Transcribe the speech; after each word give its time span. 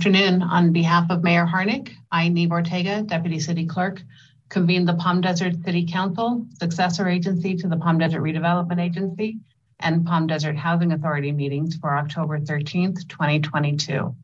afternoon. 0.00 0.40
On 0.40 0.72
behalf 0.72 1.10
of 1.10 1.22
Mayor 1.22 1.44
Harnik, 1.44 1.90
I, 2.10 2.30
Neve 2.30 2.52
Ortega, 2.52 3.02
Deputy 3.02 3.38
City 3.38 3.66
Clerk, 3.66 4.00
convene 4.48 4.86
the 4.86 4.94
Palm 4.94 5.20
Desert 5.20 5.62
City 5.62 5.84
Council, 5.84 6.46
successor 6.58 7.06
agency 7.06 7.54
to 7.56 7.68
the 7.68 7.76
Palm 7.76 7.98
Desert 7.98 8.22
Redevelopment 8.22 8.80
Agency, 8.80 9.40
and 9.78 10.06
Palm 10.06 10.26
Desert 10.26 10.56
Housing 10.56 10.92
Authority 10.92 11.32
meetings 11.32 11.76
for 11.76 11.98
October 11.98 12.40
13th, 12.40 13.06
2022. 13.10 14.16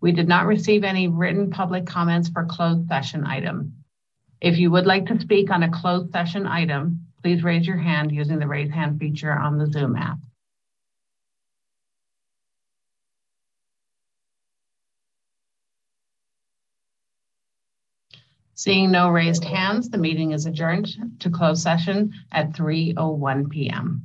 We 0.00 0.12
did 0.12 0.28
not 0.28 0.46
receive 0.46 0.84
any 0.84 1.08
written 1.08 1.50
public 1.50 1.86
comments 1.86 2.28
for 2.28 2.44
closed 2.44 2.86
session 2.86 3.26
item. 3.26 3.82
If 4.40 4.58
you 4.58 4.70
would 4.70 4.86
like 4.86 5.06
to 5.06 5.18
speak 5.18 5.50
on 5.50 5.64
a 5.64 5.72
closed 5.72 6.12
session 6.12 6.46
item, 6.46 7.04
please 7.20 7.42
raise 7.42 7.66
your 7.66 7.78
hand 7.78 8.12
using 8.12 8.38
the 8.38 8.46
raise 8.46 8.70
hand 8.70 9.00
feature 9.00 9.32
on 9.32 9.58
the 9.58 9.66
Zoom 9.72 9.96
app. 9.96 10.18
Seeing 18.60 18.90
no 18.90 19.08
raised 19.08 19.42
hands, 19.44 19.88
the 19.88 19.96
meeting 19.96 20.32
is 20.32 20.44
adjourned 20.44 20.94
to 21.20 21.30
close 21.30 21.62
session 21.62 22.12
at 22.30 22.52
3.01 22.52 23.48
p.m. 23.48 24.04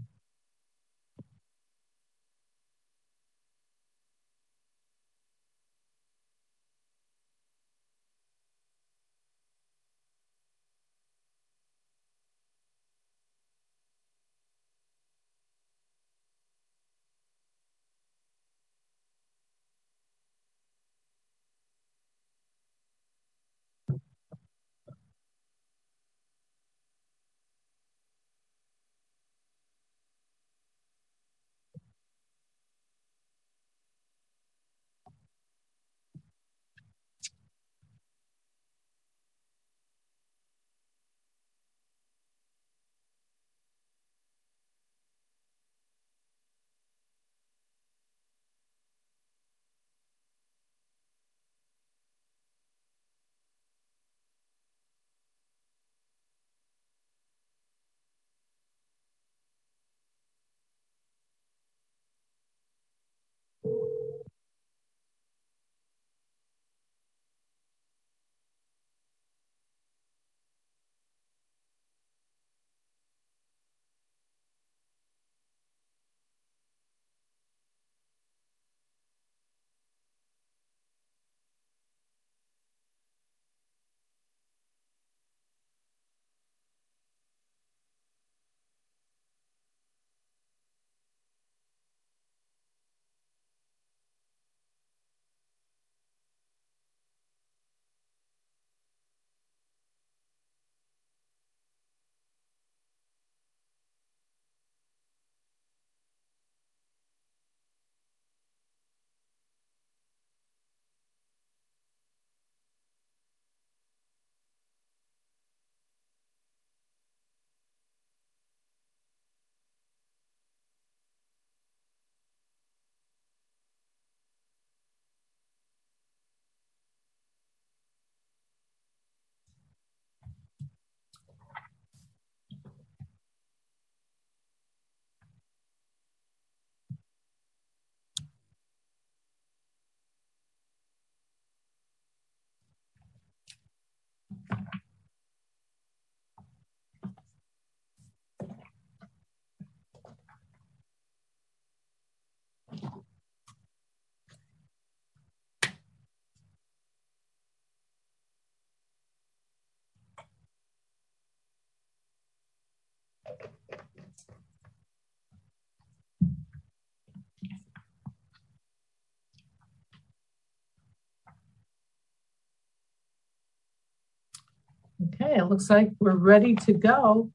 Okay, 175.14 175.36
it 175.36 175.46
looks 175.46 175.70
like 175.70 175.92
we're 176.00 176.16
ready 176.16 176.56
to 176.56 176.74
go. 176.74 177.32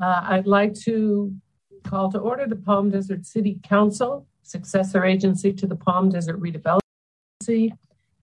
Uh, 0.00 0.20
I'd 0.24 0.46
like 0.46 0.74
to 0.80 1.32
call 1.84 2.10
to 2.10 2.18
order 2.18 2.46
the 2.46 2.56
Palm 2.56 2.90
Desert 2.90 3.24
City 3.24 3.60
Council, 3.62 4.26
successor 4.42 5.04
agency 5.04 5.52
to 5.52 5.66
the 5.66 5.76
Palm 5.76 6.08
Desert 6.08 6.40
Redevelopment 6.40 6.80
Agency 7.40 7.74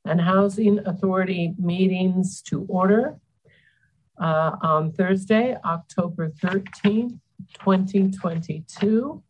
and 0.03 0.19
Housing 0.19 0.79
Authority 0.79 1.53
meetings 1.57 2.41
to 2.43 2.65
order 2.67 3.17
uh, 4.19 4.55
on 4.61 4.91
Thursday, 4.91 5.55
October 5.63 6.29
13th, 6.29 7.19
2022. 7.53 9.23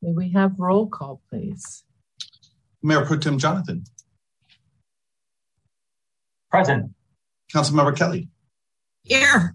May 0.00 0.12
we 0.12 0.30
have 0.30 0.58
roll 0.58 0.86
call, 0.86 1.20
please? 1.28 1.84
Mayor 2.82 3.04
Pro 3.04 3.18
Tem 3.18 3.38
Jonathan. 3.38 3.84
Present. 6.50 6.92
Councilmember 7.54 7.96
Kelly. 7.96 8.28
Here. 9.02 9.54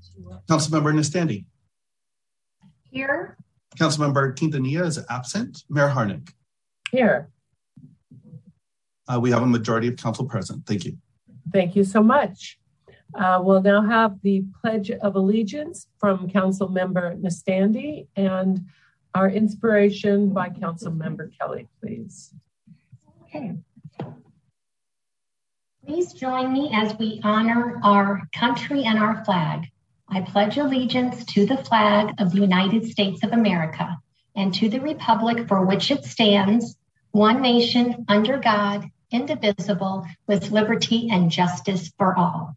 Councilmember 0.50 0.94
Nestande. 0.94 1.46
Here. 2.92 3.38
Councilmember 3.80 4.36
Quintanilla 4.36 4.86
is 4.86 5.00
absent. 5.10 5.64
Mayor 5.70 5.90
Harnik. 5.90 6.30
Here. 6.92 7.30
Uh, 9.08 9.20
we 9.20 9.32
have 9.32 9.42
a 9.42 9.48
majority 9.48 9.88
of 9.88 9.98
council 9.98 10.26
present. 10.26 10.66
Thank 10.66 10.86
you. 10.86 10.98
Thank 11.52 11.76
you 11.76 11.84
so 11.84 12.04
much. 12.04 12.60
Uh, 13.16 13.40
we'll 13.42 13.62
now 13.62 13.82
have 13.82 14.22
the 14.22 14.44
Pledge 14.62 14.90
of 14.92 15.16
Allegiance 15.16 15.88
from 16.00 16.30
Council 16.30 16.68
Member 16.68 17.16
Nestande 17.16 18.08
and 18.16 18.66
our 19.14 19.30
inspiration 19.30 20.30
by 20.30 20.50
Council 20.50 20.92
Member 20.92 21.32
Kelly, 21.40 21.68
please. 21.80 22.34
Okay. 23.24 23.56
Please 25.86 26.14
join 26.14 26.54
me 26.54 26.72
as 26.74 26.98
we 26.98 27.20
honor 27.24 27.80
our 27.84 28.22
country 28.34 28.84
and 28.86 28.98
our 28.98 29.24
flag. 29.26 29.68
I 30.08 30.22
pledge 30.22 30.58
allegiance 30.58 31.26
to 31.34 31.46
the 31.46 31.58
flag 31.58 32.16
of 32.20 32.32
the 32.32 32.42
United 32.42 32.86
States 32.86 33.24
of 33.24 33.32
America 33.32 33.98
and 34.36 34.54
to 34.56 34.70
the 34.70 34.80
republic 34.80 35.48
for 35.48 35.66
which 35.66 35.92
it 35.92 36.06
stands, 36.06 36.76
one 37.12 37.42
nation 37.42 38.06
under 38.08 38.38
God, 38.38 38.90
indivisible, 39.12 40.06
with 40.28 40.52
liberty 40.52 41.10
and 41.12 41.30
justice 41.30 41.92
for 41.98 42.18
all. 42.18 42.56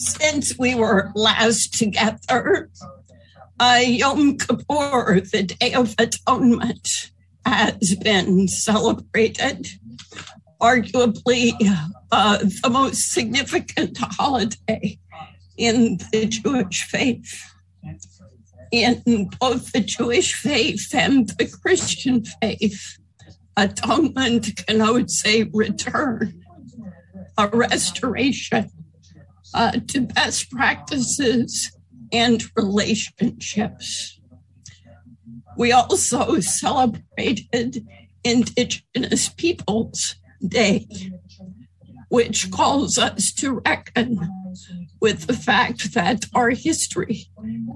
Since 0.00 0.58
we 0.58 0.74
were 0.74 1.12
last 1.14 1.74
together, 1.74 2.70
uh, 3.60 3.80
Yom 3.84 4.38
Kippur, 4.38 5.20
the 5.20 5.42
Day 5.42 5.74
of 5.74 5.94
Atonement, 5.98 6.88
has 7.44 7.94
been 7.96 8.48
celebrated. 8.48 9.66
Arguably 10.60 11.52
uh, 12.12 12.38
the 12.38 12.70
most 12.70 13.12
significant 13.12 13.98
holiday 13.98 14.98
in 15.56 15.98
the 16.12 16.26
Jewish 16.26 16.84
faith. 16.84 17.42
In 18.72 19.30
both 19.38 19.72
the 19.72 19.80
Jewish 19.80 20.34
faith 20.34 20.94
and 20.94 21.28
the 21.38 21.46
Christian 21.46 22.24
faith, 22.40 22.98
atonement 23.56 24.64
connotes 24.66 25.26
a 25.26 25.44
return, 25.52 26.42
a 27.36 27.48
restoration 27.48 28.70
uh, 29.54 29.72
to 29.88 30.00
best 30.02 30.50
practices 30.50 31.72
and 32.12 32.44
relationships. 32.56 34.20
We 35.56 35.72
also 35.72 36.40
celebrated 36.40 37.86
Indigenous 38.24 39.28
Peoples 39.30 40.16
Day, 40.46 40.86
which 42.08 42.50
calls 42.50 42.98
us 42.98 43.32
to 43.34 43.60
reckon 43.64 44.18
with 45.00 45.26
the 45.26 45.34
fact 45.34 45.94
that 45.94 46.24
our 46.34 46.50
history 46.50 47.26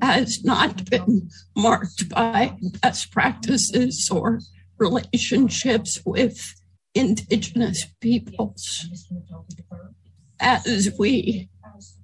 has 0.03 0.45
not 0.45 0.89
been 0.91 1.31
marked 1.57 2.09
by 2.09 2.57
best 2.83 3.11
practices 3.11 4.09
or 4.11 4.41
relationships 4.79 6.01
with 6.05 6.55
Indigenous 6.95 7.87
peoples. 8.01 8.87
As 10.41 10.91
we 10.99 11.49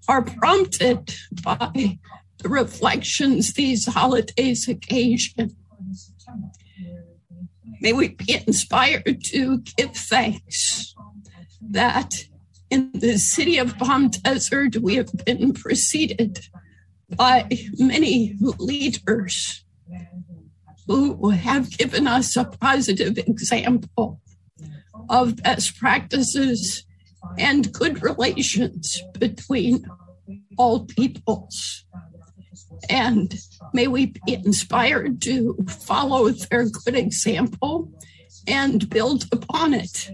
are 0.09 0.23
prompted 0.23 1.15
by 1.43 1.99
the 2.39 2.49
reflections 2.49 3.55
these 3.55 3.87
holidays 3.87 4.69
occasion, 4.69 5.57
may 7.81 7.93
we 7.93 8.09
be 8.09 8.41
inspired 8.47 9.23
to 9.25 9.59
give 9.77 9.95
thanks 9.95 10.95
that 11.61 12.15
in 12.71 12.91
the 12.95 13.19
city 13.19 13.59
of 13.59 13.77
Palm 13.79 14.09
Desert, 14.09 14.77
we 14.77 14.95
have 14.95 15.13
been 15.25 15.53
preceded 15.53 16.47
by 17.17 17.49
many 17.79 18.37
leaders 18.59 19.65
who 20.87 21.31
have 21.31 21.77
given 21.77 22.07
us 22.07 22.37
a 22.37 22.45
positive 22.45 23.19
example 23.19 24.21
of 25.09 25.37
best 25.37 25.77
practices 25.79 26.85
and 27.39 27.73
good 27.73 28.03
relations 28.03 29.03
between 29.19 29.87
all 30.57 30.87
peoples. 30.87 31.85
And 32.89 33.35
may 33.73 33.87
we 33.87 34.07
be 34.07 34.35
inspired 34.35 35.21
to 35.23 35.57
follow 35.69 36.29
their 36.31 36.69
good 36.69 36.97
example 36.97 37.93
and 38.47 38.89
build 38.89 39.27
upon 39.33 39.75
it 39.75 40.11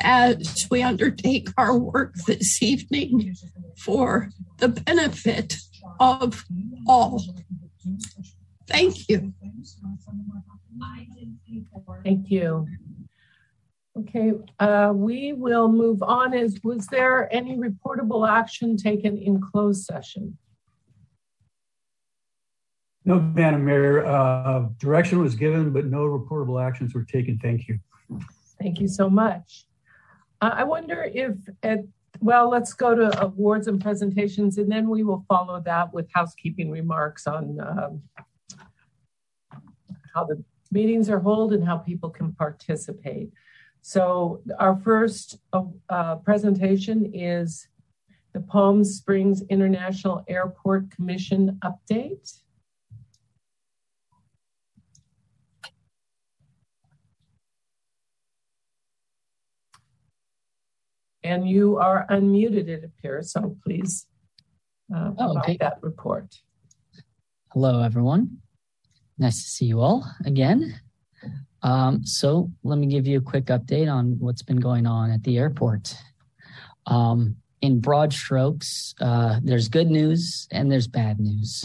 as 0.00 0.66
we 0.70 0.82
undertake 0.82 1.48
our 1.56 1.76
work 1.78 2.14
this 2.26 2.62
evening 2.62 3.34
for 3.76 4.30
the 4.58 4.68
benefit 4.68 5.56
of 6.00 6.44
all. 6.86 7.22
Thank 8.66 9.08
you. 9.08 9.32
Thank 12.02 12.30
you. 12.30 12.66
Okay, 13.96 14.32
uh, 14.58 14.92
we 14.92 15.32
will 15.32 15.68
move 15.68 16.02
on. 16.02 16.34
Is 16.34 16.58
was 16.64 16.88
there 16.88 17.32
any 17.32 17.56
reportable 17.56 18.28
action 18.28 18.76
taken 18.76 19.16
in 19.18 19.40
closed 19.40 19.84
session? 19.84 20.36
No, 23.04 23.20
Madam 23.20 23.64
Mayor. 23.64 24.04
Uh, 24.04 24.68
direction 24.78 25.20
was 25.20 25.36
given, 25.36 25.70
but 25.70 25.84
no 25.84 26.06
reportable 26.06 26.60
actions 26.60 26.92
were 26.92 27.04
taken. 27.04 27.38
Thank 27.38 27.68
you. 27.68 27.78
Thank 28.60 28.80
you 28.80 28.88
so 28.88 29.08
much. 29.08 29.66
Uh, 30.40 30.50
I 30.54 30.64
wonder 30.64 31.04
if, 31.14 31.36
at, 31.62 31.80
well, 32.20 32.48
let's 32.48 32.72
go 32.72 32.94
to 32.94 33.22
awards 33.22 33.68
and 33.68 33.80
presentations, 33.80 34.58
and 34.58 34.72
then 34.72 34.88
we 34.88 35.04
will 35.04 35.24
follow 35.28 35.60
that 35.66 35.92
with 35.92 36.08
housekeeping 36.14 36.70
remarks 36.70 37.26
on 37.26 37.60
um, 37.60 38.02
how 40.14 40.24
the 40.24 40.42
meetings 40.72 41.08
are 41.10 41.20
held 41.20 41.52
and 41.52 41.64
how 41.64 41.76
people 41.76 42.10
can 42.10 42.32
participate. 42.32 43.30
So 43.86 44.40
our 44.58 44.76
first 44.76 45.36
uh, 45.52 46.16
presentation 46.24 47.10
is 47.12 47.68
the 48.32 48.40
Palm 48.40 48.82
Springs 48.82 49.42
International 49.50 50.24
Airport 50.26 50.90
Commission 50.90 51.60
update. 51.62 52.40
And 61.22 61.46
you 61.46 61.76
are 61.76 62.06
unmuted, 62.08 62.68
it 62.68 62.84
appears, 62.84 63.32
so 63.32 63.54
please 63.62 64.06
uh, 64.96 65.10
oh, 65.18 65.38
okay. 65.40 65.58
that 65.60 65.76
report. 65.82 66.34
Hello, 67.52 67.82
everyone. 67.82 68.38
Nice 69.18 69.42
to 69.44 69.50
see 69.50 69.66
you 69.66 69.82
all 69.82 70.10
again. 70.24 70.80
Um, 71.64 72.04
so 72.04 72.50
let 72.62 72.78
me 72.78 72.86
give 72.86 73.06
you 73.06 73.18
a 73.18 73.22
quick 73.22 73.46
update 73.46 73.92
on 73.92 74.16
what's 74.20 74.42
been 74.42 74.60
going 74.60 74.86
on 74.86 75.10
at 75.10 75.24
the 75.24 75.38
airport. 75.38 75.96
Um, 76.86 77.36
in 77.62 77.80
broad 77.80 78.12
strokes, 78.12 78.94
uh, 79.00 79.40
there's 79.42 79.68
good 79.68 79.90
news 79.90 80.46
and 80.52 80.70
there's 80.70 80.86
bad 80.86 81.18
news. 81.18 81.64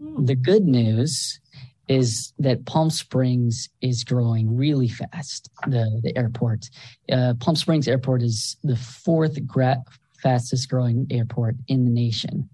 Hmm. 0.00 0.24
The 0.24 0.36
good 0.36 0.64
news 0.64 1.40
is 1.88 2.32
that 2.38 2.64
Palm 2.66 2.88
Springs 2.88 3.68
is 3.80 4.04
growing 4.04 4.56
really 4.56 4.86
fast. 4.86 5.50
The 5.66 6.00
the 6.04 6.16
airport, 6.16 6.70
uh, 7.10 7.34
Palm 7.40 7.56
Springs 7.56 7.88
Airport 7.88 8.22
is 8.22 8.56
the 8.62 8.76
fourth 8.76 9.44
gra- 9.44 9.82
fastest 10.22 10.68
growing 10.68 11.08
airport 11.10 11.56
in 11.66 11.84
the 11.84 11.90
nation, 11.90 12.48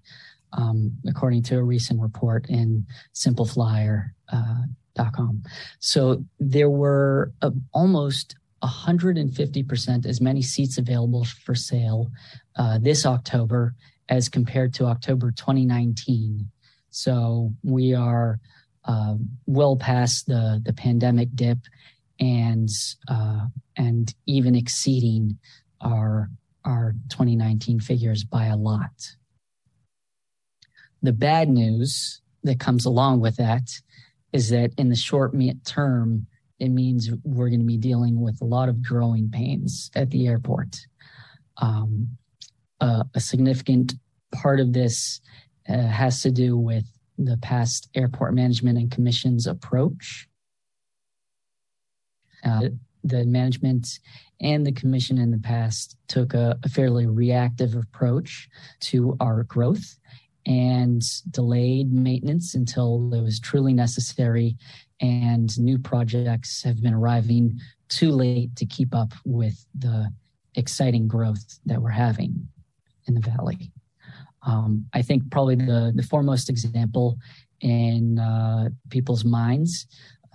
um, 0.53 0.91
according 1.07 1.43
to 1.43 1.57
a 1.59 1.63
recent 1.63 2.01
report 2.01 2.49
in 2.49 2.87
SimpleFlyer. 3.13 4.09
Uh, 4.33 4.63
Com. 4.97 5.43
So 5.79 6.23
there 6.39 6.69
were 6.69 7.31
uh, 7.41 7.51
almost 7.73 8.35
150% 8.63 10.05
as 10.05 10.21
many 10.21 10.41
seats 10.41 10.77
available 10.77 11.25
for 11.25 11.55
sale 11.55 12.11
uh, 12.55 12.79
this 12.79 13.05
October 13.05 13.75
as 14.09 14.29
compared 14.29 14.73
to 14.75 14.85
October 14.85 15.31
2019. 15.31 16.49
So 16.89 17.53
we 17.63 17.93
are 17.93 18.39
uh, 18.85 19.15
well 19.45 19.75
past 19.75 20.27
the, 20.27 20.61
the 20.63 20.73
pandemic 20.73 21.29
dip 21.35 21.59
and 22.19 22.69
uh, 23.07 23.45
and 23.75 24.13
even 24.25 24.55
exceeding 24.55 25.37
our 25.81 26.29
our 26.65 26.95
2019 27.09 27.79
figures 27.79 28.23
by 28.23 28.45
a 28.45 28.57
lot. 28.57 29.15
The 31.01 31.13
bad 31.13 31.47
news 31.47 32.21
that 32.43 32.59
comes 32.59 32.85
along 32.85 33.19
with 33.19 33.35
that 33.37 33.69
is 34.33 34.49
that 34.49 34.71
in 34.77 34.89
the 34.89 34.95
short 34.95 35.33
term, 35.65 36.27
it 36.59 36.69
means 36.69 37.09
we're 37.23 37.49
going 37.49 37.59
to 37.59 37.65
be 37.65 37.77
dealing 37.77 38.19
with 38.19 38.41
a 38.41 38.45
lot 38.45 38.69
of 38.69 38.83
growing 38.83 39.29
pains 39.29 39.91
at 39.95 40.09
the 40.09 40.27
airport. 40.27 40.77
Um, 41.57 42.17
uh, 42.81 43.03
a 43.13 43.19
significant 43.19 43.93
part 44.31 44.59
of 44.59 44.73
this 44.73 45.21
uh, 45.69 45.87
has 45.87 46.21
to 46.23 46.31
do 46.31 46.57
with 46.57 46.85
the 47.17 47.37
past 47.37 47.89
airport 47.95 48.33
management 48.33 48.77
and 48.77 48.91
commission's 48.91 49.47
approach. 49.47 50.27
Uh, 52.43 52.69
the 53.03 53.25
management 53.25 53.99
and 54.41 54.65
the 54.65 54.71
commission 54.71 55.17
in 55.17 55.31
the 55.31 55.39
past 55.39 55.97
took 56.07 56.33
a, 56.33 56.57
a 56.63 56.69
fairly 56.69 57.07
reactive 57.07 57.75
approach 57.75 58.49
to 58.79 59.15
our 59.19 59.43
growth 59.43 59.97
and 60.47 61.03
delayed 61.29 61.91
maintenance 61.91 62.55
until 62.55 63.13
it 63.13 63.21
was 63.21 63.39
truly 63.39 63.73
necessary. 63.73 64.55
And 65.01 65.55
new 65.59 65.77
projects 65.77 66.63
have 66.63 66.81
been 66.81 66.93
arriving 66.93 67.59
too 67.89 68.11
late 68.11 68.55
to 68.55 68.65
keep 68.65 68.95
up 68.95 69.13
with 69.25 69.65
the 69.77 70.11
exciting 70.55 71.07
growth 71.07 71.59
that 71.65 71.81
we're 71.81 71.89
having 71.89 72.47
in 73.07 73.13
the 73.13 73.19
valley. 73.19 73.71
Um, 74.45 74.85
I 74.93 75.01
think 75.01 75.29
probably 75.29 75.55
the, 75.55 75.91
the 75.93 76.03
foremost 76.03 76.49
example 76.49 77.17
in 77.59 78.17
uh, 78.17 78.69
people's 78.89 79.25
minds. 79.25 79.85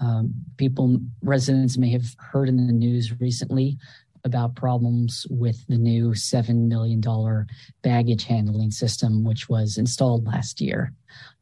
Um, 0.01 0.35
people, 0.59 0.99
residents 1.23 1.79
may 1.79 1.91
have 1.91 2.05
heard 2.19 2.49
in 2.49 2.67
the 2.67 2.73
news 2.73 3.19
recently 3.19 3.79
about 4.25 4.55
problems 4.55 5.27
with 5.31 5.67
the 5.67 5.79
new 5.79 6.11
$7 6.11 6.69
million 6.69 7.03
baggage 7.83 8.25
handling 8.25 8.71
system, 8.71 9.25
which 9.25 9.49
was 9.49 9.79
installed 9.79 10.27
last 10.27 10.61
year. 10.61 10.93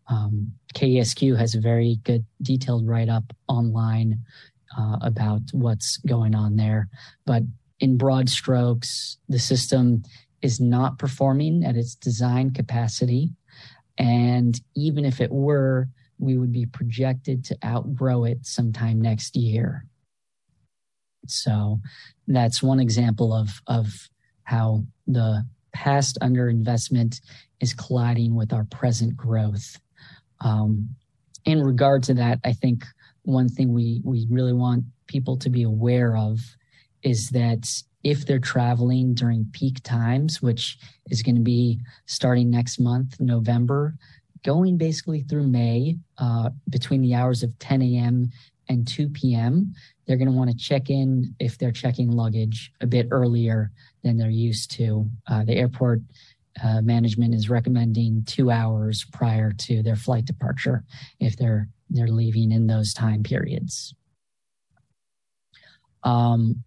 Um, 0.08 0.52
KESQ 0.74 1.38
has 1.38 1.54
a 1.54 1.60
very 1.60 1.98
good 2.04 2.24
detailed 2.42 2.86
write 2.86 3.08
up 3.08 3.32
online 3.48 4.20
uh, 4.76 4.96
about 5.02 5.42
what's 5.52 5.98
going 5.98 6.34
on 6.34 6.56
there. 6.56 6.88
But 7.26 7.42
in 7.78 7.96
broad 7.96 8.28
strokes, 8.28 9.18
the 9.28 9.38
system 9.38 10.02
is 10.42 10.60
not 10.60 10.98
performing 10.98 11.64
at 11.64 11.76
its 11.76 11.94
design 11.94 12.52
capacity. 12.52 13.30
And 13.98 14.60
even 14.74 15.04
if 15.04 15.20
it 15.20 15.30
were, 15.30 15.88
we 16.18 16.36
would 16.36 16.52
be 16.52 16.66
projected 16.66 17.44
to 17.46 17.58
outgrow 17.64 18.24
it 18.24 18.44
sometime 18.46 19.00
next 19.00 19.36
year. 19.36 19.86
So 21.26 21.80
that's 22.26 22.62
one 22.62 22.80
example 22.80 23.32
of, 23.32 23.48
of 23.66 24.08
how 24.44 24.84
the 25.06 25.44
past 25.72 26.18
underinvestment 26.22 27.20
is 27.60 27.74
colliding 27.74 28.34
with 28.34 28.52
our 28.52 28.64
present 28.64 29.16
growth. 29.16 29.78
Um, 30.40 30.88
in 31.44 31.62
regard 31.62 32.02
to 32.04 32.14
that, 32.14 32.40
I 32.44 32.52
think 32.52 32.84
one 33.22 33.48
thing 33.48 33.72
we, 33.72 34.00
we 34.04 34.26
really 34.30 34.52
want 34.52 34.84
people 35.06 35.36
to 35.38 35.50
be 35.50 35.62
aware 35.62 36.16
of 36.16 36.40
is 37.02 37.30
that 37.30 37.68
if 38.02 38.26
they're 38.26 38.38
traveling 38.38 39.14
during 39.14 39.46
peak 39.52 39.82
times, 39.82 40.40
which 40.40 40.78
is 41.10 41.22
going 41.22 41.34
to 41.36 41.42
be 41.42 41.80
starting 42.06 42.50
next 42.50 42.78
month, 42.78 43.20
November, 43.20 43.94
going 44.44 44.78
basically 44.78 45.22
through 45.22 45.46
May, 45.46 45.96
uh, 46.18 46.50
between 46.70 47.02
the 47.02 47.14
hours 47.14 47.42
of 47.42 47.58
10 47.58 47.82
a.m. 47.82 48.30
and 48.70 48.86
2 48.86 49.08
p.m., 49.08 49.74
they're 50.06 50.16
going 50.16 50.30
to 50.30 50.36
want 50.36 50.48
to 50.48 50.56
check 50.56 50.90
in 50.90 51.34
if 51.40 51.58
they're 51.58 51.72
checking 51.72 52.10
luggage 52.10 52.72
a 52.80 52.86
bit 52.86 53.08
earlier 53.10 53.72
than 54.02 54.16
they're 54.16 54.30
used 54.30 54.70
to. 54.72 55.10
Uh, 55.26 55.44
the 55.44 55.54
airport 55.54 56.00
uh, 56.62 56.80
management 56.80 57.34
is 57.34 57.50
recommending 57.50 58.22
two 58.26 58.50
hours 58.50 59.04
prior 59.12 59.52
to 59.52 59.82
their 59.82 59.96
flight 59.96 60.24
departure 60.24 60.84
if 61.18 61.36
they're 61.36 61.68
they're 61.92 62.06
leaving 62.06 62.52
in 62.52 62.68
those 62.68 62.94
time 62.94 63.24
periods. 63.24 63.92
Um, 66.04 66.62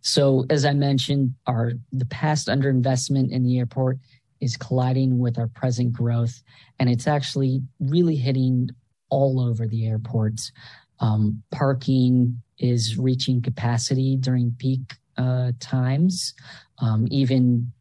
so 0.00 0.46
as 0.48 0.64
I 0.64 0.72
mentioned, 0.72 1.34
our 1.46 1.72
the 1.92 2.06
past 2.06 2.46
underinvestment 2.46 3.32
in 3.32 3.42
the 3.42 3.58
airport 3.58 3.98
is 4.40 4.56
colliding 4.56 5.18
with 5.18 5.38
our 5.38 5.48
present 5.48 5.92
growth, 5.92 6.40
and 6.78 6.88
it's 6.88 7.08
actually 7.08 7.62
really 7.80 8.16
hitting 8.16 8.70
all 9.10 9.40
over 9.40 9.66
the 9.66 9.86
airports. 9.86 10.52
Um, 11.00 11.42
parking 11.50 12.42
is 12.58 12.98
reaching 12.98 13.40
capacity 13.40 14.16
during 14.16 14.54
peak 14.58 14.94
uh, 15.16 15.52
times, 15.60 16.34
um, 16.80 17.06
even 17.10 17.72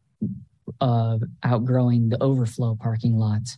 uh, 0.81 1.17
outgrowing 1.43 2.09
the 2.09 2.21
overflow 2.21 2.77
parking 2.79 3.17
lots. 3.17 3.57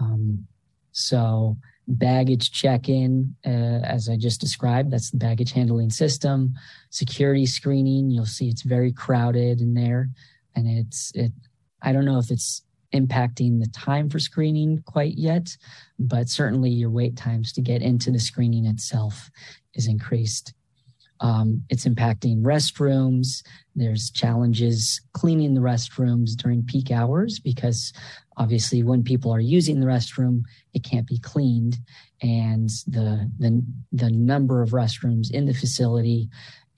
Um, 0.00 0.46
so 0.92 1.56
baggage 1.86 2.52
check-in, 2.52 3.34
uh, 3.44 3.80
as 3.84 4.08
I 4.08 4.16
just 4.16 4.40
described, 4.40 4.90
that's 4.90 5.10
the 5.10 5.18
baggage 5.18 5.52
handling 5.52 5.90
system. 5.90 6.54
Security 6.90 7.46
screening, 7.46 8.10
you'll 8.10 8.26
see 8.26 8.48
it's 8.48 8.62
very 8.62 8.92
crowded 8.92 9.60
in 9.60 9.74
there, 9.74 10.08
and 10.54 10.66
it's 10.66 11.12
it. 11.14 11.32
I 11.82 11.92
don't 11.92 12.06
know 12.06 12.18
if 12.18 12.30
it's 12.30 12.62
impacting 12.94 13.60
the 13.60 13.68
time 13.72 14.08
for 14.08 14.18
screening 14.18 14.82
quite 14.86 15.14
yet, 15.16 15.56
but 15.98 16.28
certainly 16.28 16.70
your 16.70 16.90
wait 16.90 17.16
times 17.16 17.52
to 17.52 17.60
get 17.60 17.82
into 17.82 18.10
the 18.10 18.20
screening 18.20 18.66
itself 18.66 19.30
is 19.74 19.86
increased. 19.86 20.54
Um, 21.20 21.62
it's 21.70 21.86
impacting 21.86 22.42
restrooms. 22.42 23.42
There's 23.74 24.10
challenges 24.10 25.00
cleaning 25.12 25.54
the 25.54 25.60
restrooms 25.60 26.30
during 26.36 26.64
peak 26.64 26.90
hours 26.90 27.38
because 27.38 27.92
obviously 28.36 28.82
when 28.82 29.02
people 29.02 29.32
are 29.32 29.40
using 29.40 29.80
the 29.80 29.86
restroom, 29.86 30.42
it 30.74 30.84
can't 30.84 31.06
be 31.06 31.18
cleaned, 31.18 31.78
and 32.20 32.68
the 32.86 33.30
the 33.38 33.64
the 33.92 34.10
number 34.10 34.60
of 34.60 34.70
restrooms 34.70 35.30
in 35.30 35.46
the 35.46 35.54
facility 35.54 36.28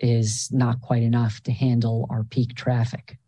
is 0.01 0.51
not 0.53 0.81
quite 0.83 1.03
enough 1.03 1.43
to 1.43 1.53
handle 1.53 2.07
our 2.11 2.25
peak 2.25 2.55
traffic. 2.55 3.19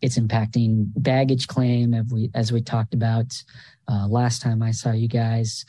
It's 0.00 0.18
impacting 0.18 0.90
baggage 0.96 1.46
claim, 1.46 1.94
as 1.94 2.06
we 2.12 2.30
as 2.34 2.52
we 2.52 2.62
talked 2.62 2.94
about 2.94 3.42
uh, 3.88 4.06
last 4.08 4.42
time 4.42 4.62
I 4.62 4.70
saw 4.70 4.92
you 4.92 5.08
guys. 5.08 5.64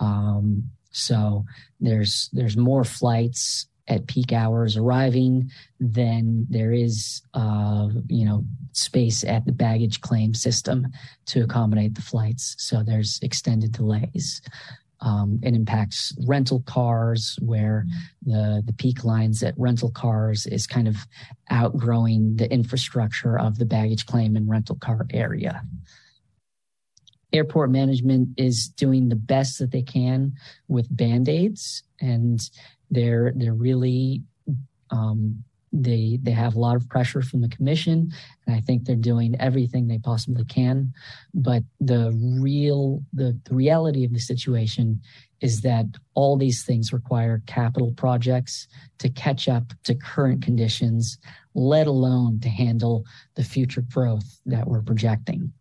Um, 0.00 0.70
so 0.90 1.44
there's 1.80 2.30
there's 2.32 2.56
more 2.56 2.84
flights 2.84 3.66
at 3.88 4.06
peak 4.08 4.32
hours 4.32 4.76
arriving 4.76 5.50
than 5.78 6.46
there 6.50 6.72
is 6.72 7.22
uh, 7.34 7.88
you 8.08 8.24
know 8.24 8.44
space 8.72 9.24
at 9.24 9.44
the 9.46 9.52
baggage 9.52 10.00
claim 10.00 10.34
system 10.34 10.86
to 11.26 11.42
accommodate 11.42 11.94
the 11.94 12.02
flights. 12.02 12.56
So 12.58 12.82
there's 12.82 13.20
extended 13.22 13.72
delays. 13.72 14.42
Um, 15.00 15.40
it 15.42 15.54
impacts 15.54 16.16
rental 16.26 16.62
cars 16.66 17.38
where 17.42 17.86
the 18.24 18.62
the 18.64 18.72
peak 18.72 19.04
lines 19.04 19.42
at 19.42 19.54
rental 19.58 19.90
cars 19.90 20.46
is 20.46 20.66
kind 20.66 20.88
of 20.88 20.96
outgrowing 21.50 22.36
the 22.36 22.50
infrastructure 22.50 23.38
of 23.38 23.58
the 23.58 23.66
baggage 23.66 24.06
claim 24.06 24.36
and 24.36 24.48
rental 24.48 24.76
car 24.76 25.06
area. 25.12 25.62
Airport 27.32 27.70
management 27.70 28.30
is 28.38 28.68
doing 28.68 29.08
the 29.08 29.16
best 29.16 29.58
that 29.58 29.70
they 29.70 29.82
can 29.82 30.32
with 30.68 30.94
band-aids 30.96 31.82
and 32.00 32.40
they're 32.90 33.32
they're 33.36 33.52
really 33.52 34.22
um, 34.90 35.44
they 35.82 36.18
they 36.22 36.30
have 36.30 36.54
a 36.54 36.58
lot 36.58 36.76
of 36.76 36.88
pressure 36.88 37.22
from 37.22 37.40
the 37.40 37.48
commission 37.48 38.10
and 38.46 38.56
i 38.56 38.60
think 38.60 38.84
they're 38.84 38.96
doing 38.96 39.34
everything 39.40 39.86
they 39.86 39.98
possibly 39.98 40.44
can. 40.44 40.92
But 41.34 41.62
the 41.80 42.12
real 42.40 43.02
the, 43.12 43.38
the 43.44 43.54
reality 43.54 44.04
of 44.04 44.12
the 44.12 44.20
situation 44.20 45.00
is 45.40 45.60
that 45.60 45.84
all 46.14 46.36
these 46.36 46.64
things 46.64 46.92
require 46.92 47.42
capital 47.46 47.92
projects 47.92 48.68
to 48.98 49.10
catch 49.10 49.48
up 49.48 49.64
to 49.84 49.94
current 49.94 50.42
conditions 50.42 51.18
let 51.56 51.86
alone 51.86 52.38
to 52.40 52.50
handle 52.50 53.04
the 53.34 53.42
future 53.42 53.80
growth 53.80 54.40
that 54.44 54.68
we're 54.68 54.82
projecting. 54.82 55.52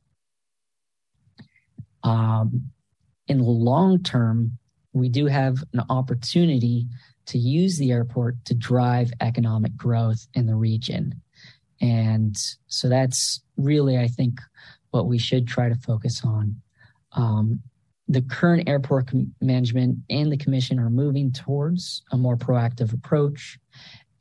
Um, 2.04 2.70
in 3.28 3.38
the 3.40 3.46
long 3.46 4.04
term, 4.04 4.60
we 4.96 5.10
do 5.10 5.26
have 5.26 5.64
an 5.74 5.82
opportunity 5.90 6.88
to 7.28 7.38
use 7.38 7.78
the 7.78 7.92
airport 7.92 8.44
to 8.46 8.54
drive 8.54 9.12
economic 9.20 9.76
growth 9.76 10.26
in 10.34 10.46
the 10.46 10.56
region. 10.56 11.22
And 11.82 12.38
so 12.68 12.88
that's 12.88 13.42
really, 13.58 13.98
I 13.98 14.08
think, 14.08 14.40
what 14.92 15.08
we 15.08 15.18
should 15.18 15.48
try 15.48 15.68
to 15.68 15.76
focus 15.76 16.24
on. 16.24 16.62
Um, 17.12 17.62
the 18.08 18.22
current 18.22 18.70
airport 18.70 19.08
com- 19.08 19.34
management 19.42 19.98
and 20.10 20.32
the 20.32 20.38
commission 20.38 20.80
are 20.80 20.90
moving 20.90 21.32
towards 21.32 22.02
a 22.12 22.18
more 22.18 22.38
proactive 22.38 22.94
approach. 22.94 23.60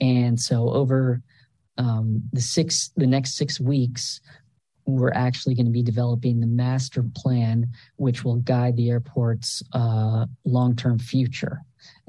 And 0.00 0.40
so 0.40 0.70
over 0.70 1.22
um, 1.78 2.22
the 2.32 2.40
six, 2.40 2.90
the 2.96 3.06
next 3.06 3.36
six 3.36 3.60
weeks, 3.60 4.20
we're 4.86 5.12
actually 5.12 5.54
going 5.54 5.66
to 5.66 5.72
be 5.72 5.82
developing 5.82 6.40
the 6.40 6.46
master 6.46 7.04
plan, 7.16 7.68
which 7.96 8.24
will 8.24 8.36
guide 8.36 8.76
the 8.76 8.90
airport's 8.90 9.62
uh, 9.72 10.26
long 10.44 10.76
term 10.76 10.98
future. 10.98 11.60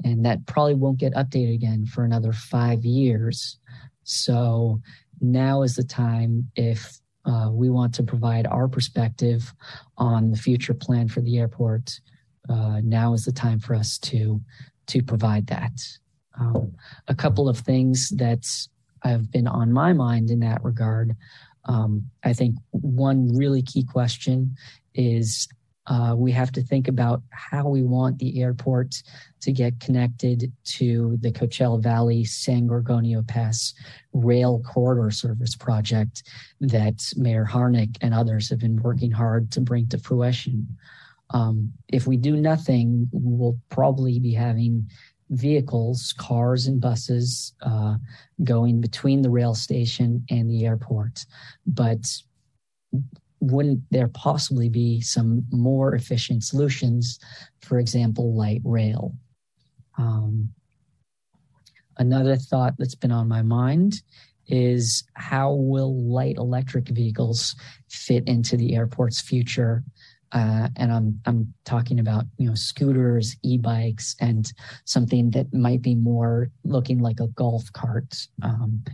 And 0.04 0.24
that 0.24 0.46
probably 0.46 0.74
won't 0.74 0.98
get 0.98 1.14
updated 1.14 1.54
again 1.54 1.86
for 1.86 2.04
another 2.04 2.32
five 2.32 2.84
years. 2.84 3.58
So 4.04 4.80
now 5.20 5.62
is 5.62 5.76
the 5.76 5.84
time 5.84 6.50
if 6.56 7.00
uh, 7.24 7.50
we 7.50 7.70
want 7.70 7.94
to 7.94 8.02
provide 8.02 8.46
our 8.46 8.68
perspective 8.68 9.52
on 9.98 10.30
the 10.30 10.36
future 10.36 10.74
plan 10.74 11.08
for 11.08 11.20
the 11.20 11.38
airport. 11.38 12.00
Uh, 12.48 12.80
now 12.84 13.12
is 13.12 13.24
the 13.24 13.32
time 13.32 13.58
for 13.58 13.74
us 13.74 13.98
to 13.98 14.40
to 14.86 15.02
provide 15.02 15.48
that. 15.48 15.72
Um, 16.38 16.72
a 17.08 17.14
couple 17.14 17.48
of 17.48 17.58
things 17.58 18.10
that 18.10 18.46
have 19.02 19.32
been 19.32 19.48
on 19.48 19.72
my 19.72 19.92
mind 19.92 20.30
in 20.30 20.40
that 20.40 20.62
regard 20.62 21.16
um, 21.66 22.08
I 22.24 22.32
think 22.32 22.56
one 22.70 23.36
really 23.36 23.62
key 23.62 23.84
question 23.84 24.56
is 24.94 25.48
uh, 25.88 26.14
we 26.16 26.32
have 26.32 26.50
to 26.52 26.62
think 26.62 26.88
about 26.88 27.22
how 27.30 27.68
we 27.68 27.82
want 27.82 28.18
the 28.18 28.42
airport 28.42 29.02
to 29.40 29.52
get 29.52 29.78
connected 29.78 30.52
to 30.64 31.16
the 31.20 31.30
Coachella 31.30 31.80
Valley 31.80 32.24
San 32.24 32.66
Gorgonio 32.66 33.26
Pass 33.26 33.72
rail 34.12 34.60
corridor 34.66 35.10
service 35.12 35.54
project 35.54 36.24
that 36.60 37.12
Mayor 37.16 37.46
Harnik 37.48 37.96
and 38.00 38.12
others 38.12 38.50
have 38.50 38.58
been 38.58 38.82
working 38.82 39.12
hard 39.12 39.52
to 39.52 39.60
bring 39.60 39.86
to 39.88 39.98
fruition. 39.98 40.66
Um, 41.30 41.72
if 41.88 42.06
we 42.06 42.16
do 42.16 42.36
nothing, 42.36 43.08
we'll 43.12 43.58
probably 43.68 44.18
be 44.18 44.32
having 44.32 44.88
vehicles, 45.30 46.14
cars 46.16 46.66
and 46.66 46.80
buses 46.80 47.54
uh, 47.62 47.96
going 48.44 48.80
between 48.80 49.22
the 49.22 49.30
rail 49.30 49.54
station 49.54 50.24
and 50.30 50.50
the 50.50 50.64
airport. 50.66 51.26
But 51.66 52.06
wouldn't 53.40 53.82
there 53.90 54.08
possibly 54.08 54.68
be 54.68 55.00
some 55.00 55.44
more 55.50 55.94
efficient 55.94 56.44
solutions, 56.44 57.18
for 57.60 57.78
example, 57.78 58.34
light 58.34 58.62
rail? 58.64 59.14
Um, 59.98 60.50
another 61.98 62.36
thought 62.36 62.74
that's 62.78 62.94
been 62.94 63.12
on 63.12 63.28
my 63.28 63.42
mind 63.42 64.02
is 64.48 65.04
how 65.14 65.52
will 65.52 66.04
light 66.04 66.36
electric 66.36 66.88
vehicles 66.88 67.56
fit 67.88 68.26
into 68.28 68.56
the 68.56 68.76
airport's 68.76 69.20
future 69.20 69.82
uh, 70.36 70.68
and 70.76 70.92
I'm 70.92 71.18
I'm 71.24 71.54
talking 71.64 71.98
about 71.98 72.24
you 72.36 72.46
know 72.46 72.54
scooters, 72.54 73.36
e-bikes, 73.42 74.14
and 74.20 74.52
something 74.84 75.30
that 75.30 75.52
might 75.54 75.80
be 75.80 75.94
more 75.94 76.50
looking 76.62 77.00
like 77.00 77.20
a 77.20 77.28
golf 77.28 77.72
cart. 77.72 78.28
Um, 78.42 78.84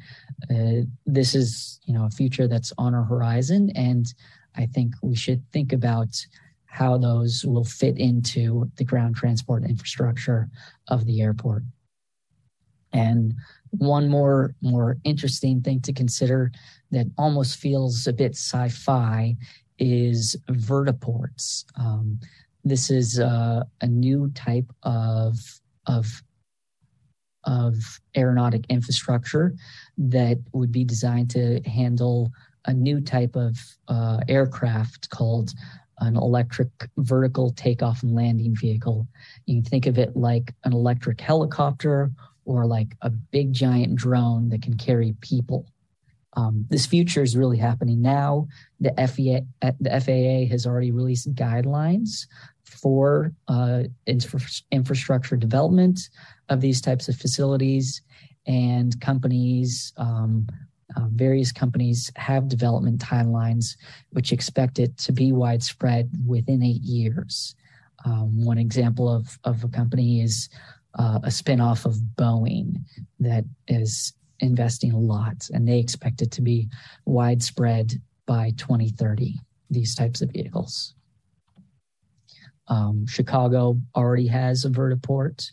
uh, 0.48 0.86
this 1.04 1.34
is 1.34 1.80
you 1.84 1.94
know 1.94 2.04
a 2.04 2.10
future 2.10 2.46
that's 2.46 2.72
on 2.78 2.94
our 2.94 3.02
horizon, 3.02 3.72
and 3.74 4.06
I 4.54 4.66
think 4.66 4.94
we 5.02 5.16
should 5.16 5.42
think 5.52 5.72
about 5.72 6.14
how 6.66 6.96
those 6.96 7.44
will 7.44 7.64
fit 7.64 7.98
into 7.98 8.70
the 8.76 8.84
ground 8.84 9.16
transport 9.16 9.64
infrastructure 9.64 10.48
of 10.88 11.06
the 11.06 11.22
airport. 11.22 11.64
And 12.92 13.34
one 13.70 14.08
more 14.08 14.54
more 14.62 14.98
interesting 15.02 15.60
thing 15.60 15.80
to 15.80 15.92
consider 15.92 16.52
that 16.92 17.06
almost 17.18 17.58
feels 17.58 18.06
a 18.06 18.12
bit 18.12 18.36
sci-fi 18.36 19.34
is 19.82 20.36
vertiports. 20.48 21.64
Um, 21.76 22.20
this 22.64 22.88
is 22.88 23.18
uh, 23.18 23.64
a 23.80 23.86
new 23.86 24.30
type 24.34 24.72
of 24.84 25.36
of 25.86 26.22
of 27.44 27.74
aeronautic 28.16 28.64
infrastructure 28.68 29.52
that 29.98 30.38
would 30.52 30.70
be 30.70 30.84
designed 30.84 31.28
to 31.28 31.60
handle 31.62 32.30
a 32.66 32.72
new 32.72 33.00
type 33.00 33.34
of 33.34 33.58
uh, 33.88 34.20
aircraft 34.28 35.10
called 35.10 35.50
an 35.98 36.16
electric 36.16 36.68
vertical 36.98 37.50
takeoff 37.50 38.04
and 38.04 38.14
landing 38.14 38.54
vehicle. 38.54 39.08
You 39.46 39.56
can 39.56 39.64
think 39.64 39.86
of 39.86 39.98
it 39.98 40.16
like 40.16 40.54
an 40.62 40.72
electric 40.72 41.20
helicopter 41.20 42.12
or 42.44 42.64
like 42.64 42.94
a 43.02 43.10
big 43.10 43.52
giant 43.52 43.96
drone 43.96 44.48
that 44.50 44.62
can 44.62 44.76
carry 44.76 45.16
people. 45.20 45.66
Um, 46.34 46.66
this 46.70 46.86
future 46.86 47.22
is 47.22 47.36
really 47.36 47.58
happening 47.58 48.00
now. 48.00 48.48
The, 48.80 48.94
FEA, 49.06 49.42
the 49.80 49.90
FAA 49.90 50.50
has 50.50 50.66
already 50.66 50.90
released 50.90 51.34
guidelines 51.34 52.26
for 52.64 53.32
uh, 53.48 53.84
infra- 54.06 54.40
infrastructure 54.70 55.36
development 55.36 56.08
of 56.48 56.60
these 56.60 56.80
types 56.80 57.08
of 57.08 57.16
facilities, 57.16 58.02
and 58.46 59.00
companies, 59.00 59.92
um, 59.96 60.46
uh, 60.96 61.06
various 61.12 61.52
companies, 61.52 62.10
have 62.16 62.48
development 62.48 63.00
timelines 63.00 63.76
which 64.10 64.32
expect 64.32 64.78
it 64.78 64.96
to 64.98 65.12
be 65.12 65.32
widespread 65.32 66.10
within 66.26 66.62
eight 66.62 66.82
years. 66.82 67.54
Um, 68.04 68.44
one 68.44 68.58
example 68.58 69.08
of, 69.08 69.38
of 69.44 69.62
a 69.62 69.68
company 69.68 70.22
is 70.22 70.48
uh, 70.98 71.20
a 71.22 71.28
spinoff 71.28 71.84
of 71.84 71.94
Boeing 72.16 72.80
that 73.20 73.44
is 73.68 74.12
investing 74.42 74.92
a 74.92 74.98
lot, 74.98 75.48
and 75.54 75.66
they 75.66 75.78
expect 75.78 76.20
it 76.20 76.30
to 76.32 76.42
be 76.42 76.68
widespread 77.06 77.94
by 78.26 78.52
2030, 78.56 79.38
these 79.70 79.94
types 79.94 80.20
of 80.20 80.30
vehicles. 80.30 80.94
Um, 82.68 83.06
Chicago 83.06 83.80
already 83.96 84.26
has 84.26 84.64
a 84.64 84.70
vertiport. 84.70 85.48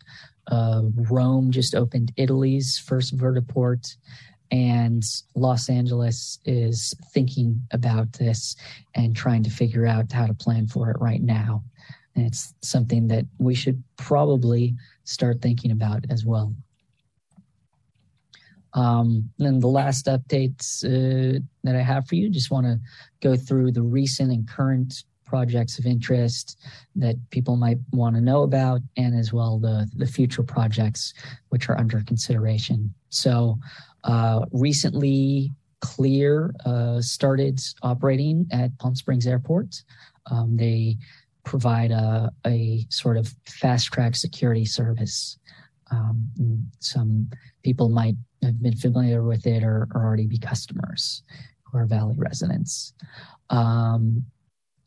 Uh, 0.48 0.84
Rome 1.10 1.52
just 1.52 1.76
opened 1.76 2.12
Italy's 2.18 2.78
first 2.78 3.16
vertiport, 3.16 3.96
and 4.52 5.04
Los 5.36 5.70
Angeles 5.70 6.40
is 6.46 6.94
thinking 7.14 7.62
about 7.72 8.14
this 8.14 8.56
and 8.96 9.16
trying 9.16 9.44
to 9.44 9.50
figure 9.50 9.86
out 9.86 10.12
how 10.12 10.26
to 10.26 10.34
plan 10.34 10.68
for 10.68 10.90
it 10.90 10.98
right 11.00 11.22
now. 11.22 11.64
And 12.16 12.26
it's 12.26 12.54
something 12.62 13.08
that 13.10 13.26
we 13.38 13.54
should 13.54 13.84
probably 13.98 14.76
start 15.04 15.42
thinking 15.42 15.72
about 15.72 16.06
as 16.10 16.26
well. 16.26 16.54
Um, 18.74 19.30
and 19.40 19.62
the 19.62 19.68
last 19.68 20.06
updates 20.06 20.84
uh, 20.84 21.40
that 21.64 21.76
I 21.76 21.82
have 21.82 22.08
for 22.08 22.16
you, 22.16 22.30
just 22.30 22.52
want 22.52 22.66
to 22.68 22.80
go 23.22 23.36
through 23.36 23.72
the 23.72 23.82
recent 23.82 24.32
and 24.32 24.48
current 24.48 25.04
projects 25.26 25.78
of 25.78 25.86
interest 25.86 26.58
that 26.96 27.16
people 27.30 27.56
might 27.56 27.78
want 27.92 28.16
to 28.16 28.22
know 28.22 28.44
about, 28.44 28.82
and 28.98 29.18
as 29.18 29.32
well 29.32 29.60
the 29.60 29.90
the 29.96 30.08
future 30.08 30.44
projects 30.44 31.14
which 31.50 31.70
are 31.70 31.78
under 31.78 32.02
consideration. 32.02 32.94
So, 33.10 33.58
uh, 34.04 34.46
recently, 34.52 35.52
Clear 35.82 36.54
uh, 36.66 37.00
started 37.00 37.62
operating 37.84 38.48
at 38.52 38.78
Palm 38.80 38.96
Springs 38.96 39.26
Airport. 39.26 39.82
Um, 40.30 40.58
they 40.58 40.98
provide 41.46 41.92
a, 41.92 42.30
a 42.46 42.86
sort 42.90 43.16
of 43.16 43.34
fast 43.46 43.88
track 43.88 44.16
security 44.16 44.66
service. 44.66 45.40
Um, 45.90 46.70
some 46.80 47.30
people 47.64 47.88
might 47.88 48.16
have 48.44 48.62
been 48.62 48.76
familiar 48.76 49.24
with 49.24 49.46
it 49.46 49.64
or, 49.64 49.88
or 49.94 50.04
already 50.04 50.28
be 50.28 50.38
customers 50.38 51.24
who 51.64 51.78
are 51.78 51.86
Valley 51.86 52.16
residents. 52.18 52.94
Um, 53.50 54.26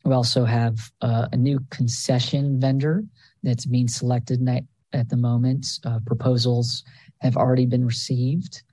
we 0.05 0.13
also 0.13 0.43
have 0.43 0.91
uh, 1.01 1.27
a 1.31 1.37
new 1.37 1.59
concession 1.69 2.59
vendor 2.59 3.03
that's 3.41 3.65
being 3.65 3.87
selected 3.87 4.47
at 4.93 5.09
the 5.09 5.17
moment. 5.17 5.79
Uh, 5.85 5.99
proposals 6.05 6.83
have 7.21 7.37
already 7.37 7.65
been 7.65 7.85
received. 7.85 8.63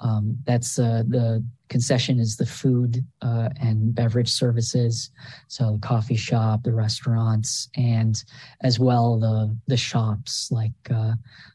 Um, 0.00 0.38
that's 0.44 0.78
uh, 0.78 1.02
the 1.08 1.44
concession 1.68 2.20
is 2.20 2.36
the 2.36 2.46
food 2.46 3.04
uh, 3.20 3.48
and 3.60 3.94
beverage 3.94 4.30
services, 4.30 5.10
so 5.48 5.72
the 5.72 5.78
coffee 5.80 6.16
shop, 6.16 6.62
the 6.62 6.72
restaurants, 6.72 7.68
and 7.76 8.22
as 8.60 8.78
well 8.78 9.18
the 9.18 9.56
the 9.66 9.76
shops 9.76 10.52
like 10.52 10.72
uh, 10.90 11.14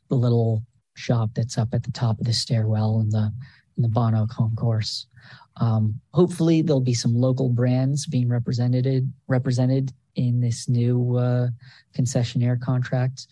the 0.10 0.16
little 0.16 0.62
shop 0.94 1.32
that's 1.34 1.58
up 1.58 1.74
at 1.74 1.84
the 1.84 1.92
top 1.92 2.20
of 2.20 2.26
the 2.26 2.34
stairwell 2.34 3.00
in 3.00 3.10
the 3.10 3.32
in 3.78 3.84
the 3.84 3.90
Bono 3.90 4.28
concourse. 4.28 5.08
Um, 5.58 6.00
hopefully, 6.14 6.62
there'll 6.62 6.82
be 6.82 6.94
some 6.94 7.16
local 7.16 7.50
brands 7.50 8.06
being 8.06 8.28
represented 8.28 9.12
represented 9.28 9.92
in 10.16 10.40
this 10.40 10.70
new 10.70 11.18
uh, 11.18 11.48
concessionaire 11.98 12.60
contract. 12.60 13.28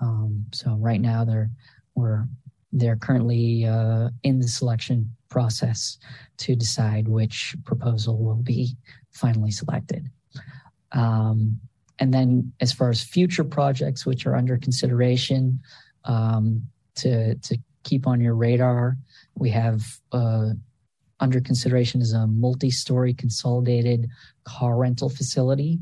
Um, 0.00 0.46
so 0.52 0.76
right 0.76 1.00
now, 1.00 1.24
they're 1.24 1.50
we're 1.94 2.26
they're 2.72 2.96
currently 2.96 3.66
uh, 3.66 4.10
in 4.22 4.38
the 4.38 4.48
selection 4.48 5.14
process 5.28 5.98
to 6.38 6.54
decide 6.54 7.08
which 7.08 7.54
proposal 7.64 8.18
will 8.18 8.42
be 8.42 8.76
finally 9.10 9.50
selected. 9.50 10.10
Um, 10.92 11.60
and 11.98 12.14
then, 12.14 12.52
as 12.60 12.72
far 12.72 12.88
as 12.88 13.02
future 13.02 13.44
projects 13.44 14.06
which 14.06 14.26
are 14.26 14.34
under 14.34 14.56
consideration 14.56 15.60
um, 16.04 16.62
to, 17.02 17.34
to 17.34 17.58
keep 17.82 18.06
on 18.06 18.20
your 18.20 18.34
radar, 18.34 18.96
we 19.34 19.50
have 19.50 19.82
uh, 20.12 20.50
under 21.20 21.40
consideration 21.40 22.00
is 22.00 22.12
a 22.12 22.26
multi 22.26 22.70
story 22.70 23.14
consolidated 23.14 24.08
car 24.44 24.76
rental 24.76 25.08
facility. 25.08 25.78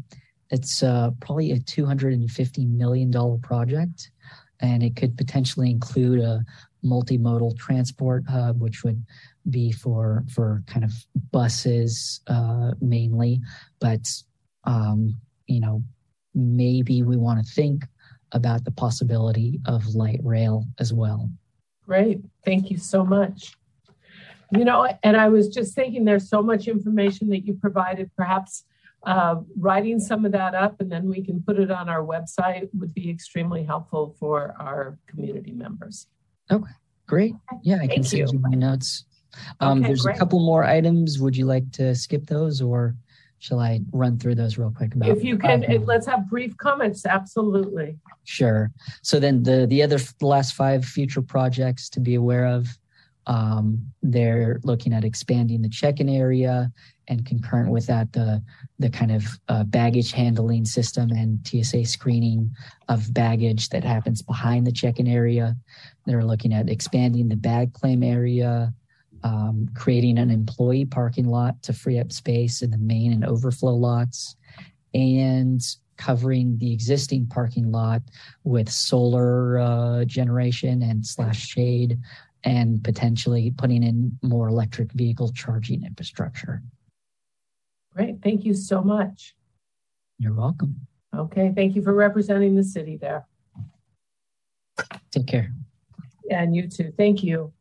It's 0.51 0.83
uh, 0.83 1.11
probably 1.21 1.53
a 1.53 1.59
$250 1.59 2.69
million 2.71 3.41
project, 3.41 4.11
and 4.61 4.83
it 4.83 4.97
could 4.97 5.17
potentially 5.17 5.71
include 5.71 6.21
a 6.21 6.45
multimodal 6.85 7.57
transport 7.59 8.25
hub, 8.29 8.61
which 8.61 8.85
would 8.85 9.05
be 9.51 9.73
for 9.73 10.25
for 10.33 10.63
kind 10.67 10.85
of 10.85 10.93
buses 11.31 12.21
uh, 12.27 12.73
mainly, 12.81 13.41
but 13.81 14.07
um, 14.65 15.17
you 15.47 15.61
know 15.61 15.83
maybe 16.35 17.03
we 17.03 17.17
want 17.17 17.45
to 17.45 17.53
think 17.53 17.85
about 18.33 18.64
the 18.64 18.71
possibility 18.71 19.61
of 19.67 19.95
light 19.95 20.21
rail 20.23 20.64
as 20.79 20.93
well. 20.93 21.31
Great, 21.87 22.21
thank 22.45 22.71
you 22.71 22.77
so 22.77 23.05
much. 23.05 23.55
You 24.53 24.64
know, 24.64 24.88
and 25.03 25.17
I 25.17 25.29
was 25.29 25.49
just 25.49 25.75
thinking 25.75 26.05
there's 26.05 26.29
so 26.29 26.43
much 26.43 26.69
information 26.69 27.29
that 27.31 27.47
you 27.47 27.55
provided. 27.55 28.11
Perhaps 28.17 28.64
uh, 29.05 29.37
writing 29.59 30.01
some 30.01 30.25
of 30.25 30.33
that 30.33 30.55
up 30.55 30.81
and 30.81 30.91
then 30.91 31.09
we 31.09 31.23
can 31.23 31.43
put 31.43 31.59
it 31.59 31.71
on 31.71 31.88
our 31.88 32.05
website 32.05 32.69
would 32.75 32.93
be 32.95 33.09
extremely 33.11 33.62
helpful 33.62 34.17
for 34.19 34.55
our 34.59 34.99
community 35.07 35.53
members. 35.53 36.07
Okay, 36.51 36.73
great. 37.07 37.35
Yeah, 37.62 37.77
I 37.77 37.79
Thank 37.81 37.93
can 37.93 38.05
send 38.05 38.33
you. 38.33 38.38
you 38.38 38.38
my 38.41 38.57
notes. 38.57 39.05
Um, 39.61 39.79
okay, 39.79 39.88
there's 39.88 40.03
great. 40.03 40.17
a 40.17 40.19
couple 40.19 40.41
more 40.41 40.64
items. 40.64 41.21
Would 41.21 41.37
you 41.37 41.47
like 41.47 41.71
to 41.73 41.95
skip 41.95 42.27
those 42.27 42.61
or 42.61 42.97
shall 43.38 43.61
I 43.61 43.81
run 43.92 44.18
through 44.18 44.35
those 44.35 44.59
real 44.59 44.72
quick? 44.77 44.94
About, 44.94 45.09
if 45.09 45.22
you 45.22 45.38
can, 45.38 45.64
let's 45.85 46.07
have 46.07 46.29
brief 46.29 46.57
comments. 46.57 47.07
Absolutely. 47.07 47.96
Sure. 48.24 48.70
So 49.03 49.20
then 49.20 49.42
the, 49.42 49.66
the 49.66 49.83
other 49.83 49.98
the 49.98 50.27
last 50.27 50.55
five 50.55 50.85
future 50.85 51.22
projects 51.22 51.88
to 51.90 52.01
be 52.01 52.14
aware 52.14 52.46
of, 52.46 52.66
um, 53.27 53.92
they're 54.03 54.59
looking 54.64 54.92
at 54.92 55.05
expanding 55.05 55.62
the 55.62 55.68
check-in 55.68 56.09
area 56.09 56.72
and 57.09 57.24
concurrent 57.27 57.70
with 57.70 57.87
that, 57.87 58.12
the 58.12 58.42
the 58.79 58.90
kind 58.90 59.12
of 59.12 59.24
uh, 59.48 59.64
baggage 59.64 60.12
handling 60.12 60.64
system 60.64 61.11
and 61.11 61.46
TSA 61.46 61.85
screening 61.85 62.55
of 62.88 63.12
baggage 63.12 63.68
that 63.70 63.85
happens 63.85 64.22
behind 64.22 64.66
the 64.66 64.72
check-in 64.72 65.07
area. 65.07 65.57
They're 66.07 66.24
looking 66.24 66.53
at 66.55 66.68
expanding 66.68 67.29
the 67.29 67.37
bag 67.37 67.72
claim 67.72 68.03
area, 68.03 68.72
um, 69.25 69.69
creating 69.75 70.19
an 70.19 70.31
employee 70.31 70.85
parking 70.85 71.29
lot 71.29 71.63
to 71.63 71.73
free 71.73 71.99
up 71.99 72.13
space 72.13 72.63
in 72.63 72.71
the 72.71 72.79
main 72.79 73.13
and 73.13 73.25
overflow 73.25 73.75
lots, 73.75 74.37
and 74.95 75.61
covering 75.97 76.57
the 76.59 76.73
existing 76.73 77.27
parking 77.27 77.73
lot 77.73 78.03
with 78.45 78.71
solar 78.71 79.59
uh, 79.59 80.05
generation 80.05 80.83
and 80.83 81.05
slash 81.05 81.47
shade 81.47 81.99
and 82.45 82.83
potentially 82.85 83.51
putting 83.51 83.83
in 83.83 84.17
more 84.23 84.49
electric 84.49 84.93
vehicle 84.93 85.33
charging 85.33 85.85
infrastructure. 85.85 86.63
Great. 87.95 88.23
Thank 88.23 88.45
you 88.45 88.55
so 88.55 88.81
much. 88.81 89.35
You're 90.19 90.35
welcome. 90.35 90.87
Okay, 91.17 91.53
thank 91.55 91.75
you 91.75 91.83
for 91.83 91.95
representing 91.95 92.55
the 92.55 92.63
city 92.63 92.97
there. 92.97 93.27
Take 95.11 95.27
care. 95.27 95.53
And 96.31 96.55
you 96.55 96.69
too. 96.69 96.93
Thank 96.97 97.25
you. 97.25 97.53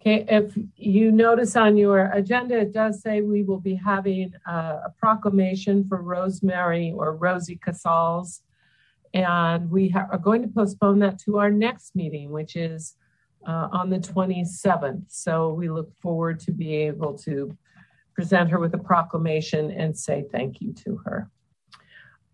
Okay, 0.00 0.24
if 0.28 0.56
you 0.76 1.12
notice 1.12 1.56
on 1.56 1.76
your 1.76 2.10
agenda, 2.12 2.58
it 2.58 2.72
does 2.72 3.02
say 3.02 3.20
we 3.20 3.42
will 3.42 3.60
be 3.60 3.74
having 3.74 4.32
a, 4.46 4.50
a 4.50 4.94
proclamation 4.98 5.86
for 5.86 6.00
Rosemary 6.00 6.94
or 6.96 7.14
Rosie 7.14 7.60
Casals. 7.62 8.40
And 9.12 9.70
we 9.70 9.90
ha- 9.90 10.06
are 10.10 10.18
going 10.18 10.40
to 10.40 10.48
postpone 10.48 11.00
that 11.00 11.18
to 11.20 11.38
our 11.38 11.50
next 11.50 11.94
meeting, 11.94 12.30
which 12.30 12.56
is 12.56 12.94
uh, 13.46 13.68
on 13.72 13.90
the 13.90 13.98
27th. 13.98 15.04
So 15.08 15.52
we 15.52 15.68
look 15.68 15.92
forward 16.00 16.40
to 16.40 16.52
be 16.52 16.76
able 16.76 17.18
to 17.18 17.54
present 18.14 18.48
her 18.50 18.58
with 18.58 18.72
a 18.72 18.78
proclamation 18.78 19.70
and 19.70 19.98
say 19.98 20.24
thank 20.32 20.62
you 20.62 20.72
to 20.84 20.96
her. 21.04 21.30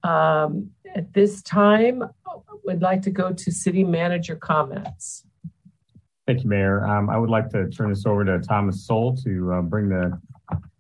Um, 0.09 0.71
at 0.95 1.13
this 1.13 1.43
time, 1.43 2.05
we'd 2.65 2.83
like 2.83 3.03
to 3.03 3.11
go 3.11 3.33
to 3.33 3.51
city 3.51 3.83
manager 3.83 4.37
comments. 4.37 5.25
Thank 6.27 6.43
you, 6.43 6.49
Mayor. 6.49 6.85
Um, 6.85 7.09
I 7.09 7.19
would 7.19 7.31
like 7.31 7.51
to 7.51 7.69
turn 7.69 7.91
this 7.91 8.05
over 8.05 8.25
to 8.25 8.41
Thomas 8.41 8.85
Soule 8.85 9.17
to 9.19 9.53
uh, 9.53 9.63
bring 9.63 9.89
the 9.89 10.21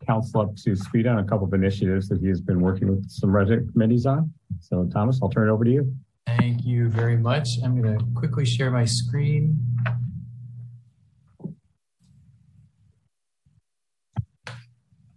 council 0.04 0.40
up 0.40 0.56
to 0.56 0.74
speed 0.74 1.06
on 1.06 1.18
a 1.18 1.24
couple 1.24 1.46
of 1.46 1.54
initiatives 1.54 2.08
that 2.08 2.20
he 2.20 2.26
has 2.28 2.40
been 2.40 2.60
working 2.60 2.88
with 2.88 3.08
some 3.08 3.34
resident 3.34 3.72
committees 3.72 4.06
on. 4.06 4.32
So, 4.60 4.88
Thomas, 4.92 5.20
I'll 5.22 5.28
turn 5.28 5.48
it 5.48 5.52
over 5.52 5.64
to 5.64 5.70
you. 5.70 5.94
Thank 6.26 6.64
you 6.64 6.88
very 6.88 7.16
much. 7.16 7.48
I'm 7.62 7.80
going 7.80 7.96
to 7.96 8.04
quickly 8.16 8.44
share 8.44 8.72
my 8.72 8.84
screen. 8.84 9.56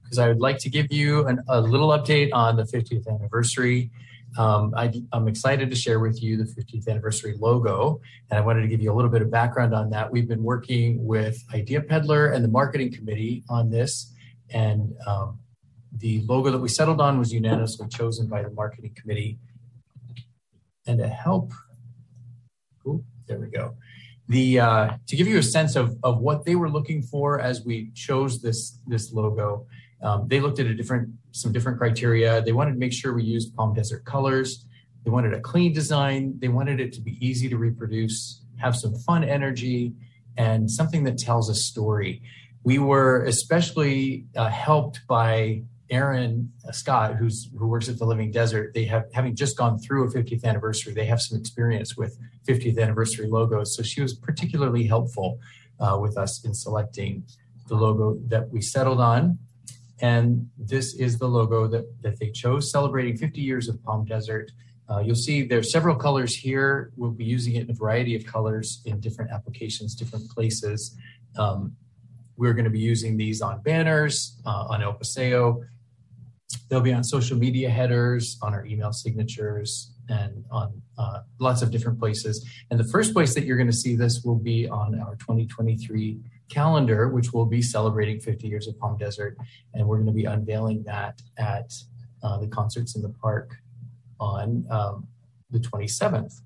Because 0.03 0.19
I 0.19 0.27
would 0.27 0.39
like 0.39 0.59
to 0.59 0.69
give 0.69 0.91
you 0.91 1.27
an, 1.27 1.39
a 1.47 1.59
little 1.61 1.89
update 1.89 2.29
on 2.33 2.55
the 2.55 2.63
50th 2.63 3.07
anniversary. 3.07 3.89
Um, 4.37 4.73
I, 4.77 4.91
am 5.11 5.27
excited 5.27 5.69
to 5.69 5.75
share 5.75 5.99
with 5.99 6.21
you 6.21 6.37
the 6.37 6.43
15th 6.43 6.87
anniversary 6.87 7.35
logo, 7.39 7.99
and 8.29 8.37
I 8.37 8.41
wanted 8.41 8.61
to 8.61 8.67
give 8.67 8.81
you 8.81 8.91
a 8.91 8.95
little 8.95 9.09
bit 9.09 9.21
of 9.21 9.31
background 9.31 9.73
on 9.73 9.89
that. 9.89 10.11
We've 10.11 10.27
been 10.27 10.43
working 10.43 11.05
with 11.05 11.43
Idea 11.53 11.81
Peddler 11.81 12.27
and 12.27 12.43
the 12.43 12.49
marketing 12.49 12.93
committee 12.93 13.43
on 13.49 13.69
this, 13.69 14.13
and 14.51 14.93
um, 15.07 15.39
the 15.97 16.21
logo 16.27 16.51
that 16.51 16.59
we 16.59 16.69
settled 16.69 17.01
on 17.01 17.17
was 17.17 17.33
unanimously 17.33 17.87
chosen 17.87 18.27
by 18.27 18.43
the 18.43 18.51
marketing 18.51 18.95
committee. 18.95 19.39
And 20.85 20.99
to 20.99 21.07
help, 21.07 21.51
ooh, 22.85 23.03
there 23.27 23.39
we 23.39 23.47
go. 23.47 23.75
The 24.27 24.59
uh, 24.59 24.89
to 25.07 25.15
give 25.15 25.27
you 25.27 25.39
a 25.39 25.43
sense 25.43 25.75
of 25.75 25.97
of 26.03 26.19
what 26.19 26.45
they 26.45 26.55
were 26.55 26.69
looking 26.69 27.01
for 27.01 27.39
as 27.39 27.65
we 27.65 27.91
chose 27.95 28.41
this 28.41 28.79
this 28.85 29.11
logo. 29.11 29.65
Um, 30.01 30.27
they 30.27 30.39
looked 30.39 30.59
at 30.59 30.65
a 30.67 30.73
different, 30.73 31.09
some 31.31 31.51
different 31.51 31.77
criteria. 31.77 32.41
They 32.41 32.53
wanted 32.53 32.73
to 32.73 32.77
make 32.77 32.93
sure 32.93 33.13
we 33.13 33.23
used 33.23 33.55
Palm 33.55 33.73
Desert 33.73 34.05
colors. 34.05 34.65
They 35.03 35.11
wanted 35.11 35.33
a 35.33 35.39
clean 35.39 35.73
design. 35.73 36.35
They 36.39 36.47
wanted 36.47 36.79
it 36.79 36.93
to 36.93 37.01
be 37.01 37.17
easy 37.25 37.49
to 37.49 37.57
reproduce, 37.57 38.43
have 38.57 38.75
some 38.75 38.95
fun 38.95 39.23
energy, 39.23 39.93
and 40.37 40.69
something 40.69 41.03
that 41.03 41.17
tells 41.17 41.49
a 41.49 41.55
story. 41.55 42.21
We 42.63 42.79
were 42.79 43.23
especially 43.25 44.25
uh, 44.35 44.49
helped 44.49 45.01
by 45.07 45.63
Erin 45.89 46.51
Scott, 46.71 47.15
who's 47.15 47.49
who 47.57 47.67
works 47.67 47.89
at 47.89 47.97
the 47.97 48.05
Living 48.05 48.31
Desert. 48.31 48.73
They 48.73 48.85
have 48.85 49.05
having 49.13 49.35
just 49.35 49.57
gone 49.57 49.79
through 49.79 50.07
a 50.07 50.11
50th 50.11 50.43
anniversary. 50.43 50.93
They 50.93 51.05
have 51.05 51.21
some 51.21 51.37
experience 51.37 51.97
with 51.97 52.17
50th 52.47 52.79
anniversary 52.79 53.27
logos, 53.27 53.75
so 53.75 53.83
she 53.83 54.01
was 54.01 54.13
particularly 54.13 54.85
helpful 54.85 55.39
uh, 55.79 55.97
with 55.99 56.17
us 56.17 56.45
in 56.45 56.53
selecting 56.53 57.23
the 57.67 57.75
logo 57.75 58.19
that 58.27 58.49
we 58.49 58.61
settled 58.61 58.99
on. 58.99 59.39
And 60.01 60.49
this 60.57 60.95
is 60.95 61.17
the 61.17 61.27
logo 61.27 61.67
that, 61.67 61.85
that 62.01 62.19
they 62.19 62.31
chose, 62.31 62.71
celebrating 62.71 63.17
50 63.17 63.41
years 63.41 63.67
of 63.67 63.83
Palm 63.83 64.05
Desert. 64.05 64.51
Uh, 64.89 64.99
you'll 64.99 65.15
see 65.15 65.43
there's 65.43 65.71
several 65.71 65.95
colors 65.95 66.35
here. 66.35 66.91
We'll 66.95 67.11
be 67.11 67.25
using 67.25 67.55
it 67.55 67.63
in 67.63 67.71
a 67.71 67.73
variety 67.73 68.15
of 68.15 68.25
colors 68.25 68.81
in 68.85 68.99
different 68.99 69.31
applications, 69.31 69.93
different 69.93 70.29
places. 70.31 70.97
Um, 71.37 71.75
we're 72.37 72.53
going 72.53 72.65
to 72.65 72.71
be 72.71 72.79
using 72.79 73.17
these 73.17 73.41
on 73.41 73.61
banners, 73.61 74.39
uh, 74.45 74.65
on 74.69 74.81
El 74.81 74.93
Paseo. 74.93 75.61
They'll 76.69 76.81
be 76.81 76.93
on 76.93 77.03
social 77.03 77.37
media 77.37 77.69
headers, 77.69 78.39
on 78.41 78.53
our 78.53 78.65
email 78.65 78.93
signatures, 78.93 79.91
and 80.07 80.45
on 80.49 80.81
uh, 80.97 81.19
lots 81.39 81.61
of 81.61 81.69
different 81.69 81.99
places. 81.99 82.47
And 82.71 82.79
the 82.79 82.87
first 82.87 83.13
place 83.13 83.35
that 83.35 83.43
you're 83.43 83.57
going 83.57 83.69
to 83.69 83.75
see 83.75 83.95
this 83.95 84.21
will 84.23 84.39
be 84.39 84.67
on 84.67 84.99
our 84.99 85.15
2023 85.17 86.19
calendar, 86.49 87.09
which 87.09 87.33
will 87.33 87.45
be 87.45 87.61
celebrating 87.61 88.19
50 88.19 88.47
years 88.47 88.67
of 88.67 88.77
Palm 88.79 88.97
Desert. 88.97 89.37
And 89.73 89.87
we're 89.87 89.97
going 89.97 90.07
to 90.07 90.13
be 90.13 90.25
unveiling 90.25 90.83
that 90.83 91.21
at 91.37 91.71
uh, 92.23 92.39
the 92.39 92.47
concerts 92.47 92.95
in 92.95 93.01
the 93.01 93.09
park 93.09 93.55
on 94.19 94.65
um, 94.69 95.07
the 95.49 95.59
27th. 95.59 96.41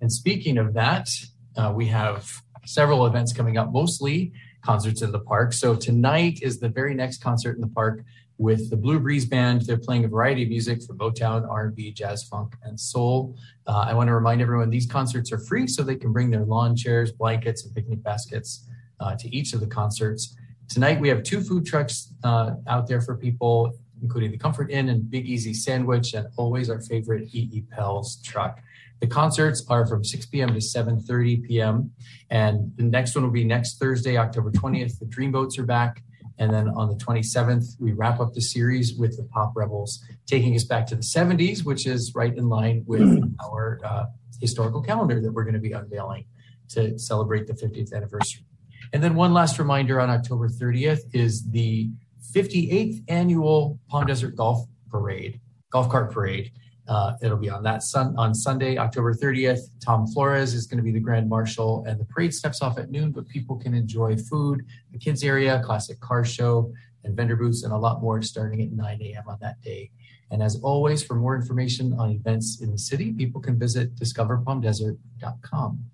And 0.00 0.12
speaking 0.12 0.58
of 0.58 0.74
that, 0.74 1.08
uh, 1.56 1.72
we 1.74 1.86
have 1.86 2.42
several 2.64 3.06
events 3.06 3.32
coming 3.32 3.56
up, 3.56 3.72
mostly 3.72 4.32
concerts 4.62 5.02
in 5.02 5.12
the 5.12 5.20
park. 5.20 5.52
So 5.52 5.74
tonight 5.74 6.40
is 6.42 6.60
the 6.60 6.68
very 6.68 6.94
next 6.94 7.22
concert 7.22 7.56
in 7.56 7.60
the 7.60 7.68
park 7.68 8.04
with 8.38 8.70
the 8.70 8.76
Blue 8.76 8.98
Breeze 8.98 9.26
Band. 9.26 9.62
They're 9.62 9.76
playing 9.76 10.04
a 10.04 10.08
variety 10.08 10.44
of 10.44 10.48
music 10.48 10.82
from 10.82 10.98
Motown, 10.98 11.48
R&B, 11.48 11.92
jazz, 11.92 12.22
funk, 12.22 12.54
and 12.62 12.78
soul. 12.78 13.36
Uh, 13.66 13.84
I 13.88 13.94
want 13.94 14.08
to 14.08 14.14
remind 14.14 14.40
everyone 14.40 14.70
these 14.70 14.86
concerts 14.86 15.32
are 15.32 15.38
free, 15.38 15.66
so 15.66 15.82
they 15.82 15.96
can 15.96 16.12
bring 16.12 16.30
their 16.30 16.44
lawn 16.44 16.76
chairs, 16.76 17.12
blankets, 17.12 17.64
and 17.64 17.74
picnic 17.74 18.02
baskets 18.02 18.66
uh, 19.00 19.16
to 19.16 19.34
each 19.36 19.52
of 19.52 19.60
the 19.60 19.66
concerts. 19.66 20.36
Tonight 20.68 21.00
we 21.00 21.08
have 21.08 21.22
two 21.22 21.40
food 21.40 21.66
trucks 21.66 22.14
uh, 22.24 22.52
out 22.66 22.86
there 22.86 23.00
for 23.00 23.16
people, 23.16 23.72
including 24.02 24.30
the 24.30 24.38
Comfort 24.38 24.70
Inn 24.70 24.88
and 24.88 25.10
Big 25.10 25.26
Easy 25.26 25.52
Sandwich, 25.52 26.14
and 26.14 26.28
always 26.36 26.70
our 26.70 26.80
favorite 26.80 27.28
E.E. 27.32 27.64
Pell's 27.70 28.22
truck. 28.22 28.60
The 29.00 29.06
concerts 29.06 29.64
are 29.68 29.86
from 29.86 30.04
6 30.04 30.26
p.m. 30.26 30.48
to 30.48 30.60
7:30 30.60 31.44
p.m. 31.44 31.92
And 32.30 32.72
the 32.76 32.82
next 32.82 33.14
one 33.14 33.24
will 33.24 33.30
be 33.30 33.44
next 33.44 33.78
Thursday, 33.78 34.16
October 34.16 34.50
20th. 34.50 34.98
The 34.98 35.06
Dreamboats 35.06 35.58
are 35.58 35.64
back. 35.64 36.02
And 36.38 36.52
then 36.52 36.68
on 36.68 36.88
the 36.88 36.94
27th, 36.94 37.80
we 37.80 37.92
wrap 37.92 38.20
up 38.20 38.32
the 38.32 38.40
series 38.40 38.94
with 38.94 39.16
the 39.16 39.24
Pop 39.24 39.52
Rebels, 39.56 40.02
taking 40.26 40.54
us 40.54 40.64
back 40.64 40.86
to 40.86 40.94
the 40.94 41.02
70s, 41.02 41.64
which 41.64 41.86
is 41.86 42.14
right 42.14 42.34
in 42.36 42.48
line 42.48 42.84
with 42.86 43.22
our 43.44 43.80
uh, 43.84 44.04
historical 44.40 44.80
calendar 44.82 45.20
that 45.20 45.32
we're 45.32 45.44
going 45.44 45.54
to 45.54 45.60
be 45.60 45.72
unveiling 45.72 46.24
to 46.70 46.98
celebrate 46.98 47.46
the 47.46 47.54
50th 47.54 47.92
anniversary. 47.92 48.44
And 48.92 49.02
then 49.02 49.14
one 49.14 49.32
last 49.32 49.58
reminder 49.58 50.00
on 50.00 50.10
October 50.10 50.48
30th 50.48 51.00
is 51.12 51.48
the 51.50 51.90
58th 52.34 53.02
annual 53.08 53.78
Palm 53.88 54.06
Desert 54.06 54.36
Golf 54.36 54.66
Parade, 54.90 55.40
Golf 55.70 55.88
Cart 55.88 56.12
Parade. 56.12 56.52
Uh, 56.88 57.12
it'll 57.20 57.36
be 57.36 57.50
on 57.50 57.62
that 57.62 57.82
sun 57.82 58.14
on 58.16 58.34
Sunday, 58.34 58.78
October 58.78 59.12
30th. 59.14 59.60
Tom 59.84 60.06
Flores 60.06 60.54
is 60.54 60.66
going 60.66 60.78
to 60.78 60.82
be 60.82 60.90
the 60.90 61.00
grand 61.00 61.28
marshal, 61.28 61.84
and 61.86 62.00
the 62.00 62.04
parade 62.04 62.32
steps 62.32 62.62
off 62.62 62.78
at 62.78 62.90
noon. 62.90 63.12
But 63.12 63.28
people 63.28 63.56
can 63.56 63.74
enjoy 63.74 64.16
food, 64.16 64.64
the 64.90 64.98
kids 64.98 65.22
area, 65.22 65.60
classic 65.62 66.00
car 66.00 66.24
show, 66.24 66.72
and 67.04 67.14
vendor 67.14 67.36
booths, 67.36 67.62
and 67.62 67.72
a 67.72 67.76
lot 67.76 68.00
more 68.00 68.22
starting 68.22 68.62
at 68.62 68.72
9 68.72 69.02
a.m. 69.02 69.24
on 69.28 69.36
that 69.42 69.60
day. 69.60 69.90
And 70.30 70.42
as 70.42 70.56
always, 70.62 71.02
for 71.02 71.14
more 71.14 71.36
information 71.36 71.94
on 71.98 72.10
events 72.10 72.60
in 72.62 72.70
the 72.70 72.78
city, 72.78 73.12
people 73.12 73.40
can 73.40 73.58
visit 73.58 73.94
discoverpalmdesert.com. 73.96 75.84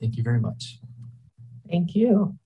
Thank 0.00 0.16
you 0.16 0.22
very 0.22 0.40
much. 0.40 0.78
Thank 1.68 1.94
you. 1.94 2.36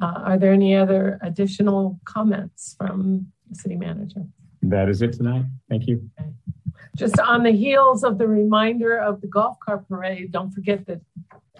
Uh, 0.00 0.22
are 0.24 0.38
there 0.38 0.52
any 0.52 0.74
other 0.74 1.18
additional 1.22 2.00
comments 2.04 2.74
from 2.78 3.26
the 3.48 3.54
city 3.54 3.76
manager? 3.76 4.24
That 4.62 4.88
is 4.88 5.02
it 5.02 5.12
tonight. 5.14 5.44
Thank 5.68 5.86
you. 5.86 6.08
Just 6.96 7.18
on 7.18 7.42
the 7.42 7.50
heels 7.50 8.04
of 8.04 8.18
the 8.18 8.28
reminder 8.28 8.98
of 8.98 9.20
the 9.20 9.26
golf 9.26 9.58
cart 9.60 9.88
parade, 9.88 10.30
don't 10.30 10.50
forget 10.50 10.86
that 10.86 11.00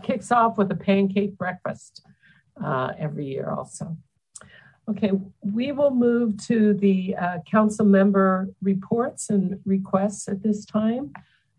kicks 0.02 0.30
off 0.30 0.58
with 0.58 0.70
a 0.70 0.76
pancake 0.76 1.36
breakfast 1.36 2.04
uh, 2.62 2.92
every 2.98 3.26
year 3.26 3.50
also. 3.50 3.96
Okay, 4.88 5.12
we 5.40 5.72
will 5.72 5.92
move 5.92 6.36
to 6.46 6.74
the 6.74 7.14
uh, 7.16 7.38
council 7.50 7.86
member 7.86 8.48
reports 8.60 9.30
and 9.30 9.60
requests 9.64 10.28
at 10.28 10.42
this 10.42 10.64
time. 10.64 11.12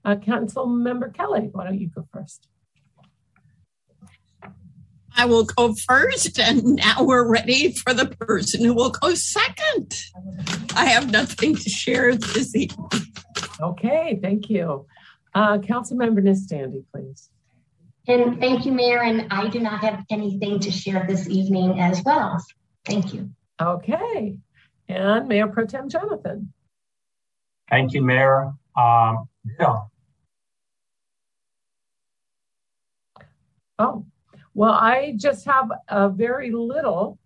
Uh, 0.06 0.17
council 0.17 0.65
member 0.65 1.10
Kelly, 1.10 1.49
why 1.51 1.63
don't 1.63 1.79
you 1.79 1.88
go 1.88 2.06
first? 2.12 2.47
I 5.15 5.26
will 5.26 5.43
go 5.43 5.73
first, 5.88 6.39
and 6.39 6.63
now 6.76 7.04
we're 7.04 7.28
ready 7.28 7.73
for 7.73 7.93
the 7.93 8.08
person 8.08 8.63
who 8.63 8.73
will 8.73 8.89
go 8.89 9.13
second. 9.13 9.93
I 10.76 10.86
have 10.86 11.12
nothing 11.12 11.56
to 11.56 11.69
share 11.69 12.15
this 12.15 12.56
evening. 12.56 12.89
Okay, 13.62 14.19
thank 14.21 14.49
you. 14.49 14.88
Uh, 15.34 15.58
Councilmember 15.60 16.21
Nestande, 16.21 16.84
please. 16.93 17.30
And 18.08 18.39
thank 18.39 18.65
you, 18.65 18.71
Mayor. 18.71 19.02
And 19.02 19.28
I 19.32 19.47
do 19.47 19.60
not 19.60 19.82
have 19.82 20.04
anything 20.10 20.60
to 20.60 20.71
share 20.71 21.06
this 21.08 21.30
evening 21.30 21.80
as 21.80 22.04
well. 22.04 22.43
Thank 22.86 23.13
you. 23.13 23.30
Okay. 23.62 24.36
And 24.89 25.28
Mayor 25.28 25.47
Pro 25.47 25.65
Tem 25.65 25.89
Jonathan. 25.89 26.52
Thank 27.69 27.93
you, 27.93 28.02
Mayor. 28.02 28.54
Um, 28.76 29.30
Bill. 29.58 29.89
Oh, 33.80 34.06
well, 34.53 34.73
I 34.73 35.13
just 35.17 35.45
have 35.45 35.71
a 35.87 36.09
very 36.09 36.51
little 36.51 37.17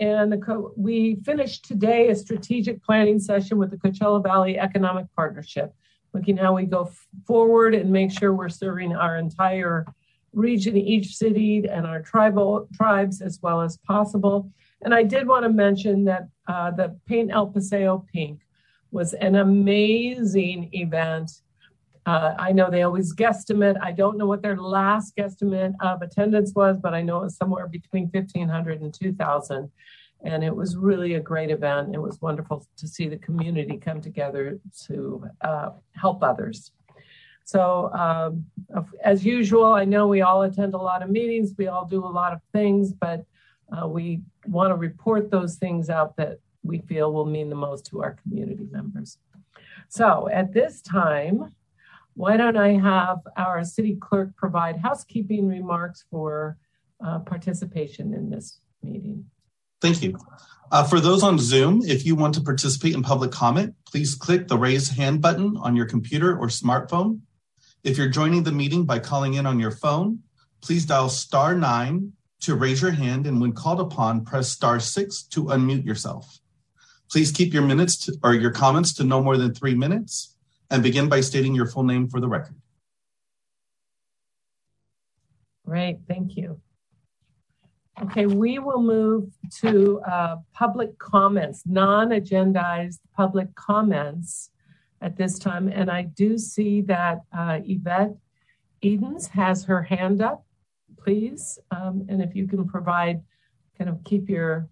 and 0.00 0.32
the 0.32 0.72
we 0.76 1.16
finished 1.26 1.66
today 1.66 2.08
a 2.08 2.16
strategic 2.16 2.82
planning 2.82 3.18
session 3.18 3.58
with 3.58 3.70
the 3.70 3.76
Coachella 3.76 4.22
Valley 4.22 4.58
Economic 4.58 5.06
Partnership, 5.14 5.74
looking 6.14 6.38
how 6.38 6.56
we 6.56 6.64
go 6.64 6.90
forward 7.26 7.74
and 7.74 7.92
make 7.92 8.10
sure 8.10 8.34
we're 8.34 8.48
serving 8.48 8.96
our 8.96 9.18
entire 9.18 9.84
region, 10.32 10.76
each 10.76 11.16
city, 11.16 11.66
and 11.70 11.86
our 11.86 12.00
tribal 12.00 12.66
tribes 12.72 13.20
as 13.20 13.40
well 13.42 13.60
as 13.60 13.76
possible. 13.78 14.50
And 14.82 14.94
I 14.94 15.02
did 15.02 15.28
want 15.28 15.42
to 15.42 15.50
mention 15.50 16.04
that 16.04 16.28
uh, 16.48 16.70
the 16.70 16.98
Paint 17.06 17.30
El 17.30 17.48
Paseo 17.48 18.06
Pink 18.10 18.40
was 18.90 19.12
an 19.12 19.34
amazing 19.34 20.70
event. 20.72 21.30
Uh, 22.10 22.34
I 22.40 22.50
know 22.50 22.68
they 22.68 22.82
always 22.82 23.14
guesstimate. 23.14 23.76
I 23.80 23.92
don't 23.92 24.18
know 24.18 24.26
what 24.26 24.42
their 24.42 24.56
last 24.56 25.14
guesstimate 25.14 25.74
of 25.80 26.02
attendance 26.02 26.52
was, 26.56 26.76
but 26.76 26.92
I 26.92 27.02
know 27.02 27.18
it 27.18 27.22
was 27.22 27.36
somewhere 27.36 27.68
between 27.68 28.08
1,500 28.08 28.80
and 28.80 28.92
2,000. 28.92 29.70
And 30.24 30.42
it 30.42 30.54
was 30.54 30.76
really 30.76 31.14
a 31.14 31.20
great 31.20 31.52
event. 31.52 31.94
It 31.94 32.00
was 32.00 32.20
wonderful 32.20 32.66
to 32.78 32.88
see 32.88 33.06
the 33.06 33.16
community 33.16 33.76
come 33.76 34.00
together 34.00 34.58
to 34.86 35.24
uh, 35.42 35.70
help 35.94 36.24
others. 36.24 36.72
So, 37.44 37.92
um, 37.92 38.44
as 39.04 39.24
usual, 39.24 39.72
I 39.72 39.84
know 39.84 40.08
we 40.08 40.22
all 40.22 40.42
attend 40.42 40.74
a 40.74 40.78
lot 40.78 41.04
of 41.04 41.10
meetings, 41.10 41.54
we 41.56 41.68
all 41.68 41.84
do 41.84 42.04
a 42.04 42.14
lot 42.20 42.32
of 42.32 42.40
things, 42.52 42.92
but 42.92 43.24
uh, 43.72 43.86
we 43.86 44.22
want 44.46 44.72
to 44.72 44.76
report 44.76 45.30
those 45.30 45.56
things 45.58 45.88
out 45.88 46.16
that 46.16 46.40
we 46.64 46.80
feel 46.80 47.12
will 47.12 47.24
mean 47.24 47.50
the 47.50 47.56
most 47.56 47.86
to 47.86 48.02
our 48.02 48.16
community 48.22 48.66
members. 48.72 49.18
So, 49.88 50.28
at 50.28 50.52
this 50.52 50.80
time, 50.80 51.54
why 52.14 52.36
don't 52.36 52.56
I 52.56 52.78
have 52.78 53.18
our 53.36 53.64
city 53.64 53.96
clerk 53.96 54.36
provide 54.36 54.76
housekeeping 54.78 55.48
remarks 55.48 56.04
for 56.10 56.58
uh, 57.04 57.20
participation 57.20 58.14
in 58.14 58.30
this 58.30 58.60
meeting? 58.82 59.24
Thank 59.80 60.02
you. 60.02 60.18
Uh, 60.72 60.84
for 60.84 61.00
those 61.00 61.22
on 61.22 61.38
Zoom, 61.38 61.82
if 61.84 62.04
you 62.04 62.14
want 62.14 62.34
to 62.34 62.40
participate 62.40 62.94
in 62.94 63.02
public 63.02 63.32
comment, 63.32 63.74
please 63.86 64.14
click 64.14 64.46
the 64.46 64.58
raise 64.58 64.88
hand 64.88 65.20
button 65.20 65.56
on 65.56 65.74
your 65.74 65.86
computer 65.86 66.38
or 66.38 66.46
smartphone. 66.46 67.20
If 67.82 67.96
you're 67.96 68.08
joining 68.08 68.42
the 68.42 68.52
meeting 68.52 68.84
by 68.84 68.98
calling 68.98 69.34
in 69.34 69.46
on 69.46 69.58
your 69.58 69.70
phone, 69.70 70.20
please 70.60 70.84
dial 70.84 71.08
star 71.08 71.54
nine 71.54 72.12
to 72.42 72.54
raise 72.54 72.82
your 72.82 72.90
hand 72.90 73.26
and 73.26 73.40
when 73.40 73.52
called 73.52 73.80
upon, 73.80 74.24
press 74.24 74.50
star 74.50 74.78
six 74.78 75.22
to 75.24 75.44
unmute 75.44 75.84
yourself. 75.84 76.38
Please 77.10 77.32
keep 77.32 77.52
your 77.52 77.62
minutes 77.62 77.96
to, 78.04 78.16
or 78.22 78.34
your 78.34 78.52
comments 78.52 78.94
to 78.94 79.04
no 79.04 79.22
more 79.22 79.36
than 79.36 79.54
three 79.54 79.74
minutes 79.74 80.36
and 80.70 80.82
begin 80.82 81.08
by 81.08 81.20
stating 81.20 81.54
your 81.54 81.66
full 81.66 81.82
name 81.82 82.08
for 82.08 82.20
the 82.20 82.28
record. 82.28 82.56
Great, 85.66 85.98
thank 86.08 86.36
you. 86.36 86.60
Okay, 88.02 88.26
we 88.26 88.58
will 88.58 88.80
move 88.80 89.30
to 89.60 90.00
uh, 90.00 90.36
public 90.54 90.98
comments, 90.98 91.62
non-agendized 91.66 93.00
public 93.14 93.54
comments 93.54 94.50
at 95.02 95.16
this 95.16 95.38
time. 95.38 95.68
And 95.68 95.90
I 95.90 96.02
do 96.02 96.38
see 96.38 96.80
that 96.82 97.20
uh, 97.36 97.60
Yvette 97.64 98.14
Edens 98.82 99.26
has 99.28 99.64
her 99.64 99.82
hand 99.82 100.22
up, 100.22 100.44
please. 100.98 101.58
Um, 101.70 102.06
and 102.08 102.22
if 102.22 102.34
you 102.34 102.48
can 102.48 102.66
provide, 102.66 103.22
kind 103.76 103.90
of 103.90 104.02
keep 104.04 104.28
your, 104.30 104.68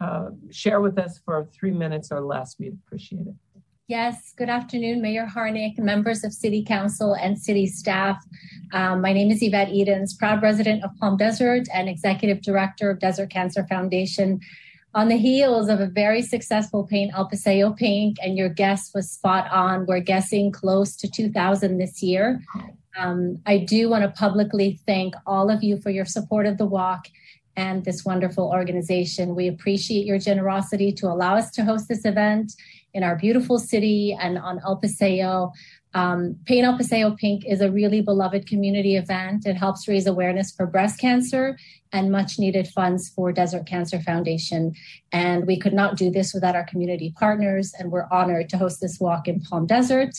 uh, 0.00 0.30
share 0.50 0.80
with 0.80 0.98
us 0.98 1.20
for 1.24 1.48
three 1.52 1.72
minutes 1.72 2.12
or 2.12 2.20
less, 2.20 2.56
we'd 2.58 2.78
appreciate 2.86 3.26
it. 3.26 3.34
Yes, 3.90 4.32
good 4.36 4.48
afternoon, 4.48 5.02
Mayor 5.02 5.26
Harnik, 5.26 5.76
members 5.76 6.22
of 6.22 6.32
City 6.32 6.62
Council 6.62 7.14
and 7.14 7.36
City 7.36 7.66
staff. 7.66 8.24
Um, 8.72 9.00
my 9.00 9.12
name 9.12 9.32
is 9.32 9.42
Yvette 9.42 9.70
Edens, 9.70 10.14
proud 10.14 10.44
resident 10.44 10.84
of 10.84 10.96
Palm 11.00 11.16
Desert 11.16 11.66
and 11.74 11.88
Executive 11.88 12.40
Director 12.40 12.88
of 12.88 13.00
Desert 13.00 13.30
Cancer 13.30 13.66
Foundation 13.68 14.38
on 14.94 15.08
the 15.08 15.16
heels 15.16 15.68
of 15.68 15.80
a 15.80 15.86
very 15.86 16.22
successful 16.22 16.86
paint 16.86 17.10
El 17.16 17.26
Paseo 17.26 17.72
Pink, 17.72 18.18
and 18.22 18.38
your 18.38 18.48
guess 18.48 18.92
was 18.94 19.10
spot 19.10 19.50
on. 19.50 19.86
We're 19.86 19.98
guessing 19.98 20.52
close 20.52 20.94
to 20.94 21.10
2,000 21.10 21.78
this 21.78 22.00
year. 22.00 22.40
Um, 22.96 23.38
I 23.44 23.58
do 23.58 23.90
want 23.90 24.04
to 24.04 24.10
publicly 24.10 24.78
thank 24.86 25.16
all 25.26 25.50
of 25.50 25.64
you 25.64 25.80
for 25.80 25.90
your 25.90 26.04
support 26.04 26.46
of 26.46 26.58
the 26.58 26.66
walk 26.66 27.08
and 27.56 27.84
this 27.84 28.04
wonderful 28.04 28.44
organization. 28.44 29.34
We 29.34 29.48
appreciate 29.48 30.06
your 30.06 30.20
generosity 30.20 30.92
to 30.92 31.08
allow 31.08 31.34
us 31.34 31.50
to 31.52 31.64
host 31.64 31.88
this 31.88 32.04
event 32.04 32.52
in 32.94 33.02
our 33.02 33.16
beautiful 33.16 33.58
city 33.58 34.16
and 34.20 34.38
on 34.38 34.60
El 34.64 34.76
Paseo. 34.76 35.52
Um, 35.92 36.36
Paint 36.44 36.66
El 36.66 36.76
Paseo 36.76 37.16
Pink 37.16 37.44
is 37.46 37.60
a 37.60 37.70
really 37.70 38.00
beloved 38.00 38.46
community 38.46 38.96
event. 38.96 39.46
It 39.46 39.54
helps 39.54 39.88
raise 39.88 40.06
awareness 40.06 40.52
for 40.52 40.66
breast 40.66 41.00
cancer 41.00 41.56
and 41.92 42.12
much 42.12 42.38
needed 42.38 42.68
funds 42.68 43.08
for 43.08 43.32
Desert 43.32 43.66
Cancer 43.66 44.00
Foundation. 44.00 44.72
And 45.10 45.46
we 45.46 45.58
could 45.58 45.72
not 45.72 45.96
do 45.96 46.10
this 46.10 46.32
without 46.32 46.54
our 46.54 46.64
community 46.64 47.12
partners, 47.18 47.72
and 47.78 47.90
we're 47.90 48.06
honored 48.12 48.48
to 48.50 48.58
host 48.58 48.80
this 48.80 49.00
walk 49.00 49.26
in 49.26 49.40
Palm 49.40 49.66
Desert. 49.66 50.14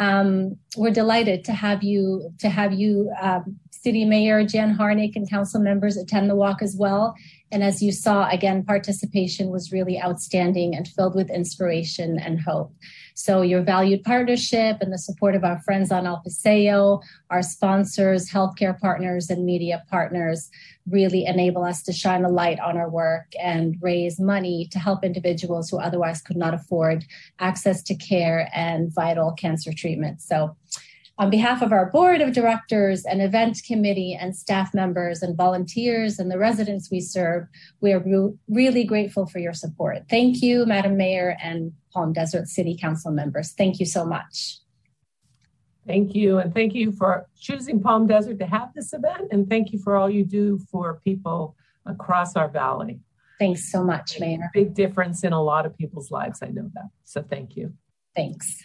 Um, 0.00 0.56
we're 0.76 0.90
delighted 0.90 1.44
to 1.44 1.52
have 1.52 1.84
you 1.84 2.32
to 2.40 2.48
have 2.48 2.72
you, 2.72 3.12
um, 3.22 3.60
City 3.70 4.04
Mayor 4.04 4.44
Jan 4.44 4.76
Harnik 4.76 5.14
and 5.14 5.28
council 5.28 5.60
members 5.60 5.96
attend 5.96 6.28
the 6.28 6.34
walk 6.34 6.62
as 6.62 6.74
well. 6.76 7.14
And 7.54 7.62
as 7.62 7.80
you 7.80 7.92
saw, 7.92 8.28
again, 8.28 8.64
participation 8.64 9.48
was 9.48 9.70
really 9.70 10.02
outstanding 10.02 10.74
and 10.74 10.88
filled 10.88 11.14
with 11.14 11.30
inspiration 11.30 12.18
and 12.18 12.40
hope. 12.40 12.74
So 13.14 13.42
your 13.42 13.62
valued 13.62 14.02
partnership 14.02 14.78
and 14.80 14.92
the 14.92 14.98
support 14.98 15.36
of 15.36 15.44
our 15.44 15.60
friends 15.60 15.92
on 15.92 16.04
El 16.04 16.20
Paseo, 16.20 17.00
our 17.30 17.42
sponsors, 17.42 18.28
healthcare 18.28 18.76
partners, 18.80 19.30
and 19.30 19.46
media 19.46 19.84
partners 19.88 20.50
really 20.90 21.26
enable 21.26 21.62
us 21.62 21.80
to 21.84 21.92
shine 21.92 22.24
a 22.24 22.28
light 22.28 22.58
on 22.58 22.76
our 22.76 22.90
work 22.90 23.30
and 23.40 23.76
raise 23.80 24.18
money 24.18 24.68
to 24.72 24.80
help 24.80 25.04
individuals 25.04 25.70
who 25.70 25.78
otherwise 25.78 26.20
could 26.20 26.36
not 26.36 26.54
afford 26.54 27.04
access 27.38 27.84
to 27.84 27.94
care 27.94 28.50
and 28.52 28.92
vital 28.92 29.30
cancer 29.30 29.70
treatment. 29.72 30.20
So 30.20 30.56
on 31.16 31.30
behalf 31.30 31.62
of 31.62 31.72
our 31.72 31.90
board 31.90 32.20
of 32.20 32.32
directors 32.32 33.04
and 33.04 33.22
event 33.22 33.58
committee 33.66 34.18
and 34.20 34.34
staff 34.36 34.74
members 34.74 35.22
and 35.22 35.36
volunteers 35.36 36.18
and 36.18 36.30
the 36.30 36.38
residents 36.38 36.90
we 36.90 37.00
serve, 37.00 37.46
we 37.80 37.92
are 37.92 38.00
re- 38.00 38.34
really 38.48 38.84
grateful 38.84 39.26
for 39.26 39.38
your 39.38 39.52
support. 39.52 40.04
Thank 40.10 40.42
you, 40.42 40.66
Madam 40.66 40.96
Mayor 40.96 41.36
and 41.40 41.72
Palm 41.92 42.12
Desert 42.12 42.48
City 42.48 42.76
Council 42.76 43.12
members. 43.12 43.52
Thank 43.52 43.78
you 43.78 43.86
so 43.86 44.04
much. 44.04 44.58
Thank 45.86 46.14
you. 46.14 46.38
And 46.38 46.52
thank 46.52 46.74
you 46.74 46.92
for 46.92 47.26
choosing 47.38 47.80
Palm 47.80 48.06
Desert 48.06 48.38
to 48.40 48.46
have 48.46 48.72
this 48.74 48.92
event. 48.92 49.28
And 49.30 49.48
thank 49.48 49.72
you 49.72 49.78
for 49.78 49.96
all 49.96 50.10
you 50.10 50.24
do 50.24 50.58
for 50.70 51.00
people 51.04 51.54
across 51.86 52.34
our 52.34 52.48
valley. 52.48 53.00
Thanks 53.38 53.70
so 53.70 53.84
much, 53.84 54.18
Mayor. 54.18 54.50
Big 54.54 54.74
difference 54.74 55.22
in 55.22 55.32
a 55.32 55.42
lot 55.42 55.66
of 55.66 55.76
people's 55.76 56.10
lives. 56.10 56.40
I 56.42 56.48
know 56.48 56.70
that. 56.74 56.88
So 57.04 57.22
thank 57.22 57.56
you. 57.56 57.74
Thanks. 58.16 58.62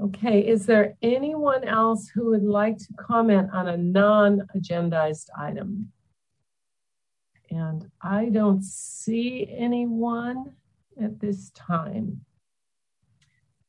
Okay, 0.00 0.46
is 0.46 0.64
there 0.64 0.96
anyone 1.02 1.64
else 1.64 2.08
who 2.08 2.26
would 2.26 2.44
like 2.44 2.78
to 2.78 2.92
comment 2.94 3.50
on 3.52 3.66
a 3.66 3.76
non-agendized 3.76 5.28
item? 5.36 5.90
And 7.50 7.90
I 8.00 8.26
don't 8.26 8.62
see 8.62 9.52
anyone 9.56 10.52
at 11.02 11.18
this 11.18 11.50
time. 11.50 12.20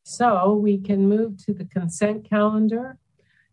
So 0.04 0.54
we 0.54 0.78
can 0.78 1.10
move 1.10 1.44
to 1.46 1.54
the 1.54 1.66
consent 1.66 2.30
calendar 2.30 2.98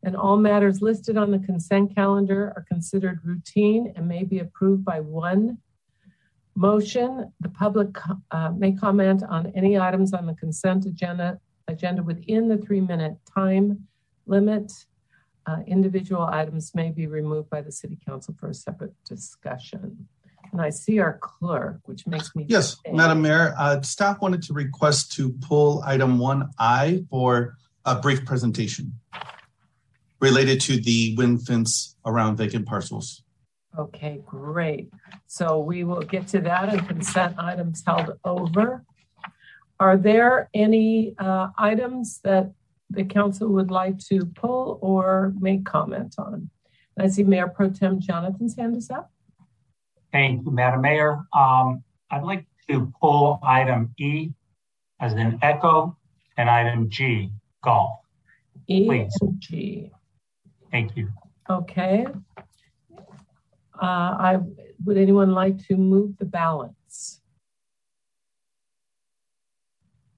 and 0.03 0.15
all 0.15 0.37
matters 0.37 0.83
listed 0.83 1.17
on 1.17 1.31
the 1.31 1.39
consent 1.39 1.95
calendar 1.95 2.53
are 2.57 2.67
considered 2.69 3.21
routine 3.25 3.93
and 3.97 4.07
may 4.07 4.23
be 4.23 4.41
approved 4.41 4.85
by 4.85 5.01
one 5.01 5.59
motion. 6.55 7.33
The 7.41 7.49
public 7.49 7.89
uh, 8.31 8.51
may 8.51 8.73
comment 8.73 9.23
on 9.23 9.53
any 9.55 9.79
items 9.79 10.13
on 10.13 10.27
the 10.27 10.35
consent 10.35 10.85
agenda 10.85 11.41
agenda 11.69 12.03
within 12.03 12.49
the 12.49 12.59
three 12.59 12.81
minute 12.81 13.17
time 13.33 13.87
limit. 14.27 14.73
Uh, 15.47 15.59
individual 15.67 16.23
items 16.23 16.75
may 16.75 16.91
be 16.91 17.07
removed 17.07 17.49
by 17.49 17.61
the 17.61 17.71
City 17.71 17.97
Council 18.05 18.35
for 18.39 18.49
a 18.49 18.55
separate 18.55 18.93
discussion. 19.05 20.09
And 20.53 20.61
I 20.61 20.71
see 20.71 20.99
our 20.99 21.19
clerk, 21.19 21.81
which 21.85 22.07
makes 22.07 22.35
me. 22.35 22.47
Yes, 22.49 22.77
think. 22.85 22.97
Madam 22.97 23.23
Mayor, 23.23 23.55
uh, 23.59 23.81
staff 23.83 24.21
wanted 24.21 24.43
to 24.45 24.53
request 24.53 25.13
to 25.13 25.33
pull 25.33 25.83
item 25.85 26.19
1I 26.19 27.09
for 27.09 27.57
a 27.85 27.95
brief 28.01 28.25
presentation 28.25 28.99
related 30.21 30.61
to 30.63 30.81
the 30.81 31.15
wind 31.17 31.47
fence 31.47 31.97
around 32.05 32.37
vacant 32.37 32.67
parcels. 32.67 33.23
Okay, 33.79 34.23
great. 34.25 34.91
So 35.27 35.61
we 35.61 35.85
will 35.85 36.01
get 36.01 36.27
to 36.29 36.41
that 36.41 36.71
and 36.71 36.89
consent 36.89 37.37
items 37.39 37.83
held 37.87 38.19
over. 38.25 38.85
Are 39.79 39.97
there 39.97 40.49
any 40.55 41.15
uh, 41.19 41.49
items 41.59 42.21
that 42.25 42.53
the 42.91 43.05
council 43.05 43.49
would 43.49 43.71
like 43.71 43.99
to 44.09 44.25
pull 44.25 44.79
or 44.81 45.35
make 45.39 45.65
comment 45.65 46.15
on? 46.19 46.51
I 46.99 47.09
see 47.09 47.25
Mayor 47.25 47.49
Pro 47.49 47.69
Tem 47.69 48.01
Jonathan's 48.01 48.57
hand 48.57 48.77
is 48.77 48.91
up. 48.91 49.11
Thank 50.13 50.47
you, 50.47 50.51
Madam 50.51 50.81
Mayor. 50.81 51.21
Um, 51.37 51.83
I'd 52.11 52.23
like 52.23 52.47
to 52.71 52.91
pull 52.99 53.39
item 53.43 53.95
E 53.99 54.31
as 55.01 55.13
an 55.13 55.39
echo 55.43 55.97
and 56.39 56.49
item 56.49 56.89
G, 56.89 57.31
golf. 57.63 57.99
E 58.67 58.87
Please. 58.87 59.13
and 59.21 59.41
G. 59.41 59.91
Thank 60.71 60.97
you. 60.97 61.11
Okay. 61.51 62.07
Uh, 62.39 63.83
I 63.83 64.39
would 64.85 64.97
anyone 64.97 65.33
like 65.33 65.63
to 65.67 65.77
move 65.77 66.17
the 66.19 66.25
balance? 66.25 67.21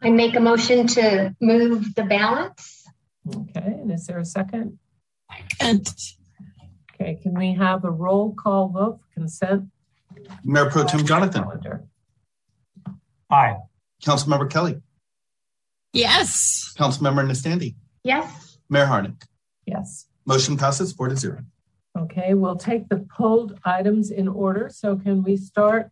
I 0.02 0.10
make 0.10 0.36
a 0.36 0.40
motion 0.40 0.86
to 0.88 1.34
move 1.40 1.94
the 1.94 2.04
balance. 2.04 2.84
Okay, 3.34 3.60
and 3.64 3.90
is 3.92 4.06
there 4.06 4.18
a 4.18 4.24
second? 4.24 4.78
And 5.60 5.86
Okay, 6.94 7.18
can 7.22 7.38
we 7.38 7.54
have 7.54 7.84
a 7.84 7.90
roll 7.90 8.34
call 8.34 8.68
vote 8.68 9.00
for 9.00 9.14
consent? 9.14 9.64
Mayor 10.44 10.70
Pro 10.70 10.84
Tem 10.84 11.04
Jonathan, 11.06 11.42
calendar? 11.44 11.84
Aye. 13.30 13.56
Councilmember 14.02 14.48
Kelly, 14.48 14.80
yes, 15.92 16.72
Councilmember 16.78 17.26
Nestande, 17.26 17.74
Yes. 18.04 18.58
Mayor 18.70 18.86
Harnik. 18.86 19.22
Yes. 19.66 20.06
Motion 20.24 20.56
passes 20.56 20.92
four 20.92 21.08
to 21.08 21.16
zero. 21.16 21.40
Okay, 21.98 22.34
we'll 22.34 22.56
take 22.56 22.88
the 22.88 22.98
pulled 23.16 23.58
items 23.64 24.10
in 24.12 24.28
order. 24.28 24.70
So 24.72 24.94
can 24.96 25.24
we 25.24 25.36
start 25.36 25.90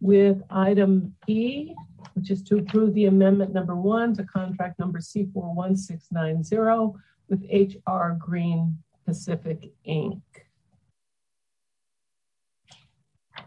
with 0.00 0.42
item 0.50 1.14
E, 1.28 1.74
which 2.14 2.30
is 2.30 2.42
to 2.44 2.58
approve 2.58 2.94
the 2.94 3.06
amendment 3.06 3.52
number 3.52 3.76
one 3.76 4.14
to 4.14 4.24
contract 4.24 4.78
number 4.78 4.98
C41690 4.98 6.94
with 7.28 7.42
HR 7.50 8.16
Green 8.18 8.78
Pacific 9.04 9.72
Inc. 9.86 10.20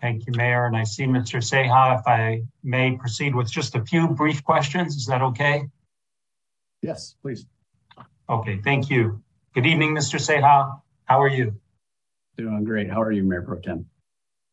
Thank 0.01 0.27
you, 0.27 0.33
Mayor. 0.35 0.65
And 0.65 0.77
I 0.77 0.83
see 0.83 1.05
Mr. 1.05 1.39
Seha, 1.39 1.99
if 1.99 2.07
I 2.07 2.43
may 2.63 2.95
proceed 2.97 3.33
with 3.33 3.49
just 3.51 3.75
a 3.75 3.83
few 3.83 4.07
brief 4.09 4.43
questions. 4.43 4.95
Is 4.95 5.07
that 5.07 5.21
okay? 5.21 5.63
Yes, 6.81 7.15
please. 7.21 7.45
Okay, 8.29 8.59
thank 8.63 8.89
you. 8.89 9.21
Good 9.55 9.65
evening, 9.65 9.95
Mr. 9.95 10.19
Seha. 10.19 10.81
How 11.05 11.21
are 11.21 11.29
you? 11.29 11.59
Doing 12.37 12.63
great. 12.63 12.89
How 12.89 13.01
are 13.01 13.11
you, 13.11 13.23
Mayor 13.23 13.41
Pro 13.41 13.59
Tem? 13.59 13.87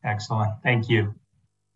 Excellent. 0.02 0.52
Thank 0.62 0.88
you. 0.88 1.14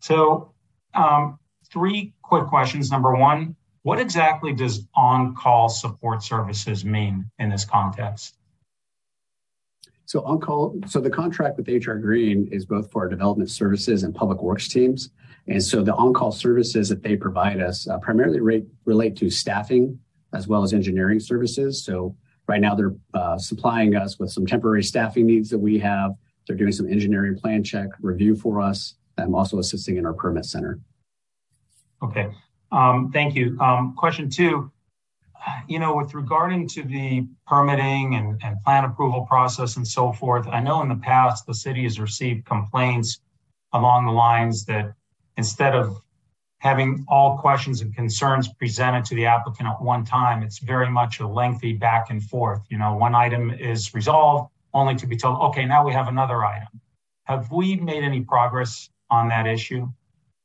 So, 0.01 0.53
um, 0.93 1.37
three 1.71 2.13
quick 2.21 2.47
questions. 2.47 2.91
Number 2.91 3.15
one, 3.15 3.55
what 3.83 3.99
exactly 3.99 4.53
does 4.53 4.87
on-call 4.95 5.69
support 5.69 6.23
services 6.23 6.83
mean 6.83 7.29
in 7.39 7.49
this 7.49 7.65
context? 7.65 8.35
So 10.05 10.23
on 10.23 10.39
call, 10.39 10.75
so 10.87 10.99
the 10.99 11.09
contract 11.09 11.57
with 11.57 11.67
HR 11.67 11.93
Green 11.93 12.49
is 12.51 12.65
both 12.65 12.91
for 12.91 13.03
our 13.03 13.09
development 13.09 13.51
services 13.51 14.03
and 14.03 14.13
public 14.13 14.41
works 14.41 14.67
teams. 14.67 15.11
And 15.47 15.63
so 15.63 15.83
the 15.83 15.93
on-call 15.93 16.31
services 16.31 16.89
that 16.89 17.03
they 17.03 17.15
provide 17.15 17.61
us 17.61 17.87
uh, 17.87 17.99
primarily 17.99 18.39
rate, 18.39 18.65
relate 18.85 19.15
to 19.17 19.29
staffing 19.29 19.99
as 20.33 20.47
well 20.47 20.63
as 20.63 20.73
engineering 20.73 21.19
services. 21.19 21.83
So 21.83 22.15
right 22.47 22.59
now 22.59 22.75
they're 22.75 22.95
uh, 23.13 23.37
supplying 23.37 23.95
us 23.95 24.19
with 24.19 24.31
some 24.31 24.45
temporary 24.45 24.83
staffing 24.83 25.27
needs 25.27 25.49
that 25.49 25.59
we 25.59 25.79
have. 25.79 26.11
They're 26.47 26.57
doing 26.57 26.71
some 26.71 26.89
engineering 26.89 27.37
plan 27.37 27.63
check 27.63 27.89
review 28.01 28.35
for 28.35 28.61
us. 28.61 28.95
I'm 29.17 29.35
also 29.35 29.59
assisting 29.59 29.97
in 29.97 30.05
our 30.05 30.13
permit 30.13 30.45
center. 30.45 30.79
Okay. 32.01 32.29
Um, 32.71 33.11
thank 33.11 33.35
you. 33.35 33.57
Um, 33.59 33.95
question 33.95 34.29
two, 34.29 34.71
you 35.67 35.79
know, 35.79 35.95
with 35.95 36.13
regarding 36.13 36.67
to 36.69 36.83
the 36.83 37.25
permitting 37.47 38.15
and, 38.15 38.39
and 38.43 38.61
plan 38.63 38.85
approval 38.85 39.25
process 39.25 39.77
and 39.77 39.87
so 39.87 40.11
forth, 40.11 40.47
I 40.47 40.59
know 40.59 40.81
in 40.81 40.89
the 40.89 40.95
past 40.95 41.45
the 41.45 41.53
city 41.53 41.83
has 41.83 41.99
received 41.99 42.45
complaints 42.45 43.19
along 43.73 44.05
the 44.05 44.11
lines 44.11 44.65
that 44.65 44.93
instead 45.37 45.75
of 45.75 46.01
having 46.59 47.05
all 47.07 47.37
questions 47.37 47.81
and 47.81 47.95
concerns 47.95 48.49
presented 48.53 49.05
to 49.05 49.15
the 49.15 49.25
applicant 49.25 49.69
at 49.69 49.81
one 49.81 50.03
time, 50.03 50.43
it's 50.43 50.59
very 50.59 50.89
much 50.89 51.19
a 51.19 51.27
lengthy 51.27 51.73
back 51.73 52.09
and 52.09 52.21
forth. 52.21 52.61
You 52.69 52.77
know, 52.77 52.95
one 52.95 53.15
item 53.15 53.49
is 53.49 53.93
resolved 53.93 54.51
only 54.73 54.95
to 54.95 55.07
be 55.07 55.15
told, 55.15 55.39
okay, 55.49 55.65
now 55.65 55.85
we 55.85 55.93
have 55.93 56.09
another 56.09 56.43
item. 56.43 56.67
Have 57.23 57.51
we 57.51 57.77
made 57.77 58.03
any 58.03 58.21
progress 58.21 58.89
on 59.09 59.29
that 59.29 59.47
issue? 59.47 59.87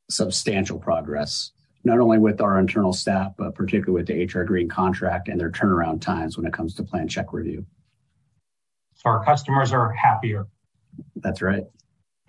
Substantial 0.09 0.79
progress, 0.79 1.51
not 1.83 1.99
only 1.99 2.17
with 2.17 2.41
our 2.41 2.59
internal 2.59 2.93
staff, 2.93 3.33
but 3.37 3.55
particularly 3.55 4.03
with 4.03 4.07
the 4.07 4.25
HR 4.25 4.43
Green 4.43 4.69
contract 4.69 5.27
and 5.27 5.39
their 5.39 5.51
turnaround 5.51 6.01
times 6.01 6.37
when 6.37 6.45
it 6.45 6.53
comes 6.53 6.75
to 6.75 6.83
plan 6.83 7.07
check 7.07 7.33
review. 7.33 7.65
So 8.95 9.09
our 9.09 9.23
customers 9.23 9.73
are 9.73 9.91
happier. 9.91 10.47
That's 11.15 11.41
right. 11.41 11.63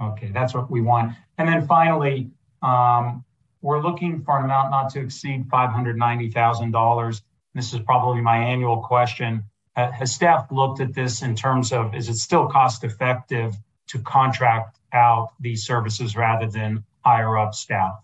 Okay, 0.01 0.31
that's 0.33 0.55
what 0.55 0.71
we 0.71 0.81
want. 0.81 1.15
And 1.39 1.49
then 1.49 1.67
finally, 1.67 2.31
um, 2.63 3.25
we're 3.63 3.81
looking 3.81 4.23
for 4.23 4.39
an 4.39 4.45
amount 4.45 4.71
not 4.71 4.91
to 4.91 5.01
exceed 5.01 5.49
$590,000. 5.49 7.23
This 7.55 7.73
is 7.73 7.81
probably 7.81 8.21
my 8.21 8.37
annual 8.37 8.83
question. 8.83 9.45
Uh, 9.75 9.91
has 9.93 10.15
staff 10.15 10.47
looked 10.51 10.81
at 10.81 10.95
this 10.95 11.23
in 11.23 11.35
terms 11.35 11.73
of 11.73 11.95
is 11.95 12.09
it 12.09 12.17
still 12.17 12.47
cost 12.47 12.85
effective 12.85 13.55
to 13.89 13.99
contract 14.01 14.79
out 14.93 15.33
these 15.41 15.67
services 15.67 16.17
rather 16.17 16.47
than 16.47 16.85
hire 17.07 17.39
up 17.39 17.55
staff? 17.55 17.95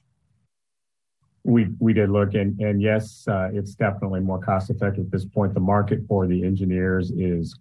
We 1.45 1.69
we 1.81 1.93
did 1.93 2.09
look 2.11 2.35
and 2.35 2.59
and 2.61 2.81
yes, 2.81 3.27
uh, 3.27 3.49
it's 3.53 3.75
definitely 3.75 4.21
more 4.21 4.39
cost 4.39 4.71
effective 4.71 5.07
at 5.07 5.11
this 5.11 5.25
point. 5.25 5.55
The 5.55 5.61
market 5.61 6.01
for 6.07 6.29
the 6.29 6.45
engineers 6.45 7.11
is 7.11 7.59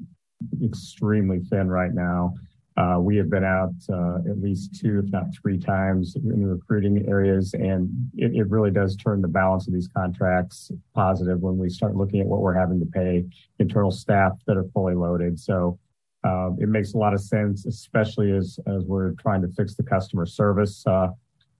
extremely 0.63 1.39
thin 1.39 1.67
right 1.67 1.93
now. 1.93 2.35
Uh, 2.77 2.97
we 2.99 3.17
have 3.17 3.29
been 3.29 3.43
out 3.43 3.73
uh, 3.89 4.17
at 4.29 4.39
least 4.41 4.79
two, 4.79 4.99
if 5.03 5.11
not 5.11 5.25
three 5.41 5.57
times 5.57 6.15
in 6.15 6.41
the 6.41 6.47
recruiting 6.47 7.05
areas, 7.09 7.53
and 7.53 7.89
it, 8.15 8.33
it, 8.33 8.49
really 8.49 8.71
does 8.71 8.95
turn 8.95 9.21
the 9.21 9.27
balance 9.27 9.67
of 9.67 9.73
these 9.73 9.89
contracts 9.89 10.71
positive 10.95 11.41
when 11.41 11.57
we 11.57 11.69
start 11.69 11.97
looking 11.97 12.21
at 12.21 12.25
what 12.25 12.39
we're 12.39 12.53
having 12.53 12.79
to 12.79 12.85
pay 12.85 13.25
internal 13.59 13.91
staff 13.91 14.31
that 14.47 14.55
are 14.55 14.63
fully 14.73 14.95
loaded. 14.95 15.37
So 15.37 15.77
uh, 16.23 16.51
it 16.59 16.69
makes 16.69 16.93
a 16.93 16.97
lot 16.97 17.13
of 17.13 17.19
sense, 17.19 17.65
especially 17.65 18.31
as 18.31 18.57
as 18.67 18.83
we're 18.85 19.13
trying 19.13 19.41
to 19.41 19.49
fix 19.49 19.75
the 19.75 19.83
customer 19.83 20.25
service 20.25 20.85
uh, 20.87 21.09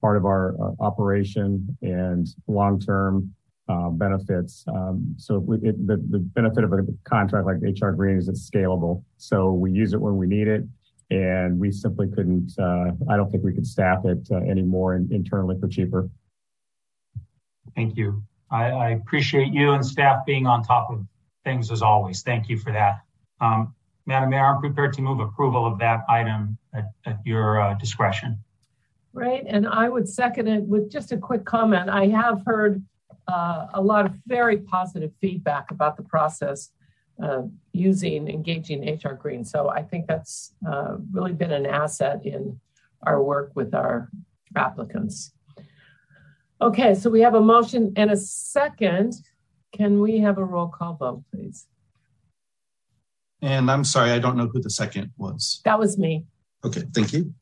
part 0.02 0.18
of 0.18 0.26
our 0.26 0.56
uh, 0.62 0.72
operation 0.80 1.78
and 1.82 2.28
long 2.48 2.80
term. 2.80 3.34
Uh, 3.70 3.90
benefits. 3.90 4.66
Um, 4.68 5.16
so 5.18 5.40
the, 5.40 6.20
benefit 6.36 6.66
of 6.66 6.74
a 6.74 6.80
contract 7.06 7.46
like 7.46 7.58
HR 7.62 7.92
Green 7.92 8.18
is 8.18 8.28
it's 8.28 8.50
scalable. 8.50 9.02
So 9.16 9.54
we 9.54 9.72
use 9.72 9.94
it 9.94 10.02
when 10.02 10.18
we 10.18 10.28
need 10.28 10.50
it 10.50 10.66
and 11.10 11.58
we 11.58 11.72
simply 11.72 12.10
couldn't. 12.10 12.52
Uh, 12.60 12.92
I 13.10 13.16
don't 13.16 13.32
think 13.32 13.46
we 13.46 13.54
could 13.54 13.66
staff 13.66 14.04
it 14.04 14.30
anymore 14.32 14.96
in, 14.96 15.08
internally 15.12 15.58
for 15.58 15.70
cheaper. 15.70 16.10
Thank 17.76 17.96
you. 17.96 18.24
I, 18.52 18.90
appreciate 18.90 19.54
you 19.54 19.72
and 19.72 19.86
staff 19.86 20.26
being 20.26 20.46
on 20.46 20.64
top 20.64 20.90
of 20.92 21.06
things 21.46 21.72
as 21.72 21.82
always. 21.82 22.22
Thank 22.22 22.50
you 22.50 22.58
for 22.58 22.72
that. 22.74 23.02
Um, 23.40 23.74
Madam 24.06 24.30
Mayor, 24.30 24.46
I'm 24.46 24.60
prepared 24.60 24.94
to 24.94 25.02
move 25.02 25.20
approval 25.20 25.66
of 25.66 25.80
that 25.80 26.04
item 26.10 26.58
at, 26.74 26.86
your 27.26 27.76
discretion. 27.80 28.44
Right, 29.14 29.44
and 29.46 29.68
I 29.68 29.90
would 29.90 30.08
second 30.08 30.48
it 30.48 30.64
with 30.64 30.90
just 30.90 31.12
a 31.12 31.18
quick 31.18 31.44
comment. 31.44 31.90
I 31.90 32.08
have 32.08 32.44
heard 32.46 32.82
uh, 33.28 33.68
a 33.74 33.82
lot 33.82 34.06
of 34.06 34.14
very 34.26 34.58
positive 34.58 35.12
feedback 35.20 35.72
about 35.72 35.98
the 35.98 36.04
process 36.04 36.70
uh, 37.22 37.44
using 37.74 38.28
engaging 38.28 38.84
HR 38.84 39.14
Green. 39.14 39.44
So 39.44 39.70
I 39.70 39.84
think 39.84 40.08
that's 40.08 40.54
uh, 40.68 40.96
really 41.12 41.34
been 41.34 41.52
an 41.52 41.66
asset 41.66 42.26
in 42.26 42.60
our 43.04 43.22
work 43.22 43.52
with 43.54 43.74
our 43.74 44.10
applicants. 44.56 45.34
Okay, 46.62 46.94
so 46.94 47.10
we 47.10 47.22
have 47.22 47.36
a 47.36 47.42
motion 47.42 47.92
and 47.96 48.12
a 48.12 48.18
second. 48.18 49.14
Can 49.74 50.00
we 50.00 50.20
have 50.20 50.38
a 50.38 50.46
roll 50.46 50.68
call 50.68 50.94
vote, 50.94 51.24
please? 51.32 51.68
And 53.42 53.72
I'm 53.72 53.84
sorry, 53.84 54.12
I 54.12 54.20
don't 54.20 54.38
know 54.38 54.48
who 54.48 54.62
the 54.62 54.70
second 54.70 55.12
was. 55.18 55.62
That 55.66 55.80
was 55.80 55.98
me. 55.98 56.26
Okay, 56.64 56.84
thank 56.94 57.14
you. 57.14 57.34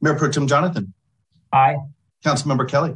Mayor 0.00 0.14
Pro 0.14 0.30
Tem 0.30 0.46
Jonathan. 0.46 0.92
Aye. 1.52 1.76
Councilmember 2.24 2.68
Kelly. 2.68 2.94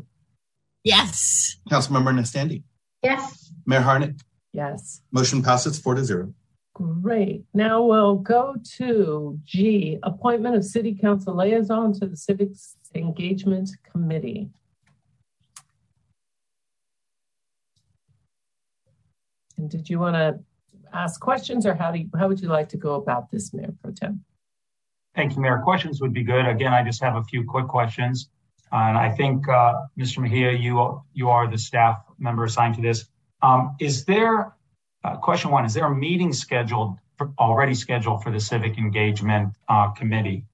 Yes. 0.85 1.57
Councilmember 1.71 2.15
Nestande. 2.15 2.63
Yes. 3.03 3.53
Mayor 3.67 3.81
Harnik. 3.81 4.21
Yes. 4.53 5.03
Motion 5.13 5.43
passes 5.43 5.79
four 5.79 5.95
to 5.95 6.05
zero. 6.05 6.35
Great. 6.75 7.45
Now 7.53 7.83
we'll 7.83 8.17
go 8.17 8.57
to 8.77 9.39
G, 9.45 9.99
appointment 10.03 10.57
of 10.57 10.65
city 10.65 10.95
council 10.95 11.37
liaison 11.37 11.93
to 12.01 12.07
the 12.07 12.17
Civics 12.17 12.77
Engagement 12.95 13.71
Committee. 13.91 14.51
And 19.59 19.69
did 19.71 19.91
you 19.91 19.99
want 19.99 20.17
to 20.17 20.41
ask 20.93 21.21
questions 21.21 21.67
or 21.67 21.75
how 21.75 21.93
do 21.93 21.99
you, 21.99 22.11
how 22.19 22.29
would 22.29 22.41
you 22.41 22.49
like 22.49 22.71
to 22.71 22.79
go 22.79 22.95
about 22.95 23.31
this, 23.31 23.53
Mayor 23.53 23.75
Pro 23.83 23.93
Tem? 23.93 24.25
Thank 25.15 25.35
you, 25.35 25.43
Mayor. 25.43 25.61
Questions 25.65 26.01
would 26.01 26.13
be 26.13 26.23
good. 26.23 26.47
Again, 26.47 26.73
I 26.73 26.85
just 26.85 27.03
have 27.03 27.17
a 27.17 27.25
few 27.25 27.45
quick 27.45 27.67
questions. 27.67 28.29
And 28.73 28.97
I 28.97 29.11
think, 29.11 29.49
uh, 29.49 29.75
Mr. 29.99 30.19
Mejia, 30.19 30.53
you, 30.53 31.03
you 31.13 31.29
are 31.29 31.51
the 31.51 31.59
staff 31.59 32.03
member 32.19 32.45
assigned 32.45 32.77
to 32.77 32.83
this. 32.83 33.07
Um, 33.43 33.75
is 33.81 34.05
there, 34.05 34.53
uh, 35.03 35.17
question 35.17 35.51
one, 35.51 35.65
is 35.65 35.75
there 35.75 35.87
a 35.87 35.95
meeting 35.95 36.33
scheduled, 36.33 36.99
for, 37.17 37.33
already 37.39 37.75
scheduled 37.75 38.23
for 38.23 38.31
the 38.31 38.39
Civic 38.39 38.79
Engagement 38.79 39.55
uh, 39.69 39.91
Committee? 39.91 40.45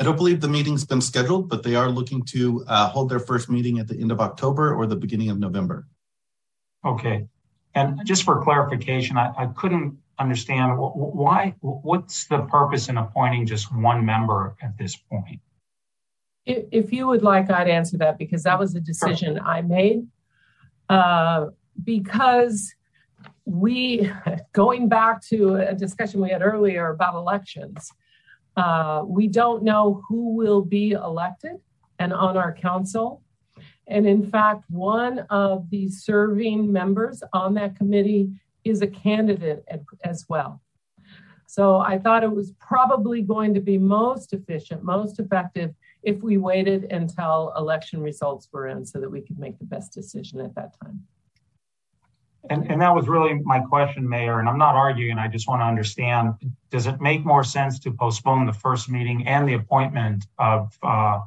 I 0.00 0.04
don't 0.04 0.16
believe 0.16 0.40
the 0.40 0.48
meeting's 0.48 0.84
been 0.84 1.00
scheduled, 1.00 1.48
but 1.48 1.64
they 1.64 1.74
are 1.74 1.88
looking 1.88 2.22
to 2.26 2.64
uh, 2.68 2.88
hold 2.90 3.08
their 3.08 3.18
first 3.18 3.50
meeting 3.50 3.80
at 3.80 3.88
the 3.88 4.00
end 4.00 4.12
of 4.12 4.20
October 4.20 4.72
or 4.72 4.86
the 4.86 4.94
beginning 4.94 5.30
of 5.30 5.40
November. 5.40 5.88
Okay. 6.84 7.26
And 7.74 8.06
just 8.06 8.22
for 8.22 8.42
clarification, 8.44 9.16
I, 9.18 9.32
I 9.36 9.46
couldn't 9.46 9.98
understand 10.18 10.72
why, 10.76 11.54
what's 11.60 12.26
the 12.26 12.42
purpose 12.42 12.88
in 12.88 12.96
appointing 12.96 13.46
just 13.46 13.74
one 13.74 14.04
member 14.04 14.56
at 14.62 14.76
this 14.76 14.96
point? 14.96 15.40
If 16.46 16.92
you 16.92 17.06
would 17.06 17.22
like, 17.22 17.50
I'd 17.50 17.68
answer 17.68 17.98
that 17.98 18.18
because 18.18 18.42
that 18.44 18.58
was 18.58 18.74
a 18.74 18.80
decision 18.80 19.38
I 19.38 19.60
made. 19.60 20.06
Uh, 20.88 21.48
because 21.84 22.74
we, 23.44 24.10
going 24.52 24.88
back 24.88 25.22
to 25.26 25.56
a 25.56 25.74
discussion 25.74 26.20
we 26.20 26.30
had 26.30 26.42
earlier 26.42 26.88
about 26.88 27.14
elections, 27.14 27.92
uh, 28.56 29.02
we 29.06 29.28
don't 29.28 29.62
know 29.62 30.02
who 30.08 30.34
will 30.34 30.62
be 30.62 30.92
elected 30.92 31.56
and 31.98 32.12
on 32.12 32.36
our 32.36 32.52
council. 32.52 33.22
And 33.86 34.06
in 34.06 34.28
fact, 34.28 34.64
one 34.68 35.20
of 35.30 35.68
the 35.70 35.88
serving 35.88 36.72
members 36.72 37.22
on 37.32 37.54
that 37.54 37.76
committee 37.76 38.30
is 38.68 38.82
a 38.82 38.86
candidate 38.86 39.64
as 40.04 40.26
well. 40.28 40.60
So 41.46 41.78
I 41.78 41.98
thought 41.98 42.22
it 42.24 42.30
was 42.30 42.52
probably 42.60 43.22
going 43.22 43.54
to 43.54 43.60
be 43.60 43.78
most 43.78 44.34
efficient, 44.34 44.84
most 44.84 45.18
effective 45.18 45.74
if 46.02 46.22
we 46.22 46.36
waited 46.36 46.92
until 46.92 47.54
election 47.56 48.02
results 48.02 48.48
were 48.52 48.68
in 48.68 48.84
so 48.84 49.00
that 49.00 49.10
we 49.10 49.22
could 49.22 49.38
make 49.38 49.58
the 49.58 49.64
best 49.64 49.92
decision 49.92 50.40
at 50.40 50.54
that 50.54 50.78
time. 50.82 51.02
And, 52.50 52.70
and 52.70 52.80
that 52.80 52.94
was 52.94 53.08
really 53.08 53.34
my 53.44 53.60
question, 53.60 54.08
Mayor, 54.08 54.40
and 54.40 54.48
I'm 54.48 54.58
not 54.58 54.74
arguing. 54.74 55.18
I 55.18 55.28
just 55.28 55.48
want 55.48 55.60
to 55.60 55.66
understand, 55.66 56.34
does 56.70 56.86
it 56.86 57.00
make 57.00 57.24
more 57.24 57.44
sense 57.44 57.78
to 57.80 57.92
postpone 57.92 58.46
the 58.46 58.52
first 58.52 58.88
meeting 58.88 59.26
and 59.26 59.48
the 59.48 59.54
appointment 59.54 60.26
of 60.38 60.76
uh, 60.82 61.20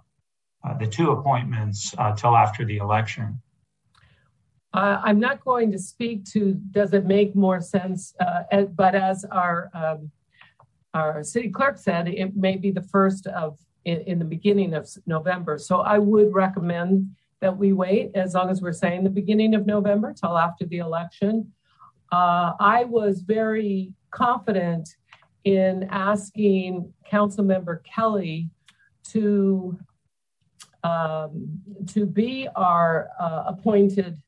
uh, 0.64 0.78
the 0.78 0.88
two 0.88 1.12
appointments 1.12 1.94
uh, 1.98 2.16
till 2.16 2.36
after 2.36 2.64
the 2.64 2.78
election? 2.78 3.42
Uh, 4.74 5.02
I'm 5.04 5.20
not 5.20 5.44
going 5.44 5.72
to 5.72 5.80
speak 5.80 6.24
to 6.32 6.54
does 6.72 6.94
it 6.94 7.06
make 7.06 7.36
more 7.36 7.60
sense, 7.60 8.16
uh, 8.20 8.64
but 8.74 8.96
as 8.96 9.26
our 9.26 9.70
um, 9.74 10.12
our 10.94 11.24
city 11.24 11.50
clerk 11.50 11.78
said, 11.78 12.08
it 12.08 12.36
may 12.36 12.58
be 12.58 12.72
the 12.72 12.84
first 12.84 13.28
of 13.28 13.58
in, 13.86 14.02
in, 14.02 14.20
the 14.20 14.26
beginning 14.26 14.74
of 14.74 14.90
November. 15.06 15.58
So 15.58 15.80
I 15.80 15.98
would 15.98 16.34
recommend 16.34 17.16
that 17.40 17.58
we 17.58 17.74
wait 17.74 18.12
as 18.14 18.34
long 18.34 18.50
as 18.50 18.62
we're 18.62 18.74
saying 18.74 19.04
the 19.04 19.10
beginning 19.10 19.56
of 19.56 19.66
November 19.66 20.14
till 20.14 20.38
after 20.38 20.66
the 20.66 20.78
election. 20.78 21.52
Uh, 22.12 22.54
I 22.60 22.84
was 22.84 23.22
very 23.22 23.94
confident 24.12 24.90
in 25.44 25.88
asking 25.90 26.94
Councilmember 27.12 27.84
Kelly 27.84 28.50
to 29.10 29.78
um, 30.84 31.62
to 31.88 32.06
be 32.06 32.48
our 32.56 33.10
uh, 33.20 33.44
appointed 33.48 34.20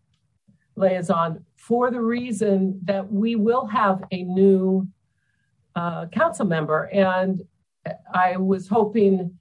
liaison 0.75 1.45
for 1.55 1.91
the 1.91 2.01
reason 2.01 2.79
that 2.83 3.11
we 3.11 3.35
will 3.35 3.65
have 3.65 4.03
a 4.11 4.23
new 4.23 4.87
uh, 5.75 6.07
council 6.07 6.45
member. 6.45 6.85
And 6.85 7.41
I 8.13 8.37
was 8.37 8.67
hoping 8.67 9.37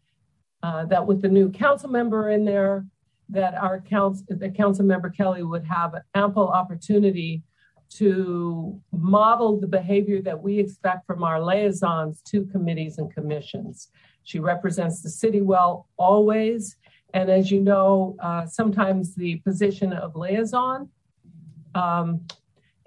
uh, 0.63 0.85
that 0.87 1.07
with 1.07 1.23
the 1.23 1.29
new 1.29 1.51
council 1.51 1.91
member 1.91 2.31
in 2.31 2.45
there, 2.45 2.87
that 3.29 3.55
our 3.55 3.81
council, 3.81 4.25
the 4.29 4.51
council 4.51 4.85
member 4.85 5.11
Kelly 5.11 5.43
would 5.43 5.65
have 5.65 5.95
ample 6.15 6.49
opportunity 6.49 7.43
to 7.91 8.81
model 8.91 9.61
the 9.61 9.67
behavior 9.67 10.23
that 10.23 10.41
we 10.41 10.59
expect 10.59 11.07
from 11.07 11.23
our 11.23 11.43
liaisons 11.43 12.23
to 12.23 12.47
committees 12.47 12.99
and 12.99 13.13
commissions. 13.13 13.89
She 14.23 14.39
represents 14.39 15.03
the 15.03 15.11
city 15.11 15.43
well 15.43 15.89
always. 15.99 16.77
And 17.13 17.31
as 17.31 17.51
you 17.51 17.61
know, 17.61 18.17
uh, 18.21 18.47
sometimes 18.47 19.15
the 19.15 19.37
position 19.37 19.93
of 19.93 20.17
liaison 20.17 20.89
um, 21.75 22.27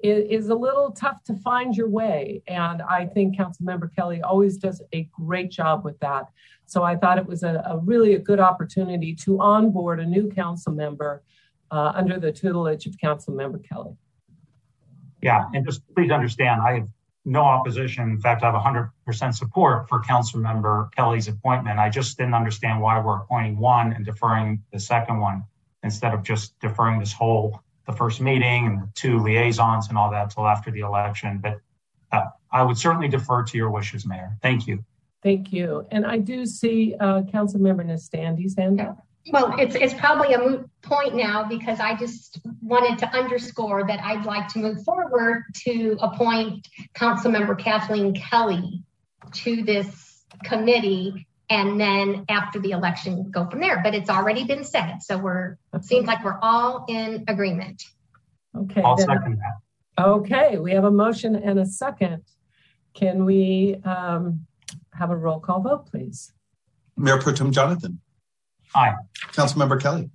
is, 0.04 0.50
a 0.50 0.56
little 0.56 0.92
tough 0.92 1.24
to 1.24 1.36
find 1.36 1.76
your 1.76 1.90
way. 1.90 2.42
And 2.48 2.82
I 2.82 3.06
think 3.06 3.38
Councilmember 3.38 3.94
Kelly 3.96 4.22
always 4.22 4.58
does 4.58 4.82
a 4.94 5.04
great 5.12 5.52
job 5.52 5.84
with 5.84 6.00
that. 6.00 6.30
So 6.66 6.84
I 6.84 6.96
thought 6.96 7.18
it 7.18 7.26
was 7.26 7.44
a, 7.44 7.64
a 7.66 7.78
really 7.78 8.16
a 8.16 8.20
good 8.20 8.40
opportunity 8.40 9.14
to 9.16 9.40
onboard 9.40 10.00
a 10.00 10.06
new 10.06 10.30
council 10.30 10.74
member 10.74 11.24
uh, 11.72 11.92
under 11.96 12.20
the 12.20 12.32
tutelage 12.32 12.86
of 12.86 12.96
Councilmember 12.98 13.68
Kelly. 13.68 13.96
Yeah, 15.22 15.46
and 15.54 15.66
just 15.66 15.82
please 15.96 16.12
understand, 16.12 16.62
I 16.62 16.74
have 16.76 16.90
no 17.26 17.42
opposition. 17.42 18.10
In 18.10 18.20
fact, 18.20 18.44
I 18.44 18.52
have 18.52 18.62
100% 18.62 19.36
support 19.36 19.90
for 19.90 20.02
Councilmember 20.04 20.92
Kelly's 20.94 21.28
appointment. 21.28 21.80
I 21.80 21.90
just 21.90 22.18
didn't 22.18 22.36
understand 22.36 22.82
why 22.82 23.00
we're 23.00 23.18
appointing 23.18 23.58
one 23.58 23.94
and 23.94 24.06
deferring 24.06 24.64
the 24.72 24.80
second 24.80 25.20
one 25.20 25.44
instead 25.84 26.14
of 26.14 26.24
just 26.24 26.60
deferring 26.60 27.00
this 27.00 27.14
whole 27.14 27.62
the 27.86 27.94
first 27.94 28.22
meeting 28.22 28.66
and 28.66 28.82
the 28.82 28.90
two 28.96 29.20
liaisons 29.20 29.90
and 29.90 29.98
all 29.98 30.12
that 30.12 30.32
till 30.32 30.48
after 30.48 30.72
the 30.72 30.82
election. 30.82 31.40
But 31.42 31.60
uh, 32.12 32.26
I 32.52 32.64
would 32.64 32.78
certainly 32.78 33.08
defer 33.08 33.44
to 33.44 33.58
your 33.58 33.70
wishes, 33.70 34.06
Mayor. 34.06 34.38
Thank 34.42 34.68
you. 34.68 34.84
Thank 35.24 35.52
you. 35.52 35.86
And 35.92 36.06
I 36.06 36.18
do 36.18 36.46
see 36.46 36.96
uh, 37.00 37.24
Council 37.24 37.60
Member 37.60 37.84
Nestande's 37.84 38.56
hand 38.56 38.80
up. 38.82 39.06
Well, 39.32 39.56
it's 39.58 39.74
it's 39.74 39.96
probably 39.96 40.34
a 40.34 40.38
moot 40.38 40.70
point 40.84 41.16
now 41.16 41.44
because 41.44 41.80
I 41.80 41.96
just 41.96 42.40
wanted 42.62 43.00
to 43.00 43.08
underscore 43.10 43.88
that 43.88 44.00
I'd 44.02 44.24
like 44.24 44.48
to 44.50 44.60
move 44.60 44.84
forward 44.84 45.46
to 45.64 45.98
appoint 46.00 46.68
Council 46.94 47.32
Member 47.32 47.56
Kathleen 47.56 48.14
Kelly 48.14 48.84
to 49.34 49.64
this 49.64 50.24
committee 50.44 51.26
and 51.50 51.80
then 51.80 52.26
after 52.30 52.60
the 52.60 52.72
election 52.72 53.30
go 53.32 53.50
from 53.50 53.60
there. 53.60 53.82
But 53.84 53.94
it's 53.94 54.10
already 54.10 54.44
been 54.44 54.64
said, 54.64 54.98
so 55.02 55.18
we're 55.18 55.58
seems 55.82 56.08
like 56.08 56.24
we're 56.24 56.40
all 56.42 56.86
in 56.88 57.26
agreement. 57.28 57.84
Okay. 58.56 58.82
I'll 58.82 58.98
second 58.98 59.40
that. 59.40 60.04
Okay, 60.04 60.58
we 60.58 60.74
have 60.74 60.84
a 60.84 60.92
motion 60.92 61.36
and 61.36 61.60
a 61.60 61.66
second. 61.66 62.24
Can 62.94 63.26
we 63.26 63.76
um, 63.84 64.46
have 64.94 65.10
a 65.10 65.16
roll 65.16 65.40
call 65.40 65.62
vote, 65.62 65.88
please? 65.88 66.32
Mayor 66.98 67.20
Pro 67.20 67.34
Tem 67.34 67.52
Jonathan. 67.52 68.00
Aye. 68.74 68.96
Councilmember 69.32 69.82
Kelly. 69.82 70.10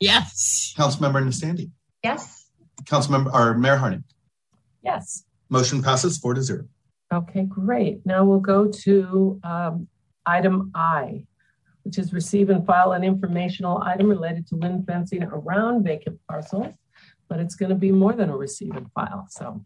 Yes. 0.00 0.74
Councilmember 0.76 1.24
Nestande. 1.24 1.70
Yes. 2.02 2.46
Councilmember 2.84 3.32
or 3.32 3.54
Mayor 3.54 3.76
Harnik. 3.76 4.04
Yes. 4.82 5.24
Motion 5.48 5.82
passes 5.82 6.18
four 6.18 6.34
to 6.34 6.42
zero. 6.42 6.66
Okay, 7.12 7.44
great. 7.44 8.04
Now 8.04 8.24
we'll 8.24 8.40
go 8.40 8.66
to 8.68 9.40
um, 9.44 9.88
Item 10.26 10.70
I, 10.74 11.26
which 11.82 11.98
is 11.98 12.12
receive 12.12 12.50
and 12.50 12.64
file 12.66 12.92
an 12.92 13.04
informational 13.04 13.82
item 13.82 14.08
related 14.08 14.46
to 14.48 14.56
wind 14.56 14.86
fencing 14.86 15.22
around 15.22 15.84
vacant 15.84 16.18
parcels, 16.28 16.74
but 17.28 17.40
it's 17.40 17.54
going 17.54 17.70
to 17.70 17.74
be 17.74 17.92
more 17.92 18.12
than 18.12 18.30
a 18.30 18.36
receive 18.36 18.74
and 18.74 18.90
file. 18.92 19.26
So 19.28 19.64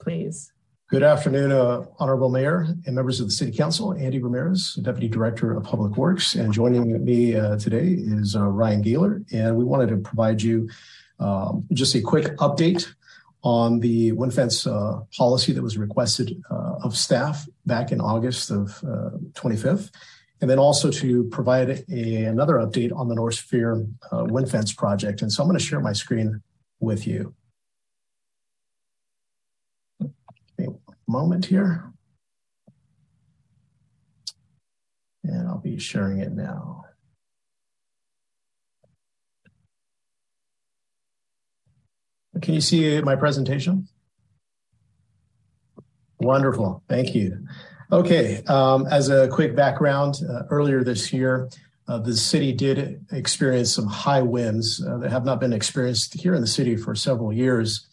please. 0.00 0.52
Good 0.88 1.02
afternoon, 1.02 1.50
uh, 1.50 1.84
Honorable 1.98 2.28
Mayor 2.28 2.64
and 2.86 2.94
members 2.94 3.18
of 3.18 3.26
the 3.26 3.32
City 3.32 3.50
Council. 3.50 3.92
Andy 3.92 4.20
Ramirez, 4.20 4.74
Deputy 4.74 5.08
Director 5.08 5.56
of 5.56 5.64
Public 5.64 5.96
Works. 5.96 6.36
And 6.36 6.52
joining 6.52 7.04
me 7.04 7.34
uh, 7.34 7.56
today 7.56 7.88
is 7.88 8.36
uh, 8.36 8.46
Ryan 8.46 8.82
Gaylor. 8.82 9.22
And 9.32 9.56
we 9.56 9.64
wanted 9.64 9.88
to 9.88 9.96
provide 9.96 10.40
you 10.40 10.70
um, 11.18 11.66
just 11.72 11.96
a 11.96 12.00
quick 12.00 12.36
update 12.36 12.94
on 13.46 13.78
the 13.78 14.10
wind 14.10 14.34
fence 14.34 14.66
uh, 14.66 14.98
policy 15.16 15.52
that 15.52 15.62
was 15.62 15.78
requested 15.78 16.42
uh, 16.50 16.78
of 16.82 16.96
staff 16.96 17.46
back 17.64 17.92
in 17.92 18.00
August 18.00 18.50
of 18.50 18.82
uh, 18.82 19.10
25th. 19.34 19.92
And 20.40 20.50
then 20.50 20.58
also 20.58 20.90
to 20.90 21.22
provide 21.30 21.84
a, 21.88 22.24
another 22.24 22.54
update 22.54 22.92
on 22.92 23.06
the 23.06 23.14
North 23.14 23.36
Sphere 23.36 23.86
uh, 24.10 24.24
wind 24.24 24.50
fence 24.50 24.72
project. 24.72 25.22
And 25.22 25.30
so 25.30 25.44
I'm 25.44 25.48
going 25.48 25.56
to 25.60 25.64
share 25.64 25.78
my 25.78 25.92
screen 25.92 26.42
with 26.80 27.06
you. 27.06 27.36
A 30.00 30.64
moment 31.06 31.46
here. 31.46 31.92
And 35.22 35.46
I'll 35.46 35.58
be 35.58 35.78
sharing 35.78 36.18
it 36.18 36.32
now. 36.32 36.85
Can 42.42 42.54
you 42.54 42.60
see 42.60 43.00
my 43.00 43.16
presentation? 43.16 43.88
Wonderful. 46.20 46.82
Thank 46.88 47.14
you. 47.14 47.46
Okay. 47.92 48.42
Um, 48.44 48.86
as 48.86 49.08
a 49.08 49.28
quick 49.28 49.54
background, 49.54 50.16
uh, 50.28 50.42
earlier 50.50 50.82
this 50.82 51.12
year, 51.12 51.48
uh, 51.88 51.98
the 51.98 52.16
city 52.16 52.52
did 52.52 53.04
experience 53.12 53.72
some 53.72 53.86
high 53.86 54.22
winds 54.22 54.84
uh, 54.84 54.98
that 54.98 55.10
have 55.10 55.24
not 55.24 55.38
been 55.38 55.52
experienced 55.52 56.14
here 56.14 56.34
in 56.34 56.40
the 56.40 56.46
city 56.46 56.76
for 56.76 56.94
several 56.94 57.32
years. 57.32 57.86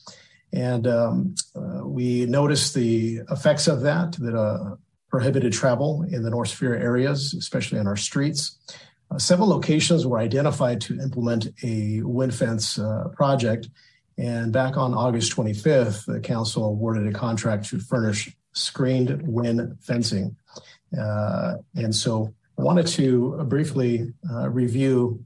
And 0.52 0.88
um, 0.88 1.36
we 1.84 2.26
noticed 2.26 2.74
the 2.74 3.22
effects 3.30 3.68
of 3.68 3.82
that, 3.82 4.14
that 4.14 4.36
uh, 4.36 4.76
prohibited 5.10 5.54
travel 5.54 6.04
in 6.10 6.24
the 6.24 6.30
North 6.30 6.50
Sphere 6.50 6.76
areas, 6.76 7.34
especially 7.34 7.80
on 7.80 7.88
our 7.88 7.96
streets. 7.96 8.58
Several 9.18 9.48
locations 9.48 10.08
were 10.08 10.18
identified 10.18 10.82
to 10.82 11.00
implement 11.00 11.48
a 11.64 12.02
wind 12.02 12.34
fence 12.34 12.80
project 13.16 13.70
back 14.18 14.78
on 14.78 14.94
August 14.94 15.36
25th, 15.36 16.06
the 16.06 16.20
council 16.20 16.66
awarded 16.66 17.08
a 17.08 17.12
contract 17.12 17.66
to 17.70 17.80
furnish 17.80 18.36
screened 18.54 19.28
wind 19.28 19.78
fencing. 19.82 20.36
Uh, 20.98 21.56
and 21.76 21.96
so 21.96 22.34
I 22.58 22.62
wanted 22.62 22.88
to 22.88 23.44
briefly 23.46 24.14
uh, 24.32 24.50
review 24.50 25.26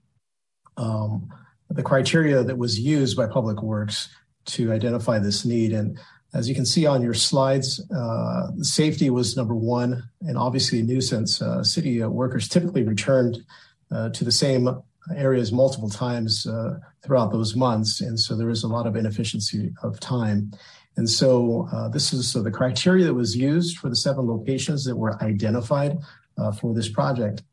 um, 0.77 1.29
the 1.69 1.83
criteria 1.83 2.43
that 2.43 2.57
was 2.57 2.79
used 2.79 3.17
by 3.17 3.27
Public 3.27 3.61
Works 3.61 4.09
to 4.45 4.71
identify 4.71 5.19
this 5.19 5.43
need. 5.43 5.73
And 5.73 5.99
as 6.33 6.47
you 6.47 6.55
can 6.55 6.65
see 6.65 6.85
on 6.85 7.01
your 7.01 7.13
slides, 7.13 7.81
uh, 7.91 8.51
safety 8.61 9.09
was 9.09 9.35
number 9.35 9.55
one, 9.55 10.09
and 10.21 10.37
obviously 10.37 10.81
nuisance. 10.81 11.41
Uh, 11.41 11.63
city 11.63 12.01
workers 12.03 12.47
typically 12.47 12.83
returned 12.83 13.43
uh, 13.91 14.09
to 14.09 14.23
the 14.23 14.31
same 14.31 14.81
areas 15.15 15.51
multiple 15.51 15.89
times 15.89 16.45
uh, 16.45 16.79
throughout 17.03 17.31
those 17.31 17.55
months, 17.55 18.01
and 18.01 18.19
so 18.19 18.35
there 18.35 18.49
is 18.49 18.63
a 18.63 18.67
lot 18.67 18.87
of 18.87 18.95
inefficiency 18.95 19.73
of 19.83 19.99
time. 19.99 20.51
And 20.95 21.09
so 21.09 21.67
uh, 21.71 21.89
this 21.89 22.11
is 22.11 22.31
so 22.31 22.41
the 22.41 22.51
criteria 22.51 23.05
that 23.05 23.13
was 23.13 23.35
used 23.35 23.77
for 23.77 23.89
the 23.89 23.95
seven 23.95 24.27
locations 24.27 24.83
that 24.85 24.95
were 24.95 25.21
identified 25.21 25.99
uh, 26.37 26.51
for 26.51 26.73
this 26.73 26.89
project. 26.89 27.43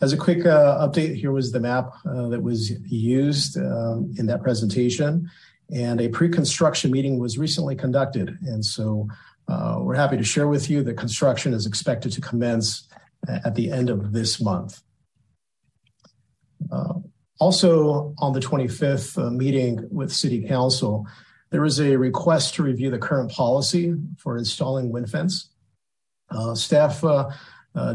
As 0.00 0.12
a 0.12 0.16
quick 0.16 0.38
update, 0.38 1.16
here 1.16 1.30
was 1.30 1.52
the 1.52 1.60
map 1.60 1.92
that 2.04 2.42
was 2.42 2.72
used 2.90 3.56
um, 3.56 4.12
in 4.18 4.26
that 4.26 4.42
presentation 4.42 5.30
and 5.72 6.00
a 6.00 6.08
pre-construction 6.08 6.90
meeting 6.90 7.18
was 7.18 7.38
recently 7.38 7.74
conducted. 7.74 8.36
And 8.42 8.64
so 8.64 9.08
uh, 9.48 9.78
we're 9.80 9.94
happy 9.94 10.18
to 10.18 10.24
share 10.24 10.46
with 10.46 10.68
you 10.68 10.82
that 10.84 10.94
construction 10.94 11.54
is 11.54 11.66
expected 11.66 12.12
to 12.12 12.20
commence 12.20 12.86
at 13.28 13.54
the 13.54 13.70
end 13.70 13.88
of 13.88 14.12
this 14.12 14.40
month. 14.40 14.82
Uh, 16.70 16.94
also 17.40 18.14
on 18.18 18.32
the 18.32 18.40
25th 18.40 19.18
uh, 19.18 19.30
meeting 19.30 19.88
with 19.90 20.12
City 20.12 20.46
Council, 20.46 21.06
there 21.50 21.62
was 21.62 21.80
a 21.80 21.96
request 21.96 22.54
to 22.54 22.62
review 22.62 22.90
the 22.90 22.98
current 22.98 23.30
policy 23.30 23.94
for 24.18 24.38
installing 24.38 24.90
wind 24.90 25.10
fence. 25.10 25.50
Uh, 26.30 26.54
staff 26.54 27.02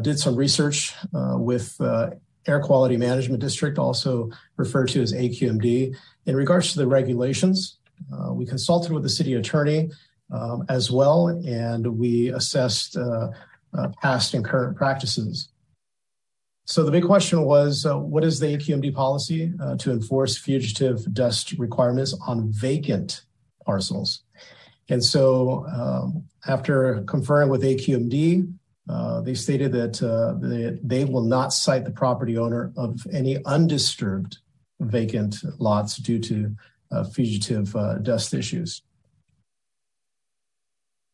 did 0.01 0.19
some 0.19 0.35
research 0.35 0.93
with 1.11 1.79
Air 2.47 2.61
Quality 2.61 2.97
Management 2.97 3.41
District, 3.41 3.77
also 3.77 4.29
referred 4.55 4.89
to 4.89 5.01
as 5.01 5.13
AQMD. 5.13 5.95
In 6.25 6.35
regards 6.35 6.73
to 6.73 6.79
the 6.79 6.87
regulations, 6.87 7.77
uh, 8.13 8.33
we 8.33 8.45
consulted 8.45 8.91
with 8.91 9.03
the 9.03 9.09
city 9.09 9.33
attorney 9.33 9.89
um, 10.31 10.65
as 10.69 10.91
well, 10.91 11.27
and 11.27 11.85
we 11.97 12.29
assessed 12.29 12.97
uh, 12.97 13.29
uh, 13.77 13.89
past 14.01 14.33
and 14.33 14.45
current 14.45 14.77
practices. 14.77 15.49
So 16.67 16.83
the 16.83 16.91
big 16.91 17.05
question 17.05 17.43
was, 17.43 17.85
uh, 17.85 17.97
what 17.97 18.25
is 18.25 18.41
the 18.41 18.47
AQMD 18.47 18.93
policy 18.93 19.53
uh, 19.63 19.77
to 19.77 19.89
enforce 19.89 20.37
fugitive 20.37 21.13
dust 21.13 21.53
requirements 21.53 22.13
on 22.27 22.51
vacant 22.51 23.21
parcels? 23.65 24.23
And 24.89 25.03
so 25.03 25.65
um, 25.67 26.25
after 26.45 27.03
conferring 27.03 27.47
with 27.47 27.63
AQMD, 27.63 28.53
uh, 28.89 29.21
they 29.21 29.33
stated 29.33 29.71
that 29.71 30.03
uh, 30.03 30.33
they, 30.45 30.77
they, 30.83 31.05
will 31.05 31.23
not 31.23 31.53
cite 31.53 31.85
the 31.85 31.91
property 31.91 32.37
owner 32.37 32.73
of 32.75 33.07
any 33.13 33.43
undisturbed 33.45 34.39
vacant 34.81 35.37
lots 35.59 35.95
due 35.97 36.19
to 36.19 36.53
uh, 36.91 37.05
fugitive 37.05 37.73
uh, 37.77 37.95
dust 37.99 38.33
issues. 38.33 38.81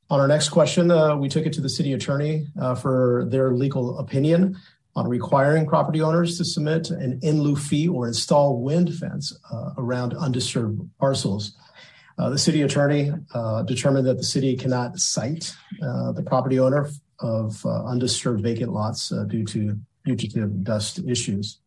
On 0.09 0.19
our 0.19 0.27
next 0.27 0.49
question, 0.49 0.87
we 1.19 1.29
took 1.29 1.45
it 1.45 1.53
to 1.53 1.61
the 1.61 1.69
city 1.69 1.93
attorney 1.93 2.47
for 2.79 3.25
their 3.29 3.51
legal 3.51 3.97
opinion 3.97 4.57
on 4.95 5.07
requiring 5.07 5.65
property 5.65 6.01
owners 6.01 6.37
to 6.37 6.45
submit 6.45 6.89
an 6.91 7.19
in 7.23 7.41
lieu 7.41 7.55
fee 7.55 7.87
or 7.87 8.07
install 8.07 8.61
wind 8.61 8.93
fence 8.95 9.37
around 9.77 10.13
undisturbed 10.13 10.81
parcels. 10.99 11.55
Uh, 12.17 12.29
the 12.29 12.37
city 12.37 12.61
attorney 12.61 13.11
uh, 13.33 13.63
determined 13.63 14.05
that 14.05 14.17
the 14.17 14.23
city 14.23 14.55
cannot 14.55 14.99
cite 14.99 15.53
uh, 15.81 16.11
the 16.11 16.21
property 16.21 16.59
owner 16.59 16.89
of 17.19 17.65
uh, 17.65 17.85
undisturbed 17.85 18.41
vacant 18.43 18.71
lots 18.71 19.11
uh, 19.11 19.23
due 19.23 19.43
to 19.45 19.77
fugitive 20.05 20.63
dust 20.63 20.99
issues. 21.07 21.59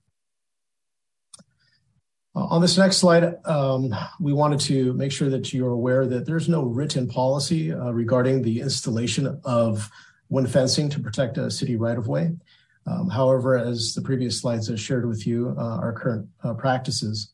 Uh, 2.36 2.44
on 2.44 2.60
this 2.60 2.76
next 2.76 2.98
slide, 2.98 3.34
um, 3.46 3.94
we 4.20 4.32
wanted 4.32 4.60
to 4.60 4.92
make 4.92 5.10
sure 5.10 5.30
that 5.30 5.52
you're 5.52 5.70
aware 5.70 6.06
that 6.06 6.26
there's 6.26 6.48
no 6.48 6.62
written 6.62 7.08
policy 7.08 7.72
uh, 7.72 7.90
regarding 7.90 8.42
the 8.42 8.60
installation 8.60 9.40
of 9.44 9.90
wind 10.28 10.50
fencing 10.50 10.88
to 10.90 11.00
protect 11.00 11.38
a 11.38 11.50
city 11.50 11.76
right-of-way. 11.76 12.24
Um, 12.24 12.40
however, 13.10 13.58
as 13.58 13.94
the 13.94 14.02
previous 14.02 14.40
slides 14.40 14.68
have 14.68 14.80
shared 14.80 15.06
with 15.06 15.26
you, 15.26 15.54
uh, 15.58 15.78
our 15.78 15.92
current 15.92 16.28
practices. 16.58 17.32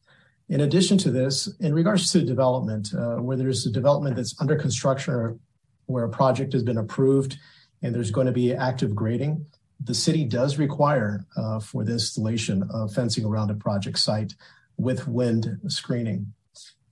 In 0.48 0.60
addition 0.60 0.98
to 0.98 1.10
this, 1.10 1.48
in 1.60 1.72
regards 1.74 2.10
to 2.12 2.22
development, 2.22 2.90
where 2.92 3.36
there's 3.36 3.66
a 3.66 3.70
development 3.70 4.16
that's 4.16 4.34
under 4.40 4.56
construction 4.56 5.14
or 5.14 5.38
where 5.86 6.04
a 6.04 6.10
project 6.10 6.52
has 6.52 6.62
been 6.62 6.78
approved 6.78 7.38
and 7.82 7.94
there's 7.94 8.10
going 8.10 8.26
to 8.26 8.32
be 8.32 8.54
active 8.54 8.94
grading. 8.94 9.44
The 9.84 9.94
city 9.94 10.24
does 10.24 10.58
require 10.58 11.26
uh, 11.36 11.58
for 11.60 11.84
the 11.84 11.92
installation 11.92 12.62
of 12.72 12.94
fencing 12.94 13.24
around 13.24 13.50
a 13.50 13.54
project 13.54 13.98
site 13.98 14.34
with 14.76 15.08
wind 15.08 15.58
screening. 15.68 16.32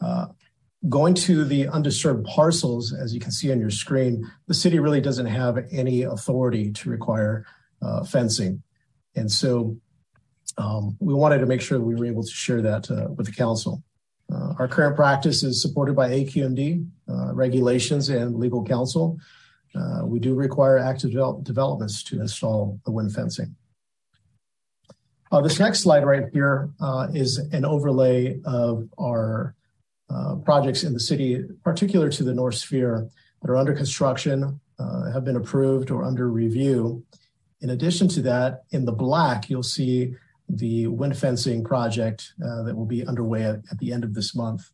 Uh, 0.01 0.27
going 0.89 1.15
to 1.15 1.45
the 1.45 1.69
undisturbed 1.69 2.27
parcels, 2.27 2.93
as 2.93 3.15
you 3.15 3.21
can 3.21 3.31
see 3.31 3.53
on 3.53 3.61
your 3.61 3.71
screen, 3.71 4.29
the 4.49 4.55
city 4.55 4.79
really 4.79 5.01
doesn't 5.01 5.27
have 5.27 5.59
any 5.71 6.03
authority 6.03 6.73
to 6.73 6.91
require 6.91 7.47
uh, 7.83 8.05
fencing. 8.05 8.63
And 9.17 9.31
so 9.31 9.77
um, 10.59 10.97
we 11.01 11.15
wanted 11.15 11.39
to 11.39 11.47
make 11.47 11.61
sure 11.61 11.81
we 11.81 11.95
were 11.95 12.07
able 12.07 12.23
to 12.23 12.31
share 12.31 12.63
that 12.63 12.91
uh, 12.91 13.09
with 13.11 13.27
the 13.27 13.33
council. 13.33 13.83
Uh, 14.33 14.55
our 14.59 14.69
current 14.69 14.95
practice 14.95 15.43
is 15.43 15.61
supported 15.61 15.97
by 15.97 16.09
AQMD, 16.09 16.87
uh, 17.09 17.35
regulations, 17.35 18.09
and 18.09 18.37
legal 18.37 18.65
counsel. 18.65 19.19
Uh, 19.75 20.03
we 20.05 20.19
do 20.19 20.35
require 20.35 20.79
active 20.79 21.11
develop 21.11 21.45
developments 21.45 22.03
to 22.05 22.21
install 22.21 22.79
the 22.85 22.91
wind 22.91 23.13
fencing. 23.13 23.55
Uh, 25.33 25.41
this 25.41 25.59
next 25.59 25.81
slide 25.81 26.05
right 26.05 26.25
here 26.33 26.71
is 27.13 27.39
an 27.53 27.65
overlay 27.65 28.41
of 28.45 28.89
our 29.01 29.55
projects 30.45 30.83
in 30.83 30.93
the 30.93 30.99
city, 30.99 31.45
particular 31.63 32.11
to 32.11 32.25
the 32.25 32.35
North 32.35 32.57
Sphere, 32.57 33.09
that 33.41 33.51
are 33.51 33.57
under 33.57 33.73
construction, 33.75 34.61
have 35.13 35.25
been 35.25 35.37
approved 35.37 35.91
or 35.91 36.05
under 36.05 36.29
review. 36.29 37.05
In 37.61 37.71
addition 37.71 38.09
to 38.09 38.23
that, 38.23 38.65
in 38.71 38.85
the 38.85 38.93
black, 38.93 39.51
you'll 39.51 39.63
see 39.63 40.15
the 40.49 40.87
wind 40.87 41.17
fencing 41.17 41.63
project 41.63 42.33
uh, 42.45 42.63
that 42.63 42.77
will 42.77 42.87
be 42.87 43.07
underway 43.07 43.45
at, 43.45 43.61
at 43.71 43.79
the 43.79 43.93
end 43.93 44.05
of 44.05 44.15
this 44.15 44.35
month. 44.35 44.71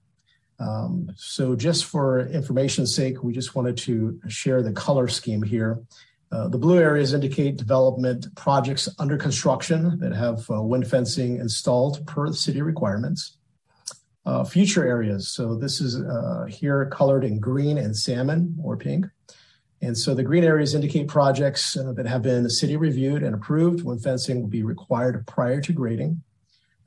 Um, 0.58 1.12
so 1.16 1.54
just 1.54 1.84
for 1.84 2.20
information's 2.20 2.94
sake, 2.94 3.22
we 3.22 3.32
just 3.32 3.54
wanted 3.54 3.76
to 3.78 4.18
share 4.28 4.62
the 4.62 4.72
color 4.72 5.08
scheme 5.08 5.42
here. 5.42 5.80
Uh, 6.32 6.48
the 6.48 6.58
blue 6.58 6.78
areas 6.78 7.12
indicate 7.12 7.56
development 7.56 8.34
projects 8.36 8.88
under 8.98 9.16
construction 9.16 9.98
that 10.00 10.12
have 10.12 10.48
uh, 10.50 10.60
wind 10.62 10.88
fencing 10.88 11.38
installed 11.38 12.04
per 12.06 12.32
city 12.32 12.62
requirements. 12.62 13.36
Uh, 14.24 14.42
future 14.42 14.84
areas, 14.84 15.28
so 15.28 15.54
this 15.54 15.80
is 15.80 16.00
uh, 16.00 16.46
here 16.48 16.86
colored 16.86 17.22
in 17.22 17.38
green 17.38 17.78
and 17.78 17.96
salmon 17.96 18.56
or 18.60 18.76
pink. 18.76 19.06
And 19.82 19.96
so 19.96 20.14
the 20.14 20.22
green 20.22 20.44
areas 20.44 20.74
indicate 20.74 21.08
projects 21.08 21.76
uh, 21.76 21.92
that 21.92 22.06
have 22.06 22.22
been 22.22 22.48
city 22.48 22.76
reviewed 22.76 23.22
and 23.22 23.34
approved 23.34 23.84
when 23.84 23.98
fencing 23.98 24.40
will 24.40 24.48
be 24.48 24.62
required 24.62 25.26
prior 25.26 25.60
to 25.60 25.72
grading. 25.72 26.22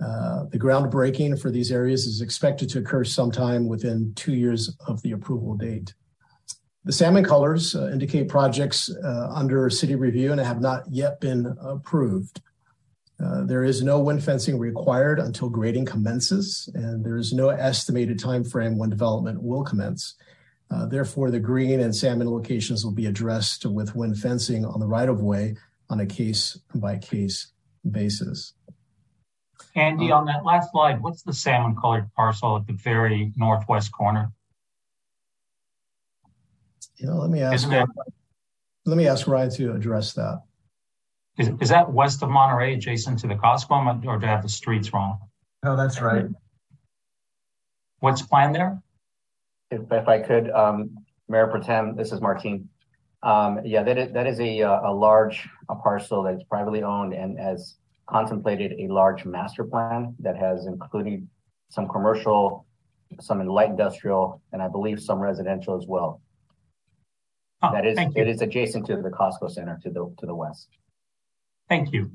Uh, 0.03 0.45
the 0.45 0.59
groundbreaking 0.59 1.39
for 1.39 1.51
these 1.51 1.71
areas 1.71 2.05
is 2.05 2.21
expected 2.21 2.69
to 2.69 2.79
occur 2.79 3.03
sometime 3.03 3.67
within 3.67 4.13
two 4.15 4.33
years 4.33 4.75
of 4.87 5.01
the 5.01 5.11
approval 5.11 5.55
date. 5.55 5.93
The 6.85 6.93
salmon 6.93 7.25
colors 7.25 7.75
uh, 7.75 7.89
indicate 7.91 8.29
projects 8.29 8.89
uh, 8.89 9.29
under 9.33 9.69
city 9.69 9.95
review 9.95 10.31
and 10.31 10.39
have 10.39 10.61
not 10.61 10.83
yet 10.89 11.19
been 11.19 11.55
approved. 11.61 12.41
Uh, 13.23 13.43
there 13.43 13.65
is 13.65 13.83
no 13.83 13.99
wind 13.99 14.23
fencing 14.23 14.57
required 14.57 15.19
until 15.19 15.49
grading 15.49 15.85
commences, 15.85 16.69
and 16.73 17.03
there 17.03 17.17
is 17.17 17.33
no 17.33 17.49
estimated 17.49 18.17
time 18.17 18.45
frame 18.45 18.77
when 18.77 18.89
development 18.89 19.43
will 19.43 19.63
commence. 19.63 20.15
Uh, 20.71 20.85
therefore, 20.85 21.31
the 21.31 21.39
green 21.39 21.79
and 21.79 21.95
salmon 21.95 22.29
locations 22.29 22.85
will 22.85 22.91
be 22.91 23.07
addressed 23.07 23.65
with 23.65 23.95
wind 23.95 24.17
fencing 24.17 24.65
on 24.65 24.79
the 24.79 24.87
right 24.87 25.09
of 25.09 25.21
way 25.21 25.55
on 25.89 25.99
a 25.99 26.05
case 26.05 26.59
by 26.75 26.97
case 26.97 27.51
basis. 27.89 28.53
Andy, 29.75 30.11
on 30.11 30.25
that 30.25 30.45
last 30.45 30.71
slide, 30.71 31.01
what's 31.01 31.23
the 31.23 31.33
salmon 31.33 31.75
colored 31.75 32.09
parcel 32.15 32.57
at 32.57 32.67
the 32.67 32.73
very 32.73 33.33
northwest 33.35 33.91
corner? 33.91 34.31
You 36.97 37.07
know, 37.07 37.15
let 37.15 37.29
me 37.29 37.41
ask. 37.41 37.67
That, 37.69 37.87
let 38.85 38.97
me 38.97 39.07
ask 39.07 39.27
Ryan 39.27 39.49
to 39.51 39.73
address 39.73 40.13
that. 40.13 40.43
Is, 41.37 41.49
is 41.61 41.69
that 41.69 41.91
west 41.91 42.21
of 42.21 42.29
Monterey, 42.29 42.73
adjacent 42.73 43.19
to 43.19 43.27
the 43.27 43.35
Costco, 43.35 44.05
or 44.05 44.19
do 44.19 44.25
I 44.25 44.29
have 44.29 44.43
the 44.43 44.49
streets 44.49 44.91
wrong? 44.93 45.19
No, 45.63 45.77
that's 45.77 46.01
right. 46.01 46.25
What's 47.99 48.21
planned 48.21 48.55
there? 48.55 48.81
If, 49.71 49.81
if 49.91 50.07
I 50.07 50.19
could, 50.19 50.49
um, 50.51 50.97
Mayor 51.27 51.47
Protem, 51.47 51.95
this 51.95 52.11
is 52.11 52.21
Martin. 52.21 52.67
Um, 53.21 53.59
yeah, 53.63 53.83
that 53.83 53.97
is, 53.97 54.13
that 54.13 54.25
is 54.25 54.39
a, 54.39 54.61
a 54.61 54.91
large 54.91 55.47
a 55.69 55.75
parcel 55.75 56.23
that's 56.23 56.43
privately 56.43 56.83
owned 56.83 57.13
and 57.13 57.37
has 57.37 57.75
contemplated 58.07 58.73
a 58.79 58.87
large 58.91 59.25
master 59.25 59.63
plan 59.63 60.15
that 60.19 60.35
has 60.37 60.65
included 60.65 61.27
some 61.69 61.87
commercial, 61.87 62.65
some 63.19 63.45
light 63.45 63.69
industrial, 63.69 64.41
and 64.53 64.61
I 64.61 64.67
believe 64.67 64.99
some 64.99 65.19
residential 65.19 65.77
as 65.77 65.85
well. 65.85 66.21
Oh, 67.61 67.71
that 67.73 67.85
is 67.85 67.97
it 68.15 68.27
is 68.27 68.41
adjacent 68.41 68.85
to 68.87 69.01
the 69.01 69.09
Costco 69.09 69.51
Center 69.51 69.77
to 69.83 69.89
the 69.89 70.11
to 70.19 70.25
the 70.25 70.33
west. 70.33 70.69
Thank 71.67 71.91
you. 71.91 72.09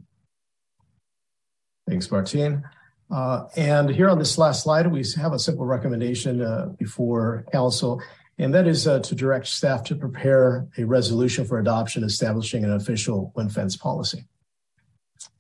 Thanks, 1.86 2.10
Martine. 2.10 2.64
Uh, 3.10 3.46
and 3.56 3.90
here 3.90 4.08
on 4.08 4.18
this 4.18 4.38
last 4.38 4.62
slide, 4.62 4.86
we 4.90 5.04
have 5.16 5.32
a 5.32 5.38
simple 5.38 5.66
recommendation 5.66 6.40
uh, 6.40 6.66
before 6.78 7.44
council, 7.52 8.02
and 8.38 8.54
that 8.54 8.66
is 8.66 8.86
uh, 8.86 8.98
to 9.00 9.14
direct 9.14 9.46
staff 9.46 9.84
to 9.84 9.94
prepare 9.94 10.66
a 10.78 10.84
resolution 10.84 11.44
for 11.44 11.58
adoption 11.58 12.02
establishing 12.02 12.64
an 12.64 12.72
official 12.72 13.32
wind 13.36 13.52
fence 13.52 13.76
policy. 13.76 14.24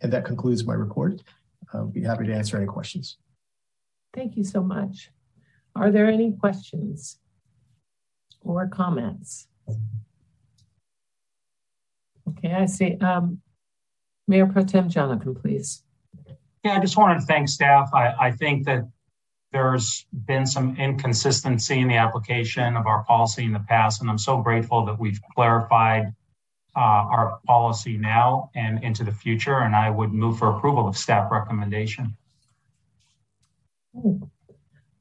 And 0.00 0.12
that 0.12 0.24
concludes 0.24 0.64
my 0.64 0.74
report. 0.74 1.22
I'll 1.72 1.86
be 1.86 2.02
happy 2.02 2.26
to 2.26 2.34
answer 2.34 2.56
any 2.56 2.66
questions. 2.66 3.16
Thank 4.14 4.36
you 4.36 4.44
so 4.44 4.62
much. 4.62 5.10
Are 5.74 5.90
there 5.90 6.06
any 6.06 6.32
questions 6.32 7.18
or 8.40 8.68
comments? 8.68 9.48
Okay, 12.28 12.52
I 12.52 12.66
see. 12.66 12.96
Um, 12.98 13.40
Mayor 14.28 14.46
Pro 14.46 14.64
Tem 14.64 14.88
Jonathan, 14.88 15.34
please. 15.34 15.82
Yeah, 16.64 16.78
I 16.78 16.80
just 16.80 16.96
wanted 16.96 17.20
to 17.20 17.26
thank 17.26 17.48
staff. 17.48 17.90
I, 17.92 18.14
I 18.18 18.30
think 18.30 18.64
that 18.64 18.88
there's 19.52 20.06
been 20.26 20.46
some 20.46 20.76
inconsistency 20.76 21.78
in 21.78 21.88
the 21.88 21.96
application 21.96 22.76
of 22.76 22.86
our 22.86 23.04
policy 23.04 23.44
in 23.44 23.52
the 23.52 23.60
past, 23.60 24.00
and 24.00 24.08
I'm 24.08 24.18
so 24.18 24.38
grateful 24.38 24.86
that 24.86 24.98
we've 24.98 25.20
clarified 25.34 26.14
uh, 26.74 26.80
our 26.80 27.38
policy 27.46 27.98
now 27.98 28.50
and 28.54 28.82
into 28.82 29.04
the 29.04 29.12
future. 29.12 29.58
And 29.58 29.76
I 29.76 29.90
would 29.90 30.12
move 30.12 30.38
for 30.38 30.56
approval 30.56 30.88
of 30.88 30.96
staff 30.96 31.30
recommendation. 31.30 32.16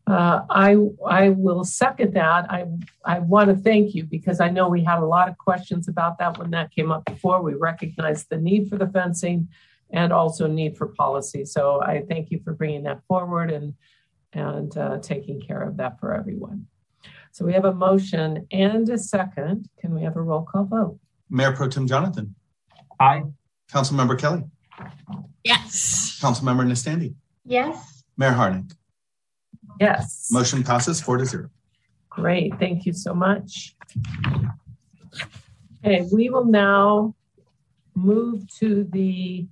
Uh, 0.06 0.42
I 0.50 0.76
I 1.08 1.30
will 1.30 1.64
second 1.64 2.14
that. 2.14 2.52
I 2.52 2.66
I 3.06 3.20
want 3.20 3.50
to 3.50 3.56
thank 3.56 3.96
you 3.96 4.04
because 4.04 4.42
I 4.42 4.50
know 4.50 4.68
we 4.68 4.84
had 4.84 5.00
a 5.00 5.06
lot 5.06 5.30
of 5.30 5.38
questions 5.38 5.88
about 5.88 6.20
that 6.20 6.38
when 6.38 6.52
that 6.52 6.72
came 6.76 6.92
up 6.92 7.06
before. 7.06 7.42
We 7.42 7.54
recognized 7.54 8.30
the 8.30 8.38
need 8.38 8.70
for 8.70 8.78
the 8.78 8.88
fencing 8.88 9.48
and 9.94 10.12
also 10.12 10.48
need 10.48 10.76
for 10.76 10.88
policy. 10.88 11.46
So 11.46 11.82
I 11.82 12.04
thank 12.10 12.32
you 12.32 12.42
for 12.44 12.54
bringing 12.54 12.84
that 12.84 13.02
forward 13.08 13.52
and 13.52 13.74
and 14.34 14.76
uh, 14.76 14.98
taking 14.98 15.40
care 15.40 15.62
of 15.62 15.78
that 15.78 16.00
for 16.00 16.14
everyone. 16.14 16.66
So 17.32 17.46
we 17.46 17.54
have 17.54 17.66
a 17.66 17.74
motion 17.74 18.48
and 18.52 18.90
a 18.90 18.98
second. 18.98 19.70
Can 19.80 19.94
we 19.94 20.02
have 20.02 20.16
a 20.16 20.22
roll 20.22 20.42
call 20.42 20.64
vote? 20.66 21.00
Mayor 21.30 21.52
Pro 21.52 21.70
Tem 21.70 21.88
Jonathan. 21.88 22.34
Aye. 23.00 23.24
Councilmember 23.72 24.20
Kelly. 24.20 24.44
Yes. 25.44 26.20
Councilmember 26.20 26.66
Nestande. 26.66 27.14
Yes. 27.46 28.04
Mayor 28.18 28.32
Harnik. 28.32 28.72
Yes. 29.80 30.30
Motion 30.32 30.64
passes 30.64 31.00
four 31.00 31.18
to 31.18 31.26
zero. 31.26 31.50
Great. 32.10 32.58
Thank 32.60 32.86
you 32.86 32.94
so 32.94 33.14
much. 33.14 33.76
Okay, 35.86 36.08
we 36.12 36.30
will 36.30 36.46
now 36.46 37.16
move 37.96 38.48
to 38.60 38.88
the 38.92 39.48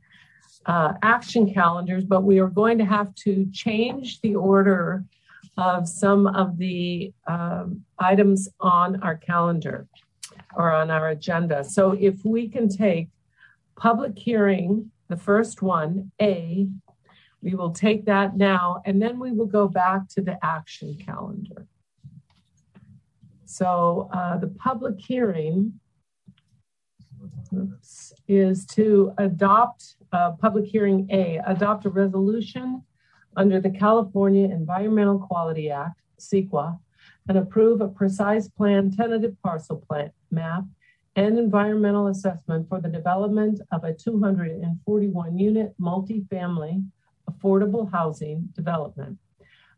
uh, 0.66 0.94
action 1.02 1.54
calendars, 1.54 2.04
but 2.06 2.24
we 2.24 2.40
are 2.40 2.48
going 2.48 2.78
to 2.78 2.86
have 2.86 3.14
to 3.16 3.48
change 3.52 4.22
the 4.22 4.36
order 4.36 5.04
of 5.58 5.88
some 5.88 6.28
of 6.28 6.58
the 6.58 7.12
um, 7.28 7.84
items 8.00 8.50
on 8.60 9.02
our 9.04 9.18
calendar 9.18 9.88
or 10.56 10.72
on 10.72 10.90
our 10.92 11.10
agenda. 11.10 11.64
So 11.64 11.92
if 12.00 12.24
we 12.24 12.48
can 12.48 12.70
take 12.70 13.10
public 13.76 14.18
hearing, 14.18 14.92
the 15.08 15.18
first 15.18 15.62
one, 15.62 16.12
A, 16.22 16.68
we 17.42 17.56
will 17.56 17.72
take 17.72 18.06
that 18.06 18.38
now, 18.38 18.82
and 18.86 19.02
then 19.02 19.20
we 19.20 19.32
will 19.32 19.48
go 19.48 19.68
back 19.68 20.08
to 20.10 20.22
the 20.22 20.38
action 20.46 20.96
calendar. 21.04 21.66
So 23.46 24.10
uh, 24.14 24.38
the 24.38 24.48
public 24.48 25.00
hearing 25.00 25.80
oops, 27.54 28.14
is 28.28 28.66
to 28.68 29.14
adopt 29.18 29.96
uh, 30.12 30.32
public 30.32 30.66
hearing 30.66 31.08
A, 31.12 31.40
adopt 31.46 31.86
a 31.86 31.90
resolution 31.90 32.84
under 33.36 33.60
the 33.60 33.70
California 33.70 34.46
Environmental 34.46 35.20
Quality 35.20 35.72
Act, 35.72 36.02
CEQA, 36.20 36.78
and 37.28 37.38
approve 37.38 37.82
a 37.82 37.88
precise 37.88 38.48
plan 38.48 38.92
tentative 38.92 39.36
parcel 39.42 39.78
plan 39.78 40.12
map 40.32 40.64
and 41.16 41.38
environmental 41.38 42.08
assessment 42.08 42.68
for 42.70 42.80
the 42.80 42.90
development 42.90 43.60
of 43.72 43.84
a 43.84 43.94
241 43.94 45.38
unit 45.38 45.74
multifamily 45.80 46.84
affordable 47.30 47.92
housing 47.92 48.50
development, 48.56 49.18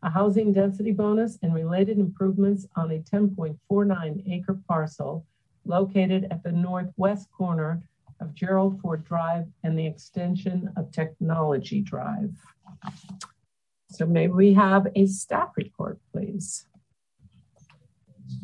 a 0.02 0.10
housing 0.10 0.52
density 0.52 0.92
bonus 0.92 1.38
and 1.42 1.54
related 1.54 1.98
improvements 1.98 2.66
on 2.76 2.90
a 2.90 2.98
10.49 2.98 4.32
acre 4.32 4.58
parcel 4.68 5.26
located 5.64 6.26
at 6.30 6.42
the 6.42 6.52
northwest 6.52 7.28
corner 7.36 7.82
of 8.20 8.34
Gerald 8.34 8.80
Ford 8.80 9.04
Drive 9.04 9.46
and 9.62 9.78
the 9.78 9.86
extension 9.86 10.70
of 10.76 10.90
Technology 10.90 11.80
Drive. 11.80 12.34
So 13.90 14.06
may 14.06 14.28
we 14.28 14.52
have 14.54 14.88
a 14.94 15.06
staff 15.06 15.50
report, 15.56 15.98
please? 16.12 16.66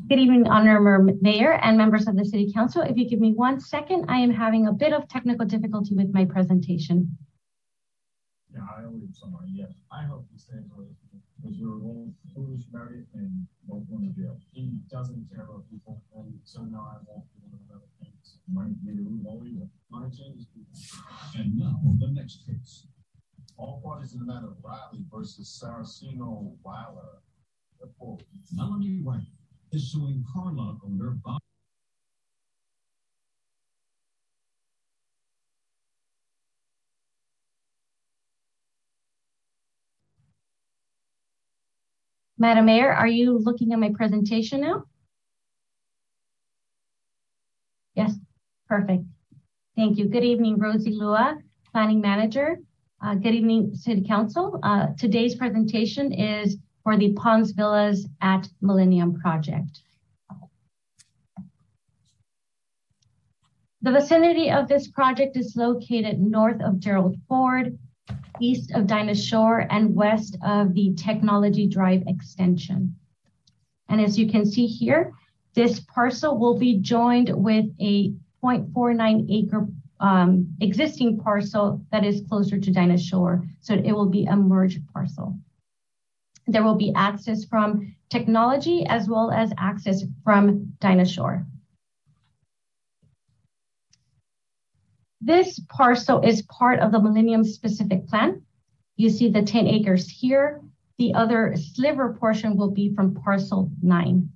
Good 0.09 0.19
evening, 0.19 0.47
Honorable 0.47 1.17
Mayor 1.21 1.53
and 1.53 1.77
members 1.77 2.07
of 2.07 2.17
the 2.17 2.25
City 2.25 2.53
Council. 2.53 2.83
If 2.83 2.97
you 2.97 3.09
give 3.09 3.21
me 3.21 3.33
one 3.33 3.61
second, 3.61 4.07
I 4.09 4.19
am 4.19 4.31
having 4.31 4.67
a 4.67 4.73
bit 4.73 4.93
of 4.93 5.09
technical 5.09 5.47
difficulty 5.47 5.95
with 5.95 6.13
my 6.13 6.25
presentation. 6.25 7.17
Yeah, 8.53 8.61
I 8.77 8.83
already 8.83 9.09
somebody, 9.13 9.53
yes. 9.55 9.73
I 9.93 10.05
hope 10.05 10.27
he 10.33 10.39
stays 10.39 10.67
with 10.77 10.89
because 11.41 11.57
you're 11.57 11.81
all 11.83 12.13
foolish 12.35 12.63
married 12.73 13.07
and 13.15 13.47
both 13.67 13.89
going 13.89 14.13
to 14.13 14.21
jail. 14.21 14.37
He 14.53 14.71
doesn't 14.91 15.29
care 15.33 15.45
about 15.45 15.65
people, 15.71 16.03
and 16.17 16.39
so 16.45 16.63
now 16.63 16.91
I 16.93 16.99
won't 17.07 17.25
evil. 19.47 19.69
Money 19.91 20.11
changes. 20.11 20.47
And 21.37 21.57
now 21.57 21.81
the 21.99 22.09
next 22.09 22.47
case. 22.47 22.87
All 23.57 23.81
parties 23.85 24.15
in 24.15 24.21
the 24.21 24.27
matter 24.27 24.47
of 24.47 24.57
Riley 24.63 25.05
versus 25.13 25.61
Saraceno 25.63 26.55
Weiler. 26.65 27.21
Therefore, 27.79 28.19
Melanie 28.53 29.01
White 29.03 29.21
is 29.73 29.93
suing 29.93 30.25
Carla 30.33 30.79
owner 30.85 31.11
Bob. 31.25 31.41
Madam 42.39 42.65
Mayor, 42.65 42.91
are 42.91 43.07
you 43.07 43.37
looking 43.39 43.75
at 43.75 43.79
my 43.79 43.91
presentation 43.91 44.63
now? 44.63 44.85
Yes, 47.95 48.15
perfect. 48.71 49.03
Thank 49.75 49.99
you. 49.99 50.07
Good 50.07 50.23
evening, 50.23 50.57
Rosie 50.57 50.93
Lua, 50.93 51.37
Planning 51.73 52.01
Manager. 52.01 52.59
Uh, 53.05 53.17
good 53.17 53.35
evening, 53.35 53.75
City 53.75 54.05
Council. 54.07 54.61
Uh, 54.63 54.87
today's 54.97 55.35
presentation 55.35 56.13
is 56.13 56.57
for 56.85 56.97
the 56.97 57.13
Palms 57.15 57.51
Villas 57.51 58.07
at 58.21 58.49
Millennium 58.61 59.13
Project. 59.15 59.81
The 63.83 63.91
vicinity 63.91 64.53
of 64.53 64.69
this 64.69 64.87
project 64.87 65.37
is 65.37 65.57
located 65.57 66.21
north 66.21 66.63
of 66.63 66.79
Gerald 66.79 67.17
Ford, 67.27 67.77
east 68.41 68.71
of 68.73 68.87
Dinah 68.87 69.17
Shore, 69.17 69.67
and 69.69 69.97
west 69.97 70.37
of 70.45 70.75
the 70.75 70.95
Technology 70.95 71.67
Drive 71.67 72.05
extension. 72.07 72.95
And 73.89 74.01
as 74.01 74.17
you 74.17 74.31
can 74.31 74.47
see 74.47 74.67
here, 74.67 75.13
this 75.55 75.81
parcel 75.81 76.39
will 76.39 76.57
be 76.57 76.79
joined 76.79 77.31
with 77.35 77.67
a 77.81 78.13
0.49 78.43 79.27
acre 79.31 79.69
um, 80.01 80.57
existing 80.61 81.19
parcel 81.19 81.85
that 81.93 82.05
is 82.05 82.23
closer 82.29 82.59
to 82.59 82.73
Dinah 82.73 82.99
Shore. 82.99 83.45
So 83.61 83.75
it 83.75 83.93
will 83.93 84.09
be 84.09 84.25
a 84.25 84.37
merged 84.37 84.81
parcel. 84.93 85.39
There 86.47 86.65
will 86.65 86.77
be 86.77 86.93
access 86.97 87.45
from 87.45 87.95
technology 88.09 88.85
as 88.87 89.09
well 89.09 89.31
as 89.31 89.53
access 89.59 90.03
from 90.25 90.73
Dinah 90.81 91.07
Shore. 91.07 91.47
This 95.21 95.61
parcel 95.69 96.23
is 96.23 96.43
part 96.43 96.81
of 96.81 96.93
the 96.93 97.01
Millennium 97.01 97.45
Specific 97.45 98.09
Plan. 98.09 98.43
You 98.97 99.11
see 99.11 99.31
the 99.31 99.43
10 99.43 99.67
acres 99.67 100.09
here. 100.09 100.63
The 100.99 101.15
other 101.15 101.55
sliver 101.57 102.15
portion 102.15 102.57
will 102.57 102.71
be 102.71 102.95
from 102.95 103.15
parcel 103.15 103.71
nine. 103.83 104.31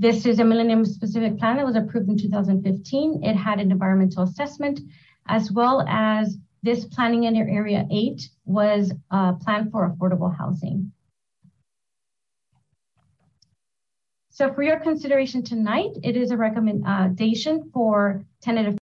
This 0.00 0.26
is 0.26 0.40
a 0.40 0.44
Millennium 0.44 0.84
Specific 0.84 1.38
Plan 1.38 1.56
that 1.56 1.66
was 1.66 1.76
approved 1.76 2.08
in 2.08 2.18
2015. 2.18 3.22
It 3.22 3.36
had 3.36 3.60
an 3.60 3.70
environmental 3.70 4.24
assessment 4.24 4.80
as 5.28 5.52
well 5.52 5.84
as 5.88 6.36
this 6.64 6.84
planning 6.86 7.24
in 7.24 7.36
area 7.36 7.86
eight 7.92 8.28
was 8.44 8.92
a 9.12 9.34
plan 9.34 9.70
for 9.70 9.88
affordable 9.88 10.36
housing. 10.36 10.90
So 14.30 14.52
for 14.52 14.64
your 14.64 14.80
consideration 14.80 15.44
tonight, 15.44 15.90
it 16.02 16.16
is 16.16 16.32
a 16.32 16.36
recommendation 16.36 17.70
for 17.72 18.24
tentative 18.42 18.76